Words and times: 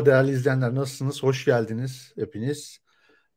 Merhaba 0.00 0.16
değerli 0.16 0.32
izleyenler 0.32 0.74
nasılsınız? 0.74 1.22
Hoş 1.22 1.44
geldiniz 1.44 2.12
hepiniz. 2.16 2.78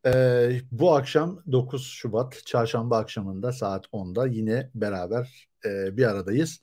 Ee, 0.05 0.51
bu 0.71 0.95
akşam 0.95 1.43
9 1.51 1.87
Şubat 1.87 2.41
çarşamba 2.45 2.97
akşamında 2.97 3.51
saat 3.51 3.85
10'da 3.91 4.27
yine 4.27 4.71
beraber 4.75 5.47
e, 5.65 5.97
bir 5.97 6.05
aradayız. 6.05 6.59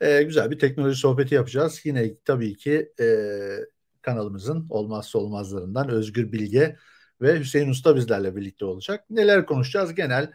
E, 0.00 0.22
güzel 0.22 0.50
bir 0.50 0.58
teknoloji 0.58 1.00
sohbeti 1.00 1.34
yapacağız. 1.34 1.80
Yine 1.84 2.14
tabii 2.24 2.56
ki 2.56 2.92
e, 3.00 3.06
kanalımızın 4.02 4.66
olmazsa 4.70 5.18
olmazlarından 5.18 5.88
Özgür 5.88 6.32
Bilge 6.32 6.76
ve 7.20 7.38
Hüseyin 7.38 7.68
Usta 7.70 7.96
bizlerle 7.96 8.36
birlikte 8.36 8.64
olacak. 8.64 9.04
Neler 9.10 9.46
konuşacağız? 9.46 9.94
Genel 9.94 10.32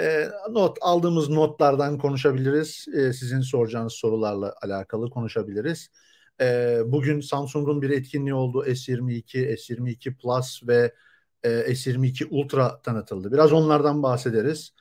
e, 0.00 0.28
not 0.50 0.78
aldığımız 0.80 1.28
notlardan 1.28 1.98
konuşabiliriz. 1.98 2.86
E, 2.94 3.12
sizin 3.12 3.40
soracağınız 3.40 3.92
sorularla 3.92 4.54
alakalı 4.62 5.10
konuşabiliriz. 5.10 5.90
E, 6.40 6.78
bugün 6.86 7.20
Samsung'un 7.20 7.82
bir 7.82 7.90
etkinliği 7.90 8.34
oldu. 8.34 8.64
S22, 8.66 9.56
S22 9.56 10.16
Plus 10.16 10.62
ve 10.68 10.94
e, 11.42 11.50
S22 11.50 12.26
Ultra 12.30 12.82
tanıtıldı. 12.82 13.32
Biraz 13.32 13.52
onlardan 13.52 14.02
bahsederiz. 14.02 14.72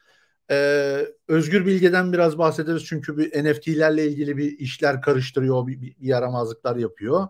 Ee, 0.52 1.06
Özgür 1.28 1.66
Bilge'den 1.66 2.14
biraz 2.14 2.38
bahsederiz 2.38 2.86
çünkü 2.86 3.18
bir 3.18 3.44
NFT'lerle 3.44 4.08
ilgili 4.08 4.38
bir 4.38 4.60
işler 4.60 5.02
karıştırıyor, 5.02 5.68
bir, 5.68 5.82
bir 5.82 5.96
yaramazlıklar 6.00 6.76
yapıyor. 6.76 7.28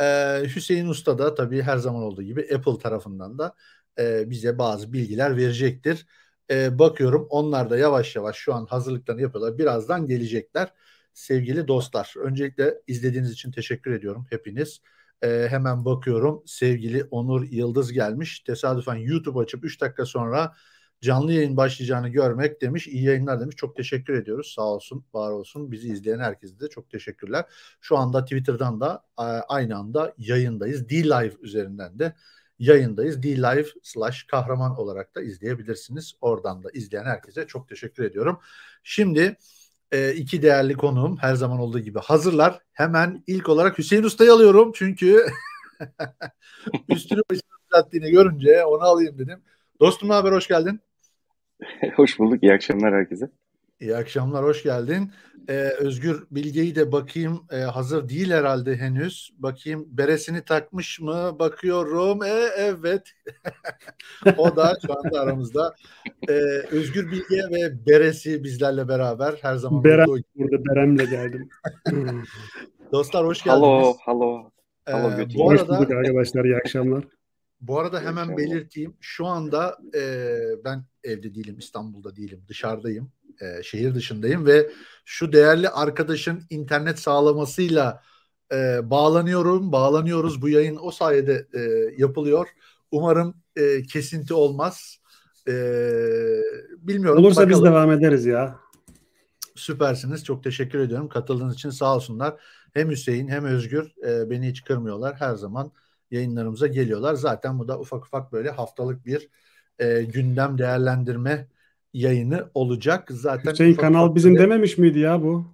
Ee, 0.00 0.42
Hüseyin 0.56 0.86
Usta 0.88 1.18
da 1.18 1.34
tabii 1.34 1.62
her 1.62 1.76
zaman 1.76 2.02
olduğu 2.02 2.22
gibi 2.22 2.48
Apple 2.54 2.78
tarafından 2.78 3.38
da 3.38 3.54
e, 3.98 4.30
bize 4.30 4.58
bazı 4.58 4.92
bilgiler 4.92 5.36
verecektir. 5.36 6.06
Ee, 6.50 6.78
bakıyorum 6.78 7.26
onlar 7.30 7.70
da 7.70 7.76
yavaş 7.78 8.16
yavaş 8.16 8.36
şu 8.36 8.54
an 8.54 8.66
hazırlıklarını 8.66 9.22
yapıyorlar. 9.22 9.58
Birazdan 9.58 10.06
gelecekler 10.06 10.72
sevgili 11.16 11.68
dostlar. 11.68 12.14
Öncelikle 12.18 12.74
izlediğiniz 12.86 13.32
için 13.32 13.50
teşekkür 13.50 13.92
ediyorum 13.92 14.26
hepiniz. 14.30 14.80
Ee, 15.22 15.46
hemen 15.50 15.84
bakıyorum 15.84 16.42
sevgili 16.46 17.04
Onur 17.04 17.46
Yıldız 17.50 17.92
gelmiş. 17.92 18.40
Tesadüfen 18.40 18.94
YouTube 18.94 19.38
açıp 19.38 19.64
3 19.64 19.80
dakika 19.80 20.06
sonra 20.06 20.54
canlı 21.00 21.32
yayın 21.32 21.56
başlayacağını 21.56 22.08
görmek 22.08 22.62
demiş. 22.62 22.88
İyi 22.88 23.04
yayınlar 23.04 23.40
demiş. 23.40 23.56
Çok 23.56 23.76
teşekkür 23.76 24.14
ediyoruz. 24.14 24.52
Sağ 24.56 24.62
olsun, 24.62 25.04
var 25.14 25.30
olsun. 25.30 25.72
Bizi 25.72 25.88
izleyen 25.88 26.18
herkese 26.18 26.60
de 26.60 26.68
çok 26.68 26.90
teşekkürler. 26.90 27.44
Şu 27.80 27.98
anda 27.98 28.24
Twitter'dan 28.24 28.80
da 28.80 29.04
aynı 29.48 29.76
anda 29.76 30.14
yayındayız. 30.18 30.88
D-Live 30.88 31.34
üzerinden 31.40 31.98
de 31.98 32.14
yayındayız. 32.58 33.22
D-Live 33.22 33.68
slash 33.82 34.22
kahraman 34.22 34.78
olarak 34.78 35.14
da 35.14 35.22
izleyebilirsiniz. 35.22 36.14
Oradan 36.20 36.62
da 36.62 36.70
izleyen 36.70 37.04
herkese 37.04 37.46
çok 37.46 37.68
teşekkür 37.68 38.04
ediyorum. 38.04 38.40
Şimdi 38.82 39.36
e, 39.92 40.14
iki 40.14 40.42
değerli 40.42 40.74
konuğum 40.74 41.16
her 41.16 41.34
zaman 41.34 41.58
olduğu 41.58 41.78
gibi 41.78 41.98
hazırlar. 41.98 42.60
Hemen 42.72 43.24
ilk 43.26 43.48
olarak 43.48 43.78
Hüseyin 43.78 44.02
Usta'yı 44.02 44.32
alıyorum 44.32 44.72
çünkü 44.74 45.26
üstünü 46.88 47.20
başını 47.30 47.50
düzelttiğini 47.64 48.10
görünce 48.10 48.64
onu 48.64 48.82
alayım 48.82 49.18
dedim. 49.18 49.42
Dostum 49.80 50.08
ne 50.08 50.12
haber 50.12 50.32
hoş 50.32 50.48
geldin. 50.48 50.80
hoş 51.96 52.18
bulduk 52.18 52.42
iyi 52.42 52.52
akşamlar 52.52 52.94
herkese. 52.94 53.30
İyi 53.80 53.96
akşamlar, 53.96 54.44
hoş 54.44 54.62
geldin. 54.62 55.10
Ee, 55.48 55.52
Özgür 55.78 56.26
Bilge'yi 56.30 56.74
de 56.74 56.92
bakayım 56.92 57.46
ee, 57.52 57.56
hazır 57.56 58.08
değil 58.08 58.30
herhalde 58.30 58.76
henüz. 58.76 59.30
Bakayım 59.38 59.86
beresini 59.88 60.44
takmış 60.44 61.00
mı? 61.00 61.38
Bakıyorum. 61.38 62.22
E, 62.22 62.48
evet. 62.56 63.02
o 64.36 64.56
da 64.56 64.76
şu 64.86 64.98
anda 64.98 65.20
aramızda. 65.20 65.74
Ee, 66.28 66.32
Özgür 66.70 67.10
Bilge 67.10 67.42
ve 67.50 67.86
beresi 67.86 68.44
bizlerle 68.44 68.88
beraber 68.88 69.34
her 69.42 69.56
zaman. 69.56 69.84
Berem 69.84 70.06
burada 70.06 70.64
Berem'le 70.64 71.10
geldim. 71.10 71.48
Dostlar 72.92 73.26
hoş 73.26 73.42
geldiniz. 73.42 73.62
Hello, 73.62 73.96
hello. 74.04 74.50
hello 74.84 75.20
ee, 75.20 75.34
bu 75.34 75.44
hoş 75.44 75.60
arada, 75.60 75.78
bulduk 75.78 75.90
arkadaşlar, 75.90 76.44
iyi 76.44 76.56
akşamlar. 76.56 77.04
Bu 77.60 77.78
arada 77.78 78.00
hemen 78.00 78.36
belirteyim. 78.36 78.96
Şu 79.00 79.26
anda 79.26 79.78
e, 79.94 80.30
ben 80.64 80.84
evde 81.04 81.34
değilim, 81.34 81.58
İstanbul'da 81.58 82.16
değilim, 82.16 82.44
dışarıdayım 82.48 83.10
e, 83.40 83.62
şehir 83.62 83.94
dışındayım 83.94 84.46
ve 84.46 84.70
şu 85.04 85.32
değerli 85.32 85.68
arkadaşın 85.68 86.42
internet 86.50 86.98
sağlamasıyla 86.98 88.02
e, 88.52 88.90
bağlanıyorum, 88.90 89.72
bağlanıyoruz. 89.72 90.42
Bu 90.42 90.48
yayın 90.48 90.78
o 90.82 90.90
sayede 90.90 91.46
e, 91.54 91.60
yapılıyor. 91.98 92.48
Umarım 92.90 93.34
e, 93.56 93.82
kesinti 93.82 94.34
olmaz. 94.34 94.98
E, 95.48 95.52
bilmiyorum. 96.78 97.24
Olursa 97.24 97.42
bakalım. 97.42 97.64
biz 97.64 97.70
devam 97.70 97.92
ederiz 97.92 98.26
ya. 98.26 98.56
Süpersiniz. 99.54 100.24
Çok 100.24 100.44
teşekkür 100.44 100.78
ediyorum. 100.78 101.08
Katıldığınız 101.08 101.54
için 101.54 101.70
sağ 101.70 101.96
olsunlar. 101.96 102.34
Hem 102.74 102.90
Hüseyin 102.90 103.28
hem 103.28 103.44
Özgür 103.44 103.92
e, 104.06 104.30
beni 104.30 104.48
hiç 104.48 104.64
kırmıyorlar. 104.64 105.16
Her 105.18 105.34
zaman 105.34 105.72
yayınlarımıza 106.10 106.66
geliyorlar. 106.66 107.14
Zaten 107.14 107.58
bu 107.58 107.68
da 107.68 107.80
ufak 107.80 108.04
ufak 108.04 108.32
böyle 108.32 108.50
haftalık 108.50 109.06
bir 109.06 109.28
e, 109.78 110.02
gündem 110.02 110.58
değerlendirme 110.58 111.48
yayını 111.96 112.50
olacak. 112.54 113.08
Zaten 113.10 113.52
Hüseyin 113.52 113.74
kanal 113.74 114.14
bizim 114.14 114.34
böyle... 114.34 114.44
dememiş 114.44 114.78
miydi 114.78 114.98
ya 114.98 115.22
bu? 115.22 115.46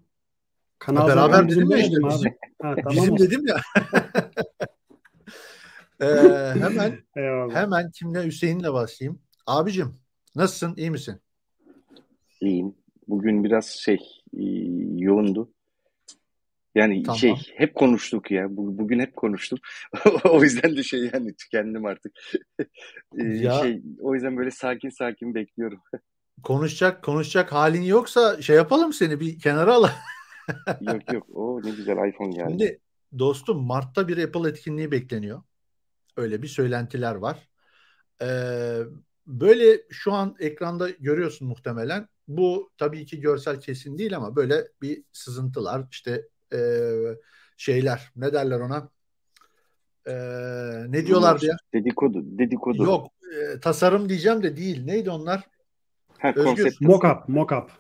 Kanal 0.79 1.01
ha, 1.01 1.09
beraber 1.09 1.49
bizim 1.49 1.71
ya 1.71 1.79
işte, 1.79 1.97
bizim, 2.09 2.33
ha, 2.63 2.75
tamam 2.85 2.97
bizim 2.97 3.19
dedim 3.19 3.47
ya. 3.47 3.61
ee, 6.09 6.61
hemen 6.61 6.99
Eyvallah. 7.17 7.55
hemen 7.55 7.91
kimle 7.91 8.25
Hüseyin'le 8.25 8.73
başlayayım. 8.73 9.21
Abicim 9.47 9.95
nasılsın? 10.37 10.75
İyi 10.77 10.91
misin? 10.91 11.21
İyiyim. 12.41 12.75
Bugün 13.09 13.45
biraz 13.45 13.67
şey 13.67 13.99
e, 14.39 14.45
yoğundu. 14.97 15.53
Yani 16.75 17.03
tamam. 17.03 17.19
şey 17.19 17.35
hep 17.57 17.75
konuştuk 17.75 18.31
ya. 18.31 18.47
Bugün 18.51 18.99
hep 18.99 19.17
konuştum. 19.17 19.59
o 20.25 20.43
yüzden 20.43 20.77
de 20.77 20.83
şey 20.83 21.11
yani 21.13 21.35
tükendim 21.35 21.85
artık. 21.85 22.13
ya. 23.17 23.63
Şey 23.63 23.83
o 24.01 24.15
yüzden 24.15 24.37
böyle 24.37 24.51
sakin 24.51 24.89
sakin 24.89 25.35
bekliyorum 25.35 25.81
konuşacak 26.43 27.03
konuşacak 27.05 27.53
halin 27.53 27.83
yoksa 27.83 28.43
şey 28.43 28.57
yapalım 28.57 28.93
seni 28.93 29.21
bir 29.21 29.39
kenara 29.39 29.75
al. 29.75 29.89
yok 30.81 31.13
yok 31.13 31.27
o 31.35 31.61
ne 31.63 31.71
güzel 31.71 32.09
iPhone 32.09 32.37
geldi. 32.37 32.49
Şimdi 32.49 32.81
dostum 33.19 33.67
Mart'ta 33.67 34.09
bir 34.09 34.25
Apple 34.25 34.49
etkinliği 34.49 34.91
bekleniyor. 34.91 35.43
Öyle 36.17 36.43
bir 36.43 36.49
söylentiler 36.49 37.15
var. 37.15 37.49
Ee, 38.23 38.79
böyle 39.27 39.83
şu 39.91 40.13
an 40.13 40.37
ekranda 40.39 40.91
görüyorsun 40.91 41.49
muhtemelen. 41.49 42.09
Bu 42.29 42.71
tabii 42.79 43.07
ki 43.07 43.21
görsel 43.21 43.61
kesin 43.61 43.99
değil 43.99 44.17
ama 44.17 44.37
böyle 44.37 44.69
bir 44.83 45.05
sızıntılar 45.13 45.87
işte 45.91 46.29
e, 46.53 46.59
şeyler 47.57 48.13
ne 48.17 48.33
derler 48.33 48.61
ona 48.61 48.89
e, 50.07 50.15
ne 50.89 51.07
diyorlar 51.07 51.41
diye. 51.41 51.53
Dedikodu, 51.75 52.39
dedikodu. 52.39 52.85
Yok 52.85 53.07
e, 53.33 53.61
tasarım 53.61 54.09
diyeceğim 54.09 54.43
de 54.43 54.57
değil. 54.57 54.85
Neydi 54.85 55.11
onlar? 55.11 55.52
Ha, 56.23 56.33
Özgür. 56.37 56.77
Mockup, 56.81 57.29
mockup. 57.29 57.71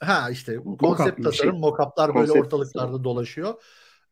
Ha 0.00 0.30
işte 0.30 0.56
konsept 0.78 1.18
mock 1.18 1.24
tasarım, 1.24 1.52
şey. 1.52 1.60
mockup'lar 1.60 2.14
böyle 2.14 2.32
ortalıklarda 2.32 2.86
tasarım. 2.86 3.04
dolaşıyor. 3.04 3.54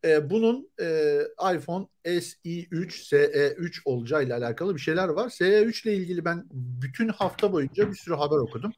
Ee, 0.05 0.31
bunun 0.31 0.71
e, 0.81 1.19
iPhone 1.55 1.87
SE3, 2.05 2.91
SE3 2.91 3.81
olacağıyla 3.85 4.39
alakalı 4.39 4.75
bir 4.75 4.81
şeyler 4.81 5.09
var. 5.09 5.29
SE3 5.29 5.89
ile 5.89 5.95
ilgili 5.95 6.25
ben 6.25 6.45
bütün 6.53 7.09
hafta 7.09 7.53
boyunca 7.53 7.91
bir 7.91 7.97
sürü 7.97 8.15
haber 8.15 8.37
okudum. 8.37 8.73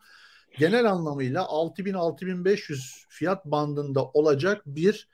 Genel 0.58 0.91
anlamıyla 0.91 1.42
6000-6500 1.42 3.04
fiyat 3.09 3.44
bandında 3.44 4.04
olacak 4.04 4.62
bir 4.66 5.09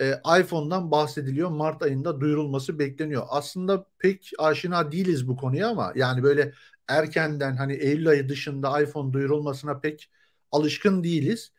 e, 0.00 0.12
iPhone'dan 0.40 0.90
bahsediliyor. 0.90 1.50
Mart 1.50 1.82
ayında 1.82 2.20
duyurulması 2.20 2.78
bekleniyor. 2.78 3.22
Aslında 3.28 3.86
pek 3.98 4.30
aşina 4.38 4.92
değiliz 4.92 5.28
bu 5.28 5.36
konuya 5.36 5.68
ama 5.68 5.92
yani 5.96 6.22
böyle 6.22 6.52
erkenden 6.88 7.56
hani 7.56 7.72
Eylül 7.74 8.08
ayı 8.08 8.28
dışında 8.28 8.82
iPhone 8.82 9.12
duyurulmasına 9.12 9.80
pek 9.80 10.10
alışkın 10.52 11.04
değiliz. 11.04 11.52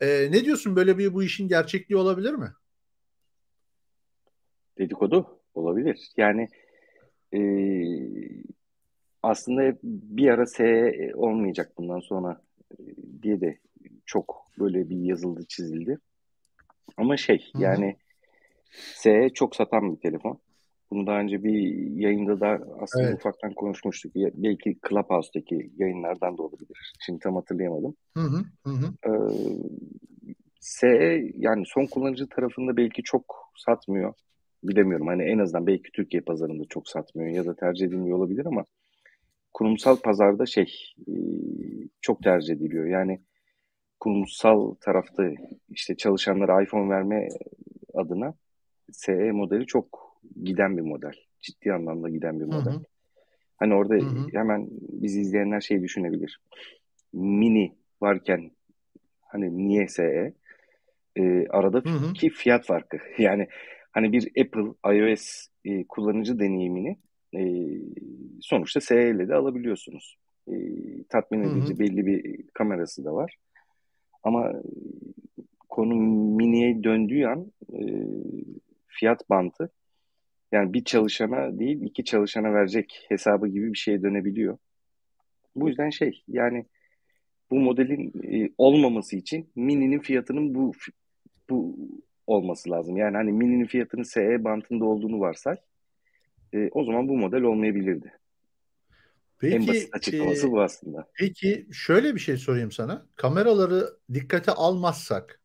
E, 0.00 0.28
ne 0.30 0.44
diyorsun 0.44 0.76
böyle 0.76 0.98
bir 0.98 1.14
bu 1.14 1.22
işin 1.22 1.48
gerçekliği 1.48 1.98
olabilir 1.98 2.34
mi? 2.34 2.52
Dedikodu 4.78 5.40
olabilir. 5.54 6.08
Yani 6.16 6.48
e, 7.34 7.40
aslında 9.22 9.78
bir 9.82 10.28
ara 10.28 10.46
S 10.46 11.12
olmayacak 11.14 11.72
bundan 11.78 12.00
sonra 12.00 12.42
e, 12.70 12.76
diye 13.22 13.40
de 13.40 13.58
çok 14.06 14.46
böyle 14.58 14.90
bir 14.90 14.96
yazıldı 14.96 15.44
çizildi. 15.48 15.98
Ama 16.96 17.16
şey 17.16 17.50
Hı-hı. 17.52 17.62
yani 17.62 17.96
S 18.70 19.30
çok 19.34 19.56
satan 19.56 19.96
bir 19.96 20.00
telefon. 20.00 20.38
Bunu 20.90 21.06
daha 21.06 21.20
önce 21.20 21.44
bir 21.44 21.86
yayında 21.96 22.40
da 22.40 22.60
aslında 22.80 23.08
evet. 23.08 23.18
ufaktan 23.18 23.54
konuşmuştuk. 23.54 24.12
Belki 24.14 24.76
Clubhouse'daki 24.88 25.70
yayınlardan 25.78 26.38
da 26.38 26.42
olabilir. 26.42 26.94
Şimdi 27.06 27.18
tam 27.18 27.34
hatırlayamadım. 27.34 27.94
Hı 28.16 28.20
hı, 28.20 28.44
hı. 28.66 28.94
Ee, 29.06 29.10
S 30.60 30.86
yani 31.34 31.64
son 31.66 31.86
kullanıcı 31.86 32.28
tarafında 32.28 32.76
belki 32.76 33.02
çok 33.02 33.52
satmıyor. 33.56 34.14
Bilemiyorum. 34.64 35.06
Hani 35.06 35.22
en 35.22 35.38
azından 35.38 35.66
belki 35.66 35.92
Türkiye 35.92 36.22
pazarında 36.22 36.64
çok 36.64 36.88
satmıyor 36.88 37.30
ya 37.30 37.46
da 37.46 37.56
tercih 37.56 37.86
edilmiyor 37.86 38.18
olabilir 38.18 38.46
ama 38.46 38.64
kurumsal 39.54 39.96
pazarda 39.96 40.46
şey 40.46 40.94
çok 42.00 42.22
tercih 42.22 42.54
ediliyor. 42.54 42.86
Yani 42.86 43.20
kurumsal 44.00 44.74
tarafta 44.74 45.30
işte 45.68 45.96
çalışanlara 45.96 46.62
iPhone 46.62 46.90
verme 46.90 47.28
adına 47.94 48.34
SE 48.92 49.32
modeli 49.32 49.66
çok 49.66 50.18
giden 50.44 50.76
bir 50.76 50.82
model. 50.82 51.12
Ciddi 51.40 51.72
anlamda 51.72 52.08
giden 52.08 52.40
bir 52.40 52.44
model. 52.44 52.72
Hı 52.72 52.76
hı. 52.76 52.82
Hani 53.56 53.74
orada 53.74 53.94
hı 53.94 53.98
hı. 53.98 54.26
hemen 54.32 54.68
bizi 54.88 55.20
izleyenler 55.20 55.60
şey 55.60 55.82
düşünebilir. 55.82 56.40
Mini 57.12 57.76
varken 58.00 58.50
hani 59.20 59.68
niye 59.68 59.88
SE? 59.88 60.32
Ee, 61.16 61.46
arada 61.48 61.78
hı 61.78 61.88
hı. 61.88 62.12
ki 62.12 62.30
fiyat 62.30 62.66
farkı. 62.66 62.98
Yani 63.18 63.48
hani 63.92 64.12
bir 64.12 64.28
Apple 64.40 64.96
iOS 64.96 65.46
e, 65.64 65.84
kullanıcı 65.84 66.38
deneyimini 66.38 66.96
e, 67.34 67.42
sonuçta 68.40 68.80
SE 68.80 69.10
ile 69.10 69.28
de 69.28 69.34
alabiliyorsunuz. 69.34 70.18
E, 70.48 70.54
tatmin 71.08 71.42
edici 71.42 71.70
hı 71.70 71.74
hı. 71.74 71.78
belli 71.78 72.06
bir 72.06 72.42
kamerası 72.54 73.04
da 73.04 73.14
var. 73.14 73.36
Ama 74.28 74.52
konu 75.68 75.94
miniye 76.36 76.84
döndüğü 76.84 77.24
an 77.24 77.52
e, 77.72 77.80
fiyat 78.86 79.30
bantı 79.30 79.70
yani 80.52 80.72
bir 80.72 80.84
çalışana 80.84 81.58
değil 81.58 81.82
iki 81.82 82.04
çalışana 82.04 82.54
verecek 82.54 83.06
hesabı 83.08 83.48
gibi 83.48 83.72
bir 83.72 83.78
şeye 83.78 84.02
dönebiliyor. 84.02 84.58
Bu 85.56 85.68
yüzden 85.68 85.90
şey 85.90 86.22
yani 86.28 86.66
bu 87.50 87.60
modelin 87.60 88.12
e, 88.32 88.50
olmaması 88.58 89.16
için 89.16 89.50
Mini'nin 89.56 89.98
fiyatının 89.98 90.54
bu 90.54 90.72
bu 91.50 91.76
olması 92.26 92.70
lazım. 92.70 92.96
Yani 92.96 93.16
hani 93.16 93.32
Mini'nin 93.32 93.66
fiyatının 93.66 94.02
SE 94.02 94.44
bantında 94.44 94.84
olduğunu 94.84 95.20
varsay. 95.20 95.56
E, 96.54 96.68
o 96.72 96.84
zaman 96.84 97.08
bu 97.08 97.16
model 97.16 97.42
olmayabilirdi. 97.42 98.12
Peki, 99.38 99.54
en 99.54 99.68
basit 99.68 99.94
açıklaması 99.94 100.46
e, 100.46 100.50
bu 100.50 100.62
aslında. 100.62 101.08
Peki 101.14 101.66
şöyle 101.72 102.14
bir 102.14 102.20
şey 102.20 102.36
sorayım 102.36 102.72
sana. 102.72 103.06
Kameraları 103.16 103.96
dikkate 104.14 104.52
almazsak 104.52 105.40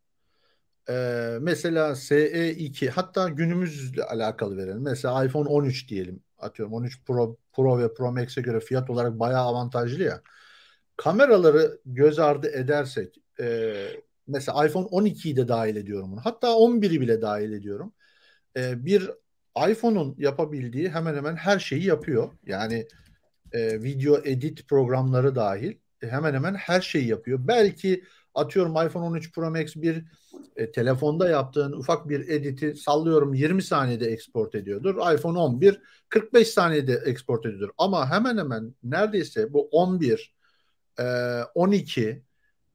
e, 0.89 0.93
mesela 1.41 1.95
SE2 1.95 2.89
hatta 2.89 3.29
günümüzle 3.29 4.03
alakalı 4.03 4.57
verelim. 4.57 4.81
Mesela 4.81 5.25
iPhone 5.25 5.49
13 5.49 5.89
diyelim. 5.89 6.23
Atıyorum 6.37 6.73
13 6.73 7.05
Pro, 7.05 7.37
Pro 7.53 7.79
ve 7.79 7.93
Pro 7.93 8.11
Max'e 8.11 8.41
göre 8.41 8.59
fiyat 8.59 8.89
olarak 8.89 9.19
bayağı 9.19 9.41
avantajlı 9.41 10.03
ya. 10.03 10.21
Kameraları 10.97 11.79
göz 11.85 12.19
ardı 12.19 12.47
edersek 12.47 13.17
e, 13.39 13.73
mesela 14.27 14.65
iPhone 14.65 14.85
12'yi 14.85 15.35
de 15.35 15.47
dahil 15.47 15.75
ediyorum 15.75 16.11
bunu. 16.11 16.21
Hatta 16.23 16.47
11'i 16.47 17.01
bile 17.01 17.21
dahil 17.21 17.51
ediyorum. 17.51 17.93
E, 18.57 18.85
bir 18.85 19.11
iPhone'un 19.69 20.15
yapabildiği 20.17 20.89
hemen 20.89 21.15
hemen 21.15 21.35
her 21.35 21.59
şeyi 21.59 21.85
yapıyor. 21.85 22.31
Yani 22.45 22.87
e, 23.53 23.83
video 23.83 24.17
edit 24.23 24.67
programları 24.67 25.35
dahil 25.35 25.77
e, 26.01 26.07
hemen 26.07 26.33
hemen 26.33 26.55
her 26.55 26.81
şeyi 26.81 27.07
yapıyor. 27.07 27.39
Belki 27.47 28.03
atıyorum 28.35 28.71
iPhone 28.71 29.05
13 29.05 29.33
Pro 29.35 29.51
Max 29.51 29.75
bir 29.75 30.05
e, 30.55 30.71
telefonda 30.71 31.29
yaptığın 31.29 31.71
ufak 31.71 32.09
bir 32.09 32.27
editi 32.29 32.75
sallıyorum 32.75 33.33
20 33.33 33.63
saniyede 33.63 34.05
export 34.05 34.55
ediyordur. 34.55 34.95
iPhone 35.15 35.39
11 35.39 35.81
45 36.09 36.47
saniyede 36.47 37.01
export 37.05 37.45
ediyordur. 37.45 37.69
Ama 37.77 38.11
hemen 38.11 38.37
hemen 38.37 38.73
neredeyse 38.83 39.53
bu 39.53 39.67
11, 39.71 40.33
e, 40.99 41.03
12 41.55 42.23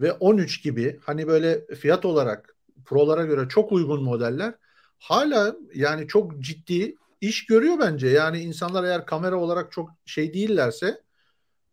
ve 0.01 0.13
13 0.13 0.63
gibi 0.63 0.99
hani 1.03 1.27
böyle 1.27 1.67
fiyat 1.67 2.05
olarak 2.05 2.57
Pro'lara 2.85 3.25
göre 3.25 3.49
çok 3.49 3.73
uygun 3.73 4.03
modeller 4.03 4.55
hala 4.99 5.57
yani 5.75 6.09
çok 6.09 6.41
ciddi 6.41 6.97
iş 7.21 7.47
görüyor 7.47 7.79
bence. 7.81 8.09
Yani 8.09 8.39
insanlar 8.39 8.85
eğer 8.85 9.07
kamera 9.07 9.37
olarak 9.37 9.73
çok 9.73 9.91
şey 10.07 10.35
değillerse 10.35 11.01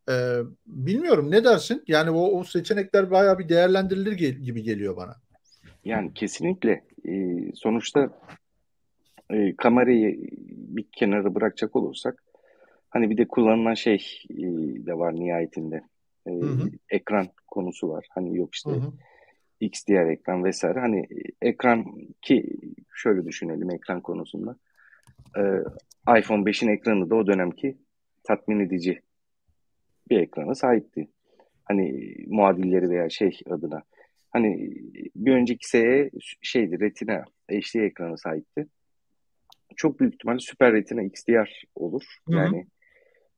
e, 0.09 0.13
bilmiyorum 0.65 1.31
ne 1.31 1.43
dersin? 1.43 1.83
Yani 1.87 2.09
o, 2.09 2.39
o 2.39 2.43
seçenekler 2.43 3.11
bayağı 3.11 3.39
bir 3.39 3.49
değerlendirilir 3.49 4.11
gibi 4.31 4.63
geliyor 4.63 4.97
bana. 4.97 5.15
Yani 5.85 6.13
kesinlikle. 6.13 6.83
E, 7.07 7.35
sonuçta 7.55 8.09
e, 9.29 9.55
kamerayı 9.55 10.29
bir 10.49 10.85
kenara 10.91 11.35
bırakacak 11.35 11.75
olursak 11.75 12.23
hani 12.89 13.09
bir 13.09 13.17
de 13.17 13.27
kullanılan 13.27 13.73
şey 13.73 14.23
e, 14.29 14.43
de 14.85 14.97
var 14.97 15.15
nihayetinde. 15.15 15.83
E, 16.27 16.31
hı 16.31 16.45
hı. 16.45 16.69
Ekran 16.89 17.27
konusu 17.47 17.89
var. 17.89 18.07
Hani 18.09 18.37
yok 18.37 18.55
işte 18.55 18.71
hı 18.71 18.75
hı. 18.75 18.91
XDR 19.59 20.11
ekran 20.11 20.43
vesaire. 20.43 20.79
Hani 20.79 21.07
ekran 21.41 21.85
ki 22.21 22.49
şöyle 22.93 23.25
düşünelim 23.25 23.71
ekran 23.71 24.01
konusunda. 24.01 24.55
E, 25.37 25.41
iPhone 26.19 26.43
5'in 26.43 26.69
ekranı 26.69 27.09
da 27.09 27.15
o 27.15 27.27
dönemki 27.27 27.77
tatmin 28.23 28.59
edici 28.59 29.01
bir 30.09 30.19
ekrana 30.19 30.55
sahipti. 30.55 31.07
Hani 31.63 32.15
muadilleri 32.27 32.89
veya 32.89 33.09
şey 33.09 33.39
adına. 33.49 33.83
Hani 34.29 34.71
bir 35.15 35.31
önceki 35.31 35.69
SE 35.69 36.11
şeydi 36.41 36.79
Retina 36.79 37.25
HD 37.51 37.75
ekranı 37.75 38.17
sahipti. 38.17 38.67
Çok 39.75 39.99
büyük 39.99 40.13
ihtimalle 40.13 40.39
Super 40.39 40.73
Retina 40.73 41.03
XDR 41.03 41.63
olur. 41.75 42.03
Hı-hı. 42.27 42.37
Yani 42.37 42.67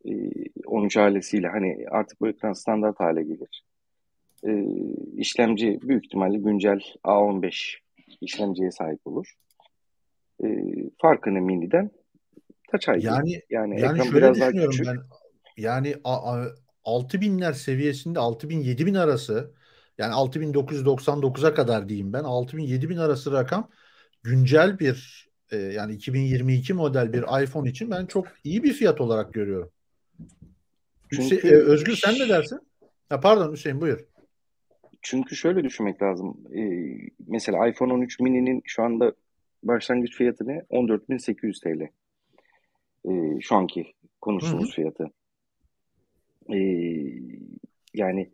e, 0.06 0.12
13 0.66 0.98
ailesiyle 0.98 1.48
hani 1.48 1.86
artık 1.90 2.22
bu 2.22 2.28
ekran 2.28 2.54
standart 2.54 3.00
hale 3.00 3.24
gelir. 3.24 3.64
E, 4.48 4.64
işlemci 5.16 5.80
büyük 5.82 6.06
ihtimalle 6.06 6.38
güncel 6.38 6.80
A15 7.04 7.78
işlemciye 8.22 8.72
sahip 8.72 9.08
olur. 9.08 9.34
E, 10.44 10.48
farkını 11.02 11.42
Mini'den 11.42 11.92
Touch 12.72 12.90
ID. 12.90 13.04
Yani, 13.04 13.42
yani, 13.50 13.82
yani 13.82 14.00
ekran 14.00 14.16
biraz 14.16 14.40
daha 14.40 14.52
küçük. 14.52 14.88
Ben, 14.88 14.98
yani 15.58 15.96
a, 16.04 16.34
a, 16.34 16.48
6000'ler 16.86 17.54
seviyesinde 17.54 18.20
6000 18.20 18.58
7000 18.60 18.94
arası 18.94 19.54
yani 19.98 20.14
6999'a 20.14 21.54
kadar 21.54 21.90
diyeyim 21.90 22.14
ben 22.14 22.24
6000 22.24 22.64
7000 22.64 22.98
arası 22.98 23.32
rakam 23.32 23.70
güncel 24.24 24.80
bir 24.80 25.28
e, 25.52 25.58
yani 25.58 25.94
2022 25.94 26.74
model 26.74 27.14
bir 27.14 27.44
iPhone 27.44 27.70
için 27.70 27.92
ben 27.92 28.06
çok 28.06 28.28
iyi 28.44 28.64
bir 28.64 28.74
fiyat 28.74 29.02
olarak 29.02 29.34
görüyorum. 29.34 29.72
Çünkü, 31.14 31.36
Hüseyin, 31.36 31.54
e, 31.54 31.58
Özgür 31.58 31.96
sen 31.96 32.16
ne 32.16 32.30
dersin? 32.30 32.60
Ha, 33.10 33.20
pardon 33.20 33.52
Hüseyin 33.52 33.82
buyur. 33.82 34.00
Çünkü 35.02 35.36
şöyle 35.36 35.64
düşünmek 35.64 36.02
lazım. 36.02 36.38
Ee, 36.58 36.62
mesela 37.28 37.68
iPhone 37.68 37.94
13 37.94 38.20
mini'nin 38.20 38.62
şu 38.66 38.84
anda 38.84 39.14
başlangıç 39.68 40.16
fiyatı 40.16 40.48
ne? 40.48 40.58
14.800 40.70 41.62
TL. 41.64 41.90
Ee, 43.10 43.42
şu 43.42 43.56
anki 43.56 43.94
konuştuğumuz 44.22 44.66
Hı-hı. 44.68 44.76
fiyatı. 44.76 45.12
Ee, 46.54 46.60
yani 47.94 48.30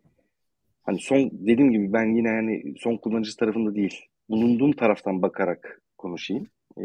hani 0.82 0.98
son 0.98 1.30
dediğim 1.32 1.72
gibi 1.72 1.92
ben 1.92 2.16
yine 2.16 2.28
yani 2.28 2.74
son 2.78 2.96
kullanıcı 2.96 3.36
tarafında 3.36 3.74
değil 3.74 4.04
bulunduğum 4.30 4.72
taraftan 4.72 5.22
bakarak 5.22 5.82
konuşayım. 5.98 6.46
Ee, 6.78 6.84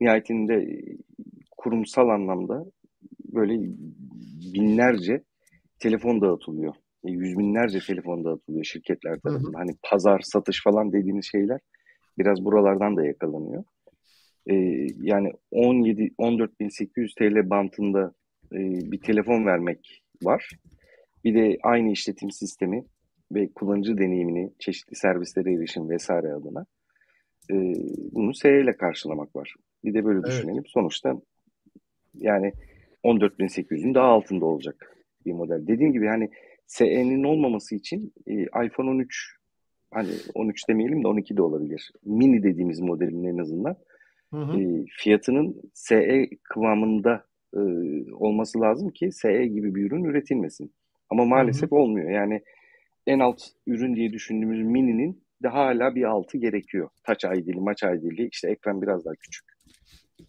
nihayetinde 0.00 0.84
kurumsal 1.56 2.08
anlamda 2.08 2.64
böyle 3.32 3.70
binlerce 4.54 5.22
telefon 5.78 6.20
dağıtılıyor. 6.20 6.74
E, 7.04 7.10
yüz 7.10 7.38
binlerce 7.38 7.78
telefon 7.86 8.24
dağıtılıyor 8.24 8.64
şirketler 8.64 9.20
tarafından. 9.20 9.52
Hı 9.52 9.56
hı. 9.56 9.58
Hani 9.58 9.76
pazar, 9.82 10.20
satış 10.20 10.62
falan 10.62 10.92
dediğiniz 10.92 11.24
şeyler 11.24 11.60
biraz 12.18 12.44
buralardan 12.44 12.96
da 12.96 13.06
yakalanıyor. 13.06 13.64
Ee, 14.46 14.86
yani 15.00 15.32
17 15.50 16.10
14.800 16.18 17.14
TL 17.18 17.50
bantında 17.50 18.14
e, 18.52 18.58
bir 18.92 19.00
telefon 19.00 19.46
vermek 19.46 20.02
var. 20.22 20.50
Bir 21.24 21.34
de 21.34 21.58
aynı 21.62 21.92
işletim 21.92 22.30
sistemi 22.30 22.84
ve 23.32 23.48
kullanıcı 23.52 23.98
deneyimini, 23.98 24.52
çeşitli 24.58 24.96
servislere 24.96 25.52
erişim 25.52 25.90
vesaire 25.90 26.32
adına 26.32 26.66
e, 27.50 27.54
bunu 28.12 28.34
SE 28.34 28.60
ile 28.60 28.76
karşılamak 28.76 29.36
var. 29.36 29.54
Bir 29.84 29.94
de 29.94 30.04
böyle 30.04 30.18
evet. 30.18 30.28
düşünelim. 30.28 30.66
Sonuçta 30.66 31.20
yani 32.14 32.52
14.800'ün 33.04 33.94
daha 33.94 34.06
altında 34.06 34.44
olacak 34.44 34.96
bir 35.26 35.32
model. 35.32 35.66
Dediğim 35.66 35.92
gibi 35.92 36.06
hani 36.06 36.30
SE'nin 36.66 37.24
olmaması 37.24 37.74
için 37.74 38.12
e, 38.26 38.42
iPhone 38.42 38.90
13 38.90 39.35
hani 39.96 40.08
13 40.34 40.68
demeyelim 40.68 41.04
de 41.04 41.08
12 41.08 41.36
de 41.36 41.42
olabilir. 41.42 41.92
Mini 42.04 42.42
dediğimiz 42.42 42.80
modelin 42.80 43.24
en 43.24 43.38
azından 43.38 43.76
hı 44.30 44.36
hı. 44.36 44.60
E, 44.60 44.84
fiyatının 44.98 45.62
SE 45.74 46.28
kıvamında 46.42 47.24
e, 47.54 47.60
olması 48.12 48.60
lazım 48.60 48.90
ki 48.90 49.12
SE 49.12 49.46
gibi 49.46 49.74
bir 49.74 49.86
ürün 49.86 50.04
üretilmesin. 50.04 50.72
Ama 51.10 51.24
maalesef 51.24 51.70
hı 51.70 51.74
hı. 51.76 51.78
olmuyor. 51.78 52.10
Yani 52.10 52.40
en 53.06 53.18
alt 53.18 53.42
ürün 53.66 53.96
diye 53.96 54.12
düşündüğümüz 54.12 54.66
Mini'nin 54.66 55.22
de 55.42 55.48
hala 55.48 55.94
bir 55.94 56.04
altı 56.04 56.38
gerekiyor. 56.38 56.88
Touch 57.06 57.38
ID'li, 57.38 57.60
maç 57.60 57.82
ID'li, 57.82 58.28
işte 58.32 58.50
ekran 58.50 58.82
biraz 58.82 59.04
daha 59.04 59.14
küçük. 59.14 59.44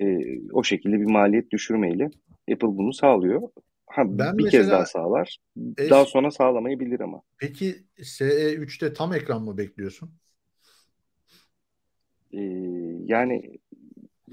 E, 0.01 0.17
o 0.51 0.63
şekilde 0.63 1.00
bir 1.00 1.12
maliyet 1.12 1.51
düşürmeyle 1.51 2.09
Apple 2.51 2.67
bunu 2.67 2.93
sağlıyor. 2.93 3.41
Ha, 3.88 4.03
ben 4.06 4.38
bir 4.38 4.44
mesela, 4.44 4.62
kez 4.63 4.72
daha 4.72 4.86
sağlar. 4.86 5.38
Es, 5.77 5.89
daha 5.89 6.06
sonra 6.06 6.32
sağlamayabilir 6.32 7.00
ama. 7.00 7.22
Peki 7.38 7.75
SE3'te 7.98 8.94
tam 8.94 9.13
ekran 9.13 9.44
mı 9.44 9.58
bekliyorsun? 9.58 10.12
Ee, 12.34 12.39
yani 13.06 13.60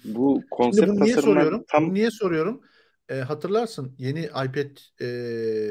bu 0.04 0.42
konsept 0.50 0.86
Şimdi 0.86 0.96
bunu 0.96 1.04
niye 1.04 1.16
soruyorum? 1.16 1.64
Tam... 1.68 1.86
Bunu 1.86 1.94
niye 1.94 2.10
soruyorum? 2.10 2.60
E, 3.08 3.14
hatırlarsın 3.14 3.94
yeni 3.98 4.20
iPad 4.24 5.00
e, 5.00 5.06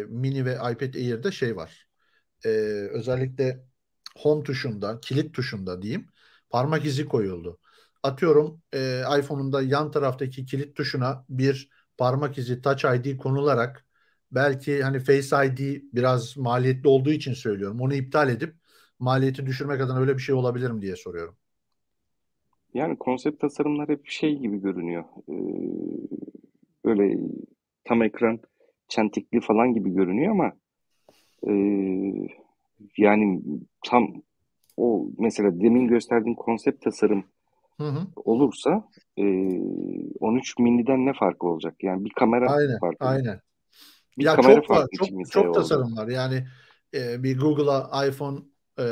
mini 0.10 0.46
ve 0.46 0.54
iPad 0.54 0.94
Air'de 0.94 1.32
şey 1.32 1.56
var. 1.56 1.88
E, 2.46 2.50
özellikle 2.92 3.64
home 4.18 4.44
tuşunda, 4.44 5.00
kilit 5.00 5.34
tuşunda 5.34 5.82
diyeyim 5.82 6.08
parmak 6.50 6.86
izi 6.86 7.06
koyuldu. 7.06 7.60
atıyorum 8.04 8.62
e, 8.74 9.02
iPhone'un 9.20 9.54
da 9.54 9.62
yan 9.62 9.92
taraftaki 9.92 10.46
kilit 10.46 10.76
tuşuna 10.76 11.26
bir 11.30 11.70
parmak 11.98 12.38
izi 12.38 12.62
Touch 12.62 12.86
ID 12.86 13.18
konularak 13.18 13.86
belki 14.32 14.84
hani 14.84 15.00
Face 15.00 15.48
ID 15.48 15.82
biraz 15.94 16.38
maliyetli 16.38 16.90
olduğu 16.90 17.12
için 17.12 17.34
söylüyorum. 17.34 17.82
Onu 17.82 17.94
iptal 17.94 18.30
edip 18.30 18.56
maliyeti 19.00 19.46
düşürmek 19.46 19.82
adına 19.82 20.00
öyle 20.00 20.14
bir 20.18 20.22
şey 20.22 20.36
olabilir 20.36 20.72
mi 20.72 20.82
diye 20.82 20.96
soruyorum. 20.96 21.36
Yani 22.74 22.98
konsept 22.98 23.42
tasarımlar 23.42 23.90
hep 23.90 24.08
şey 24.08 24.38
gibi 24.40 24.62
görünüyor. 24.62 25.04
Ee, 25.30 25.34
böyle 26.86 27.18
tam 27.84 28.04
ekran 28.04 28.40
çentikli 28.88 29.42
falan 29.42 29.74
gibi 29.74 29.94
görünüyor 29.94 30.32
ama 30.32 30.54
e, 31.48 31.54
yani 32.98 33.42
tam 33.86 34.14
o 34.78 35.08
mesela 35.18 35.60
demin 35.62 35.88
gösterdiğin 35.88 36.36
konsept 36.36 36.84
tasarım 36.84 37.24
hı 37.78 37.88
hı. 37.88 38.08
olursa 38.16 38.90
e, 39.18 39.24
13 40.20 40.60
mini'den 40.60 41.06
ne 41.06 41.14
farkı 41.14 41.48
olacak? 41.48 41.76
Yani 41.82 42.06
bir 42.06 42.14
kamera 42.14 42.52
aynen, 42.52 42.80
farkı. 42.80 43.06
Aynen. 43.06 43.42
Bir 44.18 44.26
ya 44.26 44.36
kamera 44.36 44.62
çok 44.62 44.70
var, 44.70 44.88
çok, 44.98 45.32
çok 45.32 45.54
tasarım 45.54 45.98
var. 45.98 46.08
Yani 46.08 46.48
e, 46.94 47.24
bir 47.24 47.40
Google'a 47.40 48.08
iPhone 48.08 48.40
e, 48.80 48.86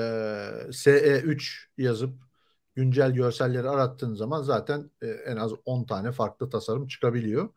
SE3 0.72 1.68
yazıp 1.78 2.14
güncel 2.76 3.14
görselleri 3.14 3.70
arattığın 3.70 4.14
zaman 4.14 4.42
zaten 4.42 4.92
e, 5.02 5.08
en 5.08 5.36
az 5.36 5.52
10 5.66 5.84
tane 5.84 6.12
farklı 6.12 6.50
tasarım 6.50 6.88
çıkabiliyor. 6.88 7.50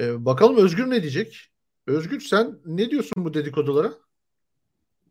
E, 0.00 0.24
bakalım 0.24 0.56
Özgür 0.56 0.90
ne 0.90 1.02
diyecek? 1.02 1.48
Özgür 1.86 2.20
sen 2.20 2.58
ne 2.66 2.90
diyorsun 2.90 3.24
bu 3.24 3.34
dedikodulara? 3.34 3.92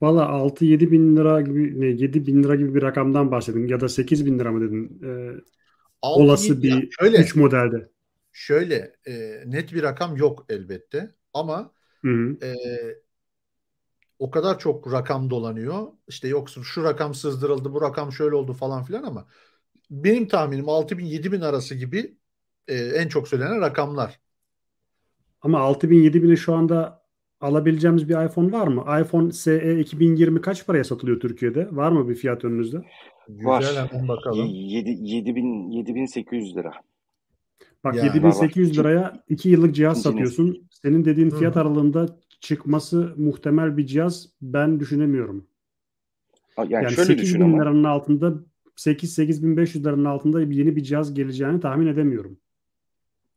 Valla 0.01 0.29
6-7 0.29 0.91
bin 0.91 1.17
lira 1.17 1.41
gibi 1.41 1.81
ne 1.81 1.85
7 1.85 2.27
bin 2.27 2.43
lira 2.43 2.55
gibi 2.55 2.75
bir 2.75 2.81
rakamdan 2.81 3.31
bahsedin 3.31 3.67
ya 3.67 3.79
da 3.79 3.89
8 3.89 4.25
bin 4.25 4.39
lira 4.39 4.51
mı 4.51 4.61
dedin? 4.61 5.01
Ee, 5.03 5.31
olası 6.01 6.63
bir 6.63 6.89
şöyle, 6.99 7.17
3 7.17 7.35
modelde. 7.35 7.89
Şöyle 8.31 8.93
e, 9.07 9.43
net 9.45 9.73
bir 9.73 9.83
rakam 9.83 10.15
yok 10.15 10.45
elbette 10.49 11.15
ama 11.33 11.71
E, 12.43 12.55
o 14.19 14.31
kadar 14.31 14.59
çok 14.59 14.93
rakam 14.93 15.29
dolanıyor. 15.29 15.87
İşte 16.07 16.27
yoksa 16.27 16.61
şu 16.63 16.83
rakam 16.83 17.13
sızdırıldı, 17.13 17.73
bu 17.73 17.81
rakam 17.81 18.11
şöyle 18.11 18.35
oldu 18.35 18.53
falan 18.53 18.83
filan 18.83 19.03
ama 19.03 19.27
benim 19.91 20.27
tahminim 20.27 20.69
6 20.69 20.97
bin 20.97 21.05
7 21.05 21.31
bin 21.31 21.41
arası 21.41 21.75
gibi 21.75 22.17
e, 22.67 22.75
en 22.75 23.07
çok 23.07 23.27
söylenen 23.27 23.61
rakamlar. 23.61 24.19
Ama 25.41 25.59
6 25.59 25.89
bin 25.89 26.03
7 26.03 26.23
bini 26.23 26.37
şu 26.37 26.53
anda 26.53 27.00
alabileceğimiz 27.41 28.09
bir 28.09 28.25
iPhone 28.25 28.51
var 28.51 28.67
mı? 28.67 28.85
iPhone 29.01 29.31
SE 29.31 29.79
2020 29.79 30.41
kaç 30.41 30.65
paraya 30.65 30.83
satılıyor 30.83 31.19
Türkiye'de? 31.19 31.67
Var 31.71 31.91
mı 31.91 32.09
bir 32.09 32.15
fiyat 32.15 32.45
önünüzde? 32.45 32.77
Var. 33.29 33.59
Güzel 33.59 33.87
hemen 33.87 34.07
bakalım. 34.07 34.45
7, 34.45 34.89
7000, 34.89 35.69
7800 35.69 36.55
lira. 36.55 36.71
Bak 37.83 37.95
yani, 37.95 38.05
7800 38.05 38.77
liraya 38.77 39.23
2 39.29 39.49
yıllık 39.49 39.75
cihaz 39.75 39.97
İnciniz. 39.97 40.13
satıyorsun. 40.13 40.67
Senin 40.71 41.05
dediğin 41.05 41.29
fiyat 41.29 41.55
Hı. 41.55 41.59
aralığında 41.59 42.05
çıkması 42.39 43.13
muhtemel 43.17 43.77
bir 43.77 43.85
cihaz 43.85 44.29
ben 44.41 44.79
düşünemiyorum. 44.79 45.47
Yani, 46.57 46.73
yani 46.73 46.91
şöyle 46.91 47.07
8 47.07 47.35
bin 47.35 47.53
liranın 47.53 47.83
altında 47.83 48.33
8-8500 48.77 49.83
liranın 49.83 50.05
altında 50.05 50.41
yeni 50.41 50.75
bir 50.75 50.83
cihaz 50.83 51.13
geleceğini 51.13 51.59
tahmin 51.59 51.87
edemiyorum. 51.87 52.37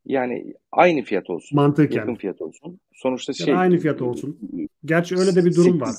Yani 0.06 0.54
aynı 0.72 1.02
fiyat 1.02 1.30
olsun. 1.30 1.56
Mantıken. 1.56 1.96
Yakın 1.96 2.14
fiyat 2.14 2.42
olsun. 2.42 2.80
Sonuçta 2.92 3.32
yani 3.38 3.46
şey. 3.46 3.54
Aynı 3.54 3.78
fiyat 3.78 4.02
olsun. 4.02 4.38
Gerçi 4.84 5.16
öyle 5.16 5.34
de 5.34 5.44
bir 5.44 5.54
durum 5.54 5.72
8, 5.72 5.80
var. 5.80 5.94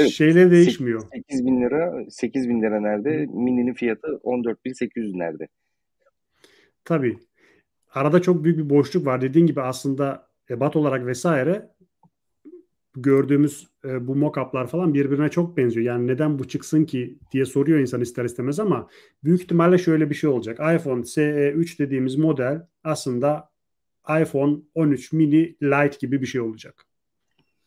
Evet, 0.00 0.10
Şeyler 0.10 0.50
değişmiyor. 0.50 1.02
8 1.14 1.46
bin 1.46 1.62
lira, 1.62 2.10
8 2.10 2.48
bin 2.48 2.62
lira 2.62 2.80
nerede? 2.80 3.26
Mini'nin 3.26 3.74
fiyatı 3.74 4.06
14.800 4.06 5.18
nerede? 5.18 5.48
Tabii. 6.84 7.18
Arada 7.94 8.22
çok 8.22 8.44
büyük 8.44 8.58
bir 8.58 8.70
boşluk 8.70 9.06
var. 9.06 9.20
Dediğin 9.20 9.46
gibi 9.46 9.60
aslında 9.60 10.28
ebat 10.50 10.76
olarak 10.76 11.06
vesaire 11.06 11.68
gördüğümüz 13.02 13.68
e, 13.84 14.06
bu 14.06 14.16
mock-up'lar 14.16 14.66
falan 14.66 14.94
birbirine 14.94 15.28
çok 15.28 15.56
benziyor. 15.56 15.86
Yani 15.86 16.06
neden 16.06 16.38
bu 16.38 16.48
çıksın 16.48 16.84
ki 16.84 17.18
diye 17.32 17.44
soruyor 17.44 17.78
insan 17.78 18.00
ister 18.00 18.24
istemez 18.24 18.60
ama 18.60 18.88
büyük 19.24 19.42
ihtimalle 19.42 19.78
şöyle 19.78 20.10
bir 20.10 20.14
şey 20.14 20.30
olacak. 20.30 20.56
iPhone 20.56 21.00
SE3 21.00 21.78
dediğimiz 21.78 22.16
model 22.16 22.66
aslında 22.84 23.50
iPhone 24.22 24.56
13 24.74 25.12
mini 25.12 25.56
Lite 25.62 25.96
gibi 26.00 26.20
bir 26.20 26.26
şey 26.26 26.40
olacak. 26.40 26.86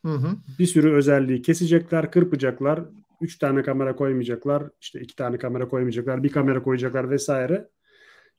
Hı 0.06 0.12
hı. 0.12 0.38
Bir 0.60 0.66
sürü 0.66 0.92
özelliği 0.92 1.42
kesecekler, 1.42 2.12
kırpacaklar. 2.12 2.84
Üç 3.22 3.38
tane 3.38 3.64
kamera 3.64 3.96
koymayacaklar. 3.96 4.64
işte 4.82 5.00
iki 5.00 5.16
tane 5.16 5.38
kamera 5.38 5.68
koymayacaklar. 5.68 6.24
Bir 6.24 6.30
kamera 6.30 6.64
koyacaklar 6.64 7.10
vesaire. 7.10 7.70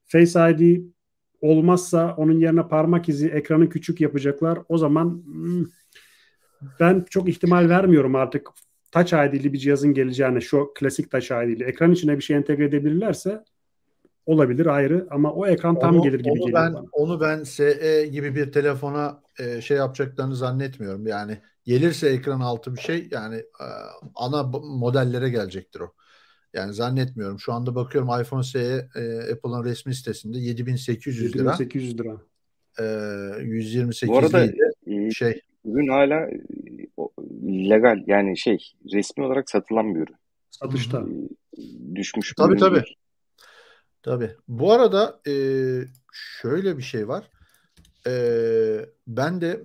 Face 0.04 0.50
ID 0.50 0.82
olmazsa 1.40 2.14
onun 2.16 2.38
yerine 2.38 2.68
parmak 2.68 3.08
izi 3.08 3.28
ekranı 3.28 3.68
küçük 3.68 4.00
yapacaklar. 4.00 4.58
O 4.68 4.78
zaman 4.78 5.22
hmm, 5.24 5.64
ben 6.80 7.04
çok 7.10 7.28
ihtimal 7.28 7.68
vermiyorum 7.68 8.14
artık 8.14 8.48
Touch 8.92 9.12
ID'li 9.12 9.52
bir 9.52 9.58
cihazın 9.58 9.94
geleceğine 9.94 10.40
şu 10.40 10.72
klasik 10.74 11.10
Touch 11.10 11.26
ID'li. 11.26 11.64
Ekran 11.64 11.92
içine 11.92 12.16
bir 12.16 12.22
şey 12.22 12.36
entegre 12.36 12.64
edebilirlerse 12.64 13.44
olabilir 14.26 14.66
ayrı 14.66 15.06
ama 15.10 15.32
o 15.32 15.46
ekran 15.46 15.78
tam 15.78 15.94
onu, 15.94 16.02
gelir 16.02 16.18
gibi 16.18 16.30
onu 16.30 16.38
geliyor 16.38 16.60
ben, 16.60 16.74
bana. 16.74 16.84
Onu 16.92 17.20
ben 17.20 17.42
SE 17.44 18.08
gibi 18.12 18.34
bir 18.34 18.52
telefona 18.52 19.22
e, 19.38 19.60
şey 19.60 19.76
yapacaklarını 19.76 20.36
zannetmiyorum. 20.36 21.06
Yani 21.06 21.38
gelirse 21.64 22.08
ekran 22.08 22.40
altı 22.40 22.74
bir 22.74 22.80
şey 22.80 23.08
yani 23.10 23.36
e, 23.36 23.66
ana 24.14 24.42
modellere 24.62 25.30
gelecektir 25.30 25.80
o. 25.80 25.92
Yani 26.54 26.74
zannetmiyorum. 26.74 27.38
Şu 27.38 27.52
anda 27.52 27.74
bakıyorum 27.74 28.20
iPhone 28.20 28.42
SE 28.42 28.88
e, 28.94 29.32
Apple'ın 29.32 29.64
resmi 29.64 29.94
sitesinde 29.94 30.38
7800 30.38 31.36
lira. 31.36 31.50
7800 31.50 31.98
lira. 31.98 32.16
E, 32.78 33.42
128 33.42 34.08
Bu 34.08 34.18
arada 34.18 34.46
e, 34.86 35.10
şey 35.10 35.40
ürün 35.64 35.88
hala 35.88 36.20
e, 36.20 36.38
legal 37.70 38.04
yani 38.06 38.38
şey 38.38 38.72
resmi 38.92 39.24
olarak 39.24 39.50
satılan 39.50 39.94
bir 39.94 40.00
ürün. 40.00 40.16
Satışta. 40.50 41.00
E, 41.00 41.94
düşmüş 41.94 42.34
tabii 42.36 42.56
tabii. 42.56 42.74
Değil. 42.74 42.96
Tabii. 44.02 44.30
Bu 44.48 44.72
arada 44.72 45.20
e, 45.28 45.34
şöyle 46.12 46.78
bir 46.78 46.82
şey 46.82 47.08
var. 47.08 47.30
E, 48.06 48.12
ben 49.06 49.40
de 49.40 49.60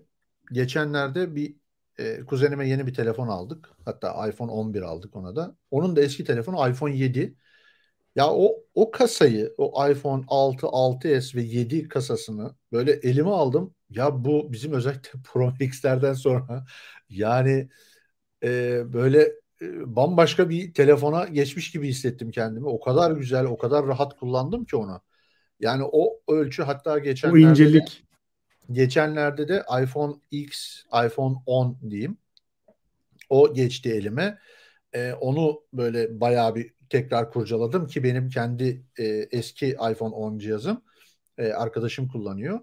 geçenlerde 0.51 1.35
bir 1.35 1.55
e, 1.99 2.25
kuzenime 2.25 2.69
yeni 2.69 2.87
bir 2.87 2.93
telefon 2.93 3.27
aldık. 3.27 3.69
Hatta 3.85 4.27
iPhone 4.29 4.51
11 4.51 4.81
aldık 4.81 5.15
ona 5.15 5.35
da. 5.35 5.55
Onun 5.71 5.95
da 5.95 6.01
eski 6.01 6.23
telefonu 6.23 6.69
iPhone 6.69 6.95
7. 6.95 7.35
Ya 8.15 8.29
o 8.29 8.55
o 8.75 8.91
kasayı, 8.91 9.53
o 9.57 9.87
iPhone 9.89 10.23
6, 10.27 10.67
6s 10.67 11.35
ve 11.35 11.41
7 11.41 11.87
kasasını 11.87 12.55
böyle 12.71 12.91
elime 12.91 13.29
aldım. 13.29 13.73
Ya 13.89 14.25
bu 14.25 14.51
bizim 14.53 14.73
özellikle 14.73 15.19
Pro 15.33 15.53
Max'lerden 15.61 16.13
sonra 16.13 16.65
yani 17.09 17.69
e, 18.43 18.81
böyle 18.93 19.21
e, 19.61 19.95
bambaşka 19.95 20.49
bir 20.49 20.73
telefona 20.73 21.25
geçmiş 21.25 21.71
gibi 21.71 21.87
hissettim 21.87 22.31
kendimi. 22.31 22.67
O 22.67 22.79
kadar 22.79 23.11
güzel, 23.11 23.45
o 23.45 23.57
kadar 23.57 23.87
rahat 23.87 24.19
kullandım 24.19 24.65
ki 24.65 24.75
onu. 24.75 25.01
Yani 25.59 25.83
o 25.91 26.19
ölçü 26.27 26.63
hatta 26.63 26.99
geçenlerde 26.99 27.47
o 27.47 27.49
incelik. 27.49 28.05
De, 28.69 28.73
geçenlerde 28.73 29.47
de 29.47 29.63
iPhone 29.83 30.15
X, 30.31 30.83
iPhone 31.05 31.35
10 31.45 31.77
diyeyim. 31.89 32.17
O 33.29 33.53
geçti 33.53 33.89
elime. 33.89 34.37
E, 34.93 35.13
onu 35.13 35.63
böyle 35.73 36.19
bayağı 36.19 36.55
bir 36.55 36.73
tekrar 36.89 37.31
kurcaladım 37.31 37.87
ki 37.87 38.03
benim 38.03 38.29
kendi 38.29 38.85
e, 38.99 39.05
eski 39.31 39.67
iPhone 39.67 40.15
10 40.15 40.37
cihazım 40.37 40.81
e, 41.37 41.53
arkadaşım 41.53 42.07
kullanıyor. 42.07 42.59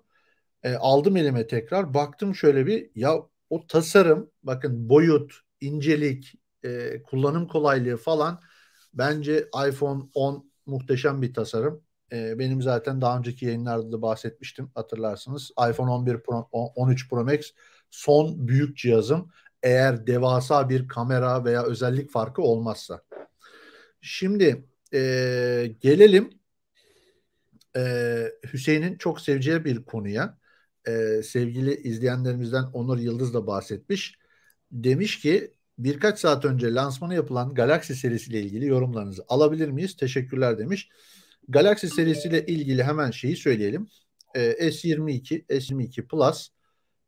E, 0.64 0.75
aldım 0.75 1.16
elime 1.16 1.47
tekrar 1.47 1.94
baktım 1.94 2.35
şöyle 2.35 2.66
bir 2.66 2.90
ya 2.94 3.14
o 3.50 3.66
tasarım 3.66 4.30
bakın 4.42 4.88
boyut, 4.88 5.40
incelik, 5.61 6.35
e, 6.64 7.02
kullanım 7.02 7.49
kolaylığı 7.49 7.97
falan 7.97 8.40
bence 8.94 9.49
iPhone 9.68 10.02
10 10.14 10.50
muhteşem 10.66 11.23
bir 11.23 11.35
tasarım. 11.35 11.83
E, 12.12 12.38
benim 12.38 12.62
zaten 12.62 13.00
daha 13.00 13.18
önceki 13.18 13.47
yayınlarda 13.47 13.92
da 13.92 14.02
bahsetmiştim 14.02 14.71
hatırlarsınız. 14.75 15.50
iPhone 15.71 15.90
11 15.90 16.18
Pro, 16.23 16.49
13 16.52 17.11
Pro 17.11 17.25
Max 17.25 17.40
son 17.90 18.49
büyük 18.49 18.76
cihazım 18.76 19.30
eğer 19.62 20.06
devasa 20.06 20.68
bir 20.68 20.88
kamera 20.88 21.44
veya 21.44 21.62
özellik 21.64 22.11
farkı 22.11 22.42
olmazsa. 22.42 23.02
Şimdi 24.00 24.64
e, 24.94 25.75
gelelim 25.80 26.30
e, 27.76 28.25
Hüseyin'in 28.52 28.97
çok 28.99 29.21
seveceği 29.21 29.64
bir 29.64 29.85
konuya. 29.85 30.38
E, 30.88 31.22
sevgili 31.22 31.74
izleyenlerimizden 31.74 32.64
Onur 32.64 32.98
Yıldız 32.98 33.34
da 33.34 33.46
bahsetmiş. 33.46 34.18
Demiş 34.72 35.20
ki 35.20 35.50
birkaç 35.78 36.18
saat 36.18 36.44
önce 36.44 36.74
lansmanı 36.74 37.14
yapılan 37.14 37.54
Galaxy 37.54 37.92
serisiyle 37.92 38.40
ilgili 38.40 38.66
yorumlarınızı 38.66 39.24
alabilir 39.28 39.68
miyiz? 39.68 39.96
Teşekkürler 39.96 40.58
demiş. 40.58 40.88
Galaxy 41.48 41.86
serisiyle 41.86 42.46
ilgili 42.46 42.84
hemen 42.84 43.10
şeyi 43.10 43.36
söyleyelim. 43.36 43.88
E, 44.34 44.68
S22, 44.68 45.46
S22 45.46 46.06
Plus 46.06 46.48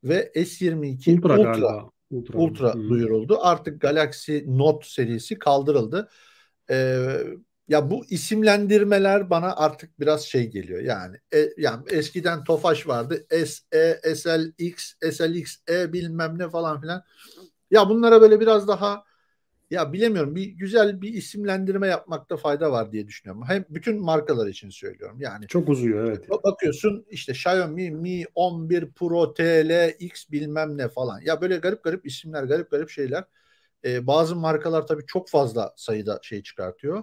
ve 0.04 0.32
S22 0.34 1.16
Ultra, 1.16 1.38
Ultra, 1.38 1.90
Ultra, 2.10 2.38
Ultra 2.38 2.74
duyuruldu. 2.74 3.38
Artık 3.40 3.80
Galaxy 3.80 4.38
Note 4.46 4.86
serisi 4.88 5.38
kaldırıldı. 5.38 6.08
E, 6.70 7.06
ya 7.68 7.90
bu 7.90 8.04
isimlendirmeler 8.06 9.30
bana 9.30 9.56
artık 9.56 10.00
biraz 10.00 10.24
şey 10.24 10.50
geliyor 10.50 10.80
yani. 10.80 11.16
E, 11.34 11.48
yani 11.58 11.84
eskiden 11.90 12.44
Tofaş 12.44 12.86
vardı. 12.86 13.26
S 13.30 13.62
E 13.72 14.14
SLX, 14.14 14.92
SLX 15.12 15.56
E 15.70 15.92
bilmem 15.92 16.38
ne 16.38 16.48
falan 16.48 16.80
filan. 16.80 17.02
Ya 17.70 17.88
bunlara 17.88 18.20
böyle 18.20 18.40
biraz 18.40 18.68
daha 18.68 19.04
ya 19.70 19.92
bilemiyorum 19.92 20.36
bir 20.36 20.44
güzel 20.44 21.02
bir 21.02 21.14
isimlendirme 21.14 21.88
yapmakta 21.88 22.36
fayda 22.36 22.72
var 22.72 22.92
diye 22.92 23.06
düşünüyorum. 23.08 23.44
Hem 23.48 23.64
bütün 23.70 24.00
markalar 24.00 24.46
için 24.46 24.70
söylüyorum. 24.70 25.20
Yani 25.20 25.46
çok 25.46 25.68
uzuyor 25.68 26.04
evet. 26.04 26.30
Bakıyorsun 26.44 27.06
işte 27.10 27.32
Xiaomi 27.32 27.90
Mi 27.90 28.24
11 28.34 28.92
Pro 28.92 29.34
TL 29.34 29.94
X 29.98 30.30
bilmem 30.30 30.78
ne 30.78 30.88
falan. 30.88 31.20
Ya 31.20 31.40
böyle 31.40 31.56
garip 31.56 31.84
garip 31.84 32.06
isimler, 32.06 32.44
garip 32.44 32.70
garip 32.70 32.90
şeyler. 32.90 33.24
Ee, 33.84 34.06
bazı 34.06 34.36
markalar 34.36 34.86
tabii 34.86 35.06
çok 35.06 35.28
fazla 35.28 35.74
sayıda 35.76 36.20
şey 36.22 36.42
çıkartıyor. 36.42 37.02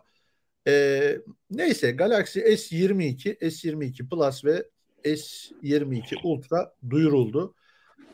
Ee, 0.67 1.17
neyse 1.51 1.91
Galaxy 1.91 2.39
S22, 2.39 3.37
S22 3.37 4.09
Plus 4.09 4.45
ve 4.45 4.63
S22 5.05 6.15
Ultra 6.23 6.73
duyuruldu. 6.89 7.55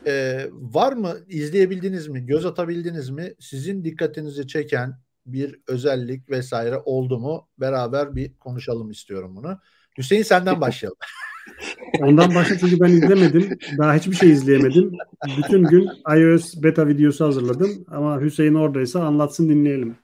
Ee, 0.06 0.46
var 0.52 0.92
mı 0.92 1.16
izleyebildiniz 1.28 2.08
mi, 2.08 2.26
göz 2.26 2.46
atabildiniz 2.46 3.10
mi? 3.10 3.34
Sizin 3.40 3.84
dikkatinizi 3.84 4.46
çeken 4.46 4.94
bir 5.26 5.60
özellik 5.66 6.30
vesaire 6.30 6.76
oldu 6.76 7.18
mu? 7.18 7.48
Beraber 7.58 8.16
bir 8.16 8.38
konuşalım 8.38 8.90
istiyorum 8.90 9.36
bunu. 9.36 9.58
Hüseyin 9.98 10.22
senden 10.22 10.60
başlayalım. 10.60 10.98
Ondan 12.00 12.34
başla 12.34 12.58
çünkü 12.58 12.80
ben 12.80 12.88
izlemedim. 12.88 13.58
Daha 13.78 13.94
hiçbir 13.94 14.16
şey 14.16 14.30
izleyemedim. 14.30 14.92
Bütün 15.38 15.64
gün 15.64 15.88
iOS 16.16 16.62
beta 16.62 16.88
videosu 16.88 17.24
hazırladım. 17.24 17.84
Ama 17.88 18.20
Hüseyin 18.20 18.54
oradaysa 18.54 19.02
anlatsın 19.04 19.48
dinleyelim. 19.48 19.96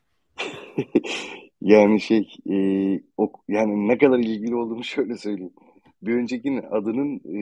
yani 1.61 2.01
şey 2.01 2.29
e, 2.51 2.57
o, 3.17 3.33
yani 3.49 3.89
ne 3.89 3.99
kadar 3.99 4.19
ilgili 4.19 4.55
olduğunu 4.55 4.85
şöyle 4.95 5.17
söyleyeyim 5.17 5.53
bir 6.03 6.15
öncekinin 6.15 6.63
adının 6.71 7.17
e, 7.17 7.39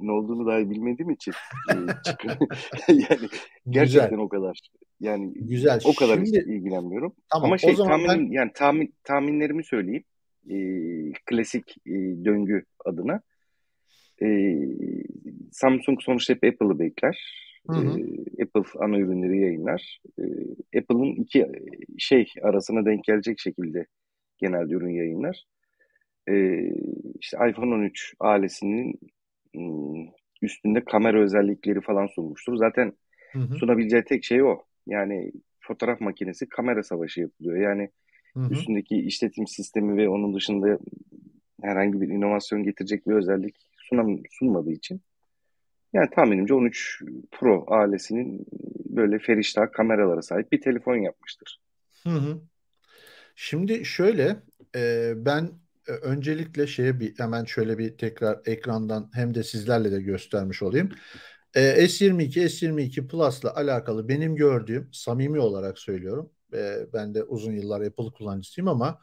ne 0.00 0.12
olduğunu 0.12 0.46
dahi 0.46 0.70
bilmediğim 0.70 1.10
için 1.10 1.32
e, 1.70 1.74
yani 2.88 3.28
gerçekten 3.68 4.10
Güzel. 4.10 4.18
o 4.18 4.28
kadar 4.28 4.60
yani 5.00 5.32
Güzel. 5.34 5.80
o 5.84 5.94
kadar 5.94 6.14
Şimdi, 6.14 6.38
ilgilenmiyorum. 6.38 7.14
Tamam, 7.32 7.46
Ama 7.46 7.58
şey 7.58 7.74
tahminim 7.74 8.08
ben... 8.08 8.32
yani 8.32 8.50
tahmin 8.54 8.94
tahminlerimi 9.04 9.64
söyleyeyim. 9.64 10.04
E, 10.50 10.56
klasik 11.26 11.76
e, 11.86 11.92
döngü 12.24 12.64
adına. 12.84 13.20
E, 14.22 14.56
Samsung 15.52 16.02
sonuçta 16.02 16.34
hep 16.34 16.44
Apple'ı 16.44 16.78
bekler. 16.78 17.47
Hı 17.68 17.72
hı. 17.72 18.00
E, 18.00 18.42
Apple 18.42 18.80
ana 18.80 18.98
ürünleri 18.98 19.40
yayınlar. 19.40 20.00
E, 20.18 20.22
Apple'ın 20.78 21.22
iki 21.22 21.46
şey 21.98 22.32
arasına 22.42 22.84
denk 22.84 23.04
gelecek 23.04 23.40
şekilde 23.40 23.86
genelde 24.38 24.74
ürün 24.74 24.94
yayınlar 24.94 25.44
e, 26.28 26.62
işte 27.20 27.36
iPhone 27.50 27.74
13 27.74 28.14
ailesinin 28.20 29.00
üstünde 30.42 30.84
kamera 30.84 31.20
özellikleri 31.20 31.80
falan 31.80 32.06
sunmuştur. 32.06 32.56
Zaten 32.56 32.92
hı 33.32 33.38
hı. 33.38 33.54
sunabileceği 33.54 34.04
tek 34.04 34.24
şey 34.24 34.42
o. 34.42 34.58
Yani 34.86 35.32
fotoğraf 35.60 36.00
makinesi 36.00 36.48
kamera 36.48 36.82
savaşı 36.82 37.20
yapılıyor. 37.20 37.56
Yani 37.56 37.90
hı 38.34 38.40
hı. 38.40 38.52
üstündeki 38.52 38.96
işletim 38.96 39.46
sistemi 39.46 39.96
ve 39.96 40.08
onun 40.08 40.34
dışında 40.34 40.78
herhangi 41.62 42.00
bir 42.00 42.08
inovasyon 42.08 42.62
getirecek 42.62 43.06
bir 43.06 43.12
özellik 43.12 43.56
sunam, 43.76 44.18
sunmadığı 44.30 44.72
için 44.72 45.00
yani 45.92 46.10
tahminimce 46.10 46.54
13 46.54 47.02
Pro 47.30 47.64
ailesinin 47.68 48.46
böyle 48.88 49.18
feriştah 49.18 49.72
kameralara 49.72 50.22
sahip 50.22 50.52
bir 50.52 50.60
telefon 50.60 50.96
yapmıştır. 50.96 51.60
Hı 52.02 52.10
hı. 52.10 52.40
Şimdi 53.36 53.84
şöyle 53.84 54.36
e, 54.76 55.12
ben 55.16 55.50
e, 55.88 55.92
öncelikle 55.92 56.66
şeye 56.66 57.00
bir 57.00 57.18
hemen 57.18 57.44
şöyle 57.44 57.78
bir 57.78 57.98
tekrar 57.98 58.40
ekrandan 58.46 59.10
hem 59.14 59.34
de 59.34 59.42
sizlerle 59.44 59.92
de 59.92 60.02
göstermiş 60.02 60.62
olayım. 60.62 60.90
E, 61.54 61.60
S22, 61.60 62.48
S22 62.48 63.08
Plus'la 63.08 63.54
alakalı 63.54 64.08
benim 64.08 64.36
gördüğüm 64.36 64.88
samimi 64.92 65.40
olarak 65.40 65.78
söylüyorum. 65.78 66.30
E, 66.54 66.76
ben 66.92 67.14
de 67.14 67.22
uzun 67.24 67.52
yıllar 67.52 67.80
Apple 67.80 68.10
kullanıcısıyım 68.18 68.68
ama 68.68 69.00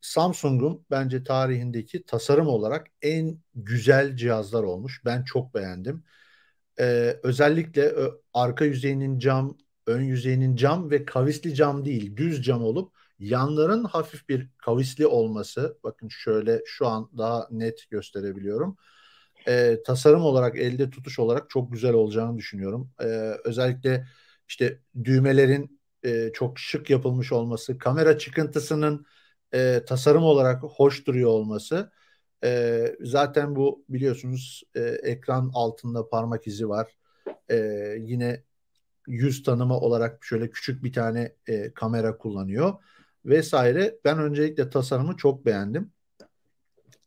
Samsung'un 0.00 0.86
bence 0.90 1.24
tarihindeki 1.24 2.04
tasarım 2.04 2.46
olarak 2.46 2.86
en 3.02 3.38
güzel 3.54 4.16
cihazlar 4.16 4.62
olmuş. 4.62 5.02
Ben 5.04 5.24
çok 5.24 5.54
beğendim. 5.54 6.04
Ee, 6.80 7.16
özellikle 7.22 7.92
arka 8.34 8.64
yüzeyinin 8.64 9.18
cam, 9.18 9.58
ön 9.86 10.02
yüzeyinin 10.02 10.56
cam 10.56 10.90
ve 10.90 11.04
kavisli 11.04 11.54
cam 11.54 11.84
değil, 11.84 12.16
düz 12.16 12.42
cam 12.44 12.64
olup 12.64 12.92
Yanların 13.18 13.84
hafif 13.84 14.28
bir 14.28 14.48
kavisli 14.58 15.06
olması, 15.06 15.78
bakın 15.84 16.08
şöyle 16.08 16.62
şu 16.66 16.86
an 16.86 17.10
daha 17.18 17.48
net 17.50 17.90
gösterebiliyorum. 17.90 18.76
Ee, 19.48 19.78
tasarım 19.86 20.22
olarak, 20.22 20.56
elde 20.58 20.90
tutuş 20.90 21.18
olarak 21.18 21.50
çok 21.50 21.72
güzel 21.72 21.92
olacağını 21.94 22.38
düşünüyorum. 22.38 22.90
Ee, 23.00 23.04
özellikle 23.44 24.06
işte 24.48 24.80
düğmelerin 25.04 25.80
e, 26.04 26.30
çok 26.34 26.58
şık 26.58 26.90
yapılmış 26.90 27.32
olması, 27.32 27.78
kamera 27.78 28.18
çıkıntısının 28.18 29.06
e, 29.54 29.82
tasarım 29.86 30.22
olarak 30.22 30.62
hoş 30.62 31.06
duruyor 31.06 31.30
olması. 31.30 31.90
E, 32.44 32.96
zaten 33.00 33.56
bu 33.56 33.84
biliyorsunuz 33.88 34.62
e, 34.74 34.80
ekran 34.80 35.50
altında 35.54 36.08
parmak 36.08 36.46
izi 36.46 36.68
var. 36.68 36.96
E, 37.50 37.56
yine 38.00 38.42
yüz 39.06 39.42
tanıma 39.42 39.80
olarak 39.80 40.24
şöyle 40.24 40.50
küçük 40.50 40.84
bir 40.84 40.92
tane 40.92 41.32
e, 41.46 41.72
kamera 41.74 42.18
kullanıyor 42.18 42.74
vesaire. 43.24 43.98
Ben 44.04 44.18
öncelikle 44.18 44.70
tasarımı 44.70 45.16
çok 45.16 45.46
beğendim. 45.46 45.92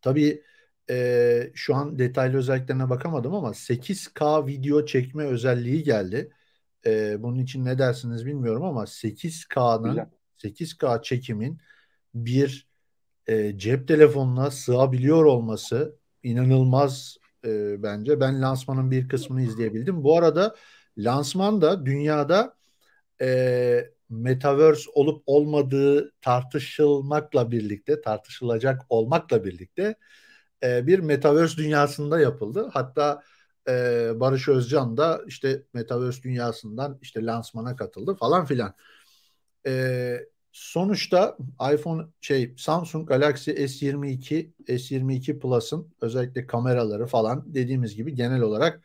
Tabii 0.02 0.44
e, 0.90 1.52
şu 1.54 1.76
an 1.76 2.00
detaylı 2.00 2.38
özelliklerine 2.38 2.90
bakamadım 2.90 3.34
ama 3.36 3.50
8K 3.54 4.48
video 4.48 4.86
çekme 4.86 5.24
özelliği 5.24 5.84
geldi. 5.84 6.32
E, 6.86 7.24
bunun 7.24 7.40
için 7.40 7.66
ne 7.66 7.78
dersiniz 7.78 8.26
bilmiyorum 8.26 8.64
ama 8.64 8.84
8K'nın 8.84 10.08
8K 10.38 11.02
çekimin 11.02 11.60
bir 12.14 12.71
e, 13.28 13.58
cep 13.58 13.88
telefonuna 13.88 14.52
sığabiliyor 14.52 15.26
olması 15.26 15.96
inanılmaz 16.24 17.18
e, 17.46 17.84
bence. 17.84 18.20
Ben 18.20 18.42
lansmanın 18.42 18.92
bir 18.92 19.08
kısmını 19.10 19.42
izleyebildim. 19.42 20.04
Bu 20.04 20.18
arada 20.18 20.56
lansman 20.98 21.62
da 21.62 21.86
dünyada 21.86 22.56
e, 23.22 23.90
metaverse 24.10 24.90
olup 24.94 25.24
olmadığı 25.26 26.12
tartışılmakla 26.22 27.52
birlikte, 27.52 28.02
tartışılacak 28.02 28.82
olmakla 28.90 29.44
birlikte 29.44 29.96
e, 30.64 30.88
bir 30.88 31.00
metaverse 31.00 31.58
dünyasında 31.58 32.20
yapıldı. 32.20 32.70
Hatta 32.74 33.24
e, 33.68 33.74
Barış 34.16 34.48
Özcan 34.48 34.98
da 34.98 35.22
işte 35.28 35.64
metaverse 35.74 36.24
dünyasından 36.24 37.00
işte 37.02 37.26
lansmana 37.26 37.76
katıldı 37.76 38.16
falan 38.16 38.46
filan. 38.46 38.74
E, 39.68 40.18
sonuçta 40.52 41.38
iPhone 41.74 42.08
şey 42.22 42.54
Samsung 42.58 43.08
Galaxy 43.08 43.52
S22 43.52 44.52
S22 44.68 45.40
Plus'ın 45.40 45.94
özellikle 46.02 46.48
kameraları 46.48 47.06
falan 47.06 47.54
dediğimiz 47.54 47.96
gibi 47.96 48.16
genel 48.16 48.42
olarak 48.42 48.82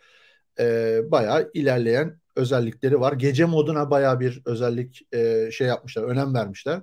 e, 0.59 1.01
bayağı 1.11 1.51
ilerleyen 1.55 2.21
özellikleri 2.37 3.01
var. 3.01 3.13
Gece 3.13 3.45
moduna 3.45 3.91
baya 3.91 4.21
bir 4.21 4.43
özellik 4.45 5.15
e, 5.15 5.51
şey 5.53 5.67
yapmışlar, 5.67 6.03
önem 6.03 6.35
vermişler. 6.35 6.83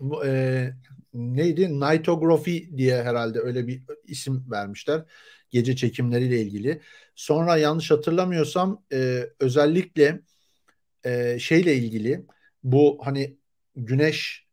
Bu, 0.00 0.26
e, 0.26 0.72
neydi? 1.14 1.80
Nightography 1.80 2.76
diye 2.76 3.02
herhalde 3.02 3.40
öyle 3.40 3.66
bir 3.66 3.82
isim 4.04 4.44
vermişler. 4.50 5.04
Gece 5.50 5.76
çekimleriyle 5.76 6.40
ilgili. 6.40 6.80
Sonra 7.14 7.56
yanlış 7.56 7.90
hatırlamıyorsam 7.90 8.82
e, 8.92 9.28
özellikle 9.40 10.20
e, 11.04 11.38
şeyle 11.38 11.74
ilgili 11.76 12.26
bu 12.62 12.98
hani 13.04 13.36
güneş 13.76 14.46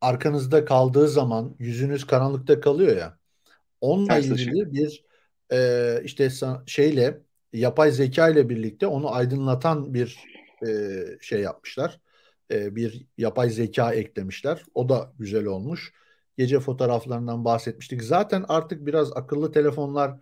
arkanızda 0.00 0.64
kaldığı 0.64 1.08
zaman 1.08 1.56
yüzünüz 1.58 2.06
karanlıkta 2.06 2.60
kalıyor 2.60 2.96
ya. 2.96 3.18
Onunla 3.80 4.18
ilgili 4.18 4.72
bir 4.72 5.04
e, 5.52 6.00
işte 6.04 6.30
şeyle 6.66 7.20
yapay 7.52 7.90
zeka 7.92 8.28
ile 8.28 8.48
birlikte 8.48 8.86
onu 8.86 9.14
aydınlatan 9.14 9.94
bir 9.94 10.18
e, 10.66 11.00
şey 11.20 11.40
yapmışlar. 11.40 12.00
E, 12.50 12.76
bir 12.76 13.06
yapay 13.18 13.50
zeka 13.50 13.92
eklemişler. 13.94 14.64
O 14.74 14.88
da 14.88 15.12
güzel 15.18 15.46
olmuş. 15.46 15.92
Gece 16.38 16.60
fotoğraflarından 16.60 17.44
bahsetmiştik. 17.44 18.02
Zaten 18.02 18.44
artık 18.48 18.86
biraz 18.86 19.12
akıllı 19.16 19.52
telefonlar 19.52 20.16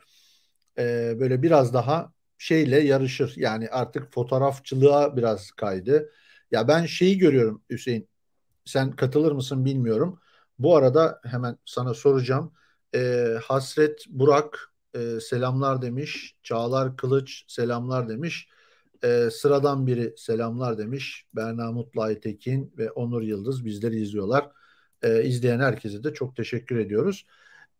e, 0.79 1.15
böyle 1.21 1.43
biraz 1.43 1.75
daha 1.75 2.13
şeyle 2.39 2.81
yarışır. 2.81 3.33
Yani 3.37 3.69
artık 3.69 4.13
fotoğrafçılığa 4.13 5.17
biraz 5.17 5.51
kaydı. 5.51 6.13
Ya 6.51 6.69
ben 6.69 6.87
şeyi 6.87 7.19
görüyorum 7.19 7.63
Hüseyin. 7.71 8.09
Sen 8.65 8.93
katılır 8.97 9.33
mısın 9.33 9.65
bilmiyorum. 9.65 10.21
Bu 10.59 10.77
arada 10.77 11.21
hemen 11.25 11.59
sana 11.65 11.95
soracağım. 11.95 12.53
E, 12.95 13.35
Hasret 13.45 14.05
Burak 14.09 14.73
e, 14.95 15.21
selamlar 15.21 15.83
demiş. 15.83 16.37
Çağlar 16.43 16.97
Kılıç 16.97 17.45
selamlar 17.49 18.09
demiş. 18.09 18.49
E, 19.05 19.29
sıradan 19.33 19.87
biri 19.87 20.15
selamlar 20.17 20.79
demiş. 20.79 21.27
Berna 21.37 21.73
Mutlu 21.73 22.03
Aytekin 22.03 22.75
ve 22.79 22.91
Onur 22.91 23.23
Yıldız 23.23 23.65
bizleri 23.65 24.01
izliyorlar. 24.01 24.51
E, 25.03 25.25
izleyen 25.25 25.61
herkese 25.61 26.05
de 26.05 26.15
çok 26.15 26.37
teşekkür 26.37 26.79
ediyoruz. 26.79 27.27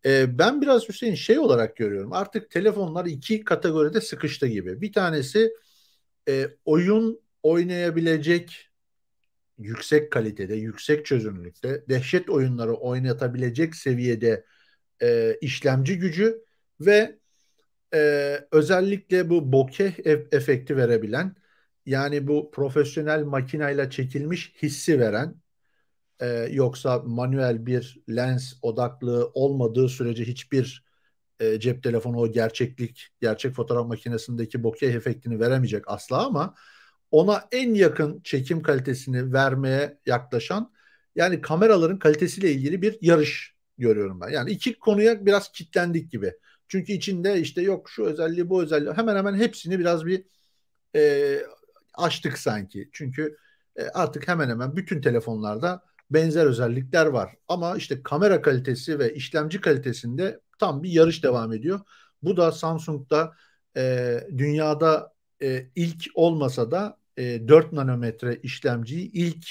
E, 0.05 0.37
ben 0.39 0.61
biraz 0.61 0.89
Hüseyin 0.89 1.15
şey 1.15 1.39
olarak 1.39 1.77
görüyorum. 1.77 2.13
Artık 2.13 2.51
telefonlar 2.51 3.05
iki 3.05 3.43
kategoride 3.43 4.01
sıkıştı 4.01 4.47
gibi. 4.47 4.81
Bir 4.81 4.93
tanesi 4.93 5.53
e, 6.29 6.47
oyun 6.65 7.21
oynayabilecek 7.43 8.69
yüksek 9.57 10.11
kalitede, 10.11 10.55
yüksek 10.55 11.05
çözünürlükte, 11.05 11.83
dehşet 11.89 12.29
oyunları 12.29 12.73
oynatabilecek 12.73 13.75
seviyede 13.75 14.45
e, 15.01 15.37
işlemci 15.41 15.99
gücü 15.99 16.43
ve 16.79 17.19
e, 17.93 18.39
özellikle 18.51 19.29
bu 19.29 19.51
bokeh 19.51 19.93
efekti 20.31 20.77
verebilen 20.77 21.35
yani 21.85 22.27
bu 22.27 22.51
profesyonel 22.51 23.23
makinayla 23.23 23.89
çekilmiş 23.89 24.53
hissi 24.61 24.99
veren 24.99 25.35
e, 26.19 26.27
yoksa 26.51 26.99
manuel 27.05 27.65
bir 27.65 27.97
lens 28.09 28.53
odaklı 28.61 29.31
olmadığı 29.33 29.89
sürece 29.89 30.25
hiçbir 30.25 30.85
e, 31.39 31.59
cep 31.59 31.83
telefonu 31.83 32.17
o 32.17 32.31
gerçeklik, 32.31 33.07
gerçek 33.21 33.55
fotoğraf 33.55 33.87
makinesindeki 33.87 34.63
bokeh 34.63 34.93
efektini 34.93 35.39
veremeyecek 35.39 35.83
asla 35.87 36.25
ama 36.25 36.55
ona 37.11 37.47
en 37.51 37.73
yakın 37.73 38.21
çekim 38.23 38.61
kalitesini 38.61 39.33
vermeye 39.33 39.97
yaklaşan 40.05 40.71
yani 41.15 41.41
kameraların 41.41 41.99
kalitesiyle 41.99 42.51
ilgili 42.51 42.81
bir 42.81 42.97
yarış 43.01 43.55
görüyorum 43.77 44.21
ben. 44.21 44.29
Yani 44.29 44.51
iki 44.51 44.79
konuya 44.79 45.25
biraz 45.25 45.51
kitlendik 45.51 46.11
gibi. 46.11 46.33
Çünkü 46.67 46.93
içinde 46.93 47.39
işte 47.39 47.61
yok 47.61 47.89
şu 47.89 48.03
özelliği 48.03 48.49
bu 48.49 48.63
özelliği 48.63 48.93
hemen 48.93 49.15
hemen 49.15 49.35
hepsini 49.35 49.79
biraz 49.79 50.05
bir 50.05 50.23
e, 50.95 51.39
açtık 51.93 52.37
sanki. 52.37 52.89
Çünkü 52.93 53.37
e, 53.75 53.83
artık 53.83 54.27
hemen 54.27 54.49
hemen 54.49 54.75
bütün 54.75 55.01
telefonlarda 55.01 55.83
benzer 56.09 56.45
özellikler 56.45 57.05
var. 57.05 57.35
Ama 57.47 57.77
işte 57.77 58.03
kamera 58.03 58.41
kalitesi 58.41 58.99
ve 58.99 59.13
işlemci 59.13 59.61
kalitesinde 59.61 60.39
tam 60.59 60.83
bir 60.83 60.89
yarış 60.89 61.23
devam 61.23 61.53
ediyor. 61.53 61.79
Bu 62.21 62.37
da 62.37 62.51
Samsung'da 62.51 63.33
e, 63.77 64.17
dünyada 64.37 65.13
e, 65.41 65.67
ilk 65.75 66.05
olmasa 66.15 66.71
da 66.71 66.98
e, 67.19 67.47
4 67.47 67.73
nanometre 67.73 68.39
işlemciyi 68.43 69.11
ilk 69.11 69.45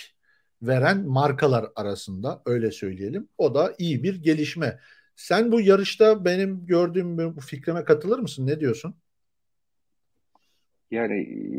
veren 0.62 1.06
markalar 1.06 1.66
arasında 1.76 2.42
öyle 2.46 2.70
söyleyelim. 2.70 3.28
O 3.38 3.54
da 3.54 3.74
iyi 3.78 4.02
bir 4.02 4.22
gelişme. 4.22 4.78
Sen 5.16 5.52
bu 5.52 5.60
yarışta 5.60 6.24
benim 6.24 6.66
gördüğüm 6.66 7.18
bu 7.36 7.40
fikrime 7.40 7.84
katılır 7.84 8.18
mısın? 8.18 8.46
Ne 8.46 8.60
diyorsun? 8.60 8.94
Yani 10.90 11.20
e, 11.20 11.58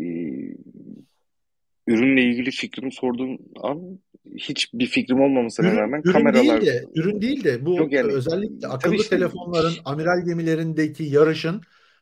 ürünle 1.88 2.24
ilgili 2.24 2.52
fikrimi 2.52 2.94
sorduğun 2.94 3.40
an 3.62 4.00
hiç 4.36 4.74
bir 4.74 4.86
fikrim 4.86 5.22
olmamasına 5.22 5.68
ürün, 5.68 5.78
rağmen 5.78 6.02
ürün 6.04 6.14
kameralar... 6.14 6.62
Değil 6.62 6.74
de, 6.74 6.86
ürün 6.96 7.22
değil 7.22 7.44
de 7.44 7.66
bu 7.66 7.76
Yok 7.76 7.92
yani, 7.92 8.14
özellikle 8.14 8.68
akıllı 8.68 8.96
işte, 8.96 9.10
telefonların 9.10 9.74
amiral 9.86 10.26
gemilerindeki 10.26 11.04
yarışın 11.04 11.62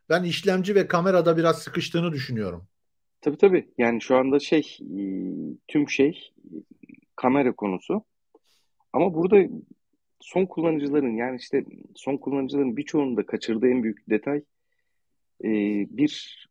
ben 0.09 0.23
işlemci 0.23 0.75
ve 0.75 0.87
kamerada 0.87 1.37
biraz 1.37 1.61
sıkıştığını 1.61 2.11
düşünüyorum. 2.11 2.67
Tabii 3.21 3.37
tabii. 3.37 3.67
Yani 3.77 4.01
şu 4.01 4.15
anda 4.15 4.39
şey 4.39 4.77
e, 4.81 5.01
tüm 5.67 5.89
şey 5.89 6.33
kamera 7.15 7.51
konusu. 7.51 8.03
Ama 8.93 9.13
burada 9.13 9.49
son 10.19 10.45
kullanıcıların 10.45 11.15
yani 11.15 11.37
işte 11.37 11.65
son 11.95 12.17
kullanıcıların 12.17 12.77
birçoğunun 12.77 13.17
da 13.17 13.25
kaçırdığı 13.25 13.67
en 13.67 13.83
büyük 13.83 14.09
detay 14.09 14.41
e, 15.43 15.49
bir 15.89 16.43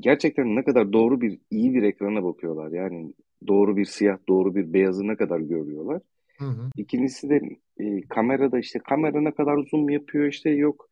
gerçekten 0.00 0.56
ne 0.56 0.64
kadar 0.64 0.92
doğru 0.92 1.20
bir 1.20 1.38
iyi 1.50 1.74
bir 1.74 1.82
ekrana 1.82 2.24
bakıyorlar. 2.24 2.70
Yani 2.72 3.12
doğru 3.46 3.76
bir 3.76 3.84
siyah, 3.84 4.18
doğru 4.28 4.54
bir 4.54 4.72
beyazı 4.72 5.08
ne 5.08 5.16
kadar 5.16 5.40
görüyorlar. 5.40 6.02
Hı 6.38 6.44
hı. 6.44 6.70
İkincisi 6.76 7.30
de 7.30 7.40
e, 7.80 8.00
kamerada 8.00 8.58
işte 8.58 8.78
kamera 8.78 9.20
ne 9.20 9.30
kadar 9.30 9.58
zoom 9.70 9.90
yapıyor 9.90 10.26
işte 10.26 10.50
yok 10.50 10.88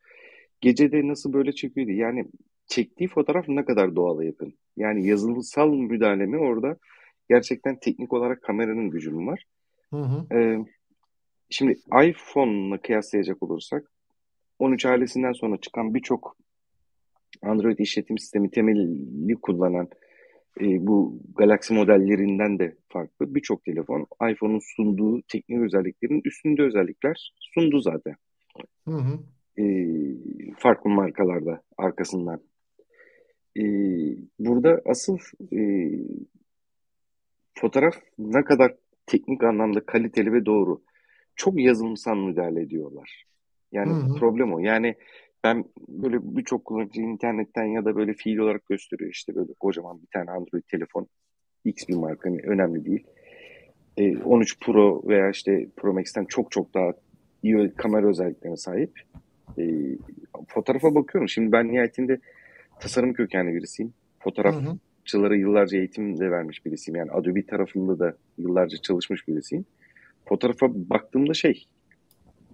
gecede 0.60 1.08
nasıl 1.08 1.32
böyle 1.32 1.52
çekiyordu. 1.52 1.90
Yani 1.90 2.24
çektiği 2.66 3.08
fotoğraf 3.08 3.48
ne 3.48 3.64
kadar 3.64 3.96
doğala 3.96 4.24
yakın. 4.24 4.54
Yani 4.76 5.06
yazılımsal 5.06 5.68
müdahale 5.68 6.26
mi 6.26 6.38
orada 6.38 6.76
gerçekten 7.28 7.78
teknik 7.80 8.12
olarak 8.12 8.42
kameranın 8.42 8.90
gücü 8.90 9.10
mü 9.10 9.26
var? 9.26 9.44
Hı 9.90 9.96
hı. 9.96 10.36
Ee, 10.36 10.58
şimdi 11.50 11.78
iPhone'la 12.04 12.78
kıyaslayacak 12.78 13.42
olursak 13.42 13.90
13 14.58 14.86
ailesinden 14.86 15.32
sonra 15.32 15.56
çıkan 15.56 15.94
birçok 15.94 16.36
Android 17.42 17.78
işletim 17.78 18.18
sistemi 18.18 18.50
temelli 18.50 19.34
kullanan 19.34 19.88
e, 20.60 20.86
bu 20.86 21.20
Galaxy 21.36 21.74
modellerinden 21.74 22.58
de 22.58 22.76
farklı 22.88 23.34
birçok 23.34 23.64
telefon 23.64 24.06
iPhone'un 24.30 24.60
sunduğu 24.76 25.22
teknik 25.22 25.60
özelliklerin 25.60 26.22
üstünde 26.24 26.62
özellikler 26.62 27.32
sundu 27.54 27.80
zaten. 27.80 28.14
Hı 28.88 28.94
hı. 28.94 29.18
E, 29.62 29.64
farklı 30.58 30.90
markalarda 30.90 31.62
arkasından. 31.78 32.40
E, 33.58 33.62
burada 34.38 34.82
asıl 34.86 35.18
e, 35.52 35.90
fotoğraf 37.54 37.94
ne 38.18 38.44
kadar 38.44 38.74
teknik 39.06 39.44
anlamda 39.44 39.86
kaliteli 39.86 40.32
ve 40.32 40.46
doğru. 40.46 40.82
Çok 41.36 41.60
yazılımsal 41.60 42.16
müdahale 42.16 42.62
ediyorlar. 42.62 43.24
Yani 43.72 43.92
hı 43.92 43.96
hı. 43.96 44.18
problem 44.18 44.54
o. 44.54 44.58
Yani 44.58 44.94
ben 45.44 45.64
böyle 45.88 46.36
birçok 46.36 46.64
kullanıcı 46.64 47.00
internetten 47.00 47.64
ya 47.64 47.84
da 47.84 47.96
böyle 47.96 48.14
fiil 48.14 48.38
olarak 48.38 48.66
gösteriyor 48.66 49.10
işte 49.10 49.34
böyle 49.34 49.52
kocaman 49.60 50.02
bir 50.02 50.06
tane 50.06 50.30
Android 50.30 50.62
telefon 50.70 51.06
X 51.64 51.88
bir 51.88 51.96
marka 51.96 52.30
hani 52.30 52.40
önemli 52.40 52.84
değil. 52.84 53.06
E, 53.96 54.16
13 54.18 54.60
Pro 54.60 55.02
veya 55.08 55.30
işte 55.30 55.68
Pro 55.76 55.92
Max'ten 55.92 56.24
çok 56.24 56.50
çok 56.50 56.74
daha 56.74 56.92
iyi 57.42 57.74
kamera 57.74 58.08
özelliklerine 58.08 58.56
sahip. 58.56 59.00
E, 59.58 59.64
fotoğrafa 60.48 60.94
bakıyorum. 60.94 61.28
Şimdi 61.28 61.52
ben 61.52 61.68
nihayetinde 61.68 62.18
tasarım 62.80 63.12
kökenli 63.12 63.54
birisiyim. 63.54 63.92
Fotoğrafçılara 64.18 65.36
yıllarca 65.36 65.78
eğitim 65.78 66.18
de 66.18 66.30
vermiş 66.30 66.66
birisiyim. 66.66 66.98
Yani 66.98 67.10
Adobe 67.10 67.46
tarafında 67.46 67.98
da 67.98 68.16
yıllarca 68.38 68.78
çalışmış 68.78 69.28
birisiyim. 69.28 69.64
Fotoğrafa 70.24 70.66
baktığımda 70.74 71.34
şey 71.34 71.66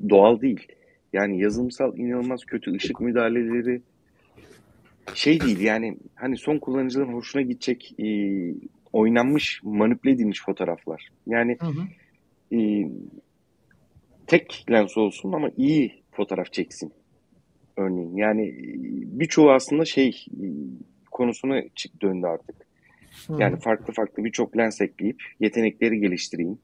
doğal 0.09 0.41
değil 0.41 0.67
yani 1.13 1.41
yazılımsal 1.41 1.99
inanılmaz 1.99 2.45
kötü 2.45 2.73
ışık 2.73 3.01
müdahaleleri 3.01 3.83
şey 5.15 5.41
değil 5.41 5.61
yani 5.61 5.97
hani 6.15 6.37
son 6.37 6.59
kullanıcıların 6.59 7.13
hoşuna 7.13 7.43
gidecek 7.43 7.95
e, 7.99 8.07
oynanmış 8.93 9.61
manipüle 9.63 10.13
edilmiş 10.13 10.43
fotoğraflar. 10.45 11.09
Yani 11.27 11.57
hı 11.61 11.67
hı. 11.67 11.83
E, 12.57 12.91
tek 14.27 14.65
lens 14.71 14.97
olsun 14.97 15.33
ama 15.33 15.51
iyi 15.57 16.03
fotoğraf 16.13 16.53
çeksin 16.53 16.93
örneğin. 17.77 18.17
Yani 18.17 18.49
e, 18.49 18.65
birçoğu 19.21 19.51
aslında 19.51 19.85
şey 19.85 20.27
e, 20.31 20.47
konusuna 21.11 21.63
döndü 22.03 22.27
artık. 22.27 22.57
Yani 23.39 23.61
farklı 23.61 23.93
farklı 23.95 24.25
birçok 24.25 24.57
lens 24.57 24.81
ekleyip 24.81 25.23
yetenekleri 25.41 26.01
geliştireyim 26.01 26.59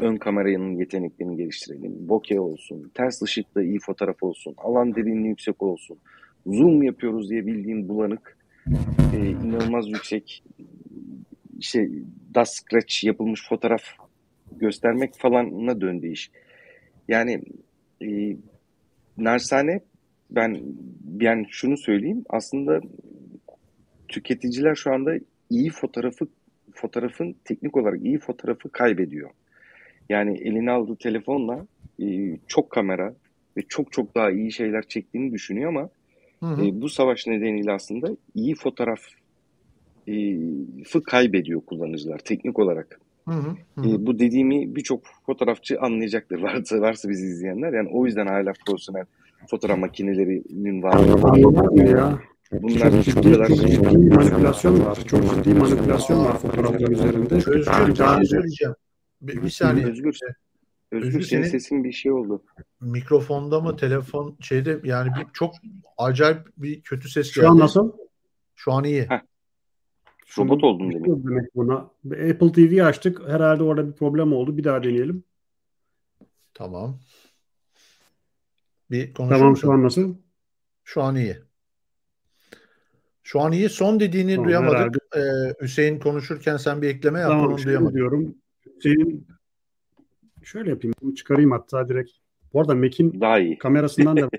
ön 0.00 0.16
kameranın 0.16 0.76
yeteneklerini 0.76 1.36
geliştirelim. 1.36 2.08
Bokeh 2.08 2.40
olsun, 2.40 2.90
ters 2.94 3.22
ışıkta 3.22 3.62
iyi 3.62 3.78
fotoğraf 3.78 4.22
olsun, 4.22 4.54
alan 4.56 4.94
derinliği 4.94 5.28
yüksek 5.28 5.62
olsun. 5.62 5.98
Zoom 6.46 6.82
yapıyoruz 6.82 7.30
diye 7.30 7.46
bildiğim 7.46 7.88
bulanık, 7.88 8.38
e, 9.14 9.30
inanılmaz 9.30 9.88
yüksek 9.88 10.44
şey 11.60 11.90
dust 12.34 12.52
scratch 12.52 13.04
yapılmış 13.04 13.48
fotoğraf 13.48 13.82
göstermek 14.56 15.18
falanına 15.18 15.80
döndü 15.80 16.08
iş. 16.08 16.30
Yani 17.08 17.42
e, 18.02 18.36
narsane 19.18 19.80
ben 20.30 20.60
yani 21.20 21.46
şunu 21.50 21.76
söyleyeyim 21.76 22.24
aslında 22.28 22.80
tüketiciler 24.08 24.74
şu 24.74 24.92
anda 24.92 25.14
iyi 25.50 25.70
fotoğrafı 25.70 26.26
fotoğrafın 26.74 27.36
teknik 27.44 27.76
olarak 27.76 28.04
iyi 28.04 28.18
fotoğrafı 28.18 28.68
kaybediyor. 28.68 29.30
Yani 30.08 30.38
eline 30.38 30.70
aldığı 30.70 30.96
telefonla 30.96 31.66
e, 32.02 32.36
çok 32.46 32.70
kamera 32.70 33.14
ve 33.56 33.62
çok 33.68 33.92
çok 33.92 34.14
daha 34.14 34.30
iyi 34.30 34.52
şeyler 34.52 34.82
çektiğini 34.82 35.32
düşünüyor 35.32 35.68
ama 35.68 35.88
hı 36.40 36.46
hı. 36.46 36.66
E, 36.66 36.80
bu 36.80 36.88
savaş 36.88 37.26
nedeniyle 37.26 37.72
aslında 37.72 38.16
iyi 38.34 38.54
fotoğraf 38.54 39.00
e, 40.08 41.02
kaybediyor 41.06 41.60
kullanıcılar 41.60 42.18
teknik 42.18 42.58
olarak. 42.58 43.00
Hı 43.28 43.34
hı, 43.34 43.56
hı. 43.74 43.88
E, 43.88 44.06
bu 44.06 44.18
dediğimi 44.18 44.76
birçok 44.76 45.02
fotoğrafçı 45.26 45.80
anlayacaktır 45.80 46.38
varsa, 46.42 46.80
varsa 46.80 47.08
bizi 47.08 47.26
izleyenler. 47.26 47.72
Yani 47.72 47.88
o 47.92 48.06
yüzden 48.06 48.26
hala 48.26 48.52
profesyonel 48.66 49.04
fotoğraf 49.46 49.78
makinelerinin 49.78 50.82
varlığı. 50.82 51.88
ya. 51.88 52.18
Bunlar 52.52 52.90
çok 52.90 53.04
ciddi, 53.04 53.32
kadar 53.32 53.46
ciddi 53.46 53.78
manipülasyon 53.78 54.84
var. 54.84 54.98
Çok 55.06 55.34
ciddi 55.34 55.54
manipülasyon 55.54 56.24
var 56.24 56.38
fotoğraflar 56.38 56.88
üzerinde. 56.88 57.34
Özgür, 57.34 57.66
daha 57.98 58.24
söyleyeceğim. 58.24 58.74
Bir, 59.20 59.42
bir 59.42 59.50
saniye. 59.50 59.86
Özgür. 59.86 60.18
Özgür, 60.92 61.06
Özgür 61.08 61.22
senin 61.22 61.42
sesin 61.42 61.84
bir 61.84 61.92
şey 61.92 62.12
oldu. 62.12 62.42
Mikrofonda 62.80 63.60
mı 63.60 63.76
telefon 63.76 64.36
şeyde 64.40 64.80
yani 64.84 65.10
bir, 65.18 65.26
çok 65.32 65.54
acayip 65.98 66.38
bir 66.56 66.82
kötü 66.82 67.08
ses 67.08 67.34
geldi. 67.34 67.46
Şu 67.46 67.50
an 67.50 67.58
nasıl? 67.58 67.92
Şu 68.56 68.72
an 68.72 68.84
iyi. 68.84 69.02
Heh. 69.02 69.20
Robot 70.38 70.64
oldum 70.64 70.92
demek. 70.92 71.06
demek 71.06 71.56
buna. 71.56 71.90
Apple 72.04 72.52
TV 72.52 72.84
açtık. 72.84 73.28
Herhalde 73.28 73.62
orada 73.62 73.88
bir 73.88 73.92
problem 73.92 74.32
oldu. 74.32 74.56
Bir 74.56 74.64
daha 74.64 74.82
deneyelim. 74.82 75.24
Tamam. 76.54 76.98
Bir 78.90 79.14
konuşalım. 79.14 79.40
Tamam 79.40 79.56
şu 79.56 79.72
an 79.72 79.82
nasıl? 79.82 80.14
Şu 80.84 81.02
an 81.02 81.16
iyi. 81.16 81.36
Şu 83.22 83.40
an 83.40 83.52
iyi. 83.52 83.68
Son 83.68 84.00
dediğini 84.00 84.34
Tamam, 84.34 84.48
duyamadık. 84.48 85.02
Ee, 85.16 85.20
Hüseyin 85.62 85.98
konuşurken 85.98 86.56
sen 86.56 86.82
bir 86.82 86.88
ekleme 86.88 87.20
yap. 87.20 87.30
Tamam 87.30 87.52
onu 87.52 87.92
diyorum. 87.94 88.34
Hüseyin 88.76 89.26
şöyle 90.42 90.70
yapayım. 90.70 90.94
Bunu 91.02 91.14
çıkarayım 91.14 91.50
hatta 91.50 91.88
direkt. 91.88 92.10
Bu 92.52 92.60
arada 92.60 92.74
Mac'in 92.74 93.20
Daha 93.20 93.38
iyi. 93.38 93.58
kamerasından 93.58 94.16
da 94.20 94.30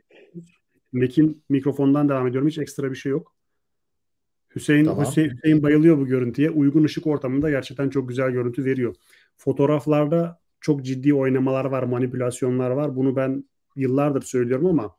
Mac'in 0.91 1.43
mikrofondan 1.49 2.09
devam 2.09 2.27
ediyorum. 2.27 2.47
Hiç 2.47 2.57
ekstra 2.57 2.91
bir 2.91 2.95
şey 2.95 3.09
yok. 3.09 3.35
Hüseyin, 4.55 4.85
Tamam. 4.85 5.05
Hüseyin, 5.05 5.29
Hüseyin 5.29 5.63
bayılıyor 5.63 5.97
bu 5.97 6.07
görüntüye. 6.07 6.49
Uygun 6.49 6.83
ışık 6.83 7.07
ortamında 7.07 7.49
gerçekten 7.49 7.89
çok 7.89 8.09
güzel 8.09 8.31
görüntü 8.31 8.65
veriyor. 8.65 8.95
Fotoğraflarda 9.37 10.39
çok 10.61 10.85
ciddi 10.85 11.13
oynamalar 11.13 11.65
var, 11.65 11.83
manipülasyonlar 11.83 12.71
var. 12.71 12.95
Bunu 12.95 13.15
ben 13.15 13.43
yıllardır 13.75 14.21
söylüyorum 14.21 14.65
ama 14.65 14.95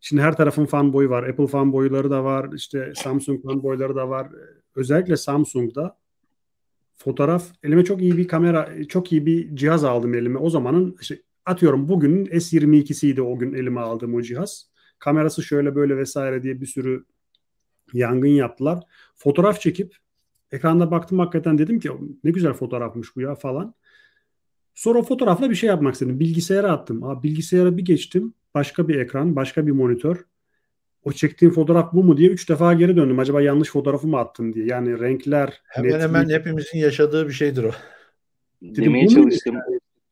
şimdi 0.00 0.22
her 0.22 0.36
tarafın 0.36 0.66
fanboyu 0.66 1.10
var. 1.10 1.22
Apple 1.22 1.46
fanboyları 1.46 2.10
da 2.10 2.24
var. 2.24 2.52
işte 2.54 2.92
Samsung 2.96 3.42
fanboyları 3.42 3.96
da 3.96 4.08
var. 4.08 4.28
Özellikle 4.74 5.16
Samsung'da 5.16 5.98
fotoğraf 6.96 7.52
elime 7.62 7.84
çok 7.84 8.02
iyi 8.02 8.16
bir 8.16 8.28
kamera, 8.28 8.86
çok 8.88 9.12
iyi 9.12 9.26
bir 9.26 9.56
cihaz 9.56 9.84
aldım 9.84 10.14
elime. 10.14 10.38
O 10.38 10.50
zamanın 10.50 10.96
işte 11.00 11.22
atıyorum 11.46 11.88
bugünün 11.88 12.26
S22'siydi 12.26 13.22
o 13.22 13.38
gün 13.38 13.54
elime 13.54 13.80
aldığım 13.80 14.14
o 14.14 14.22
cihaz. 14.22 14.70
Kamerası 14.98 15.42
şöyle 15.42 15.74
böyle 15.74 15.96
vesaire 15.96 16.42
diye 16.42 16.60
bir 16.60 16.66
sürü 16.66 17.04
yangın 17.92 18.28
yaptılar. 18.28 18.84
Fotoğraf 19.14 19.60
çekip 19.60 19.96
ekranda 20.50 20.90
baktım 20.90 21.18
hakikaten 21.18 21.58
dedim 21.58 21.80
ki 21.80 21.90
ne 22.24 22.30
güzel 22.30 22.52
fotoğrafmış 22.52 23.16
bu 23.16 23.20
ya 23.20 23.34
falan. 23.34 23.74
Sonra 24.76 25.02
fotoğrafla 25.02 25.50
bir 25.50 25.54
şey 25.54 25.68
yapmak 25.68 25.94
istedim. 25.94 26.20
Bilgisayara 26.20 26.72
attım. 26.72 27.02
Aa, 27.04 27.22
bilgisayara 27.22 27.76
bir 27.76 27.84
geçtim. 27.84 28.34
Başka 28.54 28.88
bir 28.88 28.94
ekran, 28.94 29.36
başka 29.36 29.66
bir 29.66 29.72
monitör. 29.72 30.16
O 31.04 31.12
çektiğim 31.12 31.54
fotoğraf 31.54 31.92
bu 31.92 32.04
mu 32.04 32.16
diye 32.16 32.30
üç 32.30 32.48
defa 32.48 32.74
geri 32.74 32.96
döndüm. 32.96 33.18
Acaba 33.18 33.42
yanlış 33.42 33.70
fotoğrafı 33.70 34.06
mı 34.08 34.18
attım 34.18 34.54
diye. 34.54 34.66
Yani 34.66 35.00
renkler, 35.00 35.62
Hemen 35.68 35.90
netlik, 35.90 36.02
hemen 36.02 36.28
hepimizin 36.28 36.78
yaşadığı 36.78 37.28
bir 37.28 37.32
şeydir 37.32 37.64
o. 37.64 37.70
Dedim, 38.62 38.84
Demeye 38.84 39.08
çalıştım. 39.08 39.56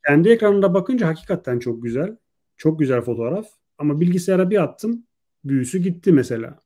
kendi 0.07 0.29
ekranında 0.29 0.75
bakınca 0.75 1.07
hakikaten 1.07 1.59
çok 1.59 1.83
güzel. 1.83 2.17
Çok 2.57 2.79
güzel 2.79 3.01
fotoğraf. 3.01 3.47
Ama 3.79 4.01
bilgisayara 4.01 4.51
bir 4.51 4.63
attım. 4.63 5.07
Büyüsü 5.45 5.79
gitti 5.79 6.13
mesela. 6.13 6.59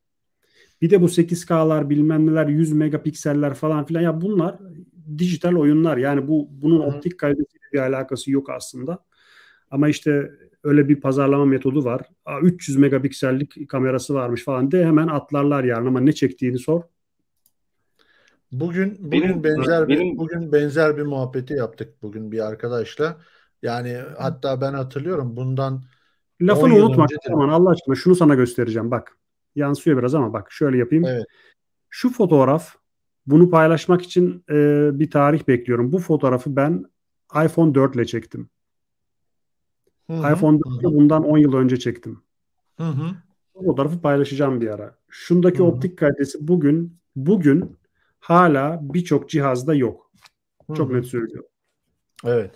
Bir 0.83 0.91
de 0.91 1.03
bu 1.03 1.09
8K'lar 1.09 1.91
bilmem 1.91 2.27
neler 2.27 2.47
100 2.47 2.73
megapikseller 2.73 3.55
falan 3.55 3.85
filan 3.87 4.01
ya 4.01 4.21
bunlar 4.21 4.57
dijital 5.19 5.55
oyunlar. 5.57 5.97
Yani 5.97 6.29
bu 6.29 6.49
bunun 6.51 6.81
Hı 6.81 6.85
hı. 6.85 6.87
optik 6.87 7.19
kalitesiyle 7.19 7.58
bir 7.73 7.79
alakası 7.79 8.31
yok 8.31 8.51
aslında. 8.51 8.99
Ama 9.71 9.89
işte 9.89 10.31
öyle 10.65 10.89
bir 10.89 11.01
pazarlama 11.01 11.45
metodu 11.45 11.85
var. 11.85 12.01
Aa, 12.25 12.41
300 12.41 12.79
megapiksellik 12.79 13.69
kamerası 13.69 14.15
varmış 14.15 14.45
falan 14.45 14.71
de 14.71 14.85
hemen 14.87 15.09
atlarlar 15.09 15.65
yarın 15.65 15.87
ama 15.87 16.01
ne 16.01 16.13
çektiğini 16.13 16.59
sor. 16.59 16.83
Bugün 18.53 18.97
bugün 19.01 19.11
Benim- 19.23 19.45
benzer 19.45 19.89
bir 19.89 19.99
benim- 19.99 20.19
bugün 20.19 20.53
benzer 20.53 20.97
bir 20.97 21.03
muhabbeti 21.03 21.55
yaptık 21.55 22.03
bugün 22.03 22.33
bir 22.33 22.47
arkadaşla. 22.49 23.17
Yani 23.63 23.97
hatta 24.19 24.61
ben 24.61 24.73
hatırlıyorum 24.75 25.37
bundan 25.37 25.83
Lafını 26.43 26.73
10 26.73 26.77
yıl 26.77 26.85
unutma. 26.87 27.05
önce 27.05 27.15
de- 27.15 27.33
Aman 27.33 27.49
Allah 27.49 27.71
aşkına 27.71 27.95
şunu 27.95 28.15
sana 28.15 28.35
göstereceğim 28.35 28.91
bak. 28.91 29.17
Yansıyor 29.57 29.99
biraz 29.99 30.15
ama 30.15 30.33
bak 30.33 30.53
şöyle 30.53 30.79
yapayım. 30.79 31.05
evet 31.05 31.25
Şu 31.91 32.11
fotoğraf 32.13 32.75
bunu 33.27 33.51
paylaşmak 33.51 34.03
için 34.03 34.45
e, 34.51 34.55
bir 34.99 35.11
tarih 35.11 35.49
bekliyorum. 35.49 35.93
Bu 35.93 35.99
fotoğrafı 35.99 36.57
ben 36.57 36.85
iPhone 37.35 37.75
4 37.75 37.95
ile 37.95 38.07
çektim. 38.07 38.51
Hı 40.07 40.13
hı, 40.13 40.33
iPhone 40.35 40.57
hı 40.57 40.61
4 40.65 40.83
ile 40.83 40.97
bundan 40.97 41.25
10 41.25 41.39
yıl 41.39 41.53
önce 41.55 41.79
çektim. 41.79 42.23
hı, 42.79 42.85
hı. 42.85 43.17
Bu 43.55 43.65
fotoğrafı 43.65 44.01
paylaşacağım 44.01 44.61
bir 44.61 44.69
ara. 44.69 44.95
Şundaki 45.09 45.59
Hı 45.59 45.63
hı. 45.63 45.67
optik 45.67 45.99
kalitesi 45.99 46.49
bugün 46.49 46.97
bugün 47.17 47.77
hala 48.21 48.81
birçok 48.83 49.29
cihazda 49.29 49.75
yok. 49.75 50.13
Hı 50.71 50.75
Çok 50.75 50.93
net 50.93 51.07
söylüyorum. 51.07 51.51
Evet. 52.25 52.51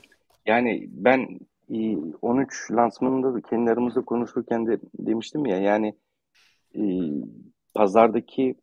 Yani 0.46 0.88
ben 0.90 1.38
e, 1.74 1.96
13 2.22 2.70
lansmanında 2.70 3.34
da 3.34 3.40
kendi 3.40 3.70
aramızda 3.70 4.00
konuşurken 4.00 4.66
de 4.66 4.78
demiştim 4.98 5.46
ya 5.46 5.56
yani 5.58 5.94
e, 6.76 6.82
pazardaki 7.74 8.54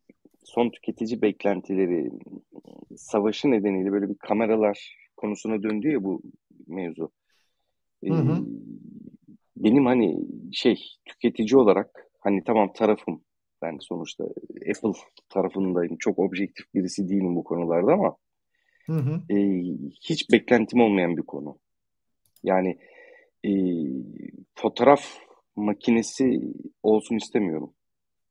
son 0.43 0.69
tüketici 0.69 1.21
beklentileri 1.21 2.11
savaşı 2.97 3.51
nedeniyle 3.51 3.91
böyle 3.91 4.09
bir 4.09 4.15
kameralar 4.15 4.95
konusuna 5.19 5.63
döndü 5.63 5.91
ya 5.91 6.03
bu 6.03 6.21
mevzu. 6.67 7.11
E, 8.03 8.09
Hı 8.09 8.13
hı. 8.13 8.45
benim 9.57 9.85
hani 9.85 10.27
şey 10.51 10.75
tüketici 11.05 11.57
olarak 11.57 12.07
hani 12.19 12.43
tamam 12.43 12.73
tarafım 12.73 13.21
ben 13.61 13.77
sonuçta 13.81 14.23
Apple 14.69 14.99
tarafındayım. 15.29 15.97
Çok 15.97 16.19
objektif 16.19 16.73
birisi 16.73 17.09
değilim 17.09 17.35
bu 17.35 17.43
konularda 17.43 17.93
ama 17.93 18.15
Hı 18.85 18.93
hı. 18.93 19.33
e, 19.33 19.37
hiç 20.01 20.31
beklentim 20.31 20.81
olmayan 20.81 21.17
bir 21.17 21.21
konu. 21.21 21.57
Yani 22.43 22.77
e, 23.45 23.51
fotoğraf 24.55 25.01
makinesi 25.55 26.41
olsun 26.83 27.15
istemiyorum. 27.15 27.73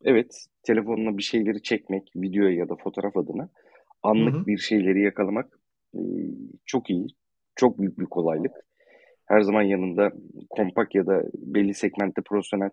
Evet, 0.05 0.46
telefonla 0.62 1.18
bir 1.18 1.22
şeyleri 1.22 1.62
çekmek, 1.62 2.12
video 2.16 2.44
ya 2.44 2.68
da 2.68 2.77
fotoğraf 2.77 3.16
adına 3.16 3.48
anlık 4.03 4.35
Hı 4.35 4.38
hı. 4.38 4.46
bir 4.46 4.59
şeyleri 4.59 5.03
yakalamak 5.03 5.58
e, 5.94 6.01
çok 6.66 6.90
iyi, 6.90 7.07
çok 7.57 7.79
büyük 7.79 7.98
bir 7.98 8.07
kolaylık. 8.07 8.53
Her 9.27 9.40
zaman 9.40 9.62
yanında 9.62 10.12
kompakt 10.51 10.94
ya 10.94 11.07
da 11.07 11.22
belli 11.35 11.74
segmentte 11.74 12.22
profesyonel 12.22 12.70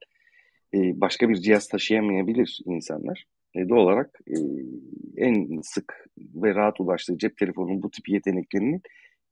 e, 0.73 1.01
başka 1.01 1.29
bir 1.29 1.35
cihaz 1.35 1.67
taşıyamayabilir 1.67 2.61
insanlar. 2.65 3.25
E, 3.55 3.69
doğal 3.69 3.79
olarak 3.79 4.19
e, 4.27 4.35
en 5.17 5.61
sık 5.61 6.07
ve 6.17 6.55
rahat 6.55 6.79
ulaştığı 6.81 7.17
cep 7.17 7.37
telefonunun 7.37 7.83
bu 7.83 7.91
tip 7.91 8.09
yeteneklerinin 8.09 8.81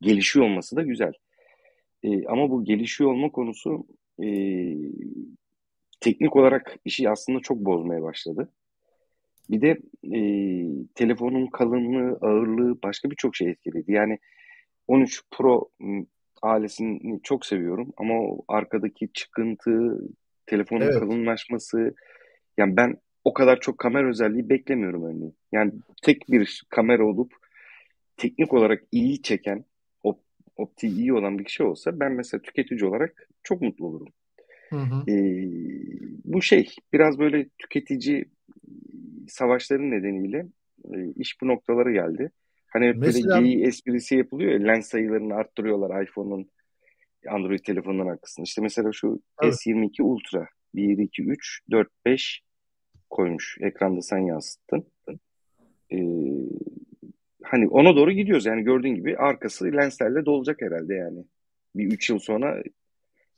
gelişiyor 0.01 0.45
olması 0.45 0.75
da 0.75 0.81
güzel. 0.81 1.13
E, 2.03 2.25
ama 2.25 2.49
bu 2.49 2.63
gelişiyor 2.63 3.11
olma 3.11 3.31
konusu 3.31 3.87
teknik 5.99 6.35
olarak 6.35 6.79
işi 6.85 7.09
aslında 7.09 7.39
çok 7.39 7.57
bozmaya 7.57 8.01
başladı. 8.01 8.49
Bir 9.49 9.61
de 9.61 9.77
e, 10.15 10.21
telefonun 10.95 11.47
kalınlığı, 11.47 12.17
ağırlığı 12.21 12.81
başka 12.83 13.11
birçok 13.11 13.35
şey 13.35 13.49
etkiledi. 13.49 13.91
Yani 13.91 14.19
13 14.87 15.21
Pro 15.31 15.69
ailesini 16.41 17.19
çok 17.23 17.45
seviyorum 17.45 17.93
ama 17.97 18.13
o 18.13 18.45
arkadaki 18.47 19.09
çıkıntı, 19.13 20.01
telefonun 20.45 20.81
Evet. 20.81 20.99
kalınlaşması, 20.99 21.95
yani 22.57 22.77
ben 22.77 22.97
o 23.23 23.33
kadar 23.33 23.59
çok 23.59 23.77
kamera 23.77 24.09
özelliği 24.09 24.49
beklemiyorum 24.49 25.03
örneğin. 25.03 25.35
Yani 25.51 25.71
tek 26.01 26.31
bir 26.31 26.63
kamera 26.69 27.05
olup 27.05 27.33
teknik 28.17 28.53
olarak 28.53 28.83
iyi 28.91 29.21
çeken, 29.21 29.65
op, 30.03 30.19
optiği 30.57 30.91
iyi 30.95 31.13
olan 31.13 31.39
bir 31.39 31.43
kişi 31.43 31.63
olsa 31.63 31.99
ben 31.99 32.11
mesela 32.11 32.41
tüketici 32.41 32.85
olarak 32.85 33.29
çok 33.43 33.61
mutlu 33.61 33.85
olurum. 33.85 34.07
Hı 34.69 34.79
hı. 34.79 35.11
Ee, 35.11 35.49
bu 36.25 36.41
şey 36.41 36.69
biraz 36.93 37.19
böyle 37.19 37.49
tüketici 37.57 38.25
savaşların 39.27 39.91
nedeniyle 39.91 40.45
e, 40.93 40.97
iş 41.15 41.41
bu 41.41 41.47
noktalara 41.47 41.91
geldi. 41.91 42.31
Hani 42.67 42.87
hep 42.87 42.95
Mesela- 42.95 43.35
böyle 43.35 43.41
geyiği 43.47 43.65
esprisi 43.65 44.15
yapılıyor 44.15 44.51
ya 44.51 44.67
lens 44.67 44.87
sayılarını 44.87 45.33
arttırıyorlar 45.33 46.03
iPhone'un 46.03 46.49
Android 47.29 47.59
telefonların 47.59 48.09
arkasında. 48.09 48.43
İşte 48.43 48.61
mesela 48.61 48.89
şu 48.93 49.21
Evet. 49.43 49.53
S22 49.53 50.01
Ultra 50.03 50.47
1, 50.75 50.97
2, 50.97 51.23
3, 51.23 51.61
4, 51.71 51.87
5 52.05 52.41
koymuş. 53.09 53.57
Ekranda 53.61 54.01
sen 54.01 54.17
yansıttın. 54.17 54.85
Ee, 55.91 55.97
hani 57.43 57.67
ona 57.67 57.95
doğru 57.95 58.11
gidiyoruz. 58.11 58.45
Yani 58.45 58.63
gördüğün 58.63 58.95
gibi 58.95 59.17
arkası 59.17 59.65
lenslerle 59.65 60.25
dolacak 60.25 60.61
herhalde 60.61 60.93
yani. 60.93 61.25
Bir 61.75 61.91
3 61.91 62.09
yıl 62.09 62.19
sonra 62.19 62.63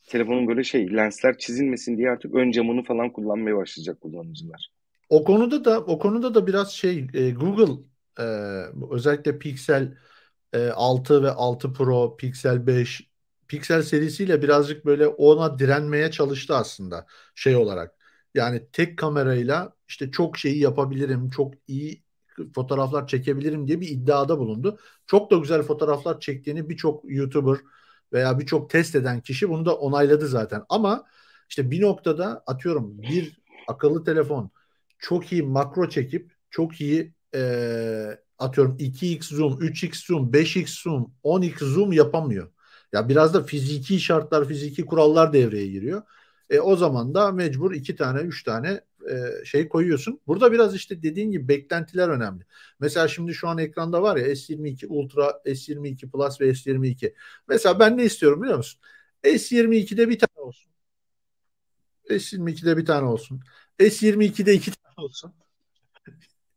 telefonun 0.08 0.48
böyle 0.48 0.64
şey 0.64 0.96
lensler 0.96 1.38
çizilmesin 1.38 1.98
diye 1.98 2.10
artık 2.10 2.36
ön 2.36 2.52
camını 2.52 2.84
falan 2.84 3.10
kullanmaya 3.10 3.56
başlayacak 3.58 4.02
kullanıcılar. 4.02 4.70
O 5.10 5.24
konuda 5.24 5.66
da 5.66 5.80
o 5.80 6.00
konuda 6.00 6.34
da 6.36 6.48
biraz 6.48 6.72
şey 6.72 7.08
e, 7.14 7.32
Google 7.32 7.84
e, 8.20 8.24
özellikle 8.92 9.40
Pixel 9.40 9.98
e, 10.54 10.70
6 10.70 11.24
ve 11.24 11.32
6 11.32 11.74
Pro, 11.74 12.18
Pixel 12.18 12.68
5, 12.68 13.10
Pixel 13.48 13.84
serisiyle 13.84 14.42
birazcık 14.42 14.86
böyle 14.86 15.08
ona 15.08 15.60
direnmeye 15.60 16.12
çalıştı 16.12 16.56
aslında 16.56 17.06
şey 17.36 17.56
olarak. 17.56 17.96
Yani 18.34 18.68
tek 18.72 18.98
kamerayla 18.98 19.74
işte 19.88 20.12
çok 20.12 20.38
şeyi 20.38 20.60
yapabilirim, 20.60 21.30
çok 21.30 21.54
iyi 21.68 22.04
fotoğraflar 22.56 23.08
çekebilirim 23.08 23.68
diye 23.68 23.82
bir 23.82 23.88
iddiada 23.90 24.40
bulundu. 24.40 24.80
Çok 25.08 25.32
da 25.32 25.38
güzel 25.38 25.64
fotoğraflar 25.64 26.20
çektiğini 26.20 26.70
birçok 26.70 27.04
YouTuber 27.12 27.58
veya 28.14 28.40
birçok 28.40 28.70
test 28.70 28.96
eden 28.96 29.22
kişi 29.22 29.50
bunu 29.50 29.66
da 29.66 29.76
onayladı 29.76 30.28
zaten. 30.28 30.64
Ama 30.70 31.06
işte 31.50 31.72
bir 31.72 31.82
noktada 31.82 32.44
atıyorum 32.48 33.02
bir 33.02 33.42
akıllı 33.68 34.04
telefon 34.04 34.52
çok 35.00 35.32
iyi 35.32 35.44
makro 35.44 35.90
çekip 35.90 36.32
çok 36.50 36.82
iyi 36.82 37.14
e, 37.36 37.42
atıyorum 38.38 38.76
2x 38.80 39.36
zoom, 39.36 39.62
3x 39.62 40.06
zoom, 40.08 40.34
5x 40.34 40.82
zoom, 40.84 41.14
10x 41.24 41.66
zoom 41.66 41.92
yapamıyor. 41.94 42.52
Ya 42.94 43.10
biraz 43.10 43.34
da 43.34 43.44
fiziki 43.44 44.00
şartlar, 44.00 44.48
fiziki 44.48 44.86
kurallar 44.86 45.34
devreye 45.34 45.68
giriyor. 45.68 46.02
E, 46.50 46.60
o 46.60 46.76
zaman 46.76 47.14
da 47.16 47.32
mecbur 47.32 47.74
iki 47.74 47.96
tane, 47.96 48.20
üç 48.22 48.44
tane 48.44 48.82
e, 49.12 49.46
şey 49.46 49.70
koyuyorsun. 49.70 50.22
Burada 50.28 50.52
biraz 50.52 50.76
işte 50.76 51.04
dediğin 51.04 51.32
gibi 51.32 51.48
beklentiler 51.48 52.10
önemli. 52.10 52.44
Mesela 52.80 53.08
şimdi 53.08 53.34
şu 53.34 53.48
an 53.48 53.58
ekranda 53.58 54.02
var 54.02 54.18
ya 54.18 54.36
S22 54.36 54.88
Ultra, 54.88 55.42
S22 55.46 56.10
Plus 56.12 56.42
ve 56.42 56.50
S22. 56.50 57.14
Mesela 57.48 57.80
ben 57.80 57.98
ne 57.98 58.06
istiyorum 58.06 58.42
biliyor 58.42 58.58
musun? 58.58 58.82
S22'de 59.24 60.10
bir 60.10 60.20
tane 60.20 60.46
olsun. 60.46 60.72
S22'de 62.10 62.78
bir 62.78 62.86
tane 62.86 63.06
olsun. 63.06 63.42
S22'de 63.80 64.54
iki 64.54 64.72
tane 64.72 65.06
olsun. 65.06 65.34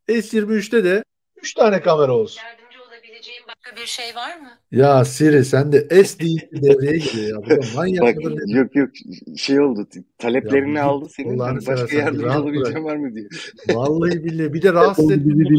S23'te 0.08 0.84
de 0.84 1.04
üç 1.36 1.54
tane 1.54 1.80
kamera 1.80 2.12
olsun. 2.12 2.40
Yardımcı 2.42 2.78
olabileceğim 2.88 3.42
başka 3.48 3.76
bir 3.82 3.86
şey 3.86 4.14
var 4.14 4.36
mı? 4.40 4.48
Ya 4.70 5.04
Siri 5.04 5.44
sen 5.44 5.72
de 5.72 6.04
S 6.04 6.18
değil 6.18 6.48
devreye 6.52 6.98
giriyor 6.98 7.46
ya. 7.46 7.58
Manyak 7.74 8.02
Bak 8.16 8.16
mıdır 8.16 8.48
yok 8.48 8.76
yok 8.76 8.90
şey 9.36 9.60
oldu 9.60 9.88
taleplerini 10.18 10.78
Ya, 10.78 10.84
aldı 10.84 11.08
senin 11.08 11.38
hani 11.38 11.66
başka 11.66 11.96
yardımcı 11.96 12.40
olabileceğim 12.40 12.84
var 12.84 12.96
mı 12.96 13.14
diye. 13.14 13.28
Vallahi 13.68 14.24
billahi 14.24 14.54
bir 14.54 14.62
de 14.62 14.72
rahatsız 14.72 15.10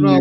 ha. 0.03 0.19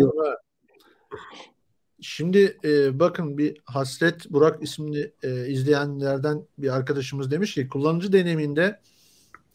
Şimdi 2.01 2.57
e, 2.63 2.99
bakın 2.99 3.37
bir 3.37 3.61
Hasret 3.65 4.29
Burak 4.29 4.63
isimli 4.63 5.13
e, 5.23 5.47
izleyenlerden 5.47 6.41
bir 6.57 6.75
arkadaşımız 6.75 7.31
demiş 7.31 7.53
ki 7.53 7.67
kullanıcı 7.67 8.13
deneyiminde 8.13 8.79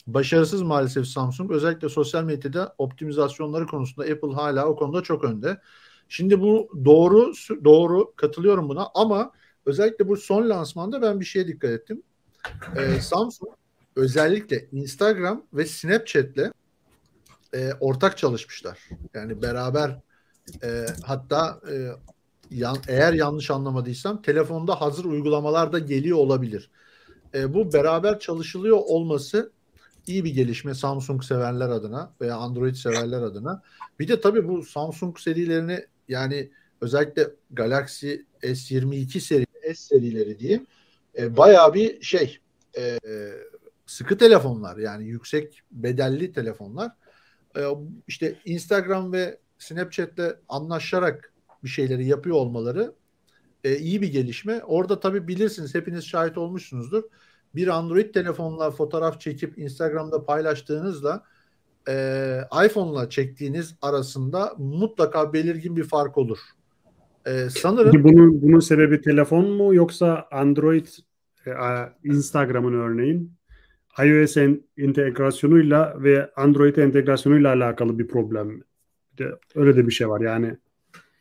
başarısız 0.07 0.63
maalesef 0.63 1.07
Samsung. 1.07 1.51
Özellikle 1.51 1.89
sosyal 1.89 2.25
medyada 2.25 2.75
optimizasyonları 2.79 3.67
konusunda 3.67 4.13
Apple 4.13 4.33
hala 4.35 4.67
o 4.67 4.77
konuda 4.77 5.03
çok 5.03 5.25
önde. 5.25 5.61
Şimdi 6.09 6.41
bu 6.41 6.71
doğru 6.85 7.33
doğru 7.65 8.13
katılıyorum 8.17 8.69
buna 8.69 8.89
ama 8.95 9.33
özellikle 9.67 10.09
bu 10.09 10.17
son 10.17 10.49
lansmanda 10.49 11.03
ben 11.03 11.21
bir 11.21 11.25
şeye 11.25 11.47
dikkat 11.47 11.71
ettim. 11.71 12.03
E, 12.77 13.01
Samsung 13.01 13.53
özellikle 13.97 14.69
Instagram 14.73 15.47
ve 15.53 15.67
Snapchat'le 15.67 16.53
e, 17.55 17.73
ortak 17.81 18.19
çalışmışlar. 18.19 18.79
Yani 19.15 19.43
beraber 19.43 20.01
e, 20.63 20.87
hatta 21.05 21.61
e, 21.71 21.91
yan, 22.51 22.77
eğer 22.89 23.13
yanlış 23.13 23.51
anlamadıysam 23.51 24.23
telefonda 24.23 24.81
hazır 24.81 25.05
uygulamalar 25.05 25.73
da 25.73 25.79
geliyor 25.79 26.19
olabilir. 26.19 26.71
E, 27.35 27.55
bu 27.55 27.73
beraber 27.73 28.19
çalışılıyor 28.19 28.77
olması 28.77 29.53
iyi 30.07 30.25
bir 30.25 30.35
gelişme 30.35 30.75
Samsung 30.75 31.25
severler 31.25 31.69
adına 31.69 32.13
veya 32.21 32.37
Android 32.37 32.75
severler 32.75 33.23
adına. 33.23 33.63
Bir 34.01 34.09
de 34.09 34.21
tabii 34.21 34.49
bu 34.49 34.63
Samsung 34.63 35.19
serilerini 35.19 35.87
yani 36.09 36.51
özellikle 36.81 37.31
Galaxy 37.51 38.15
S22 38.43 39.21
seri 39.21 39.47
S 39.63 39.75
serileri 39.75 40.39
diyeyim 40.39 40.67
e, 41.19 41.37
bayağı 41.37 41.75
bir 41.75 42.03
şey 42.03 42.39
e, 42.79 42.99
sıkı 43.87 44.19
telefonlar 44.19 44.77
yani 44.77 45.05
yüksek 45.05 45.63
bedelli 45.71 46.33
telefonlar. 46.33 46.93
E, 47.57 47.63
işte 48.09 48.35
Instagram 48.45 49.13
ve 49.13 49.39
Snapchat'le 49.59 50.37
anlaşarak 50.49 51.33
bir 51.65 51.69
şeyleri 51.69 52.07
yapıyor 52.07 52.37
olmaları 52.37 52.95
e, 53.65 53.77
iyi 53.77 54.03
bir 54.03 54.13
gelişme. 54.13 54.63
Orada 54.65 55.01
tabii 55.01 55.29
bilirsiniz 55.29 55.75
hepiniz 55.75 56.05
şahit 56.05 56.39
olmuşsunuzdur. 56.39 57.03
Bir 57.55 57.69
Android 57.69 58.15
telefonla 58.15 58.71
fotoğraf 58.71 59.21
çekip 59.21 59.59
Instagram'da 59.59 60.25
paylaştığınızla 60.25 61.23
e, 61.89 62.41
iPhone'la 62.67 63.11
çektiğiniz 63.11 63.75
arasında 63.83 64.55
mutlaka 64.59 65.33
belirgin 65.33 65.77
bir 65.77 65.85
fark 65.85 66.19
olur. 66.19 66.39
E, 67.27 67.51
sanırım 67.51 68.05
bunun, 68.05 68.43
bunun 68.43 68.61
sebebi 68.61 69.01
telefon 69.01 69.51
mu 69.51 69.75
yoksa 69.75 70.29
Android 70.31 70.87
e, 71.47 71.53
Instagram'ın 72.05 72.75
örneğin 72.75 73.33
iOS 73.99 74.37
en- 74.37 74.63
entegrasyonuyla 74.79 75.95
ve 76.03 76.31
Android 76.37 76.77
entegrasyonuyla 76.77 77.53
alakalı 77.53 77.99
bir 77.99 78.09
problem 78.09 78.47
mi? 78.47 78.63
De 79.19 79.39
öyle 79.55 79.77
de 79.77 79.87
bir 79.87 79.93
şey 79.93 80.09
var 80.09 80.21
yani. 80.21 80.57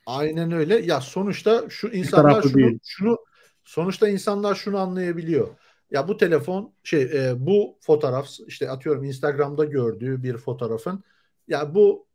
Aynen 0.05 0.51
öyle. 0.51 0.79
Ya 0.79 1.01
sonuçta 1.01 1.63
şu 1.69 1.87
insanlar 1.87 2.41
şunu, 2.41 2.53
değil. 2.53 2.79
şunu 2.83 3.17
sonuçta 3.63 4.07
insanlar 4.07 4.55
şunu 4.55 4.77
anlayabiliyor. 4.77 5.47
Ya 5.93 6.07
bu 6.07 6.17
telefon 6.17 6.73
şey 6.83 7.01
e, 7.01 7.33
bu 7.47 7.77
fotoğraf 7.81 8.27
işte 8.47 8.69
atıyorum 8.69 9.03
Instagram'da 9.03 9.65
gördüğü 9.65 10.23
bir 10.23 10.37
fotoğrafın 10.37 11.03
ya 11.47 11.75
bu 11.75 12.07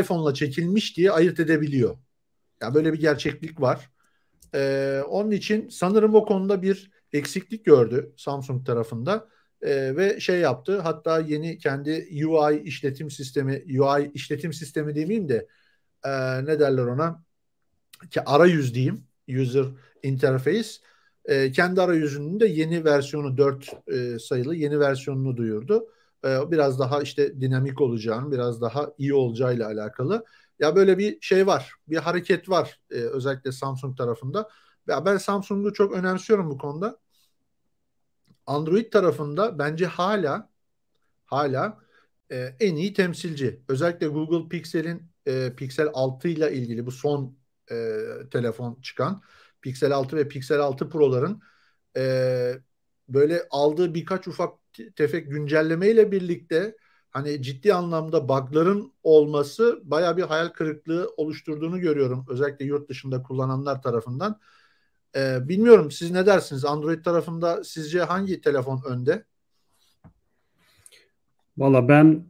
iPhone'la 0.00 0.34
çekilmiş 0.34 0.96
diye 0.96 1.12
ayırt 1.12 1.40
edebiliyor. 1.40 1.98
Ya 2.62 2.74
böyle 2.74 2.92
bir 2.92 3.00
gerçeklik 3.00 3.60
var. 3.60 3.90
E, 4.54 5.02
onun 5.08 5.30
için 5.30 5.68
sanırım 5.68 6.14
o 6.14 6.24
konuda 6.24 6.62
bir 6.62 6.90
eksiklik 7.12 7.64
gördü 7.64 8.14
Samsung 8.16 8.66
tarafında 8.66 9.28
E, 9.62 9.96
ve 9.96 10.20
şey 10.20 10.40
yaptı. 10.40 10.80
Hatta 10.80 11.20
yeni 11.20 11.58
kendi 11.58 12.08
UI 12.26 12.62
işletim 12.62 13.10
sistemi, 13.10 13.64
UI 13.80 14.10
işletim 14.14 14.52
sistemi 14.52 14.94
demeyeyim 14.94 15.28
de 15.28 15.46
e, 16.04 16.10
ne 16.44 16.60
derler 16.60 16.84
ona 16.84 17.24
ki 18.10 18.22
arayüz 18.24 18.74
diyeyim 18.74 19.06
user 19.28 19.66
interface 20.02 20.70
e, 21.24 21.52
kendi 21.52 21.80
arayüzünün 21.80 22.40
de 22.40 22.46
yeni 22.46 22.84
versiyonu 22.84 23.36
4 23.38 23.88
e, 23.88 24.18
sayılı 24.18 24.54
yeni 24.54 24.80
versiyonunu 24.80 25.36
duyurdu. 25.36 25.88
E, 26.24 26.50
biraz 26.50 26.78
daha 26.78 27.02
işte 27.02 27.40
dinamik 27.40 27.80
olacağını 27.80 28.32
biraz 28.32 28.60
daha 28.60 28.92
iyi 28.98 29.14
olacağıyla 29.14 29.66
alakalı. 29.66 30.24
Ya 30.58 30.76
böyle 30.76 30.98
bir 30.98 31.18
şey 31.20 31.46
var 31.46 31.74
bir 31.88 31.96
hareket 31.96 32.48
var 32.48 32.80
e, 32.90 32.94
özellikle 32.94 33.52
Samsung 33.52 33.96
tarafında. 33.96 34.48
Ya 34.88 35.04
ben 35.04 35.16
Samsung'u 35.16 35.72
çok 35.72 35.92
önemsiyorum 35.92 36.50
bu 36.50 36.58
konuda. 36.58 36.98
Android 38.46 38.92
tarafında 38.92 39.58
bence 39.58 39.86
hala 39.86 40.50
hala 41.26 41.78
e, 42.32 42.36
en 42.60 42.76
iyi 42.76 42.94
temsilci. 42.94 43.60
Özellikle 43.68 44.06
Google 44.06 44.48
Pixel'in 44.48 45.02
e, 45.26 45.52
Pixel 45.56 45.88
6 45.94 46.28
ile 46.28 46.52
ilgili 46.52 46.86
bu 46.86 46.90
son 46.90 47.36
e, 47.70 47.74
telefon 48.30 48.80
çıkan 48.82 49.22
Pixel 49.64 49.92
6 49.92 50.16
ve 50.16 50.28
Pixel 50.28 50.60
6 50.60 50.88
Pro'ların 50.88 51.40
e, 51.96 52.02
böyle 53.08 53.42
aldığı 53.50 53.94
birkaç 53.94 54.28
ufak 54.28 54.54
tefek 54.96 55.30
güncelleme 55.30 55.90
ile 55.90 56.12
birlikte 56.12 56.76
hani 57.10 57.42
ciddi 57.42 57.74
anlamda 57.74 58.28
bug'ların 58.28 58.92
olması 59.02 59.80
baya 59.84 60.16
bir 60.16 60.22
hayal 60.22 60.48
kırıklığı 60.48 61.10
oluşturduğunu 61.16 61.80
görüyorum. 61.80 62.26
Özellikle 62.28 62.64
yurt 62.64 62.88
dışında 62.88 63.22
kullananlar 63.22 63.82
tarafından. 63.82 64.40
E, 65.16 65.48
bilmiyorum 65.48 65.90
siz 65.90 66.10
ne 66.10 66.26
dersiniz? 66.26 66.64
Android 66.64 67.04
tarafında 67.04 67.64
sizce 67.64 68.02
hangi 68.02 68.40
telefon 68.40 68.82
önde? 68.86 69.24
Valla 71.56 71.88
ben 71.88 72.26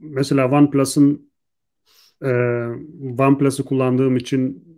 mesela 0.00 0.50
OnePlus'ın 0.50 1.30
e, 2.22 2.30
OnePlus'ı 3.18 3.64
kullandığım 3.64 4.16
için 4.16 4.69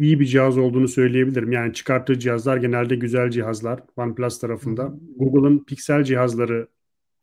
iyi 0.00 0.20
bir 0.20 0.26
cihaz 0.26 0.58
olduğunu 0.58 0.88
söyleyebilirim. 0.88 1.52
Yani 1.52 1.72
çıkarttığı 1.72 2.18
cihazlar 2.18 2.56
genelde 2.56 2.96
güzel 2.96 3.30
cihazlar 3.30 3.80
OnePlus 3.96 4.38
tarafında. 4.38 4.94
Google'ın 5.16 5.64
Pixel 5.64 6.04
cihazları 6.04 6.68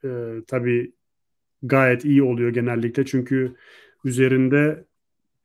e, 0.03 0.09
tabii 0.47 0.93
gayet 1.63 2.05
iyi 2.05 2.23
oluyor 2.23 2.49
genellikle. 2.49 3.05
Çünkü 3.05 3.55
üzerinde 4.05 4.85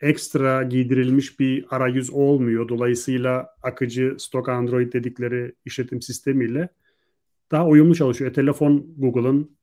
ekstra 0.00 0.62
giydirilmiş 0.62 1.40
bir 1.40 1.64
arayüz 1.70 2.10
olmuyor. 2.10 2.68
Dolayısıyla 2.68 3.48
akıcı 3.62 4.16
stok 4.18 4.48
Android 4.48 4.92
dedikleri 4.92 5.54
işletim 5.64 6.02
sistemiyle 6.02 6.68
daha 7.50 7.66
uyumlu 7.66 7.94
çalışıyor. 7.94 8.30
E, 8.30 8.34
telefon 8.34 8.94
Google'ın 8.96 9.56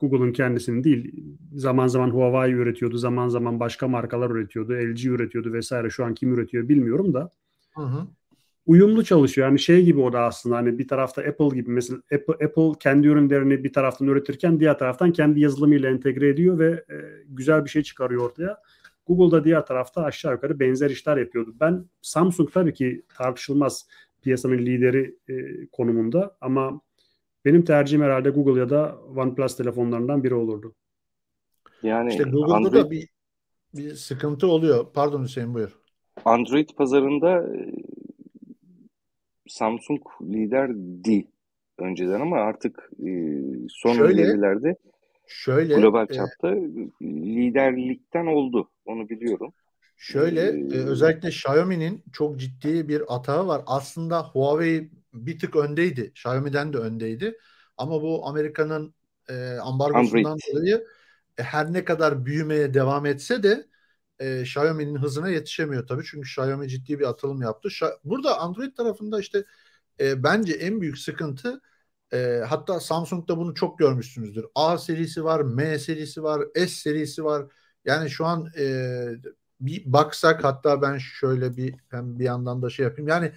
Google'ın 0.00 0.32
kendisinin 0.32 0.84
değil. 0.84 1.12
Zaman 1.54 1.86
zaman 1.86 2.10
Huawei 2.10 2.52
üretiyordu, 2.52 2.98
zaman 2.98 3.28
zaman 3.28 3.60
başka 3.60 3.88
markalar 3.88 4.30
üretiyordu, 4.30 4.72
LG 4.72 5.04
üretiyordu 5.04 5.52
vesaire. 5.52 5.90
Şu 5.90 6.04
an 6.04 6.14
kim 6.14 6.34
üretiyor 6.34 6.68
bilmiyorum 6.68 7.14
da. 7.14 7.30
Hı 7.74 7.82
hı. 7.82 8.06
Uyumlu 8.66 9.04
çalışıyor. 9.04 9.48
Yani 9.48 9.58
şey 9.58 9.84
gibi 9.84 10.00
o 10.00 10.12
da 10.12 10.20
aslında 10.20 10.56
hani 10.56 10.78
bir 10.78 10.88
tarafta 10.88 11.22
Apple 11.22 11.48
gibi 11.48 11.70
mesela 11.70 12.00
Apple, 12.14 12.46
Apple 12.46 12.72
kendi 12.80 13.06
ürünlerini 13.06 13.64
bir 13.64 13.72
taraftan 13.72 14.08
üretirken 14.08 14.60
diğer 14.60 14.78
taraftan 14.78 15.12
kendi 15.12 15.40
yazılımıyla 15.40 15.90
entegre 15.90 16.28
ediyor 16.28 16.58
ve 16.58 16.84
e, 16.90 16.96
güzel 17.28 17.64
bir 17.64 17.70
şey 17.70 17.82
çıkarıyor 17.82 18.22
ortaya. 18.22 18.58
Google 19.06 19.36
da 19.36 19.44
diğer 19.44 19.66
tarafta 19.66 20.02
aşağı 20.04 20.32
yukarı 20.32 20.60
benzer 20.60 20.90
işler 20.90 21.16
yapıyordu. 21.16 21.54
Ben 21.60 21.84
Samsung 22.02 22.52
tabii 22.52 22.74
ki 22.74 23.02
tartışılmaz 23.16 23.86
piyasanın 24.22 24.58
lideri 24.58 25.16
e, 25.28 25.66
konumunda 25.66 26.36
ama 26.40 26.80
benim 27.44 27.64
tercihim 27.64 28.02
herhalde 28.02 28.30
Google 28.30 28.60
ya 28.60 28.70
da 28.70 28.98
OnePlus 29.16 29.56
telefonlarından 29.56 30.24
biri 30.24 30.34
olurdu. 30.34 30.74
Yani 31.82 32.10
İşte 32.10 32.22
Google'da 32.22 32.54
Android, 32.54 32.74
da 32.74 32.90
bir 32.90 33.08
bir 33.74 33.94
sıkıntı 33.94 34.46
oluyor. 34.46 34.86
Pardon 34.94 35.24
Hüseyin 35.24 35.54
buyur. 35.54 35.78
Android 36.24 36.68
pazarında 36.76 37.56
e, 37.56 37.72
Samsung 39.48 40.00
lider 40.22 40.70
değil 40.74 41.26
önceden 41.78 42.20
ama 42.20 42.36
artık 42.36 42.90
e, 43.06 43.10
son 43.68 43.94
Şöyle, 43.94 44.22
önerilerde 44.22 44.76
Şöyle 45.26 45.74
global 45.74 46.06
e, 46.10 46.14
çapta 46.14 46.54
liderlikten 47.02 48.26
oldu. 48.26 48.70
Onu 48.84 49.08
biliyorum. 49.08 49.52
Şöyle 49.98 50.42
Ee, 50.70 50.78
özellikle 50.78 51.28
Xiaomi'nin 51.28 52.04
çok 52.12 52.40
ciddi 52.40 52.88
bir 52.88 53.14
atağı 53.16 53.46
var. 53.46 53.62
Aslında 53.66 54.22
Huawei 54.22 54.90
bir 55.14 55.38
tık 55.38 55.56
öndeydi. 55.56 56.02
Xiaomi'den 56.02 56.72
de 56.72 56.78
öndeydi. 56.78 57.38
Ama 57.76 58.02
bu 58.02 58.26
Amerika'nın 58.26 58.94
e, 59.28 59.56
ambargosundan 59.62 60.32
Android. 60.32 60.54
dolayı 60.54 60.86
e, 61.38 61.42
her 61.42 61.72
ne 61.72 61.84
kadar 61.84 62.26
büyümeye 62.26 62.74
devam 62.74 63.06
etse 63.06 63.42
de 63.42 63.66
e, 64.20 64.40
Xiaomi'nin 64.42 64.96
hızına 64.96 65.28
yetişemiyor 65.30 65.86
tabii. 65.86 66.04
Çünkü 66.04 66.28
Xiaomi 66.28 66.68
ciddi 66.68 66.98
bir 66.98 67.08
atılım 67.08 67.42
yaptı. 67.42 67.68
Şa- 67.68 67.98
Burada 68.04 68.38
Android 68.40 68.76
tarafında 68.76 69.20
işte 69.20 69.44
e, 70.00 70.22
bence 70.22 70.52
en 70.54 70.80
büyük 70.80 70.98
sıkıntı 70.98 71.60
e, 72.12 72.42
hatta 72.48 72.80
Samsung'da 72.80 73.38
bunu 73.38 73.54
çok 73.54 73.78
görmüşsünüzdür. 73.78 74.46
A 74.54 74.78
serisi 74.78 75.24
var, 75.24 75.40
M 75.40 75.78
serisi 75.78 76.22
var, 76.22 76.42
S 76.54 76.68
serisi 76.68 77.24
var. 77.24 77.46
Yani 77.84 78.10
şu 78.10 78.26
an 78.26 78.48
e, 78.58 78.64
bir 79.60 79.92
baksak 79.92 80.44
hatta 80.44 80.82
ben 80.82 80.98
şöyle 80.98 81.56
bir 81.56 81.74
hem 81.90 82.18
bir 82.18 82.24
yandan 82.24 82.62
da 82.62 82.70
şey 82.70 82.84
yapayım. 82.84 83.08
Yani 83.08 83.30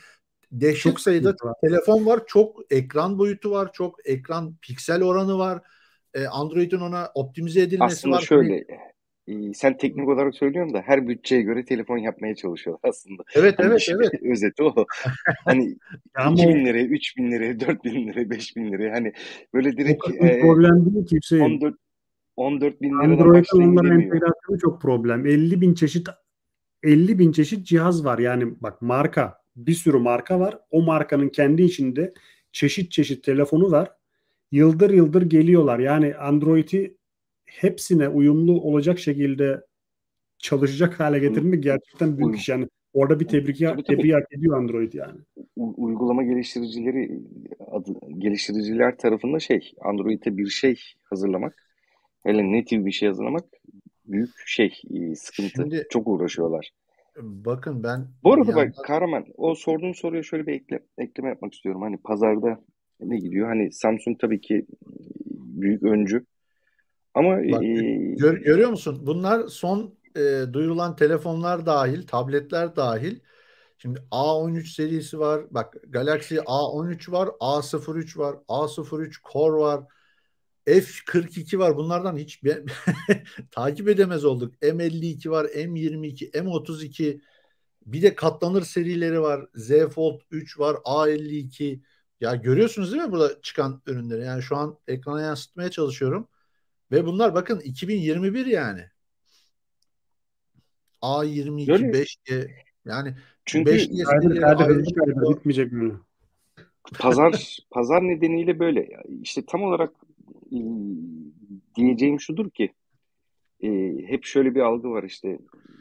dehşet 0.52 0.84
Çok 0.84 1.00
sayıda 1.00 1.30
var. 1.44 1.56
telefon 1.64 2.06
var. 2.06 2.22
Çok 2.28 2.74
ekran 2.74 3.20
boyutu 3.20 3.52
var. 3.52 3.70
Çok 3.74 4.10
ekran 4.10 4.56
piksel 4.62 5.04
oranı 5.04 5.38
var. 5.38 5.62
E, 6.14 6.26
Android'in 6.26 6.80
ona 6.80 7.12
optimize 7.16 7.62
edilmesi 7.62 7.94
Aslında 7.94 8.16
var. 8.16 8.22
şöyle 8.22 8.66
e, 9.28 9.54
sen 9.54 9.78
teknik 9.78 10.10
olarak 10.10 10.36
söylüyorsun 10.36 10.74
da 10.74 10.82
her 10.86 11.08
bütçeye 11.08 11.42
göre 11.42 11.66
telefon 11.66 11.98
yapmaya 11.98 12.36
çalışıyorlar 12.36 12.90
aslında. 12.90 13.24
Evet 13.36 13.56
Hani 13.60 13.68
evet 13.68 13.88
evet. 13.90 14.12
özeti 14.32 14.64
o. 14.64 14.86
Hani 15.46 15.78
Ya 16.18 16.24
ama 16.26 16.34
2000 16.34 16.66
liraya, 16.66 16.86
3000 16.86 17.32
liraya, 17.32 17.60
4000 17.60 18.08
liraya, 18.08 18.30
5000 18.30 18.72
liraya 18.72 18.94
hani 18.94 19.14
böyle 19.54 19.78
direkt 19.78 20.10
e, 20.10 20.42
problem 20.42 20.94
değil 20.94 21.06
ki 21.06 21.16
Hüseyin. 21.16 21.42
14 21.44 21.76
14 22.42 22.82
bin 22.82 22.90
liradan 22.90 23.10
Android'in 23.12 23.62
onlara 23.62 23.94
entegrasyonu 23.94 24.60
çok 24.62 24.82
problem. 24.82 25.26
50 25.26 25.62
bin 25.62 25.74
çeşit 25.74 26.08
50 26.84 27.20
bin 27.20 27.32
çeşit 27.32 27.68
cihaz 27.68 28.06
var. 28.06 28.20
Yani 28.20 28.62
bak 28.62 28.82
marka 28.82 29.42
bir 29.56 29.74
sürü 29.74 29.98
marka 29.98 30.40
var. 30.40 30.60
O 30.72 30.82
markanın 30.82 31.30
kendi 31.30 31.64
içinde 31.64 32.14
çeşit 32.52 32.92
çeşit 32.92 33.24
telefonu 33.24 33.72
var. 33.72 33.92
Yıldır 34.52 34.90
yıldır 34.90 35.22
geliyorlar. 35.22 35.80
Yani 35.80 36.16
Android'i 36.16 36.98
hepsine 37.46 38.10
uyumlu 38.10 38.62
olacak 38.62 39.00
şekilde 39.00 39.62
çalışacak 40.38 41.00
hale 41.00 41.20
getirmek 41.20 41.64
gerçekten 41.64 42.18
büyük 42.18 42.36
iş. 42.36 42.50
Yani 42.50 42.68
orada 42.94 43.20
bir 43.20 43.28
tebrik, 43.28 43.60
Tabii, 43.60 43.84
tabii. 43.84 43.98
tebrik 43.98 44.14
hak 44.14 44.34
ediyor 44.38 44.58
Android 44.58 44.94
yani. 44.94 45.20
U- 45.56 45.86
uygulama 45.86 46.24
geliştiricileri 46.24 47.22
adı, 47.72 47.94
geliştiriciler 48.18 48.98
tarafında 48.98 49.40
şey 49.40 49.72
Android'e 49.82 50.38
bir 50.38 50.48
şey 50.48 50.80
hazırlamak 51.04 51.71
hele 52.24 52.60
native 52.60 52.86
bir 52.86 52.92
şey 52.92 53.08
hazırlamak 53.10 53.46
büyük 54.06 54.30
şey 54.46 54.82
e, 54.90 55.16
sıkıntı. 55.16 55.50
Şimdi- 55.56 55.88
Çok 55.90 56.08
uğraşıyorlar. 56.08 56.72
Bakın 57.22 57.84
ben 57.84 58.08
Bu 58.24 58.34
arada 58.34 58.48
bak 58.48 58.58
yandan- 58.58 58.84
Kahraman 58.84 59.26
o 59.38 59.56
sorduğun 59.56 59.92
soruya 59.94 60.24
şöyle 60.24 60.48
bir 60.48 60.54
ekle, 60.54 60.80
ekleme 60.98 61.30
yapmak 61.30 61.54
istiyorum. 61.54 61.82
Hani 61.82 61.98
pazarda 61.98 62.62
ne 63.00 63.18
gidiyor? 63.18 63.48
Hani 63.48 63.72
Samsung 63.72 64.20
tabii 64.20 64.42
ki 64.42 64.66
büyük 65.36 65.84
öncü. 65.84 66.26
Ama 67.14 67.38
Bak, 67.38 67.64
e, 67.64 67.68
Gör- 68.20 68.42
görüyor 68.42 68.70
musun? 68.70 69.00
Bunlar 69.06 69.48
son 69.48 69.96
e, 70.16 70.54
duyurulan 70.54 70.96
telefonlar 70.96 71.66
dahil, 71.66 72.08
tabletler 72.08 72.76
dahil. 72.76 73.20
Şimdi 73.78 74.00
A13 74.12 74.76
serisi 74.76 75.20
var. 75.20 75.42
Bak 75.52 75.76
Galaxy 75.90 76.36
A13 76.46 77.12
var, 77.12 77.30
A03 77.40 78.18
var, 78.18 78.36
A03 78.48 79.22
Core 79.34 79.62
var. 79.62 79.84
F42 80.68 81.60
var. 81.60 81.78
Bunlardan 81.78 82.18
hiç 82.18 82.42
takip 83.52 83.90
edemez 83.90 84.26
olduk. 84.26 84.56
M52 84.62 85.30
var, 85.30 85.46
M22, 85.46 86.32
M32. 86.32 87.22
Bir 87.86 88.02
de 88.02 88.16
katlanır 88.16 88.62
serileri 88.62 89.22
var. 89.22 89.46
Z 89.56 89.72
Fold 89.90 90.22
3 90.32 90.60
var, 90.60 90.76
A52. 90.76 91.82
Ya 92.22 92.36
görüyorsunuz 92.36 92.92
değil 92.92 93.04
mi 93.04 93.12
burada 93.12 93.42
çıkan 93.42 93.82
ürünleri? 93.86 94.26
Yani 94.26 94.44
şu 94.44 94.56
an 94.56 94.78
ekrana 94.88 95.22
yansıtmaya 95.22 95.72
çalışıyorum. 95.72 96.28
Ve 96.92 97.06
bunlar 97.06 97.34
bakın 97.34 97.60
2021 97.60 98.46
yani. 98.46 98.86
A22, 101.02 101.72
Öyle. 101.74 101.92
5G 101.92 102.52
yani 102.86 103.16
çünkü 103.46 103.72
5G 103.72 104.04
Kaydır 104.04 104.22
serileri 104.22 104.42
kaydır 104.42 104.64
ayrı 104.64 104.74
hızlı 104.74 104.94
kaydır 104.96 105.14
çıkıyor. 105.14 105.36
bitmeyecek 105.38 105.72
bunu. 105.72 106.06
pazar 107.00 107.58
pazar 107.72 108.02
nedeniyle 108.02 108.60
böyle. 108.60 108.90
İşte 109.22 109.46
tam 109.46 109.64
olarak 109.64 109.92
e, 110.52 110.60
diyeceğim 111.76 112.20
şudur 112.20 112.50
ki 112.50 112.74
e, 113.64 113.70
hep 114.08 114.26
şöyle 114.26 114.56
bir 114.56 114.60
algı 114.60 114.90
var 114.90 115.04
işte 115.04 115.40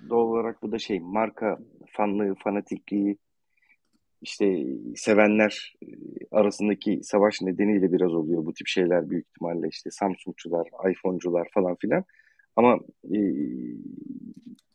doğal 0.08 0.26
olarak 0.26 0.62
bu 0.62 0.72
da 0.72 0.78
şey 0.78 1.00
marka 1.00 1.58
fanlığı, 1.92 2.34
fanatikliği 2.34 3.16
işte 4.22 4.66
sevenler 4.96 5.74
e, 5.82 5.86
arasındaki 6.30 7.00
savaş 7.02 7.42
nedeniyle 7.42 7.92
biraz 7.92 8.14
oluyor 8.14 8.46
bu 8.46 8.54
tip 8.54 8.66
şeyler 8.66 9.10
büyük 9.10 9.26
ihtimalle 9.28 9.68
işte 9.68 9.90
Samsungçular, 9.90 10.66
iPhone'cular 10.90 11.48
falan 11.54 11.76
filan. 11.76 12.04
Ama 12.56 12.78
e, 13.04 13.18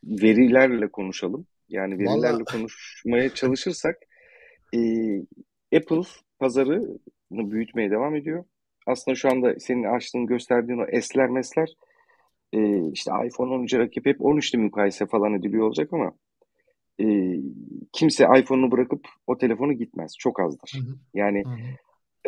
verilerle 0.03 0.87
konuşalım. 0.87 1.47
Yani 1.69 1.99
verilerle 1.99 2.33
Vallahi 2.33 2.43
konuşmaya 2.43 3.29
çalışırsak 3.29 3.97
e, 4.75 4.79
Apple 5.75 6.01
pazarını 6.39 6.99
büyütmeye 7.31 7.91
devam 7.91 8.15
ediyor. 8.15 8.45
Aslında 8.85 9.15
şu 9.15 9.29
anda 9.29 9.59
senin 9.59 9.83
açtığın 9.83 10.25
gösterdiğin 10.25 10.79
o 10.79 11.01
S'ler 11.01 11.29
mesler 11.29 11.69
e, 12.53 12.91
işte 12.91 13.11
iPhone 13.25 13.53
13'e 13.53 13.79
rakip 13.79 14.05
hep 14.05 14.19
13'te 14.19 14.57
mukayese 14.57 15.05
falan 15.05 15.33
ediliyor 15.33 15.67
olacak 15.67 15.93
ama 15.93 16.11
e, 17.01 17.05
kimse 17.93 18.27
iPhone'u 18.39 18.71
bırakıp 18.71 19.07
o 19.27 19.37
telefonu 19.37 19.73
gitmez. 19.73 20.11
Çok 20.19 20.39
azdır. 20.39 20.71
Hı 20.75 20.79
hı, 20.79 20.95
Yani 21.13 21.43
hı 21.45 21.49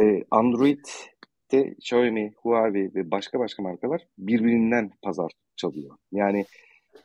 hı. 0.01 0.05
e, 0.05 0.23
Android'de 0.31 1.75
Xiaomi, 1.77 2.33
Huawei 2.37 2.95
ve 2.95 3.11
başka 3.11 3.39
başka 3.39 3.63
markalar 3.63 4.01
birbirinden 4.17 4.91
pazar 5.01 5.31
çalıyor. 5.55 5.97
Yani 6.11 6.45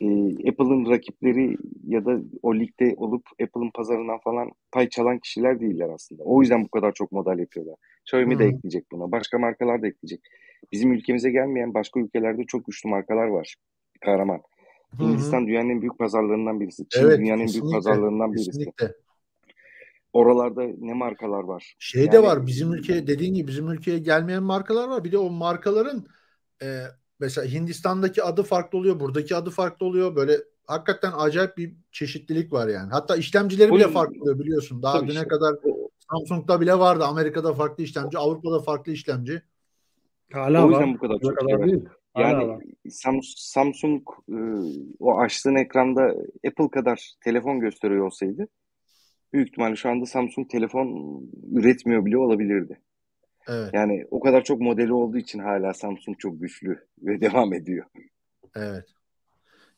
e, 0.01 0.07
Apple'ın 0.49 0.91
rakipleri 0.91 1.57
ya 1.87 2.05
da 2.05 2.21
o 2.43 2.55
ligde 2.55 2.95
olup 2.97 3.23
Apple'ın 3.43 3.71
pazarından 3.71 4.19
falan 4.19 4.51
pay 4.73 4.89
çalan 4.89 5.19
kişiler 5.19 5.61
değiller 5.61 5.89
aslında. 5.95 6.23
O 6.23 6.41
yüzden 6.41 6.65
bu 6.65 6.69
kadar 6.69 6.93
çok 6.93 7.13
model 7.13 7.39
yapıyorlar. 7.39 7.77
Xiaomi 8.03 8.39
de 8.39 8.45
Hı. 8.45 8.49
ekleyecek 8.49 8.93
buna. 8.93 9.13
Başka 9.13 9.39
markalar 9.39 9.83
da 9.83 9.87
ekleyecek. 9.87 10.21
Bizim 10.73 10.93
ülkemize 10.93 11.31
gelmeyen 11.31 11.75
başka 11.75 12.01
ülkelerde 12.01 12.45
çok 12.45 12.67
güçlü 12.67 12.91
markalar 12.91 13.27
var. 13.27 13.55
Kahraman. 14.05 14.43
Hı 14.97 15.05
hı. 15.05 15.09
Hindistan 15.09 15.47
dünyanın 15.47 15.71
en 15.71 15.81
büyük 15.81 15.99
pazarlarından 15.99 16.61
birisi. 16.61 16.89
Çin 16.89 17.03
Evet, 17.03 17.19
dünyanın 17.19 17.43
en 17.43 17.49
büyük 17.49 17.73
pazarlarından 17.73 18.33
birisi. 18.33 18.51
Kesinlikle. 18.51 18.93
Oralarda 20.13 20.63
ne 20.79 20.95
markalar 20.95 21.43
var? 21.43 21.75
Şey 21.79 22.03
Yani 22.03 22.13
de 22.13 22.23
var 22.23 22.47
bizim 22.47 22.73
ülkeye 22.73 23.07
dediğin 23.07 23.35
gibi 23.35 23.49
bizim 23.49 23.69
ülkeye 23.69 23.99
gelmeyen 23.99 24.43
markalar 24.43 24.89
var. 24.89 25.05
Bir 25.05 25.13
de 25.13 25.19
o 25.19 25.31
markaların 25.31 26.05
e, 26.63 26.67
mesela 27.23 27.49
Hindistan'daki 27.49 28.23
adı 28.23 28.43
farklı 28.43 28.79
oluyor, 28.79 29.01
buradaki 29.01 29.37
adı 29.37 29.51
farklı 29.51 29.87
oluyor. 29.87 30.17
Böyle 30.17 30.37
hakikaten 30.67 31.13
acayip 31.17 31.57
bir 31.57 31.73
çeşitlilik 31.93 32.53
var 32.53 32.69
yani. 32.69 32.91
Hatta 32.93 33.17
işlemcileri 33.17 33.73
bile 33.73 33.89
farklı 33.89 34.23
oluyor 34.23 34.39
biliyorsun. 34.39 34.83
Daha 34.83 34.99
Tabii 34.99 35.09
düne 35.11 35.15
işte. 35.15 35.29
kadar 35.29 35.55
Samsung'da 36.11 36.61
bile 36.61 36.79
vardı. 36.79 37.05
Amerika'da 37.05 37.55
farklı 37.55 37.85
işlemci, 37.85 38.19
Avrupa'da 38.19 38.61
farklı 38.61 38.93
işlemci. 38.93 39.43
Hala 40.33 40.67
O 40.67 40.71
yüzden 40.71 40.89
var. 40.89 40.95
bu 40.95 40.99
kadar 40.99 41.19
çok 41.19 41.37
kadar 41.37 41.59
şey 41.59 41.67
değil. 41.67 41.85
Hala 42.15 42.29
Yani 42.29 42.49
var. 42.49 42.65
Samsung 43.37 44.03
e, 44.29 44.37
o 45.01 45.19
açtığın 45.19 45.55
ekranda 45.55 46.15
Apple 46.49 46.71
kadar 46.71 47.13
telefon 47.25 47.61
gösteriyor 47.61 48.07
olsaydı 48.07 48.49
büyük 49.33 49.49
ihtimalle 49.49 49.77
şu 49.77 49.89
anda 49.89 50.07
Samsung 50.07 50.51
telefon 50.51 51.21
üretmiyor 51.53 52.05
bile 52.05 52.19
olabilirdi. 52.19 52.81
Evet, 53.49 53.71
Yani 53.73 54.07
o 54.11 54.21
kadar 54.21 54.45
çok 54.45 54.61
modeli 54.61 54.93
olduğu 54.93 55.19
için 55.19 55.39
hala 55.39 55.75
Samsung 55.75 56.19
çok 56.19 56.41
güçlü 56.41 56.87
ve 57.03 57.21
devam 57.21 57.53
ediyor. 57.53 57.85
evet. 58.55 58.85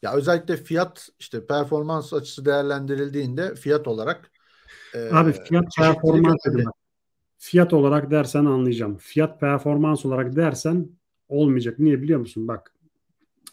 Ya 0.02 0.12
özellikle 0.12 0.56
fiyat 0.56 1.08
işte 1.18 1.46
performans 1.46 2.12
açısı 2.12 2.44
değerlendirildiğinde 2.44 3.54
fiyat 3.54 3.88
olarak 3.88 4.30
e, 4.94 5.10
Abi 5.12 5.32
fiyat 5.32 5.64
performans 5.78 6.44
dedim. 6.46 6.64
Fiyat 7.38 7.72
olarak 7.72 8.10
dersen 8.10 8.44
anlayacağım. 8.44 8.96
Fiyat 8.96 9.40
performans 9.40 10.06
olarak 10.06 10.36
dersen 10.36 10.88
olmayacak. 11.28 11.78
Niye 11.78 12.02
biliyor 12.02 12.20
musun? 12.20 12.48
Bak 12.48 12.74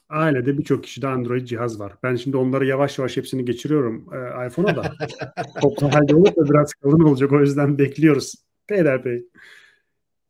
ailede 0.10 0.58
birçok 0.58 0.84
kişide 0.84 1.08
Android 1.08 1.46
cihaz 1.46 1.80
var. 1.80 1.94
Ben 2.04 2.16
şimdi 2.16 2.38
onları 2.38 2.66
yavaş 2.66 3.00
yavaş 3.00 3.18
hepsini 3.18 3.46
geçiriyorum 3.46 4.10
e, 4.14 4.48
iPhone'a 4.48 4.76
da. 4.76 4.92
Toplu 5.62 5.94
halde 5.94 6.16
olursa 6.16 6.50
biraz 6.50 6.74
kalın 6.74 7.00
olacak. 7.00 7.32
O 7.32 7.40
yüzden 7.40 7.78
bekliyoruz. 7.78 8.36
Peyderpey. 8.68 9.26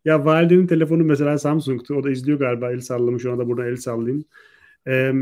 Ya 0.05 0.25
validenin 0.25 0.67
telefonu 0.67 1.03
mesela 1.03 1.37
Samsung'tu. 1.37 1.95
O 1.95 2.03
da 2.03 2.11
izliyor 2.11 2.39
galiba. 2.39 2.71
El 2.71 2.79
sallamış. 2.79 3.25
Ona 3.25 3.37
da 3.37 3.47
buradan 3.47 3.67
el 3.67 3.75
sallayayım. 3.75 4.25
Ee, 4.87 5.13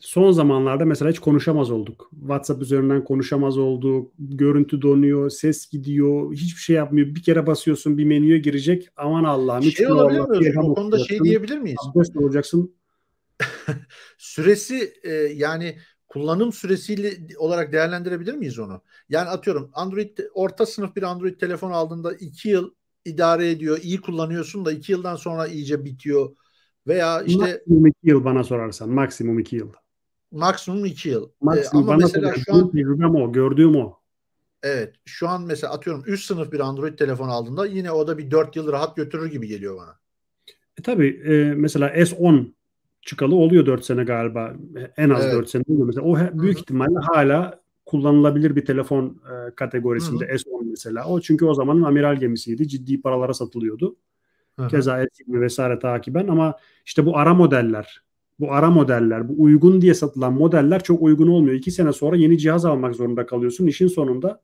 son 0.00 0.30
zamanlarda 0.30 0.84
mesela 0.84 1.10
hiç 1.10 1.18
konuşamaz 1.18 1.70
olduk. 1.70 2.10
WhatsApp 2.20 2.62
üzerinden 2.62 3.04
konuşamaz 3.04 3.58
olduk. 3.58 4.12
Görüntü 4.18 4.82
donuyor, 4.82 5.30
ses 5.30 5.70
gidiyor, 5.70 6.32
hiçbir 6.32 6.60
şey 6.60 6.76
yapmıyor. 6.76 7.06
Bir 7.06 7.22
kere 7.22 7.46
basıyorsun 7.46 7.98
bir 7.98 8.04
menüye 8.04 8.38
girecek. 8.38 8.88
Aman 8.96 9.24
Allah'ım. 9.24 9.62
Şey 9.62 9.92
olabilir 9.92 10.18
Allah, 10.18 10.26
mi 10.26 10.32
bir 10.32 10.36
Özgür? 10.36 10.50
elham 10.50 10.70
O 10.70 10.74
konuda 10.74 10.98
şey 10.98 11.20
diyebilir 11.20 11.58
miyiz? 11.58 11.78
abdest 11.88 12.16
olacaksın. 12.16 12.74
Süresi 14.18 14.92
e, 15.02 15.12
yani 15.12 15.76
kullanım 16.08 16.52
süresiyle 16.52 17.12
olarak 17.36 17.72
değerlendirebilir 17.72 18.34
miyiz 18.34 18.58
onu? 18.58 18.82
Yani 19.08 19.28
atıyorum 19.28 19.70
Android 19.72 20.18
orta 20.34 20.66
sınıf 20.66 20.96
bir 20.96 21.02
Android 21.02 21.40
telefon 21.40 21.70
aldığında 21.70 22.12
2 22.12 22.48
yıl 22.48 22.70
idare 23.08 23.50
ediyor. 23.50 23.78
iyi 23.82 24.00
kullanıyorsun 24.00 24.64
da 24.64 24.72
2 24.72 24.92
yıldan 24.92 25.16
sonra 25.16 25.46
iyice 25.46 25.84
bitiyor. 25.84 26.36
Veya 26.86 27.22
işte 27.22 27.38
maksimum 27.38 27.86
2 27.86 27.96
yıl 28.02 28.24
bana 28.24 28.44
sorarsan 28.44 28.90
maksimum 28.90 29.38
2 29.38 29.56
yıl. 29.56 29.72
Maksimum 30.32 30.84
2 30.84 31.08
yıl. 31.08 31.28
Maksimum 31.40 31.88
ee, 31.88 31.92
ama 31.92 31.96
mesela 31.96 32.34
şu 32.34 32.54
an 32.54 32.70
tecrübem 32.70 33.14
o, 33.14 33.32
gördüğüm 33.32 33.76
o. 33.76 33.98
Evet. 34.62 34.94
Şu 35.04 35.28
an 35.28 35.42
mesela 35.42 35.72
atıyorum 35.72 36.04
üst 36.06 36.24
sınıf 36.24 36.52
bir 36.52 36.60
Android 36.60 36.98
telefon 36.98 37.28
aldığında 37.28 37.66
yine 37.66 37.90
o 37.90 38.06
da 38.06 38.18
bir 38.18 38.30
4 38.30 38.56
yıl 38.56 38.72
rahat 38.72 38.96
götürür 38.96 39.30
gibi 39.30 39.48
geliyor 39.48 39.76
bana. 39.76 39.98
E, 40.78 40.82
tabii 40.82 41.22
e, 41.24 41.54
mesela 41.54 41.88
S10 41.88 42.54
çıkalı 43.02 43.34
oluyor 43.34 43.66
4 43.66 43.84
sene 43.84 44.04
galiba. 44.04 44.54
En 44.96 45.10
az 45.10 45.24
evet. 45.24 45.34
4 45.34 45.50
sene 45.50 45.62
oluyor. 45.68 45.86
Mesela 45.86 46.06
o 46.06 46.16
büyük 46.16 46.34
Hı-hı. 46.34 46.62
ihtimalle 46.62 46.98
hala 46.98 47.60
kullanılabilir 47.86 48.56
bir 48.56 48.64
telefon 48.64 49.06
e, 49.06 49.54
kategorisinde 49.54 50.26
Hı-hı. 50.26 50.36
S10 50.36 50.57
mesela. 50.78 51.08
O 51.08 51.20
çünkü 51.20 51.44
o 51.44 51.54
zamanın 51.54 51.82
amiral 51.82 52.16
gemisiydi. 52.16 52.68
Ciddi 52.68 53.00
paralara 53.00 53.34
satılıyordu. 53.34 53.96
Hı-hı. 54.56 54.68
Keza 54.68 55.02
S20 55.02 55.40
vesaire 55.40 55.78
takiben 55.78 56.28
ama 56.28 56.54
işte 56.84 57.06
bu 57.06 57.18
ara 57.18 57.34
modeller 57.34 58.02
bu 58.40 58.52
ara 58.52 58.70
modeller, 58.70 59.28
bu 59.28 59.42
uygun 59.42 59.80
diye 59.80 59.94
satılan 59.94 60.32
modeller 60.32 60.82
çok 60.82 61.02
uygun 61.02 61.28
olmuyor. 61.28 61.54
İki 61.54 61.70
sene 61.70 61.92
sonra 61.92 62.16
yeni 62.16 62.38
cihaz 62.38 62.64
almak 62.64 62.94
zorunda 62.94 63.26
kalıyorsun. 63.26 63.66
İşin 63.66 63.88
sonunda 63.88 64.40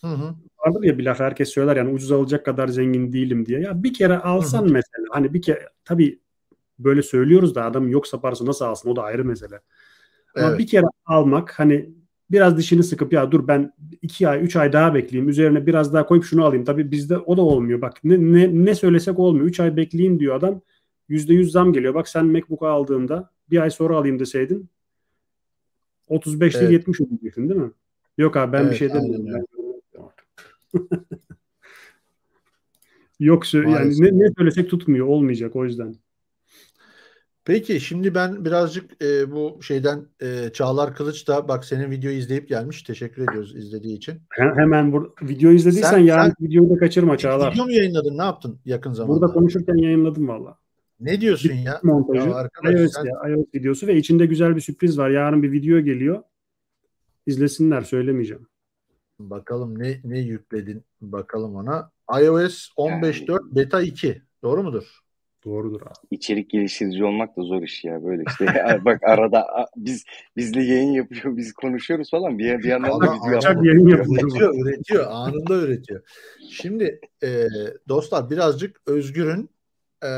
hı 0.00 0.06
hı. 0.06 0.34
vardır 0.66 0.82
ya 0.82 0.98
bir 0.98 1.04
laf 1.04 1.20
herkes 1.20 1.48
söyler 1.48 1.76
yani 1.76 1.92
ucuz 1.92 2.12
alacak 2.12 2.44
kadar 2.44 2.68
zengin 2.68 3.12
değilim 3.12 3.46
diye. 3.46 3.60
Ya 3.60 3.82
bir 3.82 3.94
kere 3.94 4.18
alsan 4.18 4.62
hı 4.62 4.68
hı. 4.68 4.72
mesela 4.72 5.06
hani 5.10 5.34
bir 5.34 5.42
kere 5.42 5.68
tabii 5.84 6.20
böyle 6.78 7.02
söylüyoruz 7.02 7.54
da 7.54 7.64
adam 7.64 7.88
yoksa 7.88 8.20
parası 8.20 8.46
nasıl 8.46 8.64
alsın 8.64 8.90
o 8.90 8.96
da 8.96 9.02
ayrı 9.02 9.24
mesele. 9.24 9.60
Ama 10.36 10.48
evet. 10.48 10.58
bir 10.58 10.66
kere 10.66 10.86
almak 11.06 11.58
hani 11.58 11.90
biraz 12.30 12.58
dişini 12.58 12.82
sıkıp 12.82 13.12
ya 13.12 13.32
dur 13.32 13.48
ben 13.48 13.72
iki 14.02 14.28
ay 14.28 14.44
üç 14.44 14.56
ay 14.56 14.72
daha 14.72 14.94
bekleyeyim 14.94 15.28
üzerine 15.28 15.66
biraz 15.66 15.92
daha 15.94 16.06
koyup 16.06 16.24
şunu 16.24 16.44
alayım. 16.44 16.64
Tabii 16.64 16.90
bizde 16.90 17.18
o 17.18 17.36
da 17.36 17.42
olmuyor 17.42 17.80
bak 17.80 18.04
ne, 18.04 18.32
ne, 18.32 18.64
ne 18.64 18.74
söylesek 18.74 19.18
olmuyor. 19.18 19.46
Üç 19.46 19.60
ay 19.60 19.76
bekleyeyim 19.76 20.20
diyor 20.20 20.34
adam 20.36 20.60
%100 21.08 21.50
zam 21.50 21.72
geliyor. 21.72 21.94
Bak 21.94 22.08
sen 22.08 22.26
MacBook 22.26 22.62
aldığında 22.62 23.30
bir 23.50 23.58
ay 23.58 23.70
sonra 23.70 23.96
alayım 23.96 24.18
deseydin 24.18 24.68
35 26.08 26.56
evet. 26.56 26.70
70 26.70 27.00
ödeyecektin 27.00 27.48
değil 27.48 27.60
mi? 27.60 27.70
Yok 28.18 28.36
abi 28.36 28.52
ben 28.52 28.62
evet, 28.62 28.72
bir 28.72 28.76
şey 28.76 28.88
demiyorum. 28.88 29.46
Yoksa 33.20 33.58
yani 33.58 33.94
ne, 34.00 34.18
ne 34.18 34.32
söylesek 34.38 34.70
tutmuyor. 34.70 35.06
Olmayacak 35.06 35.56
o 35.56 35.64
yüzden. 35.64 35.94
Peki 37.48 37.80
şimdi 37.80 38.14
ben 38.14 38.44
birazcık 38.44 39.02
e, 39.02 39.32
bu 39.32 39.62
şeyden 39.62 40.06
e, 40.22 40.50
Çağlar 40.52 40.94
Kılıç 40.94 41.28
da 41.28 41.48
bak 41.48 41.64
senin 41.64 41.90
videoyu 41.90 42.16
izleyip 42.16 42.48
gelmiş. 42.48 42.82
Teşekkür 42.82 43.22
ediyoruz 43.22 43.56
izlediği 43.56 43.96
için. 43.96 44.20
Hemen 44.30 44.92
bu 44.92 45.14
video 45.22 45.50
izlediysen 45.50 45.90
sen, 45.90 45.98
yarın 45.98 46.34
sen, 46.38 46.46
videoyu 46.46 46.70
da 46.70 46.78
kaçırma 46.78 47.18
Çağlar. 47.18 47.52
Video 47.52 47.64
mu 47.64 47.72
yayınladın? 47.72 48.18
Ne 48.18 48.22
yaptın 48.22 48.58
yakın 48.64 48.92
zamanda? 48.92 49.20
Burada 49.20 49.32
konuşurken 49.32 49.74
yayınladım 49.74 50.28
valla. 50.28 50.58
Ne 51.00 51.20
diyorsun 51.20 51.54
ya? 51.54 51.80
Montajı. 51.82 52.28
Ya 52.28 52.34
arkadaş, 52.34 52.80
iOS, 52.80 52.92
sen... 52.92 53.04
ya, 53.04 53.30
iOS 53.30 53.46
videosu 53.54 53.86
ve 53.86 53.96
içinde 53.96 54.26
güzel 54.26 54.56
bir 54.56 54.60
sürpriz 54.60 54.98
var. 54.98 55.10
Yarın 55.10 55.42
bir 55.42 55.52
video 55.52 55.80
geliyor. 55.80 56.22
İzlesinler 57.26 57.82
söylemeyeceğim. 57.82 58.46
Bakalım 59.18 59.78
ne 59.78 60.00
ne 60.04 60.18
yükledin 60.18 60.84
bakalım 61.00 61.54
ona. 61.54 61.90
iOS 62.22 62.68
15.4 62.76 63.30
yani... 63.30 63.56
beta 63.56 63.82
2. 63.82 64.22
Doğru 64.42 64.62
mudur? 64.62 65.07
Doğrudur 65.44 65.80
abi. 65.82 65.90
İçerik 66.10 66.50
geliştirici 66.50 67.04
olmak 67.04 67.36
da 67.36 67.42
zor 67.42 67.62
iş 67.62 67.84
ya 67.84 68.04
böyle 68.04 68.22
işte. 68.28 68.46
Bak 68.84 69.02
arada 69.02 69.46
biz 69.76 70.04
bizle 70.36 70.62
yayın 70.62 70.92
yapıyor, 70.92 71.36
biz 71.36 71.52
konuşuyoruz 71.52 72.10
falan. 72.10 72.38
Bir, 72.38 72.58
bir 72.58 72.68
yandan 72.68 73.00
da 73.00 73.14
video 73.14 73.32
yapıyor. 73.32 73.64
yayın 73.64 73.88
yapıyor. 73.88 74.22
Üretiyor, 74.22 74.54
üretiyor. 74.54 75.06
Anında 75.08 75.54
üretiyor. 75.54 76.02
Şimdi 76.50 77.00
e, 77.22 77.46
dostlar 77.88 78.30
birazcık 78.30 78.80
Özgür'ün 78.86 79.50
e, 80.02 80.08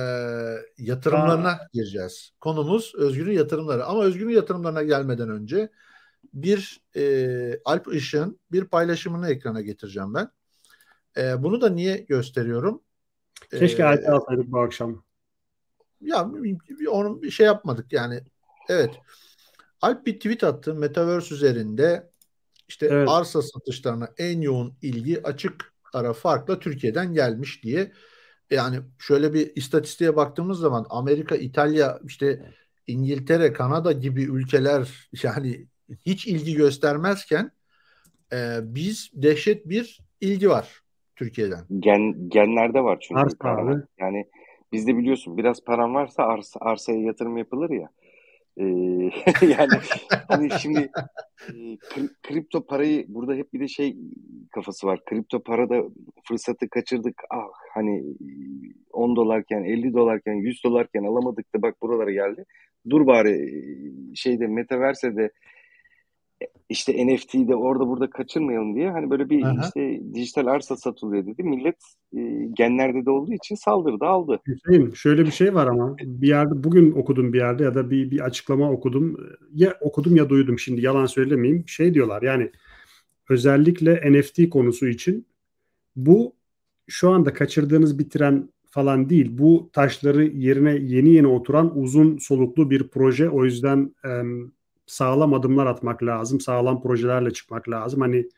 yatırımlarına 0.79 1.49
Aa. 1.49 1.69
gireceğiz. 1.73 2.31
Konumuz 2.41 2.93
Özgür'ün 2.95 3.33
yatırımları. 3.33 3.85
Ama 3.85 4.05
Özgür'ün 4.05 4.35
yatırımlarına 4.35 4.83
gelmeden 4.83 5.29
önce 5.29 5.69
bir 6.35 6.81
e, 6.97 7.61
Alp 7.65 7.95
Işık'ın 7.95 8.41
bir 8.53 8.65
paylaşımını 8.65 9.31
ekrana 9.31 9.61
getireceğim 9.61 10.15
ben. 10.15 10.29
E, 11.17 11.43
bunu 11.43 11.61
da 11.61 11.69
niye 11.71 11.97
gösteriyorum? 11.97 12.83
Keşke 13.59 13.83
ee, 13.83 13.87
Alp'i 13.87 14.11
alsaydık 14.11 14.47
bu 14.47 14.61
akşam. 14.61 15.03
Ya 16.01 16.31
onun 16.91 17.23
bir 17.23 17.31
şey 17.31 17.47
yapmadık 17.47 17.93
yani. 17.93 18.21
Evet. 18.69 18.91
Alp 19.81 20.07
bir 20.07 20.15
tweet 20.15 20.45
attı. 20.45 20.75
Metaverse 20.75 21.35
üzerinde 21.35 22.11
işte 22.69 22.89
evet. 22.91 23.09
arsa 23.09 23.43
satışlarına 23.43 24.09
en 24.19 24.41
yoğun 24.41 24.75
ilgi 24.83 25.23
açık 25.23 25.73
ara 25.93 26.13
farkla 26.13 26.59
Türkiye'den 26.59 27.13
gelmiş 27.13 27.65
diye 27.65 27.93
yani 28.51 28.77
şöyle 28.99 29.35
bir 29.35 29.53
istatistiğe 29.57 30.17
baktığımız 30.17 30.59
zaman 30.59 30.87
Amerika, 30.91 31.37
İtalya, 31.37 31.99
işte 32.07 32.53
İngiltere, 32.87 33.53
Kanada 33.53 33.93
gibi 33.93 34.23
ülkeler 34.23 35.09
yani 35.23 35.67
hiç 36.07 36.27
ilgi 36.27 36.55
göstermezken 36.55 37.51
e, 38.33 38.59
biz 38.63 39.11
dehşet 39.15 39.69
bir 39.69 40.01
ilgi 40.21 40.51
var 40.51 40.81
Türkiye'den. 41.17 41.65
Gen, 41.79 42.29
genlerde 42.29 42.81
var 42.81 42.99
çünkü. 43.01 43.21
Arsa 43.21 43.37
abi. 43.49 43.83
Yani 43.99 44.25
bizde 44.73 44.97
biliyorsun 44.97 45.37
biraz 45.37 45.65
paran 45.65 45.95
varsa 45.95 46.23
arsa, 46.23 46.61
arsaya 46.61 47.01
yatırım 47.01 47.37
yapılır 47.37 47.71
ya. 47.71 47.89
Ee, 48.57 48.65
yani 49.47 49.73
hani 50.29 50.51
şimdi 50.61 50.91
e, 51.49 51.79
kripto 52.23 52.67
parayı 52.67 53.05
burada 53.09 53.35
hep 53.35 53.53
bir 53.53 53.61
de 53.61 53.69
şey 53.69 53.97
kafası 54.51 54.87
var. 54.87 55.05
Kripto 55.05 55.43
parada 55.43 55.83
fırsatı 56.29 56.69
kaçırdık. 56.69 57.23
Ah 57.31 57.49
hani 57.75 58.05
10 58.93 59.17
dolarken 59.17 59.65
50 59.65 59.95
dolarken 59.95 60.35
100 60.35 60.65
dolarken 60.65 61.05
alamadık 61.05 61.55
da 61.55 61.63
bak 61.63 61.83
buralara 61.83 62.11
geldi. 62.11 62.45
Dur 62.91 63.07
bari 63.07 63.63
şeyde 64.15 64.47
metaverse'de 64.47 65.31
işte 66.69 67.07
NFT'de 67.07 67.57
orada 67.57 67.87
burada 67.89 68.11
kaçırmayalım 68.11 68.75
diye 68.75 68.91
hani 68.91 69.11
böyle 69.11 69.31
bir 69.31 69.43
Aha. 69.43 69.65
işte 69.65 70.01
dijital 70.15 70.47
arsa 70.47 70.77
satılıyor 70.77 71.27
dedi. 71.27 71.43
Millet 71.43 71.77
e, 72.17 72.21
genlerde 72.57 73.07
de 73.07 73.11
olduğu 73.11 73.33
için 73.33 73.55
saldırdı 73.55 74.05
aldı. 74.05 74.41
Hüseyin 74.47 74.91
şöyle 74.91 75.27
bir 75.27 75.31
şey 75.31 75.55
var 75.55 75.67
ama 75.67 75.97
bir 75.99 76.29
yerde 76.29 76.65
bugün 76.65 76.93
okudum 76.93 77.33
bir 77.33 77.39
yerde 77.39 77.65
ya 77.65 77.75
da 77.75 77.91
bir, 77.91 78.11
bir 78.11 78.21
açıklama 78.21 78.71
okudum. 78.71 79.17
Ya 79.55 79.75
okudum 79.81 80.17
ya 80.17 80.29
duydum 80.29 80.59
şimdi 80.59 80.81
yalan 80.81 81.07
söylemeyeyim. 81.07 81.65
Şey 81.69 81.95
diyorlar 81.95 82.23
yani 82.23 82.51
özellikle 83.29 84.13
NFT 84.13 84.51
konusu 84.51 84.89
için 84.89 85.27
bu 85.97 86.35
şu 86.89 87.11
anda 87.11 87.33
kaçırdığınız 87.33 87.99
bir 87.99 88.11
tren 88.11 88.49
falan 88.71 89.11
değil. 89.11 89.39
Bu 89.39 89.71
taşları 89.73 90.25
yerine 90.25 90.71
yeni 90.71 91.09
yeni 91.09 91.27
oturan 91.27 91.79
uzun 91.79 92.19
soluklu 92.19 92.71
bir 92.71 92.89
proje. 92.89 93.31
O 93.31 93.45
yüzden 93.45 93.95
e, 94.05 94.11
sağlam 94.91 95.35
adımlar 95.35 95.67
atmak 95.67 96.03
lazım. 96.03 96.41
Sağlam 96.41 96.83
projelerle 96.83 97.31
çıkmak 97.33 97.69
lazım. 97.69 98.01
Hani 98.01 98.29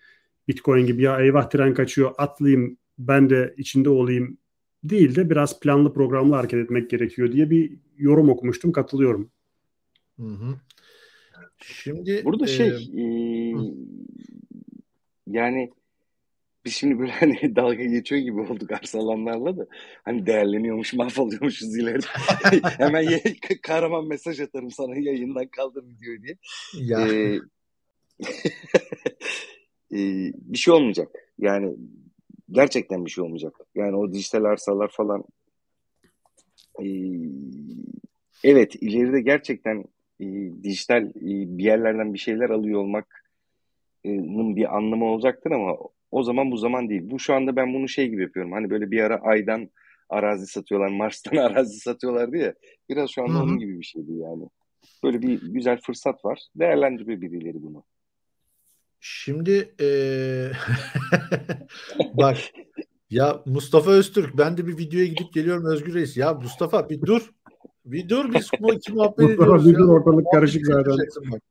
Bitcoin 0.49 0.87
gibi 0.87 1.03
ya 1.03 1.21
eyvah 1.21 1.51
tren 1.51 1.75
kaçıyor 1.75 2.15
atlayayım 2.19 2.79
ben 2.99 3.31
de 3.31 3.55
içinde 3.57 3.89
olayım 3.89 4.39
değil 4.85 5.15
de 5.15 5.31
biraz 5.31 5.61
planlı 5.61 5.95
programlı 5.95 6.35
hareket 6.35 6.65
etmek 6.65 6.91
gerekiyor 6.91 7.33
diye 7.33 7.51
bir 7.51 7.73
yorum 7.99 8.29
okumuştum. 8.29 8.73
Katılıyorum. 8.73 9.31
Hı 10.17 10.27
hı. 10.27 10.55
Şimdi 11.59 12.23
burada 12.25 12.45
e, 12.45 12.49
şey 12.49 12.69
e, 12.69 13.05
yani 15.27 15.71
biz 16.65 16.75
şimdi 16.75 16.99
böyle 16.99 17.13
hani 17.21 17.57
dalga 17.57 17.85
geçiyor 17.85 18.23
gibi 18.23 18.41
olduk 18.41 18.71
arsa 18.73 18.99
alanlarla 18.99 19.57
da 19.57 19.67
hani 20.05 20.27
değerleniyormuş 20.27 20.95
mahvoluyormuşuz 20.95 21.77
ileride. 21.77 22.07
Hemen 22.79 23.03
ye, 23.03 23.23
kahraman 23.63 24.07
mesaj 24.07 24.41
atarım 24.41 24.71
sana 24.71 24.97
yayından 24.97 25.47
kaldır 25.47 25.85
videoyu 25.85 26.23
diye. 26.23 26.37
Ya. 26.75 27.09
Ee, 27.09 27.41
e, 29.99 30.33
bir 30.35 30.59
şey 30.59 30.75
olmayacak. 30.75 31.09
Yani 31.39 31.77
gerçekten 32.51 33.05
bir 33.05 33.11
şey 33.11 33.25
olmayacak. 33.25 33.55
Yani 33.75 33.97
o 33.97 34.13
dijital 34.13 34.45
arsalar 34.45 34.89
falan 34.89 35.25
e, 36.83 36.87
evet 38.45 38.75
ileride 38.75 39.21
gerçekten 39.21 39.85
e, 40.21 40.27
dijital 40.63 41.03
e, 41.03 41.13
bir 41.59 41.65
yerlerden 41.65 42.15
bir 42.15 42.19
şeyler 42.19 42.51
alıyor 42.51 42.81
olmak'ın 42.81 44.57
bir 44.57 44.77
anlamı 44.77 45.05
olacaktır 45.05 45.51
ama 45.51 45.77
o 46.13 46.23
zaman 46.23 46.51
bu 46.51 46.57
zaman 46.57 46.89
değil. 46.89 47.03
Bu 47.05 47.19
şu 47.19 47.35
anda 47.35 47.57
ben 47.57 47.75
bunu 47.75 47.89
şey 47.89 48.09
gibi 48.09 48.23
yapıyorum. 48.23 48.53
Hani 48.53 48.71
böyle 48.71 48.91
bir 48.91 49.01
ara 49.01 49.21
aydan 49.23 49.71
arazi 50.09 50.47
satıyorlar, 50.47 50.89
Mars'tan 50.97 51.37
arazi 51.37 51.81
satıyorlar 51.81 52.33
diye. 52.33 52.55
Biraz 52.89 53.11
şu 53.11 53.23
anda 53.23 53.35
Hı-hı. 53.35 53.43
onun 53.43 53.59
gibi 53.59 53.79
bir 53.79 53.85
şeydi 53.85 54.13
yani. 54.13 54.49
Böyle 55.05 55.23
bir 55.23 55.43
güzel 55.43 55.81
fırsat 55.81 56.25
var. 56.25 56.41
Değerlendiriyor 56.57 57.21
birileri 57.21 57.63
bunu. 57.63 57.85
Şimdi 59.01 59.75
ee... 59.81 60.51
bak 62.15 62.37
ya 63.11 63.43
Mustafa 63.47 63.91
Öztürk 63.91 64.39
ben 64.39 64.57
de 64.57 64.67
bir 64.67 64.79
videoya 64.79 65.07
gidip 65.07 65.33
geliyorum 65.33 65.67
Özgür 65.67 65.95
Reis. 65.95 66.17
Ya 66.17 66.35
Mustafa 66.35 66.89
bir 66.89 67.01
dur. 67.01 67.31
Bir 67.85 68.09
dur 68.09 68.35
biz 68.35 68.51
bu 68.61 68.75
iki 68.75 68.93
muhabbet 68.93 69.31
ediyoruz. 69.31 69.69
Bir 69.69 69.75
dur 69.75 69.89
ortalık 69.89 70.27
karışık 70.33 70.67
zaten. 70.67 70.97
Bak. 71.33 71.43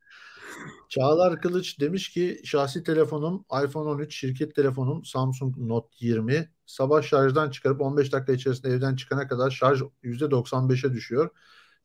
Çağlar 0.92 1.42
Kılıç 1.42 1.80
demiş 1.80 2.10
ki 2.10 2.42
şahsi 2.44 2.84
telefonum 2.84 3.46
iPhone 3.66 3.90
13, 3.90 4.16
şirket 4.16 4.56
telefonum 4.56 5.06
Samsung 5.06 5.58
Note 5.58 5.88
20. 6.00 6.50
Sabah 6.66 7.02
şarjdan 7.02 7.50
çıkarıp 7.50 7.82
15 7.82 8.12
dakika 8.14 8.34
içerisinde 8.34 8.70
evden 8.70 8.96
çıkana 8.96 9.28
kadar 9.28 9.52
şarj 9.52 9.82
%95'e 10.04 10.94
düşüyor. 10.94 11.30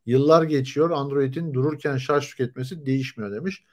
Yıllar 0.06 0.42
geçiyor 0.42 0.90
Android'in 0.90 1.54
dururken 1.54 1.96
şarj 1.96 2.28
tüketmesi 2.28 2.86
değişmiyor 2.86 3.32
demiş. 3.32 3.64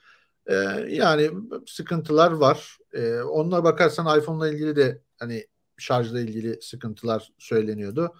Ee, 0.47 0.53
yani 0.89 1.31
sıkıntılar 1.67 2.31
var. 2.31 2.77
Ee, 2.93 3.21
onunla 3.21 3.63
bakarsan 3.63 4.19
iPhone'la 4.19 4.49
ilgili 4.49 4.75
de 4.75 5.01
hani 5.19 5.47
şarjla 5.77 6.21
ilgili 6.21 6.61
sıkıntılar 6.61 7.29
söyleniyordu. 7.37 8.15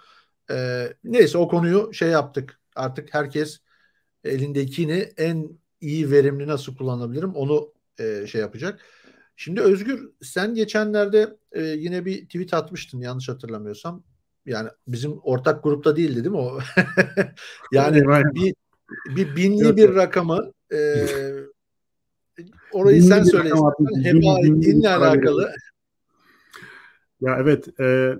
Ee, 0.51 0.93
neyse 1.03 1.37
o 1.37 1.47
konuyu 1.47 1.93
şey 1.93 2.09
yaptık. 2.09 2.59
Artık 2.75 3.13
herkes 3.13 3.59
elindekini 4.23 5.13
en 5.17 5.62
iyi 5.83 6.11
verimli 6.11 6.47
nasıl 6.47 6.75
kullanabilirim 6.75 7.35
onu 7.35 7.73
e, 7.99 8.27
şey 8.27 8.41
yapacak. 8.41 8.79
Şimdi 9.35 9.61
Özgür 9.61 10.11
sen 10.21 10.55
geçenlerde 10.55 11.37
e, 11.51 11.63
yine 11.63 12.05
bir 12.05 12.25
tweet 12.25 12.53
atmıştın 12.53 13.01
yanlış 13.01 13.29
hatırlamıyorsam. 13.29 14.03
Yani 14.45 14.69
bizim 14.87 15.19
ortak 15.23 15.63
grupta 15.63 15.95
değildi 15.95 16.15
değil 16.15 16.35
mi 16.35 16.37
o? 16.37 16.59
yani 17.71 18.03
bir, 18.35 18.53
bir 19.15 19.35
binli 19.35 19.77
bir 19.77 19.95
rakamı 19.95 20.51
e, 20.73 21.07
orayı 22.71 22.97
binli 22.97 23.07
sen 23.07 23.23
söyle. 23.23 23.49
Heba 24.03 24.39
ettiğinle 24.39 24.89
alakalı. 24.89 25.51
Ya 27.21 27.37
evet. 27.39 27.79
E, 27.79 28.13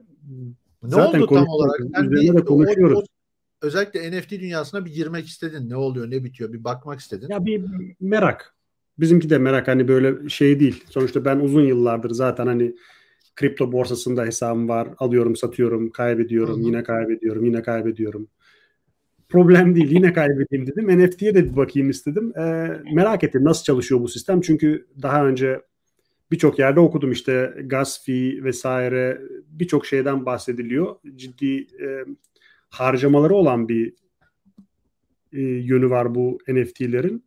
ne 0.84 0.90
zaten 0.90 1.22
oldu 1.22 1.36
tam 1.36 1.48
olarak? 1.48 1.80
Yani 1.94 2.12
bir, 2.12 2.46
konuşuyoruz. 2.46 2.98
O, 2.98 3.02
o, 3.02 3.13
özellikle 3.64 4.12
NFT 4.12 4.32
dünyasına 4.32 4.86
bir 4.86 4.94
girmek 4.94 5.28
istedin. 5.28 5.70
Ne 5.70 5.76
oluyor, 5.76 6.12
ne 6.12 6.24
bitiyor? 6.24 6.54
Bir 6.54 6.64
bakmak 6.64 7.00
istedin. 7.00 7.28
Ya 7.30 7.46
bir 7.46 7.64
merak. 8.00 8.56
Bizimki 9.00 9.30
de 9.30 9.38
merak 9.38 9.68
hani 9.68 9.88
böyle 9.88 10.30
şey 10.30 10.60
değil. 10.60 10.84
Sonuçta 10.90 11.26
ben 11.26 11.40
uzun 11.40 11.64
yıllardır 11.64 12.12
zaten 12.12 12.48
hani 12.48 12.76
kripto 13.36 13.72
borsasında 13.72 14.26
hesabım 14.26 14.70
var. 14.70 14.88
Alıyorum, 14.98 15.36
satıyorum, 15.36 15.90
kaybediyorum, 15.90 16.56
Hı-hı. 16.56 16.66
yine 16.66 16.84
kaybediyorum, 16.84 17.46
yine 17.46 17.62
kaybediyorum. 17.62 18.28
Problem 19.30 19.76
değil. 19.76 19.92
Yine 19.92 20.14
kaybedeyim 20.14 20.68
dedim. 20.68 21.00
NFT'ye 21.00 21.36
de 21.36 21.46
bir 21.52 21.56
bakayım 21.56 21.90
istedim. 21.90 22.34
Ee, 22.38 22.42
merak 22.94 23.24
ettim 23.24 23.44
nasıl 23.44 23.64
çalışıyor 23.64 24.02
bu 24.02 24.08
sistem. 24.08 24.42
Çünkü 24.42 24.88
daha 25.02 25.28
önce 25.28 25.62
birçok 26.32 26.60
yerde 26.60 26.80
okudum 26.80 27.12
işte 27.12 27.54
gas 27.66 28.06
fee 28.06 28.44
vesaire 28.44 29.22
birçok 29.48 29.86
şeyden 29.86 30.26
bahsediliyor. 30.26 30.96
Ciddi 31.16 31.68
e, 31.82 32.06
harcamaları 32.74 33.36
olan 33.36 33.70
bir 33.70 33.94
e, 35.34 35.42
yönü 35.42 35.90
var 35.90 36.16
bu 36.16 36.38
NFT'lerin. 36.48 37.26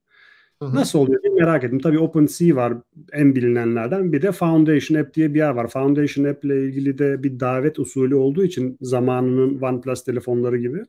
Hı-hı. 0.62 0.74
Nasıl 0.74 0.98
oluyor 0.98 1.22
diye 1.22 1.34
merak 1.34 1.64
ettim. 1.64 1.78
Tabii 1.78 1.98
OpenSea 1.98 2.56
var 2.56 2.74
en 3.12 3.34
bilinenlerden. 3.34 4.12
Bir 4.12 4.22
de 4.22 4.32
Foundation 4.32 4.98
App 4.98 5.14
diye 5.14 5.34
bir 5.34 5.38
yer 5.38 5.50
var. 5.50 5.68
Foundation 5.68 6.24
App 6.24 6.44
ile 6.44 6.64
ilgili 6.64 6.98
de 6.98 7.22
bir 7.22 7.40
davet 7.40 7.78
usulü 7.78 8.14
olduğu 8.14 8.44
için 8.44 8.76
zamanının 8.80 9.60
OnePlus 9.60 10.04
telefonları 10.04 10.56
gibi. 10.56 10.82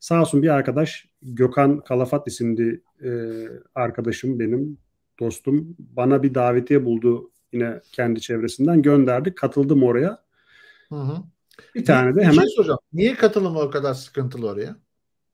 Sağ 0.00 0.20
olsun 0.20 0.42
bir 0.42 0.48
arkadaş 0.48 1.08
Gökhan 1.22 1.80
Kalafat 1.80 2.28
isimli 2.28 2.80
e, 3.04 3.10
arkadaşım 3.74 4.38
benim 4.40 4.78
dostum 5.20 5.76
bana 5.78 6.22
bir 6.22 6.34
davetiye 6.34 6.84
buldu 6.84 7.30
yine 7.52 7.80
kendi 7.92 8.20
çevresinden 8.20 8.82
gönderdi. 8.82 9.34
Katıldım 9.34 9.82
oraya. 9.82 10.18
Hı 10.88 10.94
hı. 10.94 11.16
Bir 11.74 11.84
tane 11.84 12.14
de 12.14 12.16
bir 12.16 12.24
hemen. 12.24 12.34
Şey 12.34 12.48
soracağım. 12.56 12.78
Niye 12.92 13.14
katılım 13.14 13.56
o 13.56 13.70
kadar 13.70 13.94
sıkıntılı 13.94 14.50
oraya? 14.50 14.76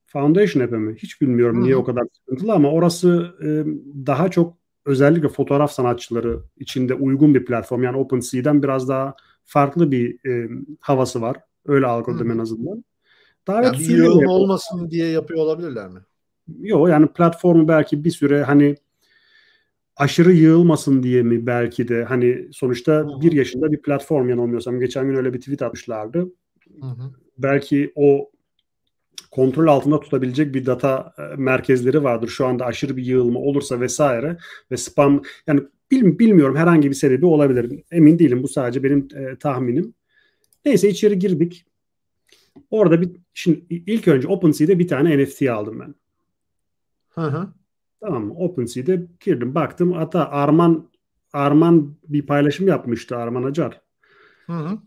Foundation 0.05 0.63
App'e 0.63 0.77
mi? 0.77 0.95
Hiç 0.97 1.21
bilmiyorum 1.21 1.57
Hı-hı. 1.57 1.65
niye 1.65 1.75
o 1.75 1.83
kadar 1.83 2.03
sıkıntılı 2.13 2.53
ama 2.53 2.71
orası 2.71 3.35
e, 3.41 3.47
daha 4.05 4.31
çok 4.31 4.57
özellikle 4.85 5.29
fotoğraf 5.29 5.71
sanatçıları 5.71 6.39
içinde 6.57 6.93
uygun 6.93 7.35
bir 7.35 7.45
platform. 7.45 7.83
Yani 7.83 7.97
OpenSea'den 7.97 8.63
biraz 8.63 8.89
daha 8.89 9.15
farklı 9.45 9.91
bir 9.91 10.29
e, 10.29 10.49
havası 10.79 11.21
var. 11.21 11.37
Öyle 11.65 11.87
algıladım 11.87 12.31
en 12.31 12.37
azından. 12.37 12.83
Davet 13.47 13.65
yani 13.65 13.79
bir 13.79 13.97
yığılma 13.97 14.31
olmasın 14.31 14.89
diye 14.89 15.07
yapıyor 15.07 15.39
olabilirler 15.39 15.89
mi? 15.89 15.99
Yok 16.59 16.89
yani 16.89 17.07
platformu 17.07 17.67
belki 17.67 18.03
bir 18.03 18.11
süre 18.11 18.43
hani 18.43 18.75
aşırı 19.95 20.33
yığılmasın 20.33 21.03
diye 21.03 21.23
mi 21.23 21.47
belki 21.47 21.87
de 21.87 22.03
hani 22.03 22.47
sonuçta 22.51 22.93
Hı-hı. 22.93 23.21
bir 23.21 23.31
yaşında 23.31 23.71
bir 23.71 23.81
platform 23.81 24.29
yanılmıyorsam 24.29 24.79
geçen 24.79 25.05
gün 25.07 25.15
öyle 25.15 25.33
bir 25.33 25.39
tweet 25.39 25.61
atmışlardı. 25.61 26.19
Hı-hı. 26.81 27.11
Belki 27.37 27.91
o 27.95 28.31
kontrol 29.31 29.67
altında 29.67 29.99
tutabilecek 29.99 30.55
bir 30.55 30.65
data 30.65 31.13
e, 31.17 31.35
merkezleri 31.35 32.03
vardır. 32.03 32.27
Şu 32.27 32.45
anda 32.45 32.65
aşırı 32.65 32.97
bir 32.97 33.05
yığılma 33.05 33.39
olursa 33.39 33.79
vesaire 33.79 34.37
ve 34.71 34.77
spam 34.77 35.21
yani 35.47 35.61
bil, 35.91 36.19
bilmiyorum 36.19 36.55
herhangi 36.55 36.89
bir 36.89 36.95
sebebi 36.95 37.25
olabilir. 37.25 37.83
Emin 37.91 38.19
değilim 38.19 38.43
bu 38.43 38.47
sadece 38.47 38.83
benim 38.83 39.07
e, 39.15 39.35
tahminim. 39.35 39.93
Neyse 40.65 40.89
içeri 40.89 41.19
girdik. 41.19 41.65
Orada 42.69 43.01
bir 43.01 43.11
şimdi 43.33 43.65
ilk 43.69 44.07
önce 44.07 44.27
OpenSea'de 44.27 44.79
bir 44.79 44.87
tane 44.87 45.23
NFT 45.23 45.41
aldım 45.41 45.79
ben. 45.79 45.95
Hı 47.09 47.21
hı. 47.21 47.53
Tamam 48.05 48.25
mı? 48.25 48.33
OpenSea'de 48.33 49.07
girdim 49.19 49.55
baktım 49.55 49.91
hatta 49.91 50.29
Arman 50.29 50.89
Arman 51.33 51.95
bir 52.07 52.25
paylaşım 52.25 52.67
yapmıştı 52.67 53.17
Arman 53.17 53.43
Acar. 53.43 53.81
Hı 54.45 54.53
hı. 54.53 54.77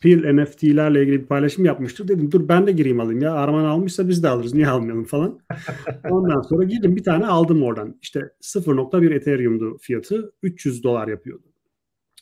Pil 0.00 0.32
NFT'lerle 0.34 1.02
ilgili 1.02 1.20
bir 1.20 1.26
paylaşım 1.26 1.64
yapmıştır. 1.64 2.08
Dedim 2.08 2.32
dur 2.32 2.48
ben 2.48 2.66
de 2.66 2.72
gireyim 2.72 3.00
alayım 3.00 3.20
ya. 3.20 3.32
Arman 3.32 3.64
almışsa 3.64 4.08
biz 4.08 4.22
de 4.22 4.28
alırız. 4.28 4.54
Niye 4.54 4.68
almayalım 4.68 5.04
falan. 5.04 5.40
Ondan 6.10 6.40
sonra 6.40 6.64
girdim 6.64 6.96
bir 6.96 7.04
tane 7.04 7.26
aldım 7.26 7.62
oradan. 7.62 7.96
İşte 8.02 8.20
0.1 8.40 9.14
Ethereum'du 9.14 9.78
fiyatı. 9.78 10.32
300 10.42 10.82
dolar 10.82 11.08
yapıyordu. 11.08 11.46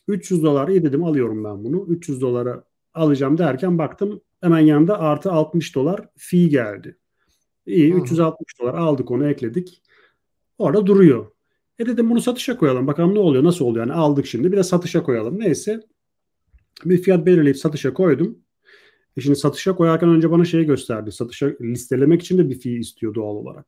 300 0.09 0.43
dolar 0.43 0.69
iyi 0.69 0.83
dedim 0.83 1.05
alıyorum 1.05 1.45
ben 1.45 1.65
bunu. 1.65 1.87
300 1.89 2.21
dolara 2.21 2.65
alacağım 2.95 3.39
derken 3.39 3.79
baktım 3.79 4.21
hemen 4.41 4.61
yanında 4.61 5.01
artı 5.01 5.33
60 5.33 5.75
dolar 5.75 6.09
fee 6.17 6.49
geldi. 6.49 6.99
İyi 7.69 7.95
Hı. 7.95 7.99
360 7.99 8.61
dolar 8.61 8.75
aldık 8.75 9.11
onu 9.11 9.29
ekledik. 9.29 9.83
Orada 10.59 10.87
duruyor. 10.87 11.27
E 11.79 11.87
dedim 11.87 12.11
bunu 12.11 12.21
satışa 12.21 12.57
koyalım. 12.57 12.87
Bakalım 12.87 13.15
ne 13.15 13.19
oluyor 13.19 13.45
nasıl 13.45 13.65
oluyor. 13.65 13.87
Yani 13.87 13.97
aldık 13.99 14.27
şimdi 14.27 14.53
bir 14.53 14.57
de 14.57 14.63
satışa 14.63 15.03
koyalım. 15.03 15.39
Neyse 15.39 15.81
bir 16.85 17.03
fiyat 17.03 17.27
belirleyip 17.27 17.57
satışa 17.57 17.95
koydum. 17.95 18.39
E 19.17 19.21
şimdi 19.21 19.37
satışa 19.37 19.75
koyarken 19.75 20.09
önce 20.09 20.31
bana 20.31 20.45
şey 20.45 20.65
gösterdi. 20.65 21.13
Satışa 21.13 21.51
listelemek 21.61 22.23
için 22.23 22.39
de 22.39 22.51
bir 22.51 22.61
fee 22.61 22.73
istiyor 22.73 23.15
doğal 23.15 23.37
olarak. 23.37 23.67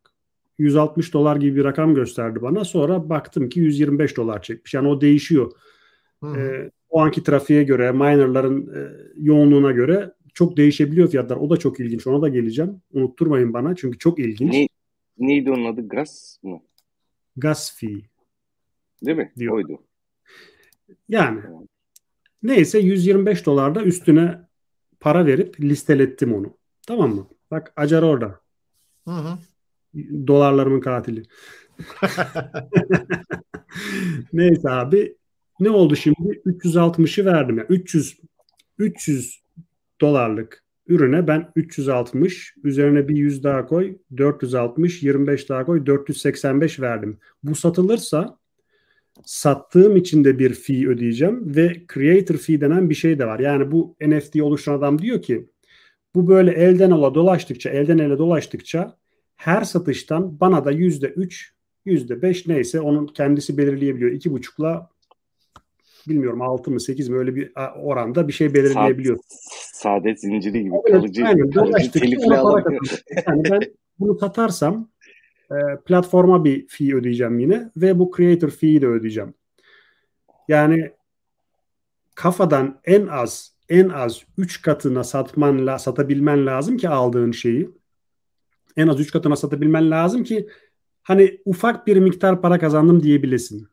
160 0.58 1.14
dolar 1.14 1.36
gibi 1.36 1.56
bir 1.56 1.64
rakam 1.64 1.94
gösterdi 1.94 2.42
bana. 2.42 2.64
Sonra 2.64 3.08
baktım 3.08 3.48
ki 3.48 3.60
125 3.60 4.16
dolar 4.16 4.42
çekmiş. 4.42 4.74
Yani 4.74 4.88
o 4.88 5.00
değişiyor. 5.00 5.52
E, 6.24 6.70
o 6.88 7.00
anki 7.00 7.22
trafiğe 7.22 7.62
göre, 7.62 7.92
minerların 7.92 8.74
e, 8.74 8.88
yoğunluğuna 9.16 9.70
göre 9.70 10.12
çok 10.34 10.56
değişebiliyor 10.56 11.10
fiyatlar. 11.10 11.36
O 11.36 11.50
da 11.50 11.56
çok 11.56 11.80
ilginç. 11.80 12.06
Ona 12.06 12.22
da 12.22 12.28
geleceğim. 12.28 12.82
Unutturmayın 12.92 13.52
bana 13.52 13.76
çünkü 13.76 13.98
çok 13.98 14.18
ilginç. 14.18 14.52
Ne, 14.52 14.68
neydi 15.18 15.50
onun 15.50 15.64
adı? 15.64 15.88
Gas 15.88 16.38
mı? 16.42 16.60
Gas 17.36 17.76
fee. 17.76 18.02
Değil 19.06 19.16
mi? 19.16 19.32
Diyor. 19.38 19.54
Oydu. 19.54 19.82
Yani 21.08 21.40
neyse 22.42 22.78
125 22.78 23.46
dolar 23.46 23.74
da 23.74 23.82
üstüne 23.82 24.38
para 25.00 25.26
verip 25.26 25.60
listelettim 25.60 26.34
onu. 26.34 26.56
Tamam 26.86 27.14
mı? 27.14 27.28
Bak 27.50 27.72
Acar 27.76 28.02
orada. 28.02 28.40
Hı 29.04 29.10
hı. 29.10 29.38
Dolarlarımın 30.26 30.80
katili. 30.80 31.22
Neyse 34.32 34.70
abi 34.70 35.16
ne 35.60 35.70
oldu 35.70 35.96
şimdi? 35.96 36.42
360'ı 36.46 37.24
verdim. 37.24 37.58
Yani 37.58 37.66
300 37.68 38.20
300 38.78 39.40
dolarlık 40.00 40.64
ürüne 40.86 41.26
ben 41.26 41.52
360 41.56 42.54
üzerine 42.64 43.08
bir 43.08 43.16
100 43.16 43.44
daha 43.44 43.66
koy 43.66 43.96
460 44.16 45.02
25 45.02 45.48
daha 45.48 45.66
koy 45.66 45.86
485 45.86 46.80
verdim. 46.80 47.18
Bu 47.42 47.54
satılırsa 47.54 48.38
sattığım 49.24 49.96
için 49.96 50.24
de 50.24 50.38
bir 50.38 50.54
fee 50.54 50.88
ödeyeceğim 50.88 51.56
ve 51.56 51.82
creator 51.94 52.36
fee 52.36 52.60
denen 52.60 52.90
bir 52.90 52.94
şey 52.94 53.18
de 53.18 53.26
var. 53.26 53.38
Yani 53.38 53.72
bu 53.72 53.96
NFT 54.00 54.42
oluşturan 54.42 54.78
adam 54.78 55.02
diyor 55.02 55.22
ki 55.22 55.46
bu 56.14 56.28
böyle 56.28 56.50
elden 56.52 56.90
ola 56.90 57.14
dolaştıkça 57.14 57.70
elden 57.70 57.98
ele 57.98 58.18
dolaştıkça 58.18 58.96
her 59.36 59.62
satıştan 59.62 60.40
bana 60.40 60.64
da 60.64 60.70
yüzde 60.70 61.06
üç 61.06 61.52
yüzde 61.84 62.22
beş 62.22 62.46
neyse 62.46 62.80
onun 62.80 63.06
kendisi 63.06 63.58
belirleyebiliyor. 63.58 64.12
iki 64.12 64.32
buçukla 64.32 64.90
bilmiyorum 66.08 66.42
6 66.42 66.70
mı 66.70 66.80
8 66.80 67.08
mi 67.08 67.18
öyle 67.18 67.34
bir 67.34 67.52
oranda 67.82 68.28
bir 68.28 68.32
şey 68.32 68.54
belirleyebiliyor. 68.54 69.18
Saadet 69.80 70.20
zinciri 70.20 70.62
gibi 70.62 70.74
evet, 70.74 71.00
kalıcı, 71.00 71.26
aynen, 71.26 71.50
kalıcı 71.50 71.90
telifle 71.90 72.36
alamıyor. 72.36 73.02
Yani 73.26 73.42
ben 73.50 73.60
bunu 73.98 74.18
satarsam 74.18 74.90
e, 75.50 75.56
platforma 75.86 76.44
bir 76.44 76.68
fee 76.68 76.94
ödeyeceğim 76.94 77.38
yine 77.38 77.70
ve 77.76 77.98
bu 77.98 78.10
creator 78.16 78.50
fee'yi 78.50 78.82
de 78.82 78.86
ödeyeceğim. 78.86 79.34
Yani 80.48 80.92
kafadan 82.14 82.80
en 82.84 83.06
az 83.06 83.52
en 83.68 83.88
az 83.88 84.22
3 84.38 84.62
katına 84.62 85.04
satman 85.04 85.66
la, 85.66 85.78
satabilmen 85.78 86.46
lazım 86.46 86.76
ki 86.76 86.88
aldığın 86.88 87.32
şeyi. 87.32 87.70
En 88.76 88.88
az 88.88 89.00
3 89.00 89.12
katına 89.12 89.36
satabilmen 89.36 89.90
lazım 89.90 90.24
ki 90.24 90.48
hani 91.02 91.40
ufak 91.44 91.86
bir 91.86 91.96
miktar 91.96 92.40
para 92.40 92.58
kazandım 92.58 93.02
diyebilesin. 93.02 93.68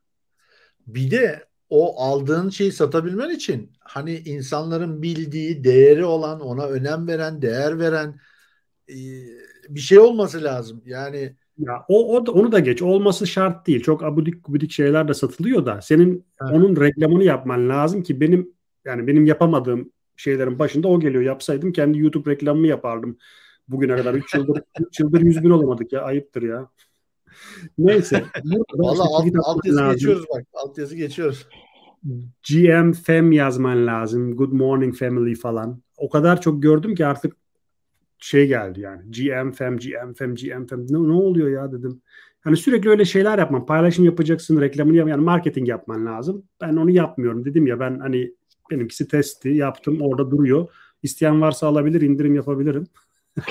Bir 0.88 1.12
de 1.12 1.47
o 1.70 2.02
aldığın 2.02 2.50
şeyi 2.50 2.72
satabilmen 2.72 3.30
için 3.30 3.72
hani 3.80 4.18
insanların 4.18 5.02
bildiği, 5.02 5.64
değeri 5.64 6.06
olan, 6.06 6.40
ona 6.40 6.66
önem 6.66 7.08
veren, 7.08 7.42
değer 7.42 7.80
veren 7.80 8.20
e, 8.90 8.96
bir 9.70 9.80
şey 9.80 10.00
olması 10.00 10.44
lazım. 10.44 10.82
Yani 10.86 11.36
ya 11.58 11.86
o, 11.88 12.16
o 12.16 12.26
da, 12.26 12.32
onu 12.32 12.52
da 12.52 12.60
geç. 12.60 12.82
Olması 12.82 13.28
şart 13.28 13.68
değil. 13.68 13.84
Çok 13.84 14.04
abudik 14.04 14.46
gubidik 14.46 14.72
şeyler 14.72 15.08
de 15.08 15.14
satılıyor 15.14 15.66
da 15.66 15.82
senin 15.82 16.26
evet. 16.42 16.52
onun 16.54 16.82
reklamını 16.82 17.24
yapman 17.24 17.70
lazım 17.70 18.04
ki 18.04 18.22
benim 18.22 18.54
yani 18.86 19.08
benim 19.08 19.26
yapamadığım 19.26 19.92
şeylerin 20.18 20.60
başında 20.60 20.88
o 20.88 21.00
geliyor. 21.00 21.24
Yapsaydım 21.24 21.72
kendi 21.72 22.00
YouTube 22.00 22.32
reklamımı 22.32 22.68
yapardım. 22.68 23.18
Bugüne 23.68 23.96
kadar 23.96 24.14
3 24.14 24.34
yıldır 24.34 24.62
3 24.80 25.00
yıldır 25.00 25.22
100 25.22 25.44
bin 25.44 25.50
olamadık 25.50 25.94
ya. 25.94 26.02
Ayıptır 26.02 26.42
ya. 26.42 26.70
Neyse. 27.78 28.26
Valla 28.74 29.04
alt, 29.04 29.36
alt 29.44 29.66
yazı 29.66 29.78
lazım. 29.78 29.94
geçiyoruz 29.94 30.26
bak. 30.36 30.44
Alt 30.54 30.78
yazı 30.78 30.96
geçiyoruz. 30.96 31.48
GM 32.50 32.92
Fem 32.92 33.32
yazman 33.32 33.88
lazım. 33.88 34.36
Good 34.36 34.52
Morning 34.52 34.96
Family 34.96 35.36
falan. 35.36 35.82
O 35.98 36.10
kadar 36.10 36.42
çok 36.42 36.64
gördüm 36.64 36.96
ki 36.96 37.06
artık 37.06 37.36
şey 38.20 38.48
geldi 38.48 38.80
yani. 38.80 39.12
GM 39.12 39.52
Fem, 39.52 39.78
GM 39.78 40.14
Fem, 40.14 40.36
GM 40.36 40.66
Fem. 40.66 40.86
Ne, 40.90 41.10
ne 41.10 41.14
oluyor 41.14 41.50
ya 41.50 41.72
dedim. 41.72 42.02
Hani 42.42 42.58
sürekli 42.58 42.90
öyle 42.90 43.06
şeyler 43.06 43.40
yapman. 43.40 43.66
Paylaşım 43.66 44.06
yapacaksın, 44.06 44.62
reklamını 44.62 44.96
yap 44.96 45.08
yani 45.08 45.24
marketing 45.24 45.70
yapman 45.70 46.06
lazım. 46.06 46.44
Ben 46.62 46.76
onu 46.76 46.92
yapmıyorum. 46.92 47.46
Dedim 47.46 47.68
ya 47.68 47.80
ben 47.80 48.00
hani 48.00 48.34
benimkisi 48.72 49.08
testi 49.08 49.50
yaptım. 49.50 50.02
Orada 50.02 50.32
duruyor. 50.32 50.68
İsteyen 51.04 51.42
varsa 51.42 51.68
alabilir, 51.68 52.02
indirim 52.02 52.36
yapabilirim. 52.36 52.88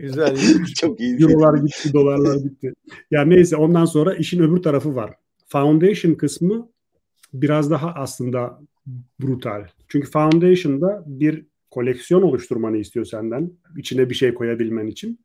Güzel. 0.00 0.36
Çok 0.74 1.00
iyi. 1.00 1.22
Eurolar 1.22 1.58
gitti, 1.58 1.92
dolarlar 1.92 2.36
gitti. 2.36 2.72
Yani 3.10 3.36
neyse 3.36 3.56
ondan 3.56 3.84
sonra 3.84 4.14
işin 4.14 4.42
öbür 4.42 4.62
tarafı 4.62 4.94
var. 4.94 5.14
Foundation 5.46 6.14
kısmı 6.14 6.68
biraz 7.34 7.70
daha 7.70 7.92
aslında 7.94 8.60
brutal. 9.20 9.66
Çünkü 9.88 10.10
Foundation'da 10.10 11.04
bir 11.06 11.46
koleksiyon 11.70 12.22
oluşturmanı 12.22 12.76
istiyor 12.76 13.06
senden. 13.06 13.52
içine 13.76 14.10
bir 14.10 14.14
şey 14.14 14.34
koyabilmen 14.34 14.86
için. 14.86 15.20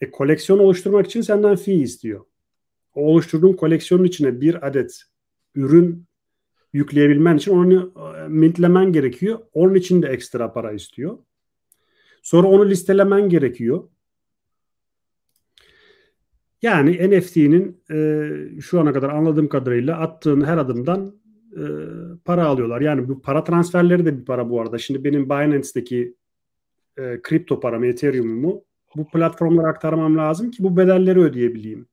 E, 0.00 0.10
koleksiyon 0.10 0.58
oluşturmak 0.58 1.06
için 1.06 1.20
senden 1.20 1.56
fee 1.56 1.74
istiyor. 1.74 2.24
O 2.94 3.00
oluşturduğun 3.00 3.52
koleksiyonun 3.52 4.04
içine 4.04 4.40
bir 4.40 4.66
adet 4.66 5.02
ürün 5.54 6.04
yükleyebilmen 6.72 7.36
için 7.36 7.52
onu 7.52 7.92
e, 7.96 8.28
mintlemen 8.28 8.92
gerekiyor. 8.92 9.38
Onun 9.52 9.74
için 9.74 10.02
de 10.02 10.06
ekstra 10.06 10.52
para 10.52 10.72
istiyor. 10.72 11.18
Sonra 12.22 12.48
onu 12.48 12.70
listelemen 12.70 13.28
gerekiyor. 13.28 13.88
Yani 16.62 17.10
NFT'nin 17.10 17.80
e, 17.90 18.60
şu 18.60 18.80
ana 18.80 18.92
kadar 18.92 19.10
anladığım 19.10 19.48
kadarıyla 19.48 19.98
attığın 19.98 20.44
her 20.44 20.58
adımdan 20.58 21.14
e, 21.52 21.62
para 22.24 22.44
alıyorlar. 22.46 22.80
Yani 22.80 23.08
bu 23.08 23.22
para 23.22 23.44
transferleri 23.44 24.04
de 24.06 24.18
bir 24.18 24.24
para 24.24 24.50
bu 24.50 24.60
arada. 24.60 24.78
Şimdi 24.78 25.04
benim 25.04 25.24
Binance'deki 25.24 26.14
e, 26.98 27.22
kripto 27.22 27.60
paramı, 27.60 27.86
Ethereum'umu 27.86 28.64
bu 28.96 29.08
platformlara 29.08 29.68
aktarmam 29.68 30.16
lazım 30.16 30.50
ki 30.50 30.62
bu 30.62 30.76
bedelleri 30.76 31.20
ödeyebileyim. 31.20 31.86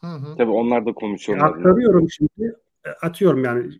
Hı 0.00 0.06
hı. 0.06 0.36
Tabii 0.36 0.50
onlar 0.50 0.86
da 0.86 0.92
komisyonlar. 0.92 1.46
E, 1.46 1.50
aktarıyorum 1.50 2.10
şimdi. 2.10 2.54
E, 2.86 2.90
atıyorum 3.02 3.44
yani 3.44 3.70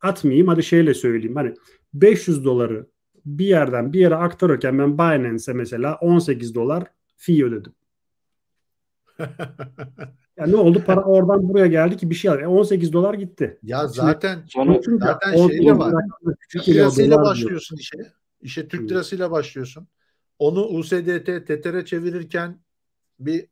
atmayayım 0.00 0.48
hadi 0.48 0.62
şeyle 0.62 0.94
söyleyeyim. 0.94 1.36
Hani 1.36 1.54
500 1.94 2.44
doları 2.44 2.86
bir 3.26 3.46
yerden 3.46 3.92
bir 3.92 4.00
yere 4.00 4.14
aktarırken 4.14 4.78
ben 4.78 4.98
Binance'e 4.98 5.54
mesela 5.54 5.98
18 6.00 6.54
dolar 6.54 6.84
fee 7.16 7.44
ödedim. 7.44 7.72
Yani 10.36 10.52
ne 10.52 10.56
oldu? 10.56 10.82
Para 10.86 11.02
oradan 11.02 11.48
buraya 11.48 11.66
geldi 11.66 11.96
ki 11.96 12.10
bir 12.10 12.14
şey 12.14 12.30
aldı. 12.30 12.48
18 12.48 12.92
dolar 12.92 13.14
gitti. 13.14 13.58
Ya 13.62 13.88
zaten 13.88 14.44
sonra, 14.48 14.80
zaten 14.98 15.48
şey 15.48 15.66
de 15.66 15.78
var. 15.78 15.94
Türk 16.52 16.68
lirasıyla 16.68 17.22
başlıyorsun 17.22 17.76
işe. 17.76 17.98
İşe 18.40 18.68
Türk 18.68 18.90
lirasıyla 18.90 19.30
başlıyorsun. 19.30 19.88
Onu 20.38 20.64
USDT, 20.64 21.46
TTR 21.46 21.84
çevirirken 21.84 22.58
bir 23.20 23.46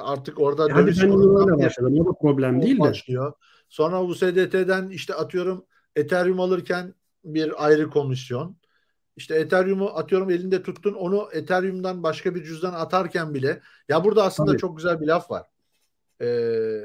artık 0.00 0.40
orada 0.40 0.68
yani 0.68 0.82
döviz 0.82 0.96
sorunları 0.96 1.58
başladım. 1.58 2.06
O 2.06 2.18
problem 2.18 2.62
değil 2.62 2.76
de. 2.76 2.80
Başlıyor. 2.80 3.32
Sonra 3.68 4.02
USDT'den 4.02 4.88
işte 4.88 5.14
atıyorum 5.14 5.64
Ethereum 5.96 6.40
alırken 6.40 6.94
bir 7.24 7.66
ayrı 7.66 7.90
komisyon. 7.90 8.56
İşte 9.16 9.34
Ethereum'u 9.34 9.88
atıyorum 9.88 10.30
elinde 10.30 10.62
tuttun 10.62 10.92
onu 10.92 11.28
Ethereum'dan 11.32 12.02
başka 12.02 12.34
bir 12.34 12.44
cüzdan 12.44 12.72
atarken 12.72 13.34
bile 13.34 13.60
ya 13.88 14.04
burada 14.04 14.24
aslında 14.24 14.50
Tabii. 14.50 14.60
çok 14.60 14.76
güzel 14.76 15.00
bir 15.00 15.06
laf 15.06 15.30
var. 15.30 15.46
Ee, 16.20 16.80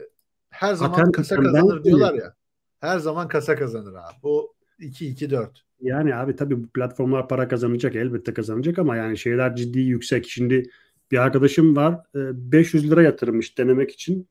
her 0.49 0.73
zaman 0.73 0.99
Atan, 0.99 1.11
kasa 1.11 1.36
kazanır 1.36 1.84
diyorlar 1.84 2.13
ya. 2.13 2.34
Her 2.79 2.99
zaman 2.99 3.27
kasa 3.27 3.55
kazanır 3.55 3.93
abi. 3.93 4.15
Bu 4.23 4.55
2-2-4. 4.79 5.47
Yani 5.82 6.15
abi 6.15 6.36
tabii 6.36 6.63
bu 6.63 6.67
platformlar 6.67 7.27
para 7.27 7.47
kazanacak 7.47 7.95
elbette 7.95 8.34
kazanacak 8.34 8.79
ama 8.79 8.95
yani 8.95 9.17
şeyler 9.17 9.55
ciddi 9.55 9.79
yüksek. 9.79 10.29
Şimdi 10.29 10.63
bir 11.11 11.17
arkadaşım 11.17 11.75
var 11.75 12.01
500 12.15 12.91
lira 12.91 13.03
yatırmış 13.03 13.57
denemek 13.57 13.91
için 13.91 14.27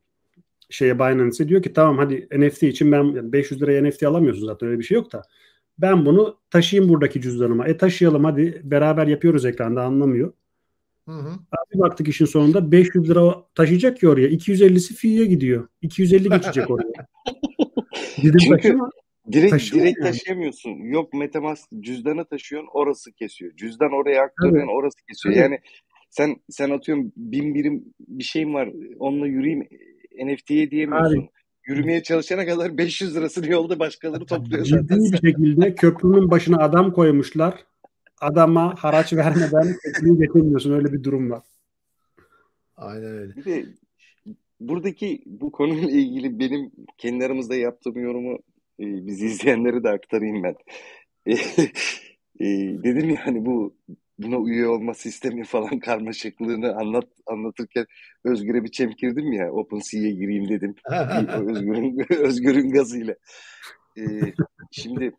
şeye 0.70 0.98
Binance'e 0.98 1.48
diyor 1.48 1.62
ki 1.62 1.72
tamam 1.72 1.98
hadi 1.98 2.28
NFT 2.38 2.62
için 2.62 2.92
ben 2.92 3.32
500 3.32 3.62
liraya 3.62 3.84
NFT 3.84 4.02
alamıyorsun 4.02 4.46
zaten 4.46 4.68
öyle 4.68 4.78
bir 4.78 4.84
şey 4.84 4.94
yok 4.94 5.12
da 5.12 5.22
ben 5.82 6.06
bunu 6.06 6.36
taşıyayım 6.50 6.92
buradaki 6.92 7.20
cüzdanıma. 7.20 7.66
E 7.66 7.76
taşıyalım 7.76 8.24
hadi 8.24 8.60
beraber 8.64 9.06
yapıyoruz 9.06 9.44
ekranda 9.44 9.82
anlamıyor. 9.82 10.32
Hı 11.08 11.12
hı. 11.12 11.28
Abi 11.30 11.80
baktık 11.80 12.08
işin 12.08 12.24
sonunda 12.24 12.72
500 12.72 13.10
lira 13.10 13.44
taşıyacak 13.54 13.98
ki 13.98 14.08
oraya. 14.08 14.28
250'si 14.28 14.94
fiye 14.94 15.26
gidiyor. 15.26 15.68
250 15.82 16.28
geçecek 16.28 16.70
oraya. 16.70 16.86
Dedim 18.22 18.38
Çünkü 18.38 18.56
taşıma. 18.56 18.90
direkt 19.32 19.72
direkt 19.74 19.98
yani. 19.98 20.12
taşıyamıyorsun. 20.12 20.70
Yok 20.70 21.14
Metamask 21.14 21.68
cüzdanı 21.80 22.24
taşıyorsun 22.24 22.68
orası 22.72 23.12
kesiyor. 23.12 23.56
Cüzdan 23.56 23.92
oraya 23.92 24.22
aktarıyorsun 24.22 24.68
evet. 24.68 24.76
orası 24.76 25.06
kesiyor. 25.08 25.34
Evet. 25.34 25.42
Yani 25.42 25.58
sen 26.10 26.36
sen 26.50 26.70
atıyorum 26.70 27.12
bin 27.16 27.54
birim 27.54 27.84
bir 28.08 28.24
şeyim 28.24 28.54
var 28.54 28.68
onunla 28.98 29.26
yürüyeyim 29.26 29.68
NFT'ye 30.24 30.70
diyemiyorsun. 30.70 31.20
Abi, 31.20 31.28
yürümeye 31.70 32.02
çalışana 32.02 32.46
kadar 32.46 32.78
500 32.78 33.16
lirasını 33.16 33.46
yolda 33.46 33.78
başkaları 33.78 34.24
topluyor 34.24 34.64
zaten. 34.64 35.04
Ciddi 35.04 35.12
bir 35.12 35.28
şekilde 35.28 35.74
köprünün 35.74 36.30
başına 36.30 36.58
adam 36.58 36.92
koymuşlar. 36.92 37.64
Adama 38.20 38.74
haraç 38.78 39.12
vermeden 39.12 39.76
köprüyü 39.82 40.18
geçemiyorsun. 40.18 40.72
Öyle 40.72 40.92
bir 40.92 41.02
durum 41.02 41.30
var. 41.30 41.42
Aynen 42.76 43.04
öyle. 43.04 43.36
Bir 43.36 43.44
de 43.44 43.66
buradaki 44.60 45.22
bu 45.26 45.52
konuyla 45.52 45.90
ilgili 45.90 46.38
benim 46.38 46.70
kendi 46.98 47.24
aramızda 47.24 47.54
yaptığım 47.54 48.00
yorumu 48.00 48.38
e, 48.80 49.06
bizi 49.06 49.26
izleyenlere 49.26 49.82
de 49.82 49.88
aktarayım 49.88 50.42
ben. 50.42 50.54
E, 52.40 52.46
e, 52.46 52.48
dedim 52.84 53.18
yani 53.26 53.46
bu 53.46 53.74
buna 54.22 54.50
üye 54.50 54.68
olma 54.68 54.94
sistemi 54.94 55.44
falan 55.44 55.78
karmaşıklığını 55.80 56.76
anlat 56.76 57.08
anlatırken 57.26 57.86
Özgür'e 58.24 58.64
bir 58.64 58.70
çemkirdim 58.70 59.32
ya 59.32 59.52
OpenSea'ye 59.52 60.10
gireyim 60.10 60.48
dedim. 60.48 60.74
Özgür'ün 61.48 61.98
Özgür'ün 62.24 62.70
gazıyla. 62.70 63.14
Ee, 63.98 64.02
şimdi 64.70 65.12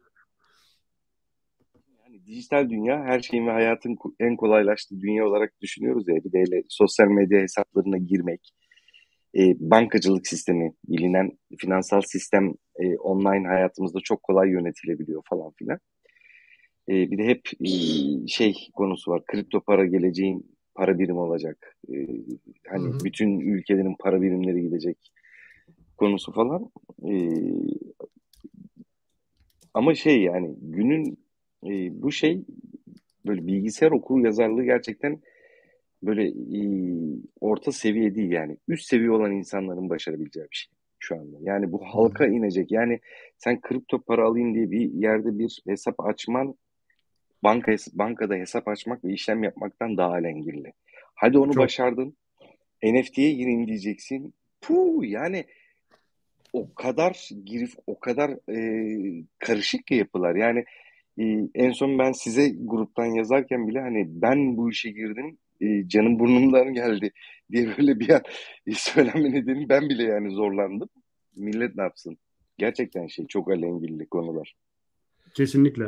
yani 2.03 2.25
dijital 2.25 2.69
dünya 2.69 3.03
her 3.03 3.19
şeyin 3.19 3.47
ve 3.47 3.51
hayatın 3.51 3.97
en 4.19 4.35
kolaylaştığı 4.35 5.01
dünya 5.01 5.25
olarak 5.27 5.61
düşünüyoruz 5.61 6.07
ya. 6.07 6.15
Bir 6.15 6.31
de 6.31 6.39
hele 6.39 6.63
sosyal 6.69 7.07
medya 7.07 7.41
hesaplarına 7.41 7.97
girmek, 7.97 8.53
e, 9.37 9.41
bankacılık 9.59 10.27
sistemi, 10.27 10.73
bilinen 10.87 11.31
finansal 11.57 12.01
sistem 12.01 12.53
e, 12.79 12.97
online 12.97 13.47
hayatımızda 13.47 13.99
çok 14.03 14.23
kolay 14.23 14.49
yönetilebiliyor 14.49 15.21
falan 15.29 15.51
filan. 15.51 15.79
E, 16.91 17.11
bir 17.11 17.17
de 17.17 17.25
hep 17.25 17.41
e, 17.61 17.67
şey 18.27 18.69
konusu 18.73 19.11
var. 19.11 19.25
Kripto 19.25 19.61
para 19.61 19.85
geleceğin 19.85 20.45
para 20.75 20.99
birim 20.99 21.17
olacak. 21.17 21.77
E, 21.93 21.95
hani 22.67 22.87
hı 22.87 22.93
hı. 22.93 23.03
bütün 23.03 23.39
ülkelerin 23.39 23.95
para 23.99 24.21
birimleri 24.21 24.61
gidecek 24.61 24.97
konusu 25.97 26.31
falan. 26.31 26.71
E, 27.09 27.13
ama 29.73 29.95
şey 29.95 30.21
yani 30.21 30.55
günün 30.61 31.17
e, 31.65 32.01
bu 32.01 32.11
şey 32.11 32.45
böyle 33.25 33.47
bilgisayar 33.47 33.91
okulu 33.91 34.25
yazarlığı 34.25 34.63
gerçekten 34.63 35.21
böyle 36.03 36.27
e, 36.27 36.61
orta 37.41 37.71
seviye 37.71 38.15
değil 38.15 38.31
yani 38.31 38.57
üst 38.67 38.85
seviye 38.85 39.11
olan 39.11 39.31
insanların 39.31 39.89
başarabileceği 39.89 40.45
bir 40.51 40.55
şey 40.55 40.71
şu 40.99 41.15
anda. 41.15 41.37
Yani 41.41 41.71
bu 41.71 41.85
halka 41.85 42.27
inecek. 42.27 42.71
Yani 42.71 42.99
sen 43.37 43.61
kripto 43.61 44.01
para 44.01 44.25
alayım 44.25 44.55
diye 44.55 44.71
bir 44.71 44.93
yerde 44.93 45.39
bir 45.39 45.61
hesap 45.67 46.05
açman 46.05 46.55
banka 47.43 47.75
bankada 47.93 48.35
hesap 48.35 48.67
açmak 48.67 49.05
ve 49.05 49.13
işlem 49.13 49.43
yapmaktan 49.43 49.97
daha 49.97 50.11
alengirli. 50.11 50.73
Hadi 51.15 51.37
onu 51.37 51.53
Çok. 51.53 51.63
başardın. 51.63 52.17
NFT'ye 52.83 53.33
gireyim 53.33 53.67
diyeceksin. 53.67 54.33
Puh 54.61 55.03
yani 55.03 55.45
o 56.53 56.73
kadar 56.73 57.29
girif, 57.45 57.73
o 57.87 57.99
kadar 57.99 58.31
e, 58.55 59.23
karışık 59.39 59.87
ki 59.87 59.95
yapılar. 59.95 60.35
Yani 60.35 60.65
e, 61.19 61.23
en 61.55 61.71
son 61.71 61.99
ben 61.99 62.11
size 62.11 62.49
gruptan 62.59 63.05
yazarken 63.05 63.67
bile 63.67 63.79
hani 63.79 64.05
ben 64.07 64.57
bu 64.57 64.69
işe 64.69 64.89
girdim 64.89 65.37
e, 65.61 65.87
canım 65.87 66.19
burnumdan 66.19 66.73
geldi 66.73 67.11
diye 67.51 67.77
böyle 67.77 67.99
bir 67.99 68.09
an 68.09 68.21
söylenme 68.75 69.31
nedeni 69.31 69.69
ben 69.69 69.89
bile 69.89 70.03
yani 70.03 70.31
zorlandım. 70.31 70.89
Millet 71.35 71.75
ne 71.75 71.83
yapsın? 71.83 72.17
Gerçekten 72.57 73.07
şey 73.07 73.27
çok 73.27 73.51
alengirli 73.51 74.07
konular. 74.07 74.55
Kesinlikle. 75.33 75.85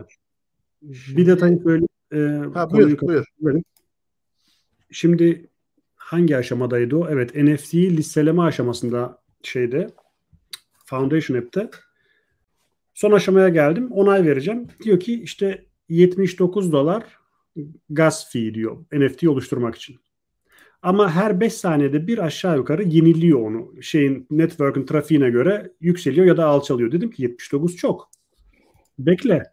Bir 0.84 1.27
detayı 1.27 1.59
söyleyeyim. 1.63 1.88
Ee, 2.13 2.17
ha, 2.53 2.71
buyur, 2.71 2.99
buyur. 3.01 3.61
Şimdi 4.91 5.49
hangi 5.95 6.38
aşamadaydı 6.38 6.95
o? 6.95 7.07
Evet 7.09 7.36
NFT'yi 7.36 7.97
listeleme 7.97 8.41
aşamasında 8.41 9.21
şeyde 9.43 9.89
Foundation 10.86 11.38
App'te 11.38 11.69
son 12.93 13.11
aşamaya 13.11 13.49
geldim. 13.49 13.91
Onay 13.91 14.25
vereceğim. 14.25 14.67
Diyor 14.84 14.99
ki 14.99 15.23
işte 15.23 15.65
79 15.89 16.71
dolar 16.71 17.03
gas 17.89 18.31
fee 18.31 18.53
diyor 18.53 18.77
NFT 18.93 19.27
oluşturmak 19.27 19.75
için. 19.75 19.95
Ama 20.81 21.11
her 21.11 21.39
5 21.39 21.53
saniyede 21.53 22.07
bir 22.07 22.17
aşağı 22.17 22.57
yukarı 22.57 22.84
yeniliyor 22.84 23.39
onu. 23.39 23.81
Şeyin 23.81 24.27
network'ün 24.31 24.86
trafiğine 24.86 25.29
göre 25.29 25.71
yükseliyor 25.81 26.25
ya 26.25 26.38
da 26.38 26.45
alçalıyor. 26.45 26.91
Dedim 26.91 27.11
ki 27.11 27.23
79 27.23 27.75
çok. 27.75 28.09
Bekle. 28.99 29.52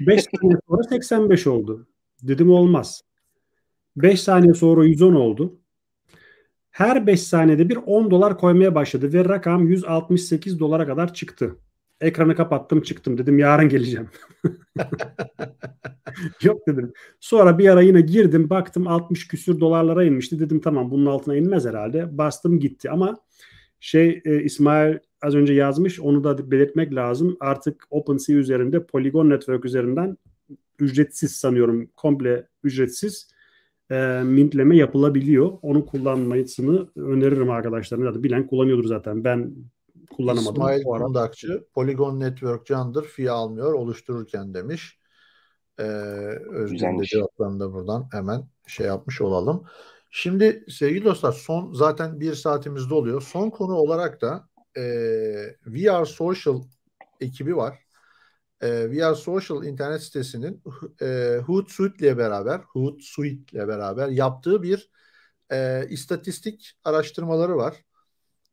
5 0.00 0.22
saniye 0.22 0.58
sonra 0.68 0.82
85 0.82 1.46
oldu. 1.46 1.86
Dedim 2.22 2.50
olmaz. 2.50 3.02
5 3.96 4.20
saniye 4.20 4.54
sonra 4.54 4.84
110 4.84 5.14
oldu. 5.14 5.58
Her 6.70 7.06
5 7.06 7.22
saniyede 7.22 7.68
bir 7.68 7.76
10 7.76 8.10
dolar 8.10 8.38
koymaya 8.38 8.74
başladı 8.74 9.12
ve 9.12 9.24
rakam 9.24 9.68
168 9.68 10.60
dolara 10.60 10.86
kadar 10.86 11.14
çıktı. 11.14 11.56
Ekranı 12.00 12.36
kapattım 12.36 12.82
çıktım 12.82 13.18
dedim 13.18 13.38
yarın 13.38 13.68
geleceğim. 13.68 14.08
Yok 16.42 16.66
dedim. 16.68 16.92
Sonra 17.20 17.58
bir 17.58 17.68
ara 17.68 17.82
yine 17.82 18.00
girdim 18.00 18.50
baktım 18.50 18.86
60 18.86 19.28
küsür 19.28 19.60
dolarlara 19.60 20.04
inmişti. 20.04 20.40
Dedim 20.40 20.60
tamam 20.60 20.90
bunun 20.90 21.06
altına 21.06 21.36
inmez 21.36 21.66
herhalde. 21.66 22.18
Bastım 22.18 22.60
gitti 22.60 22.90
ama 22.90 23.18
şey 23.80 24.22
e, 24.24 24.42
İsmail 24.42 24.98
az 25.22 25.34
önce 25.34 25.52
yazmış 25.52 26.00
onu 26.00 26.24
da 26.24 26.50
belirtmek 26.50 26.94
lazım. 26.94 27.36
Artık 27.40 27.84
OpenSea 27.90 28.36
üzerinde 28.36 28.86
Polygon 28.86 29.30
Network 29.30 29.64
üzerinden 29.64 30.16
ücretsiz 30.78 31.36
sanıyorum 31.36 31.86
komple 31.96 32.48
ücretsiz 32.64 33.28
e, 33.90 34.22
mintleme 34.24 34.76
yapılabiliyor. 34.76 35.52
Onu 35.62 35.86
kullanmasını 35.86 36.88
öneririm 36.96 37.50
arkadaşlarım. 37.50 38.04
Zaten 38.04 38.22
bilen 38.22 38.46
kullanıyordur 38.46 38.84
zaten. 38.84 39.24
Ben 39.24 39.54
kullanamadım. 40.16 40.52
İsmail 40.52 40.82
Kundakçı 40.82 41.64
Polygon 41.74 42.20
Network 42.20 42.66
candır 42.66 43.04
fee 43.04 43.30
almıyor 43.30 43.72
oluştururken 43.72 44.54
demiş. 44.54 44.98
Ee, 45.78 45.82
Özgür'ün 46.50 46.98
de 46.98 47.04
cevaplarını 47.04 47.60
da 47.60 47.72
buradan 47.72 48.08
hemen 48.12 48.44
şey 48.66 48.86
yapmış 48.86 49.20
olalım. 49.20 49.64
Şimdi 50.10 50.64
sevgili 50.68 51.04
dostlar 51.04 51.32
son 51.32 51.72
zaten 51.72 52.20
bir 52.20 52.34
saatimizde 52.34 52.94
oluyor. 52.94 53.22
Son 53.22 53.50
konu 53.50 53.74
olarak 53.74 54.20
da 54.20 54.48
e, 54.76 54.82
VR 55.66 56.04
Social 56.06 56.62
ekibi 57.20 57.56
var. 57.56 57.78
E, 58.60 58.90
VR 58.90 59.14
Social 59.14 59.64
internet 59.64 60.02
sitesinin 60.02 60.62
e, 61.02 61.38
Hootsuite 61.46 62.06
ile 62.06 62.18
beraber 62.18 62.58
Hootsuite 62.58 63.56
ile 63.58 63.68
beraber 63.68 64.08
yaptığı 64.08 64.62
bir 64.62 64.90
e, 65.52 65.86
istatistik 65.90 66.78
araştırmaları 66.84 67.56
var. 67.56 67.84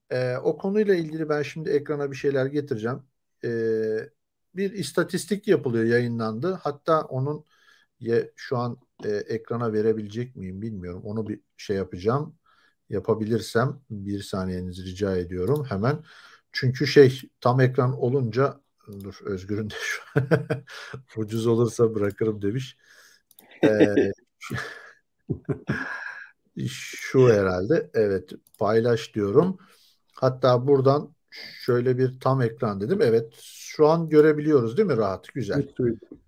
E, 0.09 0.37
o 0.37 0.57
konuyla 0.57 0.95
ilgili 0.95 1.29
ben 1.29 1.41
şimdi 1.41 1.69
ekrana 1.69 2.11
bir 2.11 2.15
şeyler 2.15 2.45
getireceğim. 2.45 3.03
E, 3.43 3.49
bir 4.55 4.71
istatistik 4.71 5.47
yapılıyor, 5.47 5.85
yayınlandı. 5.85 6.53
Hatta 6.53 7.01
onun 7.01 7.45
ye, 7.99 8.31
şu 8.35 8.57
an 8.57 8.77
e, 9.05 9.09
ekrana 9.09 9.73
verebilecek 9.73 10.35
miyim 10.35 10.61
bilmiyorum. 10.61 11.01
Onu 11.05 11.27
bir 11.27 11.41
şey 11.57 11.75
yapacağım. 11.77 12.38
Yapabilirsem 12.89 13.79
bir 13.89 14.21
saniyenizi 14.21 14.85
rica 14.85 15.17
ediyorum 15.17 15.65
hemen. 15.69 16.03
Çünkü 16.51 16.87
şey 16.87 17.21
tam 17.41 17.61
ekran 17.61 18.01
olunca 18.01 18.59
dur 19.03 19.19
Özgür'ün 19.25 19.69
de 19.69 19.75
şu 19.81 20.01
ucuz 21.21 21.47
olursa 21.47 21.95
bırakırım 21.95 22.41
demiş. 22.41 22.77
Ee, 23.63 24.11
şu 26.67 27.29
herhalde 27.29 27.89
evet 27.93 28.31
paylaş 28.59 29.15
diyorum. 29.15 29.57
Hatta 30.13 30.67
buradan 30.67 31.15
şöyle 31.65 31.97
bir 31.97 32.19
tam 32.19 32.41
ekran 32.41 32.81
dedim. 32.81 32.99
Evet 33.01 33.33
şu 33.41 33.87
an 33.87 34.09
görebiliyoruz 34.09 34.77
değil 34.77 34.87
mi 34.87 34.97
rahat? 34.97 35.27
Güzel. 35.33 35.67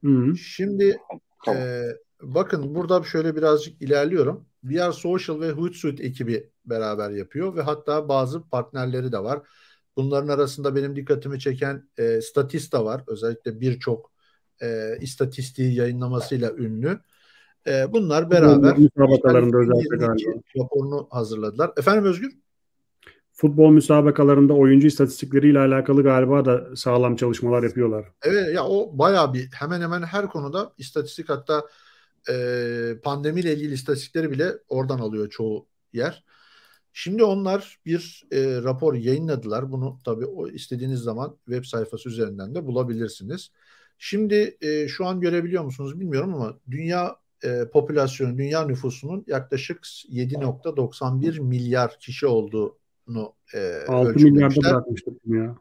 Hı-hı. 0.04 0.36
Şimdi 0.36 0.98
e, 1.48 1.84
bakın 2.22 2.76
burada 2.76 3.04
şöyle 3.04 3.36
birazcık 3.36 3.82
ilerliyorum. 3.82 4.46
VR 4.64 4.92
Social 4.92 5.40
ve 5.40 5.52
Hootsuite 5.52 6.04
ekibi 6.04 6.50
beraber 6.66 7.10
yapıyor 7.10 7.56
ve 7.56 7.62
hatta 7.62 8.10
bazı 8.10 8.50
partnerleri 8.50 9.12
de 9.12 9.20
var. 9.20 9.40
Bunların 9.98 10.28
arasında 10.28 10.76
benim 10.76 10.96
dikkatimi 10.96 11.40
çeken 11.40 11.90
e, 11.98 12.22
Statista 12.22 12.86
var. 12.86 13.04
Özellikle 13.08 13.60
birçok 13.60 14.12
e, 14.62 14.98
istatistiği 15.02 15.76
yayınlamasıyla 15.76 16.52
ünlü. 16.52 17.00
E, 17.68 17.94
bunlar 17.94 18.32
beraber 18.32 18.78
müsabakalarında 18.78 19.58
özellikle 19.58 19.98
galiba. 19.98 20.32
raporunu 20.58 21.08
hazırladılar. 21.12 21.72
Efendim 21.78 22.06
Özgür? 22.06 22.32
Futbol 23.34 23.72
müsabakalarında 23.72 24.54
oyuncu 24.54 24.88
istatistikleriyle 24.88 25.60
alakalı 25.60 26.04
galiba 26.04 26.46
da 26.46 26.76
sağlam 26.76 27.16
çalışmalar 27.16 27.64
yapıyorlar. 27.64 28.06
Evet 28.24 28.56
ya 28.56 28.66
o 28.66 28.98
bayağı 28.98 29.34
bir 29.34 29.50
hemen 29.54 29.82
hemen 29.82 30.04
her 30.04 30.28
konuda 30.28 30.74
istatistik 30.78 31.30
hatta 31.30 31.64
e, 32.30 32.96
pandemiyle 33.04 33.56
ilgili 33.56 33.74
istatistikleri 33.74 34.32
bile 34.32 34.52
oradan 34.70 35.00
alıyor 35.00 35.30
çoğu 35.30 35.68
yer. 35.94 36.24
Şimdi 36.94 37.24
onlar 37.24 37.80
bir 37.86 38.24
e, 38.32 38.62
rapor 38.64 38.94
yayınladılar. 38.94 39.72
Bunu 39.72 40.00
tabii 40.06 40.26
o 40.26 40.48
istediğiniz 40.48 41.00
zaman 41.00 41.38
web 41.46 41.66
sayfası 41.66 42.10
üzerinden 42.10 42.56
de 42.56 42.66
bulabilirsiniz. 42.66 43.52
Şimdi 43.98 44.58
e, 44.62 44.88
şu 44.88 45.06
an 45.06 45.22
görebiliyor 45.22 45.64
musunuz 45.64 46.00
bilmiyorum 46.00 46.34
ama 46.34 46.60
dünya 46.72 47.16
e, 47.44 47.66
popülasyonu, 47.74 48.38
dünya 48.38 48.66
nüfusunun 48.66 49.24
yaklaşık 49.28 49.84
7.91 49.84 51.40
milyar 51.40 52.00
kişi 52.00 52.28
olduğunu 52.28 53.34
e, 53.54 53.74
6 53.88 54.14
milyarda 54.14 54.62
bırakmıştık 54.62 55.14
ya. 55.26 55.56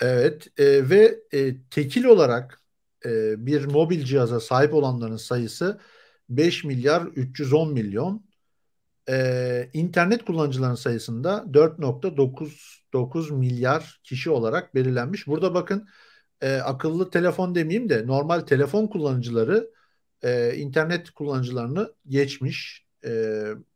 Evet 0.00 0.48
e, 0.58 0.90
ve 0.90 1.20
e, 1.32 1.56
tekil 1.70 2.04
olarak 2.04 2.63
e, 3.06 3.46
bir 3.46 3.64
mobil 3.64 4.04
cihaza 4.04 4.40
sahip 4.40 4.74
olanların 4.74 5.16
sayısı 5.16 5.80
5 6.28 6.64
milyar 6.64 7.02
310 7.02 7.72
milyon 7.72 8.24
e, 9.08 9.70
internet 9.72 10.24
kullanıcıların 10.24 10.74
sayısında 10.74 11.44
4.99 11.52 13.32
milyar 13.32 14.00
kişi 14.04 14.30
olarak 14.30 14.74
belirlenmiş. 14.74 15.26
Burada 15.26 15.54
bakın 15.54 15.88
e, 16.40 16.56
akıllı 16.56 17.10
telefon 17.10 17.54
demeyeyim 17.54 17.88
de 17.88 18.06
normal 18.06 18.40
telefon 18.40 18.86
kullanıcıları 18.86 19.70
e, 20.22 20.54
internet 20.56 21.10
kullanıcılarını 21.10 21.94
geçmiş 22.08 22.86
e, 23.04 23.10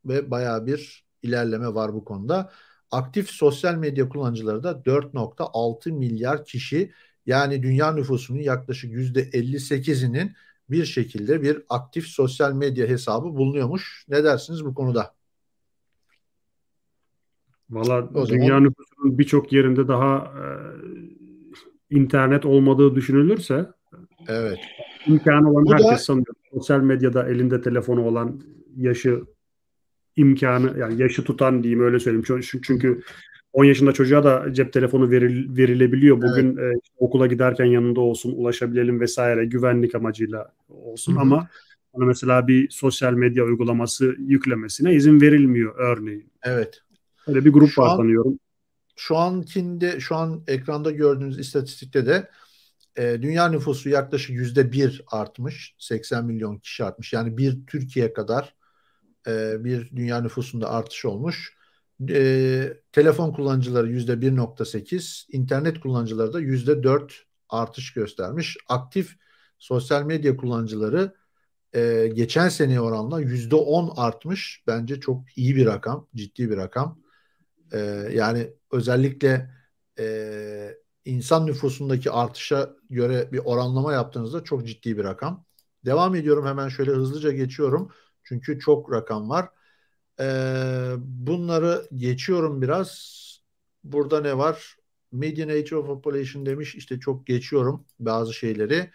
ve 0.05 0.31
baya 0.31 0.67
bir 0.67 1.05
ilerleme 1.23 1.75
var 1.75 1.95
bu 1.95 2.05
konuda. 2.05 2.53
Aktif 2.91 3.31
sosyal 3.31 3.75
medya 3.75 4.09
kullanıcıları 4.09 4.63
da 4.63 4.71
4.6 4.85 5.93
milyar 5.93 6.45
kişi 6.45 6.93
yani 7.29 7.63
dünya 7.63 7.93
nüfusunun 7.93 8.39
yaklaşık 8.39 8.93
%58'inin 8.93 10.33
bir 10.71 10.85
şekilde 10.85 11.43
bir 11.43 11.63
aktif 11.69 12.07
sosyal 12.07 12.53
medya 12.53 12.87
hesabı 12.87 13.25
bulunuyormuş. 13.25 14.05
Ne 14.09 14.25
dersiniz 14.25 14.65
bu 14.65 14.75
konuda? 14.75 15.15
Valla 17.71 18.29
dünya 18.29 18.49
zaman... 18.49 18.65
nüfusunun 18.65 19.19
birçok 19.19 19.53
yerinde 19.53 19.89
daha 19.89 20.17
e, 20.17 20.45
internet 21.97 22.47
olmadığı 22.47 22.95
düşünülürse 22.95 23.67
evet. 24.29 24.59
imkanı 25.07 25.51
olan 25.51 25.65
Bu 25.65 25.73
herkes 25.73 25.91
da... 25.91 25.99
sanıyor. 25.99 26.35
Sosyal 26.53 26.81
medyada 26.81 27.29
elinde 27.29 27.61
telefonu 27.63 28.07
olan 28.07 28.41
yaşı 28.77 29.25
imkanı 30.17 30.79
yani 30.79 31.03
yaşı 31.03 31.25
tutan 31.25 31.63
diyeyim 31.63 31.85
öyle 31.85 31.99
söyleyeyim. 31.99 32.43
Çünkü 32.63 33.03
10 33.53 33.65
yaşında 33.65 33.93
çocuğa 33.93 34.25
da 34.25 34.53
cep 34.53 34.73
telefonu 34.73 35.11
veril, 35.11 35.57
verilebiliyor. 35.57 36.23
Bugün 36.23 36.57
evet. 36.57 36.77
e, 36.77 36.81
okula 36.97 37.27
giderken 37.27 37.65
yanında 37.65 38.01
olsun, 38.01 38.33
ulaşabilelim 38.37 39.01
vesaire 39.01 39.45
güvenlik 39.45 39.95
amacıyla 39.95 40.53
olsun 40.69 41.13
Hı-hı. 41.13 41.21
ama 41.21 41.49
ona 41.93 42.05
mesela 42.05 42.49
bir 42.49 42.71
sosyal 42.71 43.13
medya 43.13 43.45
uygulaması 43.45 44.15
yüklemesine 44.19 44.95
izin 44.95 45.21
verilmiyor 45.21 45.75
örneğin. 45.79 46.33
Evet. 46.43 46.83
Öyle 47.27 47.45
bir 47.45 47.51
grup 47.51 47.71
şu 47.71 47.81
var 47.81 47.89
an, 47.91 47.97
sanıyorum. 47.97 48.39
Şu 48.97 49.17
ankinde, 49.17 50.01
şu 50.01 50.17
an 50.17 50.43
ekranda 50.47 50.91
gördüğünüz 50.91 51.39
istatistikte 51.39 52.07
de 52.07 52.29
e, 52.97 53.23
dünya 53.23 53.49
nüfusu 53.49 53.89
yaklaşık 53.89 54.31
yüzde 54.31 54.73
bir 54.73 55.03
artmış. 55.07 55.75
80 55.79 56.25
milyon 56.25 56.59
kişi 56.59 56.85
artmış. 56.85 57.13
Yani 57.13 57.37
bir 57.37 57.67
Türkiye 57.67 58.13
kadar 58.13 58.55
e, 59.27 59.65
bir 59.65 59.91
dünya 59.97 60.21
nüfusunda 60.21 60.71
artış 60.71 61.05
olmuş. 61.05 61.58
E, 62.11 62.73
telefon 62.93 63.33
kullanıcıları 63.33 63.89
yüzde 63.89 64.21
1.8, 64.21 65.27
internet 65.33 65.81
kullanıcıları 65.81 66.33
da 66.33 66.41
yüzde 66.41 66.83
4 66.83 67.25
artış 67.49 67.93
göstermiş. 67.93 68.57
Aktif 68.69 69.17
sosyal 69.59 70.03
medya 70.03 70.37
kullanıcıları 70.37 71.15
e, 71.75 72.11
geçen 72.15 72.49
seneye 72.49 72.81
oranla 72.81 73.21
yüzde 73.21 73.57
on 73.57 73.93
artmış. 73.97 74.65
Bence 74.67 75.01
çok 75.01 75.25
iyi 75.37 75.57
bir 75.57 75.67
rakam, 75.67 76.09
ciddi 76.15 76.51
bir 76.51 76.57
rakam. 76.57 77.01
E, 77.73 77.79
yani 78.13 78.53
özellikle 78.73 79.51
e, 79.99 80.75
insan 81.05 81.47
nüfusundaki 81.47 82.11
artışa 82.11 82.71
göre 82.91 83.33
bir 83.33 83.39
oranlama 83.39 83.93
yaptığınızda 83.93 84.45
çok 84.45 84.67
ciddi 84.67 84.99
bir 84.99 85.05
rakam. 85.05 85.45
Devam 85.85 86.15
ediyorum 86.15 86.47
hemen 86.47 86.69
şöyle 86.69 86.91
hızlıca 86.91 87.33
geçiyorum. 87.33 87.93
Çünkü 88.25 88.59
çok 88.61 88.93
rakam 88.93 89.29
var. 89.29 89.49
Ee, 90.21 90.95
bunları 90.99 91.89
geçiyorum 91.97 92.63
biraz. 92.63 93.19
Burada 93.85 94.21
ne 94.21 94.39
var? 94.39 94.77
Median 95.13 95.49
Age 95.49 95.77
of 95.77 95.87
Population 95.87 96.47
demiş. 96.47 96.75
İşte 96.75 97.01
çok 97.01 97.27
geçiyorum 97.27 97.87
bazı 98.01 98.35
şeyleri. 98.35 98.91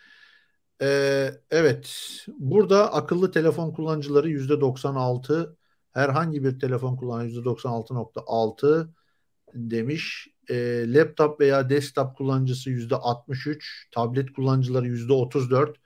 Ee, 0.81 1.31
evet. 1.51 1.95
Burada 2.39 2.93
akıllı 2.93 3.31
telefon 3.31 3.71
kullanıcıları 3.73 4.29
%96 4.29 5.57
herhangi 5.91 6.43
bir 6.43 6.59
telefon 6.59 6.95
kullanan 6.95 7.25
%96.6 7.25 8.93
demiş. 9.53 10.27
E, 10.49 10.55
laptop 10.93 11.39
veya 11.39 11.69
desktop 11.69 12.17
kullanıcısı 12.17 12.69
%63, 12.69 13.87
tablet 13.91 14.33
kullanıcıları 14.33 14.87
%34. 14.87 15.77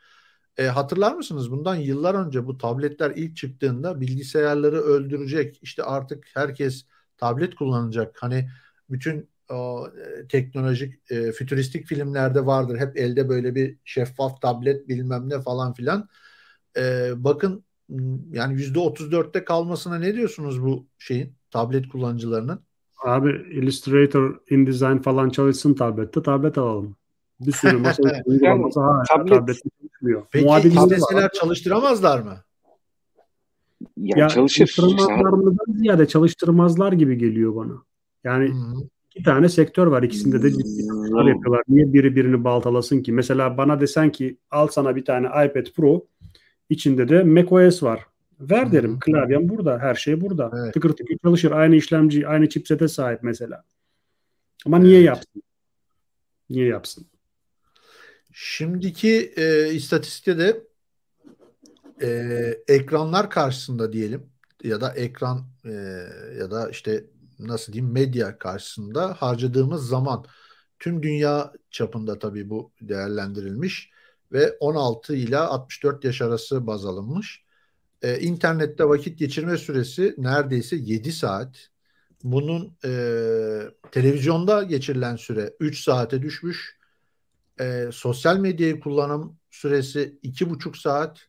E, 0.58 0.68
hatırlar 0.68 1.14
mısınız 1.14 1.52
bundan 1.52 1.76
yıllar 1.76 2.16
önce 2.16 2.46
bu 2.46 2.58
tabletler 2.58 3.12
ilk 3.16 3.38
çıktığında 3.38 4.02
bilgisayarları 4.02 4.82
öldürecek. 4.82 5.60
İşte 5.62 5.84
artık 5.84 6.26
herkes 6.34 6.86
tablet 7.18 7.56
kullanacak. 7.56 8.16
Hani 8.22 8.50
bütün 8.90 9.30
o, 9.50 9.88
e, 9.88 10.28
teknolojik 10.28 11.12
e, 11.12 11.32
fütüristik 11.32 11.86
filmlerde 11.86 12.46
vardır. 12.46 12.78
Hep 12.78 12.98
elde 12.98 13.30
böyle 13.30 13.56
bir 13.56 13.78
şeffaf 13.86 14.42
tablet 14.42 14.88
bilmem 14.88 15.30
ne 15.30 15.42
falan 15.42 15.74
filan. 15.74 16.10
E, 16.78 17.12
bakın 17.16 17.64
yani 18.32 18.62
%34'te 18.62 19.44
kalmasına 19.44 19.96
ne 20.00 20.16
diyorsunuz 20.16 20.64
bu 20.64 20.88
şeyin 20.98 21.36
tablet 21.52 21.90
kullanıcılarının? 21.90 22.60
Abi 23.06 23.30
Illustrator, 23.30 24.40
InDesign 24.50 24.98
falan 24.98 25.30
çalışsın 25.30 25.74
tablette 25.74 26.24
tablet 26.24 26.58
alalım. 26.58 26.96
Bir 27.40 27.52
sürü 27.52 27.78
masa 27.78 28.04
uygulaması 28.26 28.80
hala 28.80 29.04
tablet. 29.04 29.30
tablette 29.30 29.70
çalışmıyor. 29.80 30.26
Peki 30.32 30.68
isteseler 30.68 31.32
çalıştıramazlar 31.32 32.20
mı? 32.20 32.38
Ya, 33.98 34.18
ya 34.18 34.30
çalışır. 34.30 34.68
Çalıştırmazlarından 34.68 35.74
ziyade 35.74 36.08
çalıştırmazlar 36.08 36.94
gibi 36.94 37.18
geliyor 37.18 37.56
bana. 37.56 37.74
Yani 38.24 38.50
hmm. 38.50 38.84
iki 39.16 39.24
tane 39.24 39.50
sektör 39.50 39.88
var. 39.88 40.04
İkisinde 40.04 40.44
de 40.44 40.52
ciddi 40.52 40.90
hmm. 40.90 41.28
yapıyorlar. 41.28 41.62
Niye 41.70 41.94
biri 41.94 42.16
birini 42.16 42.44
baltalasın 42.44 43.02
ki? 43.02 43.12
Mesela 43.12 43.58
bana 43.58 43.82
desen 43.82 44.12
ki 44.12 44.38
al 44.52 44.68
sana 44.68 44.96
bir 44.96 45.06
tane 45.06 45.28
iPad 45.28 45.66
Pro 45.76 46.06
içinde 46.70 47.10
de 47.10 47.24
macOS 47.24 47.84
var. 47.84 48.06
Ver 48.40 48.72
derim. 48.72 48.92
Hı-hı. 48.92 49.00
Klavyem 49.00 49.50
burada. 49.50 49.80
Her 49.80 49.96
şey 49.96 50.22
burada. 50.22 50.52
Evet. 50.56 50.74
Tıkır 50.74 50.90
tıkır 50.90 51.18
çalışır. 51.24 51.52
Aynı 51.52 51.76
işlemci, 51.76 52.28
aynı 52.28 52.50
chipsete 52.50 52.88
sahip 52.88 53.24
mesela. 53.24 53.64
Ama 54.66 54.80
niye 54.80 54.98
evet. 54.98 55.08
yapsın? 55.08 55.44
Niye 56.50 56.66
yapsın? 56.66 57.06
Şimdiki 58.40 59.34
e, 59.38 59.74
istatistikte 59.74 60.38
de 60.38 60.64
e, 62.02 62.74
ekranlar 62.74 63.30
karşısında 63.30 63.94
diyelim 63.94 64.30
ya 64.64 64.82
da 64.82 64.94
ekran 64.94 65.48
e, 65.66 65.72
ya 66.40 66.52
da 66.52 66.70
işte 66.70 67.06
nasıl 67.40 67.74
diyeyim 67.74 67.94
medya 67.94 68.38
karşısında 68.38 69.14
harcadığımız 69.14 69.88
zaman 69.88 70.26
tüm 70.80 71.04
dünya 71.04 71.54
çapında 71.72 72.20
tabii 72.20 72.50
bu 72.50 72.72
değerlendirilmiş 72.82 73.90
ve 74.32 74.58
16 74.60 75.16
ile 75.16 75.38
64 75.38 76.04
yaş 76.04 76.22
arası 76.22 76.68
baz 76.68 76.86
alınmış. 76.86 77.44
Ee, 78.02 78.20
internette 78.20 78.86
vakit 78.86 79.20
geçirme 79.20 79.58
süresi 79.58 80.16
neredeyse 80.18 80.76
7 80.76 81.12
saat. 81.12 81.70
Bunun 82.24 82.78
e, 82.86 82.92
televizyonda 83.92 84.64
geçirilen 84.64 85.16
süre 85.16 85.54
3 85.60 85.84
saate 85.84 86.22
düşmüş. 86.22 86.77
E, 87.60 87.90
sosyal 87.92 88.38
medyayı 88.38 88.80
kullanım 88.80 89.38
süresi 89.52 90.20
2,5 90.24 90.78
saat 90.82 91.28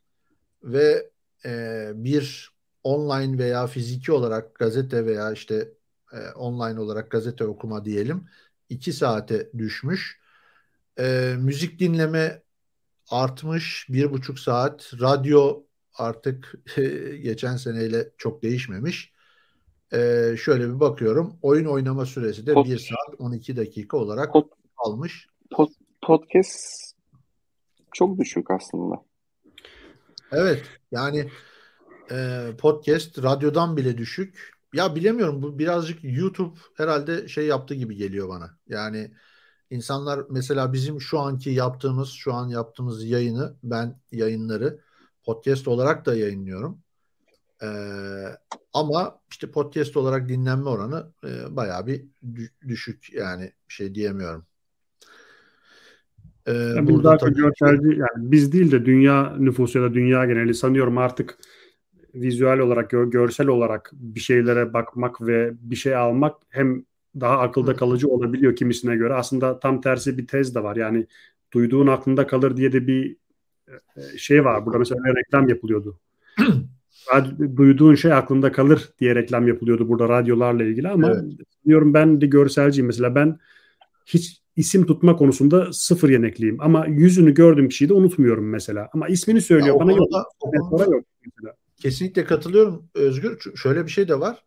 ve 0.63 1.11
e, 1.45 1.91
bir 1.95 2.53
online 2.85 3.39
veya 3.39 3.67
fiziki 3.67 4.13
olarak 4.13 4.55
gazete 4.55 5.07
veya 5.07 5.33
işte 5.33 5.69
e, 6.13 6.19
online 6.35 6.81
olarak 6.81 7.11
gazete 7.11 7.45
okuma 7.45 7.85
diyelim 7.85 8.29
2 8.69 8.93
saate 8.93 9.51
düşmüş. 9.59 10.21
E, 10.99 11.35
müzik 11.39 11.79
dinleme 11.79 12.43
artmış 13.11 13.87
bir 13.89 14.11
buçuk 14.11 14.39
saat. 14.39 14.93
Radyo 15.01 15.63
artık 15.95 16.55
geçen 17.23 17.57
seneyle 17.57 18.11
çok 18.19 18.43
değişmemiş. 18.43 19.13
Ee, 19.93 20.35
şöyle 20.39 20.69
bir 20.69 20.81
bakıyorum. 20.81 21.39
Oyun 21.43 21.65
oynama 21.65 22.07
süresi 22.07 22.47
de 22.47 22.55
Pod, 22.55 22.67
1 22.67 22.79
saat 22.79 23.21
12 23.21 23.57
dakika 23.57 23.97
olarak 23.97 24.33
pod, 24.33 24.45
almış. 24.77 25.27
Pod, 25.51 25.69
podcast 26.09 26.95
çok 27.93 28.19
düşük 28.19 28.51
aslında. 28.51 29.05
Evet. 30.33 30.63
Yani 30.91 31.31
e, 32.11 32.47
podcast 32.59 33.23
radyodan 33.23 33.77
bile 33.77 33.99
düşük. 33.99 34.55
Ya 34.75 34.95
bilemiyorum 34.95 35.43
bu 35.43 35.59
birazcık 35.59 35.99
YouTube 36.03 36.59
herhalde 36.77 37.29
şey 37.29 37.47
yaptı 37.47 37.75
gibi 37.75 37.97
geliyor 37.97 38.29
bana. 38.29 38.59
Yani 38.69 39.13
insanlar 39.71 40.21
mesela 40.31 40.73
bizim 40.73 41.01
şu 41.01 41.19
anki 41.21 41.51
yaptığımız 41.51 42.09
şu 42.09 42.35
an 42.35 42.49
yaptığımız 42.49 43.05
yayını 43.05 43.57
ben 43.63 44.01
yayınları 44.13 44.81
podcast 45.25 45.69
olarak 45.69 46.07
da 46.07 46.17
yayınlıyorum. 46.17 46.83
Ee, 47.63 47.67
ama 48.73 49.21
işte 49.31 49.51
podcast 49.51 49.97
olarak 49.97 50.29
dinlenme 50.29 50.69
oranı 50.71 51.13
e, 51.25 51.57
bayağı 51.57 51.87
bir 51.87 52.07
düşük 52.69 53.13
yani 53.13 53.53
şey 53.69 53.95
diyemiyorum. 53.95 54.47
Ee, 56.49 56.53
yani 56.53 56.89
burada 56.89 57.17
tabii 57.17 57.35
görselci, 57.35 57.89
yani 57.89 58.17
biz 58.17 58.53
değil 58.53 58.73
de 58.73 58.85
dünya 58.85 59.37
nüfusu 59.39 59.79
ya 59.79 59.85
da 59.85 59.95
dünya 59.95 60.27
geneli 60.27 60.55
sanıyorum 60.55 60.99
artık 60.99 61.39
vizüel 62.15 62.59
olarak, 62.59 62.91
gör, 62.91 63.07
görsel 63.07 63.47
olarak 63.47 63.91
bir 63.93 64.21
şeylere 64.21 64.73
bakmak 64.73 65.27
ve 65.27 65.53
bir 65.61 65.77
şey 65.77 65.97
almak 65.97 66.37
hem 66.49 66.85
daha 67.21 67.39
akılda 67.39 67.77
kalıcı 67.77 68.09
olabiliyor 68.09 68.57
kimisine 68.57 68.97
göre. 68.97 69.15
Aslında 69.15 69.61
tam 69.61 69.81
tersi 69.81 70.19
bir 70.19 70.27
tez 70.27 70.55
de 70.55 70.63
var. 70.63 70.77
Yani 70.77 71.07
duyduğun 71.53 71.87
aklında 71.87 72.27
kalır 72.27 72.57
diye 72.57 72.73
de 72.73 72.87
bir 72.87 73.17
e, 73.69 74.19
şey 74.19 74.45
var. 74.45 74.67
Burada 74.67 74.79
mesela 74.79 75.01
reklam 75.17 75.49
yapılıyordu. 75.49 76.01
duyduğun 77.57 77.95
şey 77.95 78.13
aklında 78.13 78.53
kalır 78.53 78.89
diye 79.01 79.15
reklam 79.15 79.49
yapılıyordu 79.49 79.89
burada 79.89 80.09
radyolarla 80.09 80.65
ilgili 80.65 80.89
ama 80.89 81.11
evet. 81.11 81.25
diyorum 81.67 81.95
ben 81.95 82.21
de 82.21 82.27
görselciyim 82.27 82.87
mesela 82.87 83.15
ben 83.15 83.39
hiç 84.07 84.43
isim 84.59 84.87
tutma 84.87 85.17
konusunda 85.17 85.73
sıfır 85.73 86.09
yenekliyim 86.09 86.61
ama 86.61 86.87
yüzünü 86.87 87.35
gördüğüm 87.35 87.69
kişiyi 87.69 87.89
de 87.89 87.93
unutmuyorum 87.95 88.49
mesela 88.49 88.89
ama 88.93 89.09
ismini 89.09 89.41
söylüyor 89.41 89.75
ya 89.75 89.81
bana 89.81 89.93
konuda, 89.93 90.19
yok. 90.19 90.27
O 90.41 90.51
konuda, 90.51 90.85
yok 90.85 91.05
mesela. 91.25 91.55
Kesinlikle 91.77 92.25
katılıyorum 92.25 92.89
Özgür. 92.95 93.39
Şöyle 93.57 93.87
bir 93.87 93.91
şey 93.91 94.09
de 94.09 94.21
var. 94.21 94.45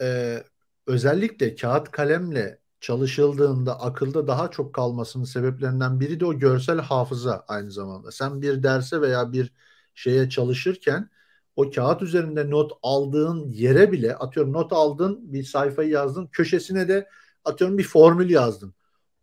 Ee, 0.00 0.42
özellikle 0.86 1.54
kağıt 1.54 1.90
kalemle 1.90 2.58
çalışıldığında 2.80 3.80
akılda 3.80 4.26
daha 4.26 4.50
çok 4.50 4.74
kalmasının 4.74 5.24
sebeplerinden 5.24 6.00
biri 6.00 6.20
de 6.20 6.26
o 6.26 6.38
görsel 6.38 6.78
hafıza 6.78 7.44
aynı 7.48 7.70
zamanda. 7.70 8.12
Sen 8.12 8.42
bir 8.42 8.62
derse 8.62 9.00
veya 9.00 9.32
bir 9.32 9.52
şeye 9.94 10.28
çalışırken 10.28 11.10
o 11.56 11.70
kağıt 11.70 12.02
üzerinde 12.02 12.50
not 12.50 12.72
aldığın 12.82 13.48
yere 13.48 13.92
bile 13.92 14.16
atıyorum 14.16 14.52
not 14.52 14.72
aldın 14.72 15.32
bir 15.32 15.44
sayfayı 15.44 15.90
yazdın 15.90 16.26
köşesine 16.26 16.88
de 16.88 17.08
atıyorum 17.44 17.78
bir 17.78 17.84
formül 17.84 18.30
yazdın. 18.30 18.74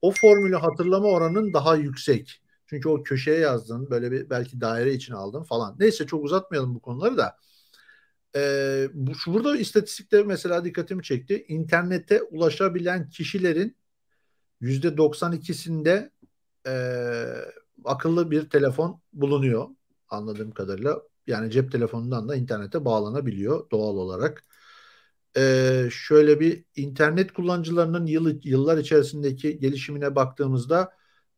O 0.02 0.12
formülü 0.12 0.56
hatırlama 0.56 1.08
oranın 1.08 1.54
daha 1.54 1.76
yüksek. 1.76 2.42
Çünkü 2.68 2.90
o 2.90 3.04
köşeye 3.04 3.40
yazdın 3.40 3.90
böyle 3.90 4.12
bir 4.12 4.30
belki 4.30 4.62
daire 4.62 4.94
için 4.94 5.14
aldın 5.14 5.44
falan. 5.44 5.76
Neyse 5.80 6.08
çok 6.08 6.24
uzatmayalım 6.24 6.76
bu 6.76 6.80
konuları 6.80 7.18
da. 7.18 7.38
Ee, 8.36 8.88
bu, 8.94 9.12
burada 9.28 9.58
istatistikte 9.58 10.24
mesela 10.24 10.66
dikkatimi 10.66 11.04
çekti. 11.04 11.46
İnternete 11.48 12.24
ulaşabilen 12.24 13.10
kişilerin 13.10 13.78
%92'sinde 14.62 16.12
e, 16.68 16.74
akıllı 17.86 18.32
bir 18.32 18.50
telefon 18.50 19.02
bulunuyor 19.14 19.68
anladığım 20.10 20.52
kadarıyla. 20.52 21.02
Yani 21.28 21.52
cep 21.52 21.72
telefonundan 21.72 22.30
da 22.30 22.36
internete 22.36 22.86
bağlanabiliyor 22.86 23.70
doğal 23.72 23.96
olarak. 23.96 24.46
Ee, 25.38 25.88
şöyle 25.92 26.40
bir 26.40 26.66
internet 26.76 27.34
kullanıcılarının 27.34 28.06
yıl, 28.06 28.40
yıllar 28.44 28.78
içerisindeki 28.78 29.60
gelişimine 29.60 30.16
baktığımızda 30.16 30.92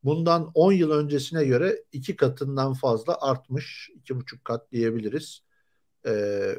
bundan 0.03 0.51
10 0.53 0.71
yıl 0.71 0.91
öncesine 0.91 1.45
göre 1.45 1.83
iki 1.91 2.15
katından 2.15 2.73
fazla 2.73 3.17
artmış. 3.21 3.89
iki 3.95 4.15
buçuk 4.15 4.45
kat 4.45 4.71
diyebiliriz. 4.71 5.43
Ee, 6.07 6.55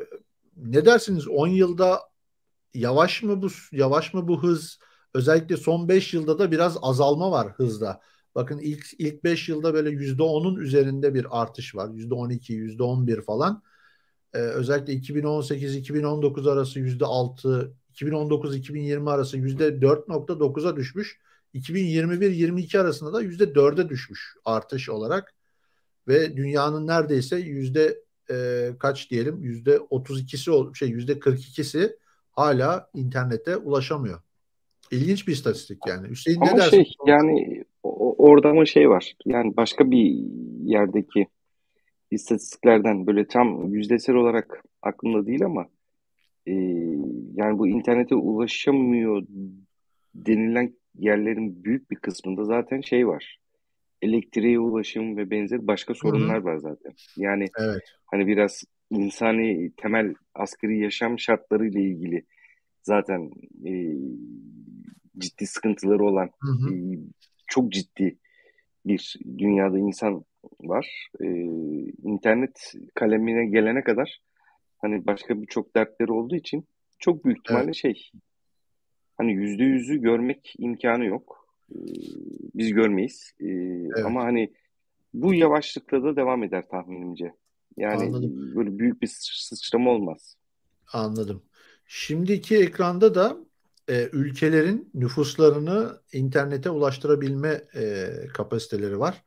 ne 0.57 0.85
dersiniz 0.87 1.28
10 1.28 1.47
yılda 1.49 2.01
yavaş 2.74 3.22
mı 3.22 3.43
bu 3.43 3.49
yavaş 3.72 4.14
mı 4.14 4.28
bu 4.28 4.43
hız? 4.43 4.78
Özellikle 5.14 5.57
son 5.57 5.89
5 5.89 6.14
yılda 6.14 6.39
da 6.39 6.51
biraz 6.53 6.78
azalma 6.82 7.30
var 7.30 7.53
hızda. 7.53 8.01
Bakın 8.35 8.59
ilk 8.59 8.87
ilk 8.99 9.24
5 9.24 9.49
yılda 9.49 9.74
böyle 9.74 9.91
%10'un 9.91 10.57
üzerinde 10.57 11.14
bir 11.14 11.26
artış 11.43 11.74
var. 11.74 11.89
%12, 11.91 12.55
%11 12.55 13.22
falan. 13.22 13.62
Ee, 14.35 14.39
özellikle 14.39 14.93
2018-2019 14.93 16.51
arası 16.53 16.80
%6, 16.80 17.70
2019-2020 17.95 19.11
arası 19.11 19.39
%4.9'a 19.39 20.76
düşmüş. 20.76 21.18
2021-22 21.55 22.80
arasında 22.80 23.12
da 23.12 23.22
%4'e 23.22 23.89
düşmüş 23.89 24.35
artış 24.45 24.89
olarak. 24.89 25.35
Ve 26.09 26.37
dünyanın 26.37 26.87
neredeyse 26.87 27.37
yüzde 27.37 28.01
e, 28.30 28.68
kaç 28.78 29.11
diyelim 29.11 29.43
yüzde 29.43 29.76
32'si 29.76 30.76
şey 30.76 30.89
yüzde 30.89 31.12
42'si 31.12 31.97
hala 32.32 32.91
internete 32.95 33.57
ulaşamıyor. 33.57 34.20
İlginç 34.91 35.28
bir 35.28 35.32
istatistik 35.32 35.78
yani. 35.87 36.09
Hüseyin 36.09 36.41
Ama 36.41 36.51
ne 36.51 36.59
dersin? 36.59 36.70
şey 36.70 36.95
yani 37.07 37.64
orada 38.18 38.49
ama 38.49 38.66
şey 38.66 38.91
var. 38.91 39.16
Yani 39.24 39.57
başka 39.57 39.91
bir 39.91 40.14
yerdeki 40.64 41.26
istatistiklerden 42.14 43.06
böyle 43.06 43.26
tam 43.26 43.74
yüzdesel 43.74 44.14
olarak 44.14 44.64
aklımda 44.82 45.26
değil 45.26 45.44
ama 45.44 45.66
e, 46.46 46.52
yani 47.34 47.58
bu 47.58 47.68
internete 47.68 48.14
ulaşamıyor 48.14 49.26
denilen 50.14 50.74
yerlerin 50.98 51.64
büyük 51.64 51.90
bir 51.90 51.96
kısmında 51.96 52.44
zaten 52.44 52.80
şey 52.80 53.08
var. 53.08 53.38
Elektriğe 54.02 54.58
ulaşım 54.58 55.16
ve 55.16 55.30
benzeri 55.30 55.66
başka 55.66 55.94
sorunlar 55.94 56.36
var 56.44 56.56
zaten. 56.56 56.92
Yani 57.16 57.46
Evet. 57.60 57.82
hani 58.06 58.26
biraz 58.26 58.64
insani 58.90 59.72
temel 59.76 60.14
asgari 60.34 60.78
yaşam 60.78 61.18
şartları 61.18 61.68
ile 61.68 61.82
ilgili 61.82 62.24
zaten 62.82 63.30
e, 63.66 63.72
ciddi 65.18 65.46
sıkıntıları 65.46 66.04
olan 66.04 66.30
Hı 66.40 66.50
hı. 66.50 66.74
e, 66.74 66.98
çok 67.46 67.72
ciddi 67.72 68.18
bir 68.86 69.16
dünyada 69.38 69.78
insan 69.78 70.24
var. 70.61 71.09
E, 71.20 71.26
internet 72.03 72.72
kalemine 72.95 73.47
gelene 73.47 73.84
kadar 73.84 74.20
hani 74.78 75.07
başka 75.07 75.42
birçok 75.42 75.76
dertleri 75.76 76.12
olduğu 76.12 76.36
için 76.36 76.68
çok 76.99 77.24
büyük 77.24 77.38
ihtimalle 77.38 77.72
şey 77.72 78.11
hani 79.16 79.32
yüzde 79.32 79.64
yüzü 79.64 80.01
görmek 80.01 80.55
imkanı 80.59 81.05
yok. 81.05 81.49
E, 81.70 81.76
biz 82.55 82.72
görmeyiz. 82.72 83.32
E, 83.40 83.49
Ama 84.03 84.24
hani 84.24 84.53
bu 85.14 85.34
yavaşlıkla 85.34 86.03
da 86.03 86.16
devam 86.16 86.42
eder 86.42 86.68
tahminimce. 86.68 87.34
Yani 87.76 88.05
Anladım. 88.05 88.57
böyle 88.57 88.78
büyük 88.78 89.03
bir 89.03 89.11
sıçrama 89.22 89.90
olmaz. 89.90 90.36
Anladım. 90.92 91.42
Şimdiki 91.86 92.57
ekranda 92.57 93.14
da 93.14 93.36
e, 93.88 94.09
ülkelerin 94.12 94.90
nüfuslarını 94.95 96.01
internete 96.12 96.70
ulaştırabilme 96.70 97.62
e, 97.74 98.09
kapasiteleri 98.34 98.99
var. 98.99 99.24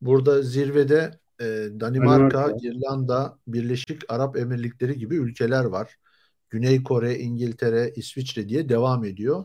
Burada 0.00 0.42
zirvede 0.42 1.20
e, 1.40 1.44
Danimarka, 1.80 2.38
Danimarka. 2.38 2.56
İrlanda, 2.62 3.38
Birleşik 3.46 4.02
Arap 4.08 4.36
Emirlikleri 4.36 4.98
gibi 4.98 5.16
ülkeler 5.16 5.64
var. 5.64 5.96
Güney 6.50 6.82
Kore, 6.82 7.18
İngiltere, 7.18 7.92
İsviçre 7.96 8.48
diye 8.48 8.68
devam 8.68 9.04
ediyor. 9.04 9.44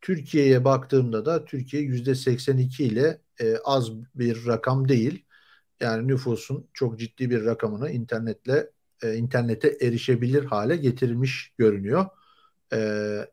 Türkiye'ye 0.00 0.64
baktığımda 0.64 1.26
da 1.26 1.44
Türkiye 1.44 1.82
%82 1.82 2.82
ile 2.82 3.20
e, 3.40 3.56
az 3.64 3.90
bir 4.14 4.46
rakam 4.46 4.88
değil. 4.88 5.24
Yani 5.80 6.08
nüfusun 6.08 6.68
çok 6.74 6.98
ciddi 6.98 7.30
bir 7.30 7.44
rakamını 7.44 7.90
internetle 7.90 8.70
e, 9.02 9.14
internete 9.14 9.76
erişebilir 9.80 10.44
hale 10.44 10.76
getirilmiş 10.76 11.52
görünüyor. 11.58 12.06
E, 12.72 12.78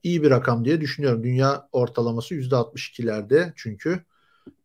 iyi 0.03 0.24
bir 0.24 0.30
rakam 0.30 0.66
diye 0.66 0.82
düşünüyorum. 0.82 1.24
Dünya 1.24 1.70
ortalaması 1.72 2.36
%62'lerde 2.36 3.53
çünkü. 3.55 4.05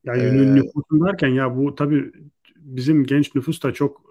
Yani 0.04 0.22
Ee, 0.22 0.54
nüfusun 0.54 1.06
derken 1.06 1.28
ya 1.28 1.56
bu 1.56 1.74
tabii 1.74 2.12
bizim 2.56 3.04
genç 3.04 3.34
nüfus 3.34 3.62
da 3.62 3.72
çok 3.72 4.10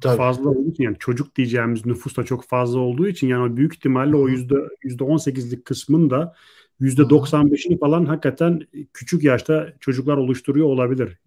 Tabii. 0.00 0.16
fazla 0.16 0.50
olduğu 0.50 0.70
için 0.70 0.84
yani 0.84 0.96
çocuk 0.98 1.36
diyeceğimiz 1.36 1.86
nüfus 1.86 2.16
da 2.16 2.22
çok 2.22 2.44
fazla 2.44 2.78
olduğu 2.78 3.08
için 3.08 3.28
yani 3.28 3.52
o 3.52 3.56
büyük 3.56 3.74
ihtimalle 3.74 4.16
o 4.16 4.28
yüzde 4.28 4.54
yüzde 4.82 5.04
on 5.04 5.16
sekizlik 5.16 5.64
kısmın 5.64 6.10
da 6.10 6.34
yüzde 6.80 7.10
doksan 7.10 7.50
beşini 7.50 7.78
falan 7.78 8.04
hakikaten 8.04 8.60
küçük 8.92 9.24
yaşta 9.24 9.72
çocuklar 9.80 10.16
oluşturuyor 10.16 10.66
olabilir. 10.66 11.18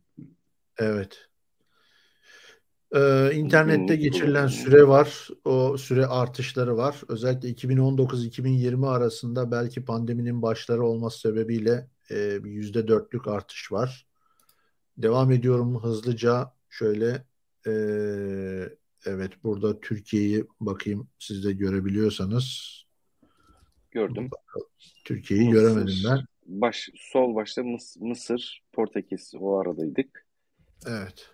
Evet. 0.77 1.29
Ee, 2.95 3.31
internette 3.33 3.95
geçirilen 3.95 4.47
süre 4.47 4.87
var. 4.87 5.29
O 5.45 5.77
süre 5.77 6.05
artışları 6.05 6.77
var. 6.77 7.01
Özellikle 7.07 7.49
2019-2020 7.49 8.87
arasında 8.87 9.51
belki 9.51 9.85
pandeminin 9.85 10.41
başları 10.41 10.83
olması 10.83 11.19
sebebiyle 11.19 11.87
yüzde 12.43 12.87
dörtlük 12.87 13.27
artış 13.27 13.71
var. 13.71 14.07
Devam 14.97 15.31
ediyorum 15.31 15.83
hızlıca. 15.83 16.53
Şöyle 16.69 17.25
e, 17.67 17.71
evet 19.05 19.31
burada 19.43 19.79
Türkiye'yi 19.79 20.45
bakayım 20.59 21.07
siz 21.19 21.43
de 21.45 21.53
görebiliyorsanız. 21.53 22.73
Gördüm. 23.91 24.29
Türkiye'yi 25.05 25.49
Mısır. 25.49 25.61
göremedim 25.61 25.95
ben. 26.09 26.25
Baş, 26.45 26.89
sol 26.95 27.35
başta 27.35 27.61
Mıs- 27.61 27.99
Mısır, 28.07 28.63
Portekiz 28.73 29.33
o 29.39 29.57
aradaydık. 29.57 30.25
Evet. 30.87 31.29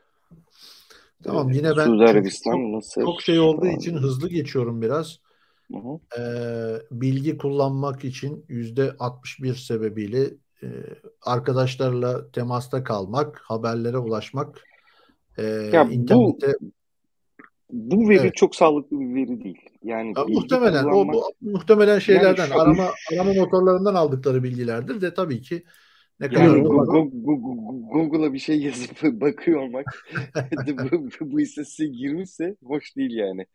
Tamam 1.24 1.50
Ee, 1.52 1.56
yine 1.56 1.78
ben 1.78 1.86
Suudi 1.86 2.04
Arabistan, 2.04 2.52
çok, 2.52 2.62
Mısır. 2.62 3.02
çok 3.02 3.22
şey 3.22 3.40
olduğu 3.40 3.62
falan. 3.66 3.76
için 3.78 3.98
hızlı 3.98 4.30
geçiyorum 4.30 4.82
biraz. 4.82 5.20
Hı 5.72 5.78
hı. 5.78 6.20
Ee, 6.22 6.82
bilgi 6.92 7.38
kullanmak 7.38 8.06
için 8.06 8.46
yüzde 8.48 8.96
61 9.00 9.56
sebebiyle 9.56 10.30
e, 10.64 10.68
arkadaşlarla 11.22 12.32
temasta 12.32 12.84
kalmak, 12.84 13.42
haberlere 13.44 13.98
ulaşmak, 13.98 14.64
e, 15.38 15.44
Ya 15.74 15.88
bu- 15.88 15.92
internete 15.92 16.54
Bu 17.72 18.10
veri 18.10 18.20
Evet. 18.20 18.36
çok 18.36 18.56
sağlıklı 18.56 19.00
bir 19.00 19.16
veri 19.16 19.44
değil. 19.44 19.60
Yani 19.84 20.14
Ya 20.18 20.26
muhtemelen 20.26 20.84
o 20.84 20.90
kullanmak 20.90 21.16
bu, 21.16 21.52
muhtemelen 21.52 22.00
şeylerden 22.00 22.48
şu- 22.48 22.62
arama 22.62 22.90
arama 23.14 23.34
motorlarından 23.34 23.96
aldıkları 23.96 24.44
bilgilerdir 24.44 25.02
de 25.02 25.14
tabii 25.14 25.42
ki 25.42 25.64
ne 26.20 26.30
kadar 26.30 26.56
yani 26.56 26.68
Go- 26.68 27.92
Google'a 27.94 28.34
bir 28.34 28.40
şey 28.40 28.62
yazıp 28.62 29.02
bakıyor 29.22 29.62
olmak 29.62 30.06
bu, 30.92 31.10
bu 31.22 31.42
istatistiğe 31.42 31.90
girmişse 31.90 32.56
hoş 32.64 32.96
değil 32.96 33.12
yani. 33.16 33.46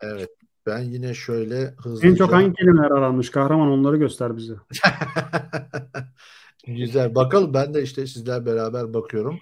Evet. 0.00 0.30
Ben 0.66 0.78
yine 0.78 1.14
şöyle 1.14 1.74
hızlıca 1.78 2.08
En 2.08 2.14
çok 2.14 2.32
hangi 2.32 2.52
kelimeler 2.54 2.90
aranmış? 2.90 3.30
Kahraman 3.30 3.68
onları 3.68 3.96
göster 3.96 4.36
bize. 4.36 4.54
Güzel. 6.66 7.14
Bakalım 7.14 7.54
ben 7.54 7.74
de 7.74 7.82
işte 7.82 8.06
sizler 8.06 8.46
beraber 8.46 8.94
bakıyorum. 8.94 9.38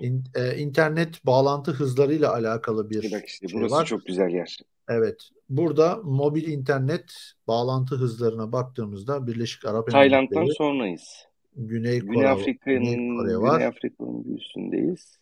İn- 0.00 0.24
e, 0.34 0.56
internet 0.58 1.26
bağlantı 1.26 1.70
hızlarıyla 1.72 2.32
alakalı 2.32 2.90
bir 2.90 3.02
Bir 3.02 3.12
dakika 3.12 3.26
işte 3.26 3.48
şey 3.48 3.60
burası 3.60 3.74
var. 3.74 3.84
çok 3.84 4.06
güzel 4.06 4.28
yer. 4.28 4.58
Evet. 4.88 5.28
Burada 5.48 6.00
mobil 6.04 6.48
internet 6.48 7.12
bağlantı 7.48 7.94
hızlarına 7.94 8.52
baktığımızda 8.52 9.26
Birleşik 9.26 9.64
Arap 9.64 9.90
Tayland'dan 9.90 10.36
Emirlikleri, 10.36 10.54
sonrayız. 10.56 11.02
Güney 11.56 12.00
Kore, 12.00 12.12
Güney 12.12 12.28
Afrika'nın 12.28 12.84
Güney 12.84 13.16
Kore 13.16 13.36
var. 13.36 13.54
Güney 13.56 13.66
Afrika'nın 13.66 14.24
bir 14.24 14.40
üstündeyiz. 14.40 15.18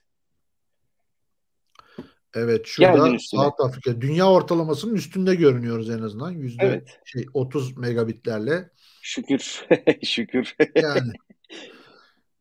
Evet, 2.35 2.67
şurada. 2.67 3.19
South 3.19 3.61
Afrika 3.65 4.01
dünya 4.01 4.31
ortalamasının 4.31 4.95
üstünde 4.95 5.35
görünüyoruz 5.35 5.91
en 5.91 5.99
azından. 5.99 6.31
Yüzde 6.31 6.67
Evet. 6.67 7.01
şey 7.05 7.27
30 7.35 7.77
megabitlerle. 7.77 8.71
Şükür. 9.03 9.67
Şükür. 10.03 10.57
Yani 10.83 11.13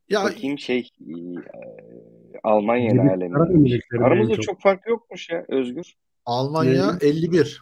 ya 0.10 0.24
Bakayım 0.24 0.60
şey 0.60 0.80
e, 0.80 1.14
Almanya 2.44 2.94
Birleşik 2.94 3.12
aleminde. 3.12 3.38
Arap 3.38 3.52
Emirlikleri 3.52 4.00
mi 4.00 4.06
en 4.06 4.12
Aramızda 4.12 4.36
çok? 4.36 4.44
çok 4.44 4.62
fark 4.62 4.88
yokmuş 4.88 5.30
ya 5.30 5.46
Özgür. 5.50 5.94
Almanya 6.26 6.98
51. 7.02 7.62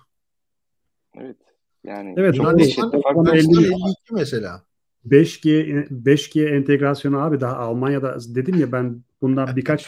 Evet. 1.18 1.38
Yani 1.84 2.14
Evet, 2.18 2.38
Yunanistan. 2.38 2.92
Yunanistan 2.94 3.36
50. 3.36 3.68
52 3.68 4.14
mesela. 4.14 4.64
5G 5.06 5.88
5G 5.90 6.56
entegrasyonu 6.56 7.22
abi 7.22 7.42
daha 7.42 7.56
Almanya'da 7.58 8.18
dedim 8.36 8.60
ya 8.60 8.72
ben 8.72 9.04
bundan 9.22 9.48
birkaç 9.56 9.88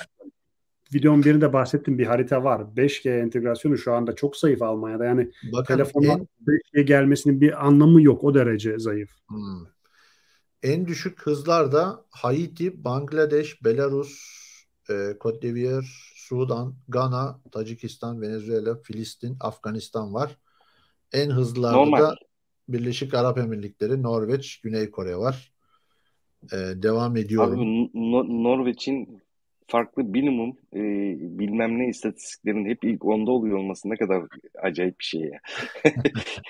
videonun 0.94 1.24
birinde 1.24 1.54
bahsettim 1.54 1.98
bir 1.98 2.06
harita 2.06 2.44
var. 2.44 2.62
5G 2.76 3.10
entegrasyonu 3.20 3.78
şu 3.78 3.94
anda 3.94 4.16
çok 4.16 4.38
zayıf 4.38 4.62
Almanya'da. 4.62 5.06
Yani 5.06 5.32
Bakın 5.54 5.80
en 5.80 6.28
5G 6.48 6.82
gelmesinin 6.82 7.42
bir 7.42 7.68
anlamı 7.68 8.02
yok 8.02 8.24
o 8.24 8.34
derece 8.34 8.80
zayıf. 8.80 9.12
Hmm. 9.28 9.66
En 10.64 10.88
düşük 10.88 11.22
hızlarda 11.22 12.06
Haiti, 12.10 12.84
Bangladeş, 12.84 13.64
Belarus, 13.64 14.42
e, 14.90 14.94
Cote 15.22 15.42
d'Ivoire, 15.42 15.86
Sudan, 16.16 16.76
Gana, 16.88 17.40
Tacikistan, 17.52 18.22
Venezuela, 18.22 18.76
Filistin, 18.76 19.38
Afganistan 19.40 20.14
var. 20.14 20.38
En 21.14 21.30
hızlılarda 21.30 21.78
Normal. 21.78 22.00
da 22.00 22.16
Birleşik 22.70 23.14
Arap 23.14 23.38
Emirlikleri, 23.38 24.04
Norveç, 24.04 24.62
Güney 24.62 24.92
Kore 24.92 25.18
var. 25.18 25.54
E, 26.54 26.58
devam 26.58 27.18
ediyorum. 27.18 27.60
Abi 27.60 27.90
No- 27.94 28.44
Norveç'in 28.44 29.22
farklı 29.72 30.04
minimum 30.04 30.58
e, 30.74 30.80
bilmem 31.40 31.80
ne 31.80 31.88
istatistiklerin 31.88 32.66
hep 32.66 32.84
ilk 32.84 33.06
onda 33.06 33.32
oluyor 33.32 33.58
olması 33.58 33.90
ne 33.90 33.98
kadar 33.98 34.24
acayip 34.62 35.00
bir 35.00 35.06
şey 35.06 35.22
ya. 35.22 35.40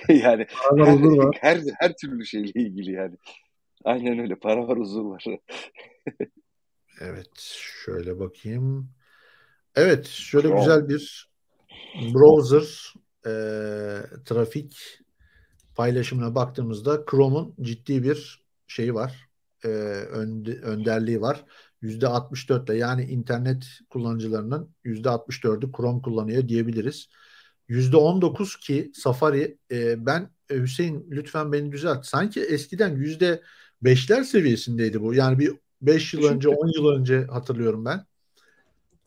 Yani 0.25 0.45
her, 0.77 1.19
her, 1.41 1.59
her 1.79 1.95
türlü 1.95 2.25
şeyle 2.25 2.47
ilgili 2.47 2.91
yani. 2.91 3.15
Aynen 3.83 4.19
öyle. 4.19 4.35
Para 4.35 4.67
var, 4.67 4.79
huzur 4.79 5.05
var. 5.05 5.25
Evet, 7.01 7.39
şöyle 7.85 8.19
bakayım. 8.19 8.89
Evet, 9.75 10.07
şöyle 10.07 10.47
Chrome. 10.47 10.59
güzel 10.59 10.89
bir 10.89 11.29
browser 12.13 12.93
e, 13.25 13.33
trafik 14.25 14.99
paylaşımına 15.75 16.35
baktığımızda 16.35 17.05
Chrome'un 17.11 17.55
ciddi 17.61 18.03
bir 18.03 18.45
şeyi 18.67 18.93
var. 18.93 19.29
E, 19.63 19.67
önde, 19.67 20.51
önderliği 20.51 21.21
var. 21.21 21.45
%64 21.83 22.65
ile 22.65 22.77
yani 22.77 23.03
internet 23.03 23.65
kullanıcılarının 23.89 24.69
%64'ü 24.85 25.71
Chrome 25.77 26.01
kullanıyor 26.01 26.47
diyebiliriz. 26.47 27.09
%19 27.69 28.59
ki 28.59 28.91
Safari 28.93 29.57
e, 29.71 30.05
ben 30.05 30.29
e, 30.49 30.55
Hüseyin 30.55 31.07
lütfen 31.11 31.51
beni 31.51 31.71
düzelt. 31.71 32.05
Sanki 32.05 32.41
eskiden 32.41 32.95
%5'ler 33.83 34.23
seviyesindeydi 34.23 35.01
bu. 35.01 35.13
Yani 35.13 35.39
bir 35.39 35.53
5 35.81 36.13
yıl 36.13 36.23
önce 36.23 36.49
10 36.49 36.67
yıl 36.67 36.87
önce 36.87 37.25
hatırlıyorum 37.25 37.85
ben. 37.85 38.05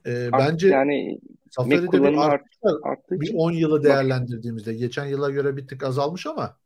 E, 0.07 0.33
bence 0.33 0.69
yani 0.69 1.21
Safari'de 1.51 1.93
bir 1.93 2.17
artış 2.19 2.59
arttı 2.83 3.21
bir 3.21 3.35
10 3.35 3.53
yılı 3.53 3.85
değerlendirdiğimizde 3.85 4.75
geçen 4.75 5.07
yıla 5.07 5.31
göre 5.31 5.57
bir 5.57 5.67
tık 5.67 5.83
azalmış 5.83 6.27
ama 6.27 6.57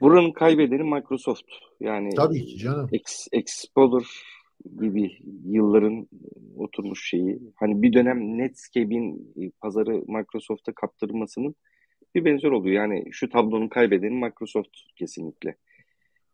Buranın 0.00 0.32
kaybedeni 0.32 0.82
Microsoft. 0.82 1.44
Yani 1.80 2.14
Tabii 2.14 2.44
ki 2.44 2.58
canım. 2.58 2.90
Explorer 3.32 4.04
gibi 4.80 5.18
yılların 5.44 6.08
oturmuş 6.56 7.08
şeyi. 7.08 7.38
Hani 7.56 7.82
bir 7.82 7.92
dönem 7.92 8.38
Netscape'in 8.38 9.34
pazarı 9.60 10.04
Microsoft'a 10.06 10.72
kaptırmasının 10.72 11.54
bir 12.14 12.24
benzer 12.24 12.50
oluyor. 12.50 12.76
Yani 12.76 13.04
şu 13.12 13.28
tablonun 13.28 13.68
kaybedeni 13.68 14.24
Microsoft 14.24 14.76
kesinlikle. 14.96 15.56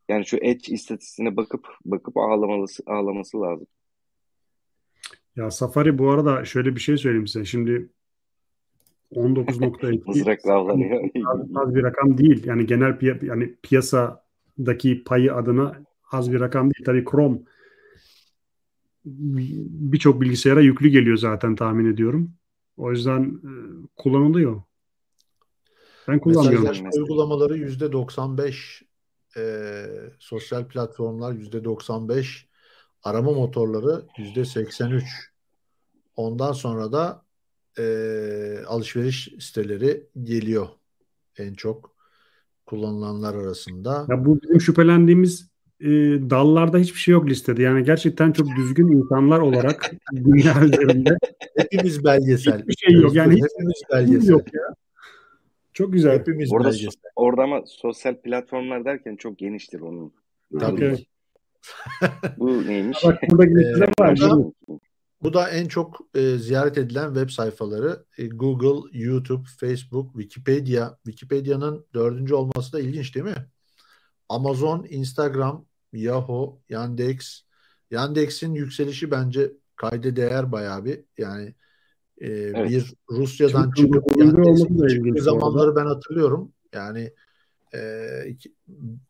Yani 0.08 0.26
şu 0.26 0.36
Edge 0.36 0.74
istatistiğine 0.74 1.36
bakıp 1.36 1.66
bakıp 1.84 2.16
ağlaması 2.16 2.82
ağlaması 2.86 3.40
lazım. 3.40 3.66
Ya 5.36 5.50
Safari 5.50 5.98
bu 5.98 6.10
arada 6.10 6.44
şöyle 6.44 6.74
bir 6.74 6.80
şey 6.80 6.96
söyleyeyim 6.96 7.26
size. 7.26 7.44
Şimdi 7.44 7.88
19.2 9.12 10.02
mızrakla 10.06 10.52
avlanıyor. 10.52 11.10
az 11.54 11.74
bir 11.74 11.82
rakam 11.82 12.18
değil. 12.18 12.46
Yani 12.46 12.66
genel 12.66 12.90
piy- 12.90 13.26
yani 13.26 13.54
piyasadaki 13.62 15.04
payı 15.04 15.34
adına 15.34 15.82
az 16.12 16.32
bir 16.32 16.40
rakam 16.40 16.64
değil. 16.64 16.84
Tabii 16.84 17.04
Chrome 17.10 17.38
birçok 19.04 20.20
bilgisayara 20.20 20.60
yüklü 20.60 20.88
geliyor 20.88 21.16
zaten 21.16 21.56
tahmin 21.56 21.92
ediyorum. 21.92 22.34
O 22.76 22.90
yüzden 22.90 23.22
e, 23.22 23.50
kullanılıyor. 23.96 24.62
Ben 26.08 26.18
kullanmıyorum. 26.18 26.62
Mesajlaşma 26.62 26.90
uygulamaları 27.02 27.56
yüzde 27.56 27.92
95 27.92 28.82
e, 29.36 29.86
sosyal 30.18 30.68
platformlar 30.68 31.32
yüzde 31.32 31.64
95 31.64 32.48
arama 33.02 33.32
motorları 33.32 34.04
yüzde 34.18 34.44
83 34.44 35.04
ondan 36.16 36.52
sonra 36.52 36.92
da 36.92 37.24
e, 37.78 37.84
alışveriş 38.66 39.28
siteleri 39.40 40.06
geliyor 40.22 40.68
en 41.38 41.54
çok 41.54 41.96
kullanılanlar 42.66 43.34
arasında. 43.34 44.06
Ya 44.08 44.24
bu 44.24 44.42
bizim 44.42 44.60
şüphelendiğimiz 44.60 45.50
e, 45.80 45.88
dallarda 46.30 46.78
hiçbir 46.78 46.98
şey 46.98 47.12
yok 47.12 47.28
listede. 47.28 47.62
Yani 47.62 47.84
gerçekten 47.84 48.32
çok 48.32 48.46
düzgün 48.56 48.88
insanlar 48.88 49.38
olarak 49.38 49.92
dünya 50.14 50.64
üzerinde 50.64 51.18
hepimiz 51.56 52.04
belgesel. 52.04 52.58
Hiçbir 52.58 52.76
şey 52.76 53.00
yok. 53.00 53.14
Yani 53.14 53.32
hepimiz 53.32 53.82
belgesel. 53.92 54.30
Yok 54.30 54.54
ya. 54.54 54.74
Çok 55.72 55.92
güzel. 55.92 56.18
Hepimiz 56.18 56.52
orada, 56.52 56.68
belgesel. 56.68 57.10
orada 57.16 57.42
ama 57.42 57.62
sosyal 57.66 58.14
platformlar 58.14 58.84
derken 58.84 59.16
çok 59.16 59.38
geniştir 59.38 59.80
onun. 59.80 60.12
Tabii. 60.60 61.06
Bu 62.36 62.66
neymiş? 62.66 62.98
Bak 63.04 63.18
burada 63.30 63.42
listeler 63.42 63.92
var. 64.00 64.18
Bu 65.22 65.32
da 65.32 65.50
en 65.50 65.68
çok 65.68 66.00
e, 66.14 66.36
ziyaret 66.36 66.78
edilen 66.78 67.14
web 67.14 67.30
sayfaları 67.30 68.04
e, 68.18 68.26
Google, 68.26 68.98
YouTube, 68.98 69.48
Facebook, 69.60 70.12
Wikipedia. 70.12 70.96
Wikipedia'nın 71.04 71.86
dördüncü 71.94 72.34
olması 72.34 72.72
da 72.72 72.80
ilginç 72.80 73.14
değil 73.14 73.26
mi? 73.26 73.46
Amazon, 74.28 74.86
Instagram, 74.88 75.64
Yahoo, 75.92 76.60
Yandex. 76.68 77.42
Yandex'in 77.90 78.54
yükselişi 78.54 79.10
bence 79.10 79.52
kayda 79.76 80.16
değer 80.16 80.52
bayağı 80.52 80.84
bir. 80.84 81.00
Yani 81.18 81.54
e, 82.20 82.28
evet. 82.28 82.70
bir 82.70 82.94
Rusya'dan 83.10 83.72
Çünkü 83.76 83.92
çıkıp 83.92 84.16
Yandex'in 84.16 84.88
çıktığı 84.88 85.22
zamanları 85.22 85.76
ben 85.76 85.86
hatırlıyorum. 85.86 86.52
Yani 86.72 87.12
e, 87.74 88.08
iki, 88.28 88.54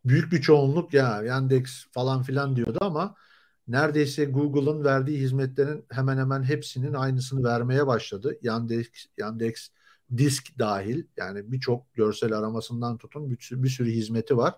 büyük 0.05 0.33
bir 0.33 0.41
çoğunluk 0.41 0.95
ya 0.95 1.23
Yandex 1.23 1.87
falan 1.93 2.23
filan 2.23 2.57
diyordu 2.57 2.79
ama 2.81 3.15
neredeyse 3.69 4.25
Google'ın 4.25 4.85
verdiği 4.85 5.19
hizmetlerin 5.19 5.85
hemen 5.91 6.19
hemen 6.19 6.43
hepsinin 6.43 6.95
aynısını 6.95 7.45
vermeye 7.45 7.87
başladı. 7.87 8.39
Yandex, 8.43 8.87
Yandex 9.19 9.69
disk 10.17 10.59
dahil 10.59 11.05
yani 11.17 11.53
birçok 11.53 11.95
görsel 11.95 12.33
aramasından 12.33 12.99
tutun 12.99 13.31
bir, 13.31 13.39
bir 13.53 13.69
sürü 13.69 13.91
hizmeti 13.91 14.37
var 14.37 14.55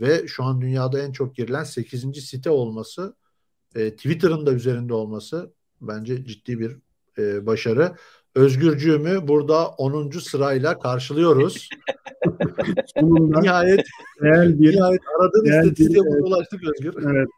ve 0.00 0.26
şu 0.26 0.44
an 0.44 0.60
dünyada 0.60 1.02
en 1.02 1.12
çok 1.12 1.36
girilen 1.36 1.64
8. 1.64 2.24
site 2.24 2.50
olması 2.50 3.14
e, 3.74 3.90
Twitter'ın 3.90 4.46
da 4.46 4.52
üzerinde 4.52 4.94
olması 4.94 5.52
bence 5.80 6.24
ciddi 6.24 6.58
bir 6.58 6.76
e, 7.18 7.46
başarı. 7.46 7.94
Özgürcüğümü 8.34 9.28
burada 9.28 9.68
10. 9.68 10.10
sırayla 10.10 10.78
karşılıyoruz. 10.78 11.68
Sonunda 12.96 13.40
nihayet, 13.40 13.86
bir, 14.22 14.76
nihayet 14.76 15.00
aradığın 15.20 15.44
istatistiğe 15.44 16.02
ulaştık 16.02 16.60
Özgür. 16.64 16.94
Evet. 17.10 17.28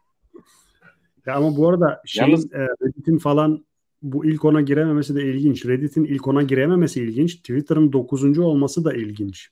Ya 1.25 1.35
ama 1.35 1.57
bu 1.57 1.69
arada 1.69 2.01
şeyin 2.05 2.29
Yalnız... 2.29 2.53
e, 2.53 2.59
Reddit'in 2.59 3.17
falan 3.17 3.65
bu 4.01 4.25
ilk 4.25 4.45
ona 4.45 4.61
girememesi 4.61 5.15
de 5.15 5.23
ilginç. 5.23 5.65
Reddit'in 5.65 6.03
ilk 6.03 6.27
ona 6.27 6.43
girememesi 6.43 7.03
ilginç. 7.03 7.35
Twitter'ın 7.35 7.93
9. 7.93 8.39
olması 8.39 8.85
da 8.85 8.93
ilginç. 8.93 9.49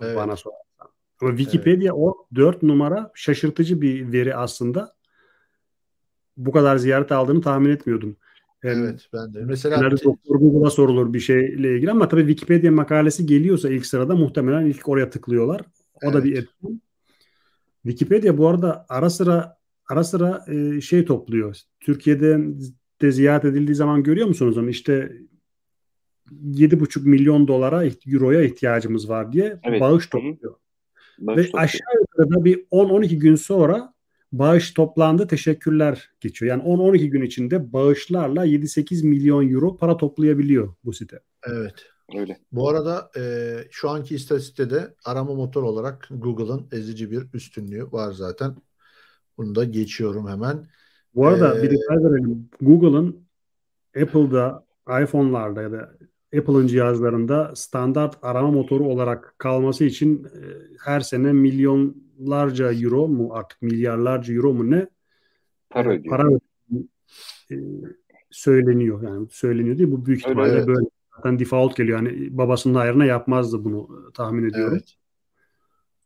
Evet. 0.00 0.16
Bana 0.16 0.36
sorarsan. 0.36 0.65
Ama 1.20 1.36
Wikipedia 1.36 1.94
evet. 1.94 1.94
o 1.94 2.26
4 2.34 2.62
numara 2.62 3.10
şaşırtıcı 3.14 3.80
bir 3.80 4.12
veri 4.12 4.36
aslında. 4.36 4.96
Bu 6.36 6.52
kadar 6.52 6.76
ziyaret 6.76 7.12
aldığını 7.12 7.40
tahmin 7.40 7.70
etmiyordum. 7.70 8.16
Evet 8.62 9.08
ben 9.12 9.34
de. 9.34 9.44
Mesela 9.44 9.90
doktor 9.90 10.36
Google'a 10.36 10.70
sorulur 10.70 11.12
bir 11.12 11.20
şeyle 11.20 11.76
ilgili 11.76 11.90
ama 11.90 12.08
tabii 12.08 12.26
Wikipedia 12.26 12.70
makalesi 12.70 13.26
geliyorsa 13.26 13.70
ilk 13.70 13.86
sırada 13.86 14.16
muhtemelen 14.16 14.66
ilk 14.66 14.88
oraya 14.88 15.10
tıklıyorlar. 15.10 15.60
O 15.94 15.98
evet. 16.02 16.14
da 16.14 16.24
bir 16.24 16.36
etken. 16.36 16.80
Wikipedia 17.82 18.38
bu 18.38 18.48
arada 18.48 18.86
ara 18.88 19.10
sıra 19.10 19.56
ara 19.88 20.04
sıra 20.04 20.44
e, 20.48 20.80
şey 20.80 21.04
topluyor. 21.04 21.56
Türkiye'de 21.80 22.38
de 23.02 23.12
ziyaret 23.12 23.44
edildiği 23.44 23.74
zaman 23.74 24.02
görüyor 24.02 24.26
musunuz 24.26 24.58
onu? 24.58 24.70
İşte 24.70 25.12
7,5 26.30 27.08
milyon 27.08 27.48
dolara, 27.48 27.84
euroya 28.06 28.42
ihtiyacımız 28.42 29.08
var 29.08 29.32
diye 29.32 29.60
evet. 29.62 29.80
bağış 29.80 30.06
topluyor. 30.06 30.54
Bağış 31.18 31.38
Ve 31.38 31.42
topluyor. 31.44 31.64
aşağı 31.64 32.00
yukarı 32.00 32.44
bir 32.44 32.66
10-12 32.70 33.16
gün 33.16 33.34
sonra 33.34 33.94
bağış 34.32 34.74
toplandı 34.74 35.26
teşekkürler 35.26 36.10
geçiyor. 36.20 36.50
Yani 36.50 36.62
10-12 36.62 37.06
gün 37.06 37.22
içinde 37.22 37.72
bağışlarla 37.72 38.46
7-8 38.46 39.06
milyon 39.06 39.52
euro 39.52 39.76
para 39.76 39.96
toplayabiliyor 39.96 40.74
bu 40.84 40.92
site. 40.92 41.20
Evet. 41.46 41.74
Öyle. 42.18 42.38
Bu 42.52 42.68
arada 42.68 43.10
e, 43.16 43.22
şu 43.70 43.90
anki 43.90 44.14
istatistikte 44.14 44.94
arama 45.04 45.34
motor 45.34 45.62
olarak 45.62 46.08
Google'ın 46.10 46.66
ezici 46.72 47.10
bir 47.10 47.22
üstünlüğü 47.34 47.92
var 47.92 48.12
zaten. 48.12 48.56
Bunu 49.38 49.54
da 49.54 49.64
geçiyorum 49.64 50.28
hemen. 50.28 50.66
Bu 51.14 51.26
arada 51.26 51.58
ee, 51.58 51.62
bir 51.62 51.70
detay 51.70 51.96
verelim. 51.96 52.48
Google'ın 52.60 53.26
Apple'da, 54.02 54.66
iPhone'larda 55.02 55.62
ya 55.62 55.72
da 55.72 55.92
Apple'ın 56.38 56.66
cihazlarında 56.66 57.52
standart 57.54 58.18
arama 58.22 58.50
motoru 58.50 58.84
olarak 58.84 59.34
kalması 59.38 59.84
için 59.84 60.24
e, 60.24 60.40
her 60.84 61.00
sene 61.00 61.32
milyonlarca 61.32 62.72
euro 62.72 63.08
mu 63.08 63.28
artık 63.32 63.62
milyarlarca 63.62 64.34
euro 64.34 64.52
mu 64.52 64.70
ne 64.70 64.86
para 65.70 65.90
ödüyor. 65.90 66.16
Para 66.16 66.28
e, 67.50 67.56
söyleniyor. 68.30 69.02
Yani 69.02 69.26
söyleniyor 69.30 69.78
değil 69.78 69.90
bu 69.90 70.06
büyük 70.06 70.20
ihtimalle 70.20 70.50
Öyle, 70.50 70.56
evet. 70.56 70.68
böyle 70.68 70.86
zaten 71.16 71.38
default 71.38 71.76
geliyor. 71.76 72.02
Yani 72.02 72.38
babasının 72.38 72.74
ayrına 72.74 73.04
yapmazdı 73.04 73.64
bunu 73.64 74.12
tahmin 74.14 74.48
ediyorum. 74.48 74.72
Evet 74.72 74.96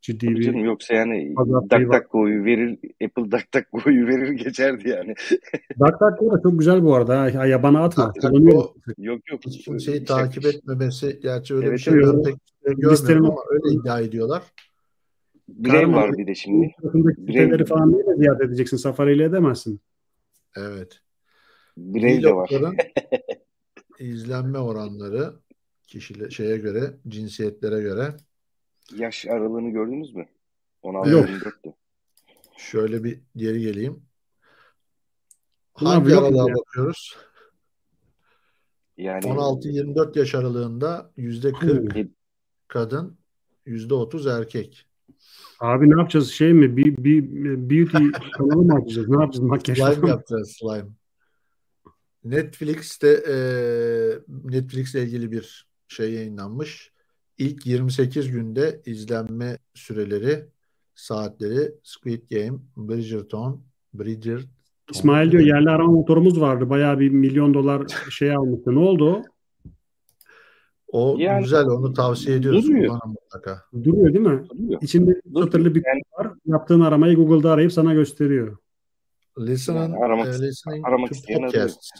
ciddi 0.03 0.27
Tabii 0.27 0.37
bir 0.37 0.43
canım, 0.43 0.65
yoksa 0.65 0.95
yani 0.95 1.35
DuckDuckGo'yu 1.71 2.45
verir 2.45 2.79
Apple 3.05 3.31
DuckDuckGo'yu 3.31 4.07
verir 4.09 4.31
geçerdi 4.31 4.89
yani. 4.89 5.15
DuckDuckGo 5.81 6.33
da 6.33 6.43
çok 6.43 6.59
güzel 6.59 6.83
bu 6.83 6.95
arada. 6.95 7.31
Ya, 7.31 7.47
yabana 7.47 7.85
atma. 7.85 8.13
Yok 8.23 8.77
yok. 8.99 9.31
yok. 9.31 9.41
Hiç 9.47 9.65
kimseyi 9.65 9.95
işte, 9.95 10.05
takip 10.05 10.47
etmemesi 10.47 11.21
gerçi 11.23 11.55
öyle 11.55 11.67
evet, 11.67 11.79
bir 11.79 11.83
şey 11.83 11.95
ben 11.95 12.23
pek 12.23 12.37
görmüyorum 12.79 13.25
ama 13.27 13.41
öyle 13.51 13.75
iddia 13.75 14.01
ediyorlar. 14.01 14.43
Brave 15.49 15.93
var 15.93 16.19
bir 16.19 16.27
de 16.27 16.35
şimdi. 16.35 16.75
Brave 17.19 17.65
falan 17.65 17.93
neyle 17.93 18.17
ziyaret 18.17 18.41
edeceksin? 18.41 18.77
Safari 18.77 19.15
ile 19.15 19.25
edemezsin. 19.25 19.81
Evet. 20.57 21.01
Brave 21.77 22.23
de 22.23 22.35
var. 22.35 22.51
izlenme 23.99 24.59
oranları 24.59 25.33
kişiyle 25.87 26.31
şeye 26.31 26.57
göre, 26.57 26.95
cinsiyetlere 27.09 27.81
göre 27.81 28.15
yaş 28.97 29.27
aralığını 29.27 29.71
gördünüz 29.71 30.15
mü? 30.15 30.27
16 30.83 31.11
Yok. 31.11 31.29
24'tü. 31.29 31.73
Şöyle 32.57 33.05
bir 33.05 33.21
geri 33.37 33.61
geleyim. 33.61 34.03
Hangi 35.75 36.17
aralığa 36.17 36.49
yani. 36.49 36.55
bakıyoruz? 36.59 37.17
Yani 38.97 39.25
16-24 39.25 40.19
yaş 40.19 40.35
aralığında 40.35 41.11
%40 41.17 41.95
Hmm. 41.95 42.09
kadın, 42.69 43.19
%30 43.67 44.27
erkek. 44.39 44.87
Abi 45.61 45.91
ne 45.91 45.99
yapacağız? 45.99 46.31
Şey 46.31 46.53
mi? 46.53 46.77
Bir, 46.77 46.97
bir 47.05 47.25
beauty 47.71 48.05
kanalı 48.37 48.63
mı 48.63 48.75
açacağız? 48.75 49.09
Ne 49.09 49.21
yapacağız? 49.23 49.45
Makyaj 49.45 49.79
Slime 49.79 49.95
mı? 49.97 50.09
yapacağız 50.09 50.57
slime. 50.61 50.89
Netflix'te 52.25 53.09
e, 53.09 53.35
Netflix'le 54.29 54.95
ilgili 54.95 55.33
bir 55.33 55.69
şey 55.89 56.13
yayınlanmış. 56.15 56.93
İlk 57.41 57.67
28 57.67 58.31
günde 58.31 58.81
izlenme 58.87 59.59
süreleri, 59.75 60.45
saatleri 60.95 61.73
Squid 61.83 62.23
Game, 62.31 62.59
Bridgerton, 62.77 63.61
Bridgerton. 63.95 64.51
İsmail 64.93 65.31
diyor 65.33 65.43
yerli 65.43 65.71
arama 65.71 65.93
motorumuz 65.93 66.41
vardı. 66.41 66.71
Bayağı 66.71 66.99
bir 67.01 67.11
milyon 67.11 67.55
dolar 67.55 67.87
şey 68.11 68.35
almıştı. 68.37 68.75
Ne 68.75 68.79
oldu 68.79 69.11
o? 69.13 69.23
O 70.89 71.17
Yani- 71.19 71.43
güzel, 71.43 71.65
onu 71.67 71.93
tavsiye 71.93 72.37
ediyoruz. 72.37 72.69
Duruyor. 72.69 72.99
Mutlaka. 73.07 73.63
Duruyor 73.85 74.15
değil 74.15 74.27
mi? 74.27 74.43
duruyor. 74.49 74.83
İçinde 74.83 75.21
satırlı 75.35 75.75
bir 75.75 75.83
yani- 75.87 76.03
var. 76.19 76.35
Yaptığın 76.47 76.81
aramayı 76.81 77.17
Google'da 77.17 77.53
arayıp 77.53 77.73
sana 77.73 77.95
gösteriyor. 77.95 78.57
Listening, 79.39 79.81
Yani 79.81 80.05
aramak- 80.05 80.27
e, 80.27 80.43
listening 80.49 80.87
aramak 80.89 81.11
to 81.11 81.35
podcasts. 81.43 81.91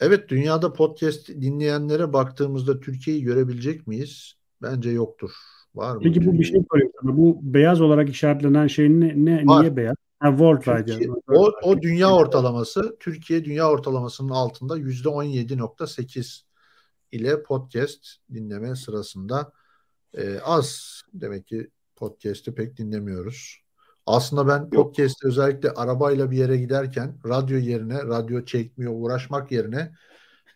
Evet, 0.00 0.28
dünyada 0.28 0.72
podcast 0.72 1.28
dinleyenlere 1.28 2.12
baktığımızda 2.12 2.80
Türkiye'yi 2.80 3.22
görebilecek 3.22 3.86
miyiz? 3.86 4.34
Bence 4.62 4.90
yoktur. 4.90 5.30
Var 5.74 5.96
mı? 5.96 6.00
Peki 6.02 6.26
bu 6.26 6.32
bir 6.32 6.44
şey 6.44 6.62
sorayım 6.70 6.92
sana. 7.02 7.16
Bu 7.16 7.38
beyaz 7.42 7.80
olarak 7.80 8.08
işaretlenen 8.08 8.66
şey 8.66 8.88
ne, 8.88 9.24
ne 9.24 9.46
Var. 9.46 9.60
niye 9.60 9.76
beyaz? 9.76 9.96
Ha, 10.18 10.28
Worldwide 10.28 10.84
Türkiye, 10.84 11.08
yani. 11.08 11.18
o, 11.28 11.50
o 11.62 11.82
dünya 11.82 12.14
ortalaması. 12.14 12.96
Türkiye 13.00 13.44
dünya 13.44 13.70
ortalamasının 13.70 14.28
altında 14.28 14.78
%17.8 14.78 16.42
ile 17.12 17.42
podcast 17.42 18.06
dinleme 18.34 18.76
sırasında 18.76 19.52
e, 20.14 20.38
az. 20.38 21.00
Demek 21.14 21.46
ki 21.46 21.70
podcast'i 21.96 22.54
pek 22.54 22.76
dinlemiyoruz. 22.76 23.62
Aslında 24.06 24.48
ben 24.48 24.70
podcast'i 24.70 25.26
özellikle 25.26 25.70
arabayla 25.70 26.30
bir 26.30 26.36
yere 26.36 26.56
giderken 26.56 27.14
radyo 27.26 27.56
yerine, 27.56 27.94
radyo 27.94 28.44
çekmiyor 28.44 28.92
uğraşmak 28.96 29.52
yerine 29.52 29.92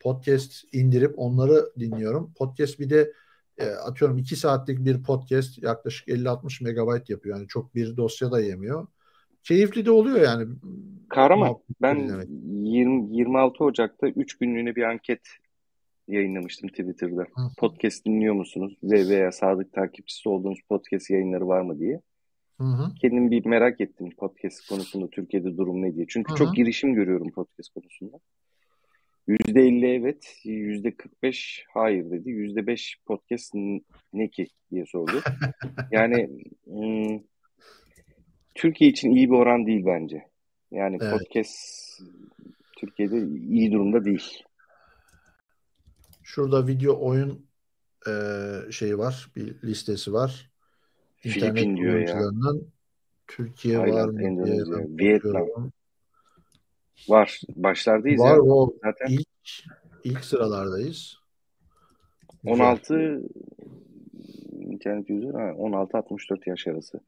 podcast 0.02 0.64
indirip 0.72 1.14
onları 1.16 1.66
dinliyorum. 1.78 2.32
Podcast 2.38 2.78
bir 2.80 2.90
de 2.90 3.12
e, 3.58 3.66
atıyorum 3.66 4.18
2 4.18 4.36
saatlik 4.36 4.84
bir 4.84 5.02
podcast 5.02 5.62
yaklaşık 5.62 6.08
50-60 6.08 6.64
megabayt 6.64 7.10
yapıyor. 7.10 7.36
Yani 7.36 7.48
çok 7.48 7.74
bir 7.74 7.96
dosya 7.96 8.32
da 8.32 8.40
yemiyor. 8.40 8.86
Keyifli 9.42 9.86
de 9.86 9.90
oluyor 9.90 10.20
yani. 10.20 10.46
Kahraman 11.08 11.48
Muhabbet 11.48 11.82
ben 11.82 12.00
dinlemek. 12.00 12.28
20, 12.28 13.16
26 13.16 13.64
Ocak'ta 13.64 14.08
3 14.08 14.38
günlüğüne 14.38 14.76
bir 14.76 14.82
anket 14.82 15.20
yayınlamıştım 16.08 16.68
Twitter'da. 16.68 17.22
Hı. 17.22 17.42
Podcast 17.58 18.06
dinliyor 18.06 18.34
musunuz? 18.34 18.76
Ve 18.82 19.08
veya 19.08 19.32
sadık 19.32 19.72
takipçisi 19.72 20.28
olduğunuz 20.28 20.58
podcast 20.68 21.10
yayınları 21.10 21.48
var 21.48 21.60
mı 21.60 21.78
diye. 21.78 22.00
Hı 22.58 22.64
hı. 22.64 22.94
Kendim 22.94 23.30
bir 23.30 23.46
merak 23.46 23.80
ettim 23.80 24.10
podcast 24.10 24.68
konusunda 24.68 25.10
Türkiye'de 25.10 25.56
durum 25.56 25.82
ne 25.82 25.94
diye. 25.94 26.06
Çünkü 26.08 26.30
Hı 26.30 26.34
hı. 26.34 26.38
çok 26.38 26.56
girişim 26.56 26.94
görüyorum 26.94 27.30
podcast 27.30 27.74
konusunda. 27.74 28.20
%50 29.28 29.86
evet, 29.86 30.36
%45 30.44 31.64
hayır 31.74 32.10
dedi. 32.10 32.30
%5 32.30 32.96
podcast 33.06 33.54
n- 33.54 33.80
ne 34.12 34.28
ki 34.30 34.46
diye 34.70 34.86
sordu. 34.86 35.20
Yani 35.90 36.28
hmm, 36.64 37.20
Türkiye 38.54 38.90
için 38.90 39.10
iyi 39.10 39.30
bir 39.30 39.34
oran 39.34 39.66
değil 39.66 39.86
bence. 39.86 40.22
Yani 40.70 40.98
Evet. 41.00 41.12
podcast 41.12 41.56
Türkiye'de 42.78 43.26
iyi 43.50 43.72
durumda 43.72 44.04
değil. 44.04 44.42
Şurada 46.22 46.66
video 46.66 47.06
oyun 47.06 47.46
e, 48.08 48.12
şeyi 48.70 48.98
var. 48.98 49.30
Bir 49.36 49.62
listesi 49.62 50.12
var. 50.12 50.50
Filipin 51.16 51.76
diyor 51.76 51.98
ya. 51.98 52.22
Türkiye 53.26 53.78
var 53.78 53.86
Tayland, 53.86 54.12
mı 54.12 54.18
diye 54.18 54.28
Endonezya, 54.28 54.76
Vietnam. 54.78 55.70
Var. 57.08 57.40
Başlardayız 57.56 58.20
Var 58.20 58.34
ya. 58.34 58.42
o 58.42 58.74
Zaten 58.84 59.06
ilk 59.08 59.28
ilk 60.04 60.24
sıralardayız. 60.24 61.16
Güzel. 62.44 62.54
16 62.54 63.22
internet 64.60 65.10
user 65.10 65.30
ha, 65.30 65.50
16-64 65.58 66.48
yaş 66.50 66.66
arası. 66.66 67.00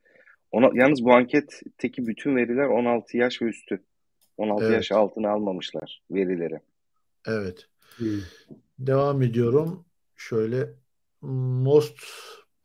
Ona, 0.53 0.71
yalnız 0.75 1.05
bu 1.05 1.13
anketteki 1.13 2.07
bütün 2.07 2.37
veriler 2.37 2.65
16 2.65 3.17
yaş 3.17 3.43
ve 3.43 3.47
üstü. 3.47 3.83
16 4.37 4.65
Evet. 4.65 4.75
yaş 4.75 4.93
altına 4.93 5.31
almamışlar 5.31 6.03
verileri. 6.11 6.61
Evet. 7.27 7.67
Hmm. 7.97 8.21
Devam 8.79 9.23
ediyorum. 9.23 9.85
Şöyle 10.17 10.75
most 11.23 11.99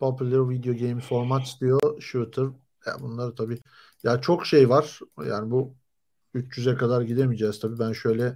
popular 0.04 0.50
video 0.50 0.74
game 0.74 1.02
formats 1.02 1.62
diyor. 1.62 2.02
Shooter. 2.02 2.46
Ya 2.88 3.00
bunları 3.00 3.36
tabii 3.36 3.60
ya 4.04 4.22
çok 4.22 4.46
şey 4.46 4.70
var. 4.70 5.00
Yani 5.26 5.52
bu 5.52 5.76
300'e 6.36 6.76
kadar 6.76 7.02
gidemeyeceğiz 7.02 7.60
tabii. 7.60 7.80
Ben 7.80 7.92
şöyle 7.94 8.36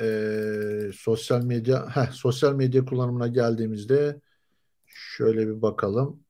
eee, 0.00 0.90
sosyal 0.94 1.44
medya 1.44 1.96
heh, 1.96 2.10
sosyal 2.12 2.54
medya 2.54 2.84
kullanımına 2.84 3.26
geldiğimizde 3.28 4.20
şöyle 4.86 5.48
bir 5.48 5.62
bakalım. 5.62 6.20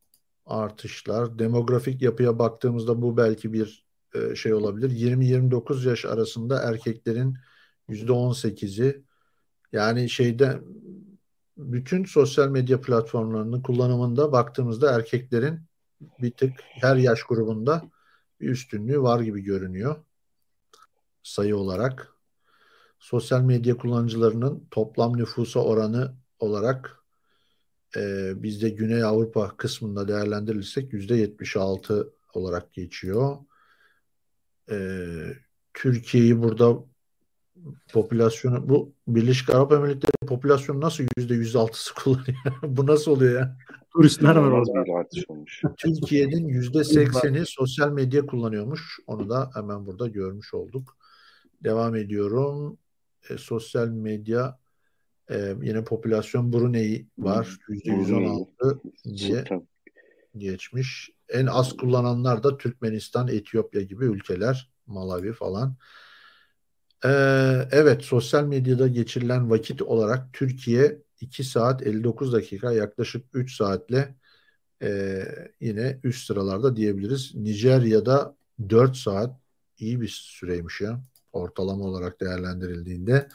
Artışlar. 0.46 1.38
Demografik 1.38 2.02
yapıya 2.02 2.38
baktığımızda 2.38 3.02
bu 3.02 3.16
belki 3.16 3.52
bir 3.52 3.86
e, 4.14 4.34
şey 4.34 4.54
olabilir. 4.54 4.90
20-29 4.90 5.84
yaş 5.84 6.04
arasında 6.04 6.62
erkeklerin 6.62 7.36
%18'i 7.88 9.04
yani 9.72 10.10
şeyde 10.10 10.60
bütün 11.72 12.04
sosyal 12.04 12.48
medya 12.48 12.80
platformlarının 12.80 13.62
kullanımında 13.62 14.32
baktığımızda 14.32 14.94
erkeklerin 14.94 15.60
bir 16.00 16.30
tık 16.30 16.52
her 16.60 16.96
yaş 16.96 17.22
grubunda 17.22 17.90
bir 18.40 18.48
üstünlüğü 18.48 19.02
var 19.02 19.20
gibi 19.20 19.42
görünüyor 19.42 19.96
sayı 21.22 21.56
olarak. 21.56 22.08
Sosyal 22.98 23.40
medya 23.40 23.76
kullanıcılarının 23.76 24.66
toplam 24.70 25.16
nüfusa 25.16 25.60
oranı 25.60 26.16
olarak 26.38 27.04
e, 27.96 28.32
bizde 28.42 28.70
Güney 28.70 29.04
Avrupa 29.04 29.56
kısmında 29.56 30.08
değerlendirirsek 30.08 30.92
%76 30.92 32.12
olarak 32.34 32.72
geçiyor. 32.72 33.38
E, 34.70 34.76
Türkiye'yi 35.74 36.42
burada 36.42 36.91
popülasyonu 37.92 38.68
bu 38.68 38.92
Birleşik 39.08 39.50
Arap 39.50 39.72
Emirlikleri 39.72 40.12
popülasyonu 40.28 40.80
nasıl 40.80 41.04
%106'sı 41.04 41.94
kullanıyor? 42.04 42.36
Bu 42.62 42.86
nasıl 42.86 43.10
oluyor 43.10 43.40
ya? 43.40 43.56
Turistler 43.94 44.36
var 44.36 44.50
orada. 44.50 44.84
bir 44.84 45.00
artış 45.00 45.24
olmuş. 45.28 45.62
Türkiye'nin 45.76 46.48
%80'i 46.48 47.46
sosyal 47.46 47.92
medya 47.92 48.26
kullanıyormuş. 48.26 48.98
Onu 49.06 49.28
da 49.30 49.50
hemen 49.54 49.86
burada 49.86 50.08
görmüş 50.08 50.54
olduk. 50.54 50.96
Devam 51.64 51.96
ediyorum. 51.96 52.78
E, 53.30 53.38
sosyal 53.38 53.88
medya 53.88 54.58
e, 55.30 55.54
yine 55.62 55.84
popülasyon 55.84 56.52
Brunei 56.52 57.06
var. 57.18 57.58
%116 57.68 58.80
diye 59.04 59.38
Sultan. 59.38 59.68
geçmiş. 60.36 61.10
En 61.28 61.46
az 61.46 61.76
kullananlar 61.76 62.42
da 62.42 62.56
Türkmenistan, 62.56 63.28
Etiyopya 63.28 63.82
gibi 63.82 64.04
ülkeler, 64.04 64.70
Malawi 64.86 65.32
falan. 65.32 65.76
Ee, 67.04 67.68
evet, 67.72 68.02
sosyal 68.02 68.44
medyada 68.44 68.88
geçirilen 68.88 69.50
vakit 69.50 69.82
olarak 69.82 70.32
Türkiye 70.32 70.98
2 71.20 71.44
saat 71.44 71.86
59 71.86 72.32
dakika, 72.32 72.72
yaklaşık 72.72 73.24
3 73.34 73.56
saatle 73.56 74.14
e, 74.82 75.22
yine 75.60 75.98
üst 76.04 76.26
sıralarda 76.26 76.76
diyebiliriz. 76.76 77.34
Nijerya'da 77.34 78.36
4 78.68 78.96
saat 78.96 79.40
iyi 79.78 80.00
bir 80.00 80.08
süreymiş 80.08 80.80
ya 80.80 81.00
ortalama 81.32 81.84
olarak 81.84 82.20
değerlendirildiğinde. 82.20 83.28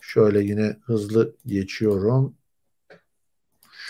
Şöyle 0.00 0.44
yine 0.44 0.76
hızlı 0.84 1.36
geçiyorum. 1.46 2.34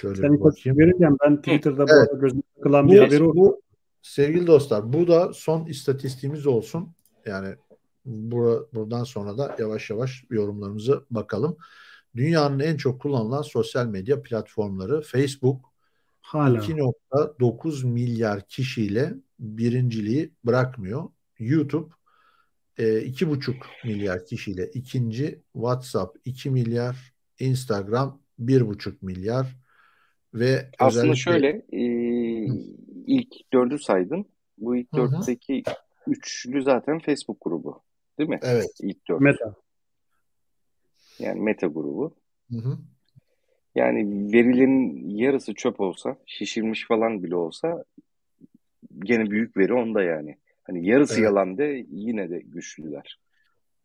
Şöyle 0.01 0.21
Sen 0.21 0.33
bir 0.35 0.41
bakayım. 0.41 0.79
verirken 0.79 1.17
ben 1.25 1.37
Twitter'da 1.37 1.87
bu 1.87 1.91
Evet. 1.93 2.09
arada 2.09 2.21
gözüme 2.21 2.43
takılan 2.57 2.89
Bu, 2.89 2.93
bir 2.93 2.99
haberi 2.99 3.23
oldu. 3.23 3.37
bu 3.37 3.63
sevgili 4.03 4.47
dostlar 4.47 4.93
bu 4.93 5.09
da 5.09 5.33
son 5.33 5.67
istatistiğimiz 5.67 6.47
olsun. 6.47 6.89
Yani 7.27 7.55
bura, 8.09 8.61
buradan 8.75 9.05
sonra 9.05 9.39
da 9.39 9.57
yavaş 9.59 9.91
yavaş 9.91 10.25
yorumlarımızı 10.31 11.05
bakalım. 11.11 11.57
Dünyanın 12.17 12.61
en 12.61 12.77
çok 12.77 13.03
kullanılan 13.03 13.43
sosyal 13.43 13.87
medya 13.87 14.23
platformları 14.23 15.03
Facebook 15.03 15.69
Hala. 16.21 16.59
2.9 16.59 17.87
milyar 17.87 18.49
kişiyle 18.49 19.15
birinciliği 19.39 20.31
bırakmıyor. 20.45 21.05
YouTube 21.39 21.95
e, 22.79 22.85
2.5 22.85 23.55
milyar 23.85 24.27
kişiyle 24.27 24.71
ikinci, 24.75 25.43
WhatsApp 25.53 26.19
2 26.25 26.51
milyar, 26.51 27.15
Instagram 27.39 28.21
1.5 28.41 28.95
milyar 29.03 29.57
ve 30.35 30.71
Aslında 30.79 31.03
özellikle 31.03 31.17
şöyle 31.17 31.49
e, 31.73 31.83
ilk 33.07 33.53
dördü 33.53 33.79
saydın. 33.79 34.27
Bu 34.59 34.77
ilk 34.77 34.95
dörtteki 34.95 35.63
üçlü 36.07 36.63
zaten 36.63 36.99
Facebook 36.99 37.41
grubu. 37.41 37.83
Değil 38.19 38.31
mi? 38.31 38.39
Evet. 38.43 38.71
İlk 38.81 39.09
dört. 39.09 39.21
Meta. 39.21 39.55
Yani 41.19 41.41
Meta 41.41 41.67
grubu. 41.67 42.15
Hı 42.51 42.59
hı. 42.59 42.79
Yani 43.75 44.33
verilerin 44.33 45.09
yarısı 45.09 45.55
çöp 45.55 45.81
olsa, 45.81 46.17
şişirmiş 46.27 46.87
falan 46.87 47.23
bile 47.23 47.37
olsa 47.37 47.85
gene 48.99 49.31
büyük 49.31 49.57
veri 49.57 49.75
onda 49.75 50.03
yani. 50.03 50.39
Hani 50.63 50.87
yarısı 50.87 51.15
Evet. 51.15 51.25
yalan 51.25 51.59
de 51.59 51.87
yine 51.91 52.31
de 52.31 52.39
güçlüler. 52.41 53.19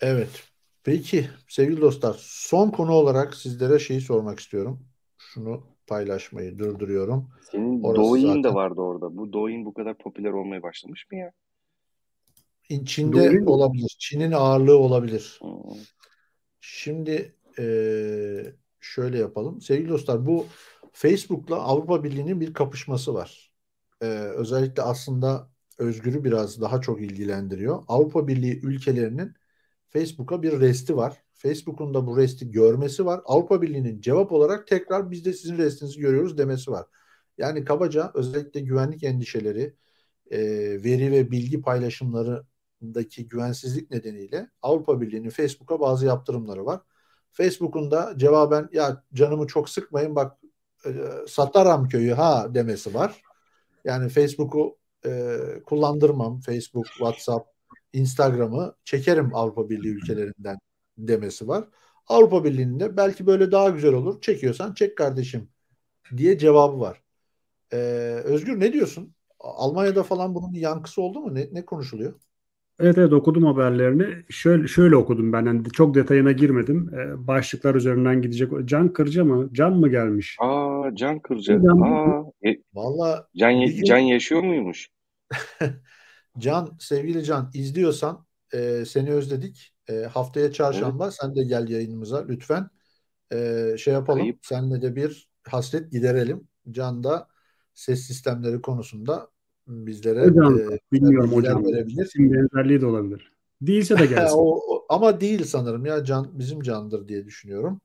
Evet. 0.01 0.43
Peki 0.83 1.25
sevgili 1.47 1.81
dostlar 1.81 2.15
son 2.19 2.69
konu 2.69 2.91
olarak 2.91 3.33
sizlere 3.35 3.79
şeyi 3.79 4.01
sormak 4.01 4.39
istiyorum. 4.39 4.79
Şunu 5.17 5.63
paylaşmayı 5.87 6.59
durduruyorum. 6.59 7.29
Senin 7.51 7.83
Orası 7.83 8.01
Douyin 8.01 8.27
de 8.27 8.47
zaten. 8.47 8.55
vardı 8.55 8.81
orada. 8.81 9.17
Bu 9.17 9.33
Douyin 9.33 9.65
bu 9.65 9.73
kadar 9.73 9.97
popüler 9.97 10.31
olmaya 10.31 10.63
başlamış 10.63 11.11
mı 11.11 11.17
ya? 11.17 11.31
Çin'de 12.85 13.31
Doğru 13.31 13.51
olabilir. 13.51 13.95
Çin'in 13.99 14.31
ağırlığı 14.31 14.77
olabilir. 14.77 15.39
Şimdi 16.61 17.35
eee, 17.57 18.55
şöyle 18.81 19.17
yapalım. 19.17 19.61
Sevgili 19.61 19.89
dostlar 19.89 20.25
bu 20.25 20.45
Facebook'la 20.93 21.55
Avrupa 21.55 22.03
Birliği'nin 22.03 22.41
bir 22.41 22.53
kapışması 22.53 23.13
var. 23.13 23.53
Eee, 24.01 24.07
özellikle 24.17 24.81
aslında 24.81 25.49
Özgür'ü 25.77 26.23
biraz 26.23 26.61
daha 26.61 26.81
çok 26.81 27.01
ilgilendiriyor. 27.01 27.83
Avrupa 27.87 28.27
Birliği 28.27 28.59
ülkelerinin 28.63 29.33
Facebook'a 29.89 30.43
bir 30.43 30.59
resti 30.59 30.97
var. 30.97 31.23
Facebook'un 31.33 31.93
da 31.93 32.07
bu 32.07 32.17
resti 32.17 32.51
görmesi 32.51 33.05
var. 33.05 33.21
Avrupa 33.25 33.61
Birliği'nin 33.61 34.01
cevap 34.01 34.31
olarak 34.31 34.67
tekrar 34.67 35.11
biz 35.11 35.25
de 35.25 35.33
sizin 35.33 35.57
restinizi 35.57 35.99
görüyoruz 35.99 36.37
demesi 36.37 36.71
var. 36.71 36.85
Yani 37.37 37.65
kabaca 37.65 38.11
özellikle 38.15 38.59
güvenlik 38.59 39.03
endişeleri, 39.03 39.73
e, 40.31 40.39
veri 40.83 41.11
ve 41.11 41.31
bilgi 41.31 41.61
paylaşımlarındaki 42.83 43.27
güvensizlik 43.27 43.91
nedeniyle 43.91 44.49
Avrupa 44.61 45.01
Birliği'nin 45.01 45.29
Facebook'a 45.29 45.79
bazı 45.79 46.05
yaptırımları 46.05 46.65
var. 46.65 46.81
Facebook'un 47.31 47.91
da 47.91 48.13
cevaben 48.17 48.69
ya 48.73 49.03
canımı 49.13 49.47
çok 49.47 49.69
sıkmayın 49.69 50.15
bak 50.15 50.37
e, 50.85 50.91
satarım 51.27 51.87
köyü 51.89 52.13
ha 52.13 52.47
demesi 52.53 52.93
var. 52.93 53.21
Yani 53.85 54.09
Facebook'u 54.09 54.77
e, 55.05 55.37
kullandırmam. 55.65 56.39
Facebook, 56.39 56.85
WhatsApp, 56.85 57.47
Instagram'ı 57.93 58.75
çekerim 58.85 59.35
Avrupa 59.35 59.69
Birliği 59.69 59.89
ülkelerinden 59.89 60.57
demesi 60.97 61.47
var. 61.47 61.67
Avrupa 62.07 62.43
Birliği'nde 62.43 62.97
belki 62.97 63.25
böyle 63.25 63.51
daha 63.51 63.69
güzel 63.69 63.93
olur. 63.93 64.21
Çekiyorsan 64.21 64.73
çek 64.73 64.97
kardeşim 64.97 65.49
diye 66.17 66.37
cevabı 66.37 66.79
var. 66.79 67.03
Ee, 67.73 67.77
Özgür 68.25 68.59
ne 68.59 68.73
diyorsun? 68.73 69.15
Almanya'da 69.39 70.03
falan 70.03 70.35
bunun 70.35 70.53
yankısı 70.53 71.01
oldu 71.01 71.21
mu? 71.21 71.35
Ne, 71.35 71.49
ne 71.51 71.65
konuşuluyor? 71.65 72.13
Evet 72.79 72.97
evet 72.97 73.13
okudum 73.13 73.43
haberlerini. 73.45 74.23
Şöyle 74.29 74.67
şöyle 74.67 74.95
okudum 74.95 75.33
ben. 75.33 75.45
Yani 75.45 75.63
çok 75.73 75.95
detayına 75.95 76.31
girmedim. 76.31 76.91
Ee, 76.93 77.27
başlıklar 77.27 77.75
üzerinden 77.75 78.21
gidecek. 78.21 78.49
Can 78.65 78.93
Kırca 78.93 79.23
mı? 79.25 79.49
Can 79.53 79.73
mı 79.73 79.89
gelmiş? 79.89 80.37
Aa 80.39 80.95
Can 80.95 81.19
Kırca. 81.19 81.61
Can- 81.61 81.81
Aa, 81.81 82.23
e, 82.49 82.57
Valla 82.73 83.27
Can, 83.37 83.59
gün- 83.59 83.83
Can 83.83 83.97
yaşıyor 83.97 84.43
muymuş? 84.43 84.89
Can, 86.39 86.77
sevgili 86.79 87.23
Can 87.23 87.51
izliyorsan 87.53 88.25
e, 88.53 88.83
seni 88.85 89.11
özledik. 89.11 89.73
E, 89.89 89.93
haftaya 89.93 90.51
çarşamba 90.51 91.11
sen 91.11 91.35
de 91.35 91.43
gel 91.43 91.69
yayınımıza 91.69 92.25
lütfen. 92.27 92.69
E, 93.33 93.67
şey 93.79 93.93
yapalım. 93.93 94.21
Ayıp. 94.21 94.39
Seninle 94.41 94.81
de 94.81 94.95
bir 94.95 95.29
hasret 95.43 95.91
giderelim. 95.91 96.47
Can 96.71 97.03
da 97.03 97.27
ses 97.73 98.07
sistemleri 98.07 98.61
konusunda 98.61 99.27
bizlere 99.67 100.27
Hocam, 100.27 100.59
e, 100.59 100.79
Bilmiyorum 100.91 101.31
hocam. 101.31 101.65
verebilir. 101.65 102.03
İsim 102.05 102.33
benzerliği 102.33 102.81
de 102.81 102.85
olabilir. 102.85 103.31
Değilse 103.61 103.99
de 103.99 104.05
gelsin. 104.05 104.35
o, 104.37 104.41
o- 104.41 104.85
ama 104.89 105.21
değil 105.21 105.43
sanırım 105.43 105.85
ya 105.85 106.03
Can 106.03 106.29
bizim 106.39 106.61
Can'dır 106.61 107.07
diye 107.07 107.25
düşünüyorum. 107.25 107.81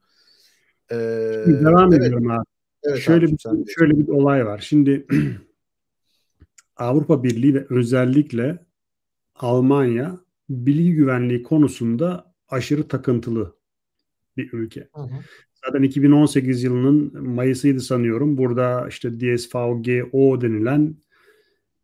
E, 0.92 0.96
Şimdi 1.44 1.64
devam 1.64 1.92
evet, 1.92 2.02
ediyorum 2.02 2.30
abi. 2.30 2.44
evet 2.82 2.98
şöyle 2.98 3.26
abicim, 3.26 3.52
bir 3.52 3.66
de. 3.66 3.72
şöyle 3.78 3.98
bir 3.98 4.08
olay 4.08 4.46
var. 4.46 4.58
Şimdi 4.68 5.06
Avrupa 6.76 7.22
Birliği 7.24 7.54
ve 7.54 7.66
özellikle 7.70 8.66
Almanya 9.34 10.18
bilgi 10.50 10.92
güvenliği 10.94 11.42
konusunda 11.42 12.34
aşırı 12.48 12.88
takıntılı 12.88 13.56
bir 14.36 14.52
ülke. 14.52 14.88
Hı 14.94 15.00
hı. 15.02 15.08
Zaten 15.66 15.82
2018 15.82 16.62
yılının 16.62 17.28
Mayıs'ıydı 17.28 17.80
sanıyorum. 17.80 18.38
Burada 18.38 18.88
işte 18.88 19.20
DSVGO 19.20 20.40
denilen 20.40 20.96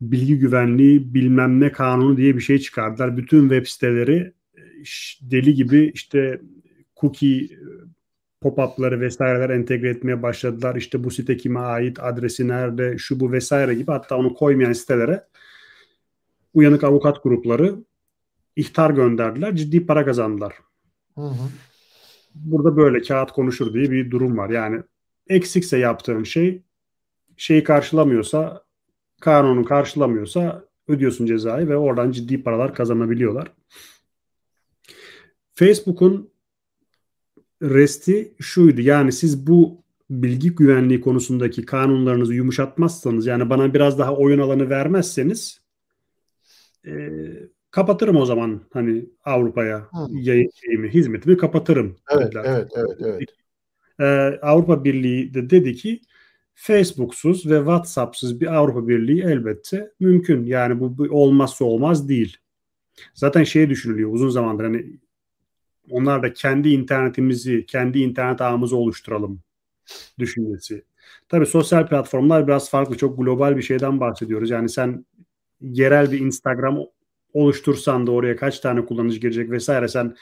bilgi 0.01 0.39
güvenliği 0.39 1.13
bilmem 1.13 1.59
ne 1.59 1.71
kanunu 1.71 2.17
diye 2.17 2.35
bir 2.35 2.41
şey 2.41 2.59
çıkardılar. 2.59 3.17
Bütün 3.17 3.41
web 3.49 3.65
siteleri 3.65 4.33
e, 4.57 4.61
deli 5.21 5.53
gibi 5.53 5.91
işte 5.93 6.41
cookie 7.01 7.43
e, 7.43 7.57
pop-up'ları 8.41 9.01
vesaireler 9.01 9.49
entegre 9.49 9.89
etmeye 9.89 10.21
başladılar. 10.21 10.75
İşte 10.75 11.03
bu 11.03 11.11
site 11.11 11.37
kime 11.37 11.59
ait, 11.59 11.99
adresi 12.03 12.47
nerede, 12.47 12.97
şu 12.97 13.19
bu 13.19 13.31
vesaire 13.31 13.73
gibi 13.73 13.91
hatta 13.91 14.17
onu 14.17 14.33
koymayan 14.33 14.73
sitelere 14.73 15.27
uyanık 16.53 16.83
avukat 16.83 17.23
grupları 17.23 17.75
ihtar 18.55 18.91
gönderdiler. 18.91 19.55
Ciddi 19.55 19.85
para 19.85 20.05
kazandılar. 20.05 20.53
Hı 21.15 21.21
hı. 21.21 21.49
Burada 22.35 22.77
böyle 22.77 23.01
kağıt 23.01 23.31
konuşur 23.31 23.73
diye 23.73 23.91
bir 23.91 24.11
durum 24.11 24.37
var. 24.37 24.49
Yani 24.49 24.81
eksikse 25.27 25.77
yaptığın 25.77 26.23
şey 26.23 26.63
şeyi 27.37 27.63
karşılamıyorsa 27.63 28.64
kanunu 29.21 29.65
karşılamıyorsa 29.65 30.65
ödüyorsun 30.87 31.25
cezayı 31.25 31.67
ve 31.67 31.77
oradan 31.77 32.11
ciddi 32.11 32.43
paralar 32.43 32.75
kazanabiliyorlar. 32.75 33.51
Facebook'un 35.53 36.29
resti 37.61 38.33
şuydu. 38.39 38.81
Yani 38.81 39.11
siz 39.11 39.47
bu 39.47 39.83
bilgi 40.09 40.55
güvenliği 40.55 41.01
konusundaki 41.01 41.65
kanunlarınızı 41.65 42.33
yumuşatmazsanız 42.33 43.25
yani 43.25 43.49
bana 43.49 43.73
biraz 43.73 43.99
daha 43.99 44.15
oyun 44.15 44.39
alanı 44.39 44.69
vermezseniz 44.69 45.61
e, 46.87 47.09
kapatırım 47.71 48.15
o 48.15 48.25
zaman 48.25 48.61
hani 48.73 49.05
Avrupa'ya 49.23 49.89
yayın 50.09 50.49
şeyimi, 50.55 50.89
hizmetimi 50.89 51.37
kapatırım. 51.37 51.95
Evet, 52.09 52.27
dediler. 52.27 52.43
evet, 52.47 52.71
evet, 52.75 52.97
evet. 52.99 53.29
Ee, 53.99 54.39
Avrupa 54.41 54.83
Birliği 54.83 55.33
de 55.33 55.49
dedi 55.49 55.75
ki 55.75 56.01
Facebook'suz 56.55 57.51
ve 57.51 57.57
WhatsApp'sız 57.57 58.41
bir 58.41 58.55
Avrupa 58.55 58.87
Birliği 58.87 59.21
elbette 59.21 59.91
mümkün. 59.99 60.45
Yani 60.45 60.79
bu, 60.79 61.07
olmazsa 61.09 61.65
olmaz 61.65 62.09
değil. 62.09 62.37
Zaten 63.13 63.43
şey 63.43 63.69
düşünülüyor 63.69 64.13
uzun 64.13 64.29
zamandır 64.29 64.63
hani 64.63 64.85
onlar 65.89 66.23
da 66.23 66.33
kendi 66.33 66.69
internetimizi, 66.69 67.65
kendi 67.65 67.99
internet 67.99 68.41
ağımızı 68.41 68.77
oluşturalım 68.77 69.39
düşüncesi. 70.19 70.83
Tabii 71.29 71.45
sosyal 71.45 71.87
platformlar 71.87 72.47
biraz 72.47 72.69
farklı. 72.69 72.97
Çok 72.97 73.17
global 73.17 73.57
bir 73.57 73.61
şeyden 73.61 73.99
bahsediyoruz. 73.99 74.49
Yani 74.49 74.69
sen 74.69 75.05
yerel 75.61 76.11
bir 76.11 76.19
Instagram 76.19 76.79
oluştursan 77.33 78.07
da 78.07 78.11
oraya 78.11 78.35
kaç 78.35 78.59
tane 78.59 78.85
kullanıcı 78.85 79.19
girecek 79.19 79.51
vesaire 79.51 79.87
sen 79.87 80.15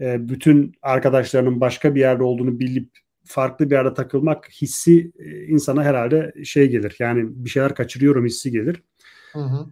e, 0.00 0.28
bütün 0.28 0.72
arkadaşlarının 0.82 1.60
başka 1.60 1.94
bir 1.94 2.00
yerde 2.00 2.22
olduğunu 2.22 2.60
bilip 2.60 2.88
farklı 3.24 3.70
bir 3.70 3.74
yerde 3.74 3.94
takılmak 3.94 4.50
hissi 4.50 5.12
e, 5.18 5.44
insana 5.44 5.84
herhalde 5.84 6.32
şey 6.44 6.70
gelir. 6.70 6.96
Yani 6.98 7.44
bir 7.44 7.50
şeyler 7.50 7.74
kaçırıyorum 7.74 8.24
hissi 8.24 8.50
gelir. 8.50 8.82
Hı 9.32 9.38
hı. 9.38 9.66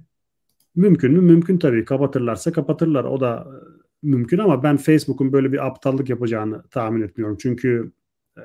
Mümkün 0.75 1.13
mü? 1.13 1.21
Mümkün 1.21 1.59
tabii. 1.59 1.85
Kapatırlarsa 1.85 2.53
kapatırlar. 2.53 3.05
O 3.05 3.21
da 3.21 3.49
e, 3.49 3.55
mümkün 4.03 4.39
ama 4.39 4.63
ben 4.63 4.77
Facebook'un 4.77 5.33
böyle 5.33 5.53
bir 5.53 5.67
aptallık 5.67 6.09
yapacağını 6.09 6.63
tahmin 6.63 7.03
etmiyorum. 7.03 7.37
Çünkü 7.41 7.93
e, 8.37 8.43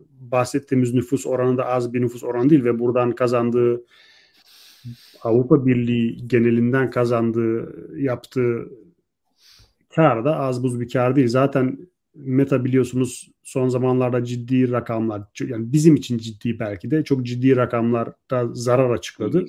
bahsettiğimiz 0.00 0.94
nüfus 0.94 1.26
oranı 1.26 1.58
da 1.58 1.66
az 1.66 1.92
bir 1.92 2.00
nüfus 2.00 2.24
oranı 2.24 2.50
değil 2.50 2.64
ve 2.64 2.78
buradan 2.78 3.14
kazandığı 3.14 3.84
Avrupa 5.22 5.66
Birliği 5.66 6.28
genelinden 6.28 6.90
kazandığı, 6.90 7.74
yaptığı 7.96 8.68
kar 9.94 10.24
da 10.24 10.36
az 10.36 10.62
buz 10.62 10.80
bir 10.80 10.88
kar 10.88 11.16
değil. 11.16 11.28
Zaten 11.28 11.78
Meta 12.14 12.64
biliyorsunuz 12.64 13.32
son 13.42 13.68
zamanlarda 13.68 14.24
ciddi 14.24 14.70
rakamlar, 14.70 15.22
yani 15.48 15.72
bizim 15.72 15.94
için 15.94 16.18
ciddi 16.18 16.58
belki 16.58 16.90
de 16.90 17.04
çok 17.04 17.22
ciddi 17.22 17.56
rakamlarda 17.56 18.48
zarar 18.52 18.90
açıkladı. 18.90 19.46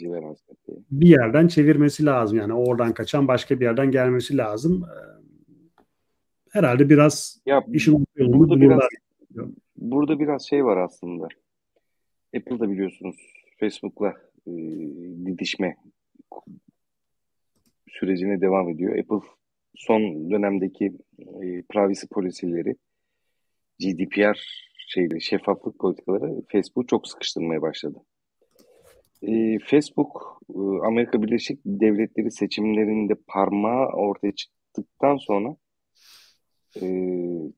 Bir 0.91 1.07
yerden 1.07 1.47
çevirmesi 1.47 2.05
lazım 2.05 2.37
yani 2.37 2.53
oradan 2.53 2.93
kaçan 2.93 3.27
başka 3.27 3.59
bir 3.59 3.65
yerden 3.65 3.91
gelmesi 3.91 4.37
lazım. 4.37 4.83
Ee, 4.83 5.13
Herhalde 6.49 6.89
biraz 6.89 7.41
Ya 7.45 7.63
işin 7.73 8.05
burada 8.17 8.61
biraz 8.61 8.79
burada 9.77 10.19
biraz 10.19 10.47
şey 10.47 10.65
var 10.65 10.77
aslında. 10.77 11.27
Apple 12.37 12.59
da 12.59 12.71
biliyorsunuz 12.71 13.15
Facebook'la 13.59 14.13
e, 14.47 14.51
didişme 15.25 15.75
sürecine 17.89 18.41
devam 18.41 18.69
ediyor. 18.69 18.97
Apple 18.97 19.27
son 19.75 20.31
dönemdeki 20.31 20.93
e, 21.43 21.63
privacy 21.69 22.05
policy'leri 22.11 22.75
GDPR 23.79 24.39
şeyleri, 24.87 25.21
şeffaflık 25.21 25.79
politikaları 25.79 26.41
Facebook 26.51 26.87
çok 26.87 27.07
sıkıştırmaya 27.07 27.61
başladı. 27.61 27.97
E, 29.21 29.59
Facebook 29.59 30.41
e, 30.49 30.59
Amerika 30.85 31.21
Birleşik 31.21 31.59
Devletleri 31.65 32.31
seçimlerinde 32.31 33.13
parmağı 33.27 33.87
ortaya 33.87 34.31
çık- 34.31 34.53
çıktıktan 34.73 35.17
sonra 35.17 35.55
e, 36.75 36.81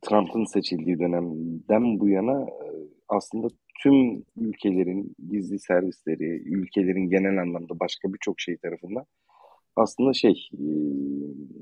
Trump'ın 0.01 0.45
seçildiği 0.45 0.99
dönemden 0.99 1.99
bu 1.99 2.09
yana 2.09 2.41
e, 2.41 2.67
aslında 3.07 3.47
tüm 3.83 4.23
ülkelerin 4.37 5.15
gizli 5.29 5.59
servisleri, 5.59 6.25
ülkelerin 6.45 7.09
genel 7.09 7.41
anlamda 7.41 7.79
başka 7.79 8.13
birçok 8.13 8.39
şey 8.39 8.57
tarafından 8.57 9.05
aslında 9.75 10.13
şey 10.13 10.49
e, 10.53 10.63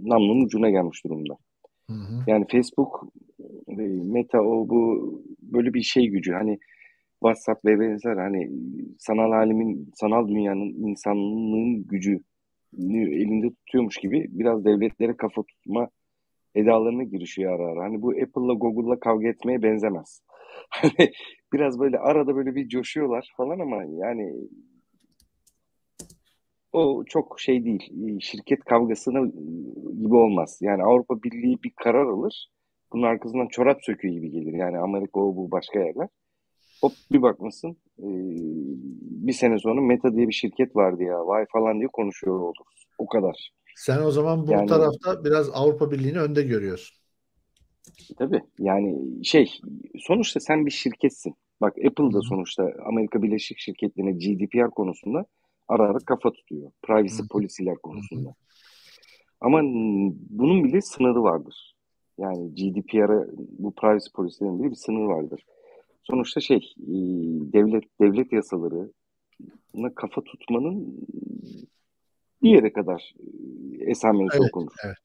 namlunun 0.03 0.45
ucuna 0.45 0.69
gelmiş 0.69 1.03
durumda. 1.05 1.38
Hı. 1.89 1.93
Yani 2.27 2.45
Facebook, 2.51 3.07
e, 3.68 3.81
Meta 4.03 4.41
o 4.41 4.69
bu 4.69 5.23
böyle 5.41 5.73
bir 5.73 5.81
şey 5.81 6.07
gücü 6.07 6.34
hani 6.34 6.60
WhatsApp 7.23 7.65
ve 7.65 7.80
benzer 7.80 8.18
hani 8.18 8.51
sanal 8.99 9.31
alimin, 9.31 9.91
sanal 9.95 10.27
dünyanın 10.27 10.89
insanlığın 10.89 11.88
gücü 11.88 12.19
elinde 12.80 13.49
tutuyormuş 13.49 13.97
gibi 13.97 14.27
biraz 14.30 14.65
devletlere 14.65 15.18
kafa 15.18 15.43
tutma 15.43 15.89
edalarına 16.55 17.03
girişiyor 17.03 17.60
ara 17.60 17.72
ara. 17.72 17.84
Hani 17.84 18.01
bu 18.01 18.10
Apple'la 18.10 18.53
Google'la 18.53 18.99
kavga 18.99 19.27
etmeye 19.27 19.64
benzemez. 19.64 20.22
Hani 20.69 21.11
biraz 21.53 21.80
böyle 21.80 21.99
arada 21.99 22.35
böyle 22.35 22.55
bir 22.55 22.68
coşuyorlar 22.68 23.34
falan 23.38 23.60
ama 23.60 23.84
yani 23.84 24.34
o 26.74 27.04
çok 27.06 27.40
şey 27.40 27.66
değil. 27.66 27.94
Şirket 28.22 28.64
kavgasına 28.64 29.28
gibi 30.02 30.16
olmaz. 30.16 30.58
Yani 30.62 30.84
Avrupa 30.84 31.24
Birliği 31.24 31.64
bir 31.64 31.72
karar 31.84 32.06
alır. 32.06 32.50
Bunun 32.94 33.04
arkasından 33.04 33.48
çorap 33.48 33.84
söküğü 33.84 34.10
gibi 34.10 34.32
gelir. 34.32 34.54
Yani 34.54 34.78
Amerika 34.78 35.20
o 35.20 35.36
bu 35.36 35.52
başka 35.52 35.80
yerler. 35.80 36.08
Hop 36.82 36.91
bir 37.12 37.22
bakmasın 37.22 37.78
bir 39.28 39.34
sene 39.34 39.60
sonra 39.60 39.82
Meta 39.82 40.16
diye 40.16 40.28
bir 40.28 40.34
şirket 40.34 40.76
vardı 40.76 41.04
ya 41.04 41.28
vay 41.28 41.45
falan 41.54 41.80
diye 41.80 41.88
konuşuyor 41.88 42.40
oluruz. 42.40 42.86
O 42.98 43.08
kadar. 43.08 43.52
Sen 43.76 44.02
o 44.02 44.12
zaman 44.12 44.48
bu 44.48 44.52
yani, 44.52 44.68
tarafta 44.68 45.24
biraz 45.24 45.50
Avrupa 45.54 45.91
Birliği'ni 45.91 46.20
önde 46.20 46.44
görüyorsun. 46.44 46.98
Tabii 48.18 48.41
yani 48.60 49.00
şey 49.24 49.52
sonuçta 50.00 50.40
sen 50.40 50.66
bir 50.66 50.72
şirketsin. 50.72 51.36
Bak 51.62 51.74
Apple 51.78 52.14
da 52.14 52.22
sonuçta 52.22 52.72
Amerika 52.86 53.22
Birleşik 53.22 53.60
Şirketleri'ne 53.60 54.12
GDPR 54.12 54.70
konusunda 54.70 55.26
ara 55.68 55.84
ara 55.84 55.99
kafa 55.99 56.31
tutuyor. 56.31 56.72
Privacy 56.81 57.22
polisiler 57.31 57.76
konusunda. 57.76 58.35
Ama 59.41 59.61
bunun 60.30 60.64
bile 60.64 60.81
sınırı 60.81 61.23
vardır. 61.23 61.76
Yani 62.18 62.56
GDPR'a 62.56 63.26
bu 63.38 63.72
privacy 63.76 64.10
polisilerin 64.15 64.60
bile 64.60 64.69
bir 64.69 64.76
sınırı 64.76 65.07
vardır. 65.07 65.45
Sonuçta 66.03 66.41
şey 66.41 66.73
devlet 67.53 67.84
devlet 68.02 68.34
yasalarına 68.34 69.95
kafa 69.95 70.22
tutmanın 70.22 71.07
bir 72.44 72.49
yere 72.49 72.73
kadar 72.73 73.14
esamesi 73.80 74.38
evet, 74.38 74.49
okunur. 74.49 74.72
Evet. 74.85 74.98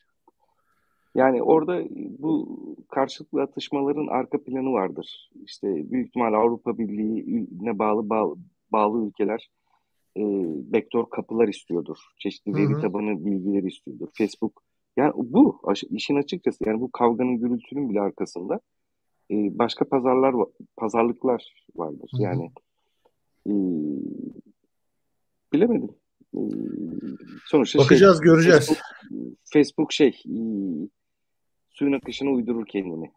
Yani 1.15 1.43
orada 1.43 1.83
bu 2.19 2.59
karşılıklı 2.91 3.43
atışmaların 3.43 4.07
arka 4.07 4.43
planı 4.43 4.73
vardır. 4.73 5.31
İşte 5.45 5.91
büyük 5.91 6.09
ihtimal 6.09 6.33
Avrupa 6.33 6.79
Birliği'ne 6.79 7.79
bağlı 7.79 8.09
bağlı, 8.09 8.37
bağlı 8.73 9.07
ülkeler 9.07 9.51
e, 10.19 10.23
backdoor 10.73 11.11
kapılar 11.11 11.49
istiyordur. 11.49 11.97
Çeşitli 12.19 12.55
veri 12.55 12.73
Hı-hı. 12.73 12.81
tabanı 12.81 13.25
bilgileri 13.25 13.67
istiyordur. 13.67 14.09
Facebook 14.19 14.63
yani 14.97 15.13
bu 15.17 15.61
işin 15.91 16.17
açıkçası 16.17 16.59
yani 16.67 16.81
bu 16.81 16.91
kavganın 16.93 17.39
gürültünün 17.39 17.91
bile 17.91 18.01
arkasında 18.01 18.61
e, 19.31 19.35
başka 19.59 19.85
pazarlar 19.85 20.35
pazarlıklar 20.77 21.67
vardır. 21.77 22.11
Hı-hı. 22.13 22.23
Yani 22.23 22.51
e, 23.47 23.53
bilemedim. 25.53 25.91
E, 26.35 26.41
sonuçta 27.47 27.79
şey, 27.79 27.85
bakacağız 27.85 28.19
şey, 28.19 28.25
göreceğiz. 28.25 28.67
Facebook, 28.67 28.83
Facebook 29.45 29.93
şey 29.93 30.09
e, 30.09 30.39
suyun 31.71 31.93
akışına 31.93 32.31
uydurur 32.31 32.67
kendini. 32.67 33.13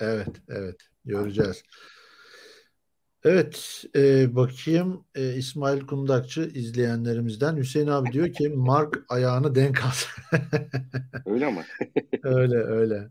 Evet, 0.00 0.42
evet. 0.48 0.76
Göreceğiz. 1.04 1.62
Evet, 3.24 3.84
e, 3.96 4.36
bakayım 4.36 5.04
e, 5.14 5.34
İsmail 5.34 5.80
Kundakçı 5.80 6.40
izleyenlerimizden 6.54 7.56
Hüseyin 7.56 7.86
abi 7.86 8.12
diyor 8.12 8.32
ki 8.32 8.48
Mark 8.48 9.04
ayağını 9.08 9.54
denk 9.54 9.84
al. 9.84 9.90
öyle 11.26 11.46
ama. 11.46 11.64
öyle 12.22 12.56
öyle. 12.56 13.10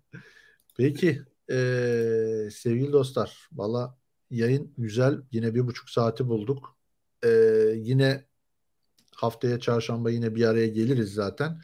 Peki 0.77 1.21
e, 1.51 1.55
sevgili 2.51 2.93
dostlar, 2.93 3.47
valla 3.51 3.97
yayın 4.29 4.73
güzel. 4.77 5.21
Yine 5.31 5.55
bir 5.55 5.67
buçuk 5.67 5.89
saati 5.89 6.27
bulduk. 6.27 6.77
E, 7.23 7.29
yine 7.75 8.25
haftaya 9.15 9.59
çarşamba 9.59 10.11
yine 10.11 10.35
bir 10.35 10.45
araya 10.45 10.67
geliriz 10.67 11.13
zaten 11.13 11.61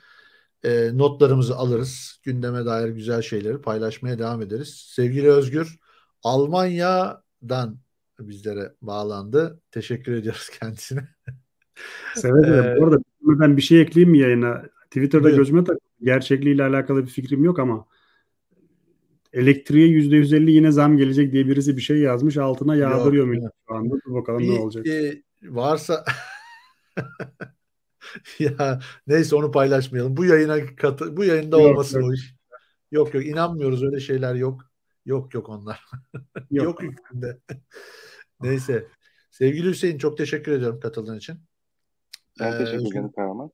e, 0.63 0.97
notlarımızı 0.97 1.55
alırız. 1.55 2.19
Gündeme 2.23 2.65
dair 2.65 2.89
güzel 2.89 3.21
şeyleri 3.21 3.61
paylaşmaya 3.61 4.19
devam 4.19 4.41
ederiz. 4.41 4.83
Sevgili 4.87 5.31
Özgür, 5.31 5.79
Almanya'dan 6.23 7.79
bizlere 8.27 8.73
bağlandı. 8.81 9.61
Teşekkür 9.71 10.11
ediyoruz 10.11 10.49
kendisine. 10.59 11.07
Seve 12.15 12.39
ee, 12.39 12.77
Bu 12.79 12.85
arada 12.85 12.97
ben 13.25 13.57
bir 13.57 13.61
şey 13.61 13.81
ekleyeyim 13.81 14.11
mi 14.11 14.19
yayına? 14.19 14.63
Twitter'da 14.85 15.23
buyur. 15.23 15.37
gözüme 15.37 15.63
tak 15.63 15.77
gerçekliğiyle 16.01 16.63
alakalı 16.63 17.03
bir 17.03 17.09
fikrim 17.09 17.43
yok 17.43 17.59
ama 17.59 17.85
elektriğe 19.33 19.87
yüzde 19.87 20.15
yüz 20.15 20.33
elli 20.33 20.51
yine 20.51 20.71
zam 20.71 20.97
gelecek 20.97 21.31
diye 21.31 21.47
birisi 21.47 21.77
bir 21.77 21.81
şey 21.81 21.97
yazmış 21.97 22.37
altına 22.37 22.75
yağdırıyor 22.75 23.25
mu 23.27 23.49
şu 23.67 23.75
anda? 23.75 23.95
Dur 24.05 24.13
bakalım 24.13 24.39
bir, 24.39 24.55
ne 24.55 24.59
olacak. 24.59 24.87
E, 24.87 25.23
varsa 25.43 26.05
ya 28.39 28.79
neyse 29.07 29.35
onu 29.35 29.51
paylaşmayalım. 29.51 30.17
Bu 30.17 30.25
yayına 30.25 30.75
katı, 30.75 31.17
bu 31.17 31.23
yayında 31.23 31.61
yok, 31.61 31.71
olmasın 31.71 31.99
yok. 31.99 32.09
o 32.09 32.13
iş. 32.13 32.35
Yok 32.91 33.13
yok 33.13 33.25
inanmıyoruz 33.25 33.83
öyle 33.83 33.99
şeyler 33.99 34.35
yok. 34.35 34.69
Yok 35.05 35.33
yok 35.33 35.49
onlar. 35.49 35.85
Yok, 36.51 36.65
yok 36.65 36.81
hükmünde. 36.81 37.37
Neyse. 38.41 38.87
Sevgili 39.31 39.69
Hüseyin 39.69 39.97
çok 39.97 40.17
teşekkür 40.17 40.51
ediyorum 40.51 40.79
katıldığın 40.79 41.17
için. 41.17 41.39
Ben 42.39 42.53
ee, 42.53 42.57
teşekkür 42.57 42.91
ederim 42.91 43.11
Kahraman. 43.11 43.51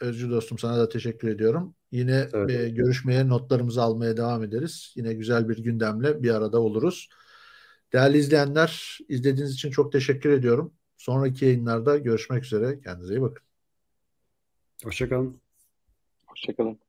Özgür 0.00 0.30
dostum 0.30 0.58
sana 0.58 0.78
da 0.78 0.88
teşekkür 0.88 1.28
ediyorum. 1.28 1.74
Yine 1.92 2.28
evet. 2.32 2.50
e, 2.50 2.68
görüşmeye, 2.68 3.28
notlarımızı 3.28 3.82
almaya 3.82 4.16
devam 4.16 4.44
ederiz. 4.44 4.92
Yine 4.96 5.14
güzel 5.14 5.48
bir 5.48 5.58
gündemle 5.58 6.22
bir 6.22 6.34
arada 6.34 6.60
oluruz. 6.60 7.08
Değerli 7.92 8.18
izleyenler, 8.18 8.98
izlediğiniz 9.08 9.54
için 9.54 9.70
çok 9.70 9.92
teşekkür 9.92 10.30
ediyorum. 10.30 10.74
Sonraki 10.96 11.44
yayınlarda 11.44 11.98
görüşmek 11.98 12.44
üzere. 12.44 12.80
Kendinize 12.80 13.14
iyi 13.14 13.22
bakın. 13.22 13.44
Hoşçakalın. 14.84 15.40
Hoşçakalın. 16.26 16.87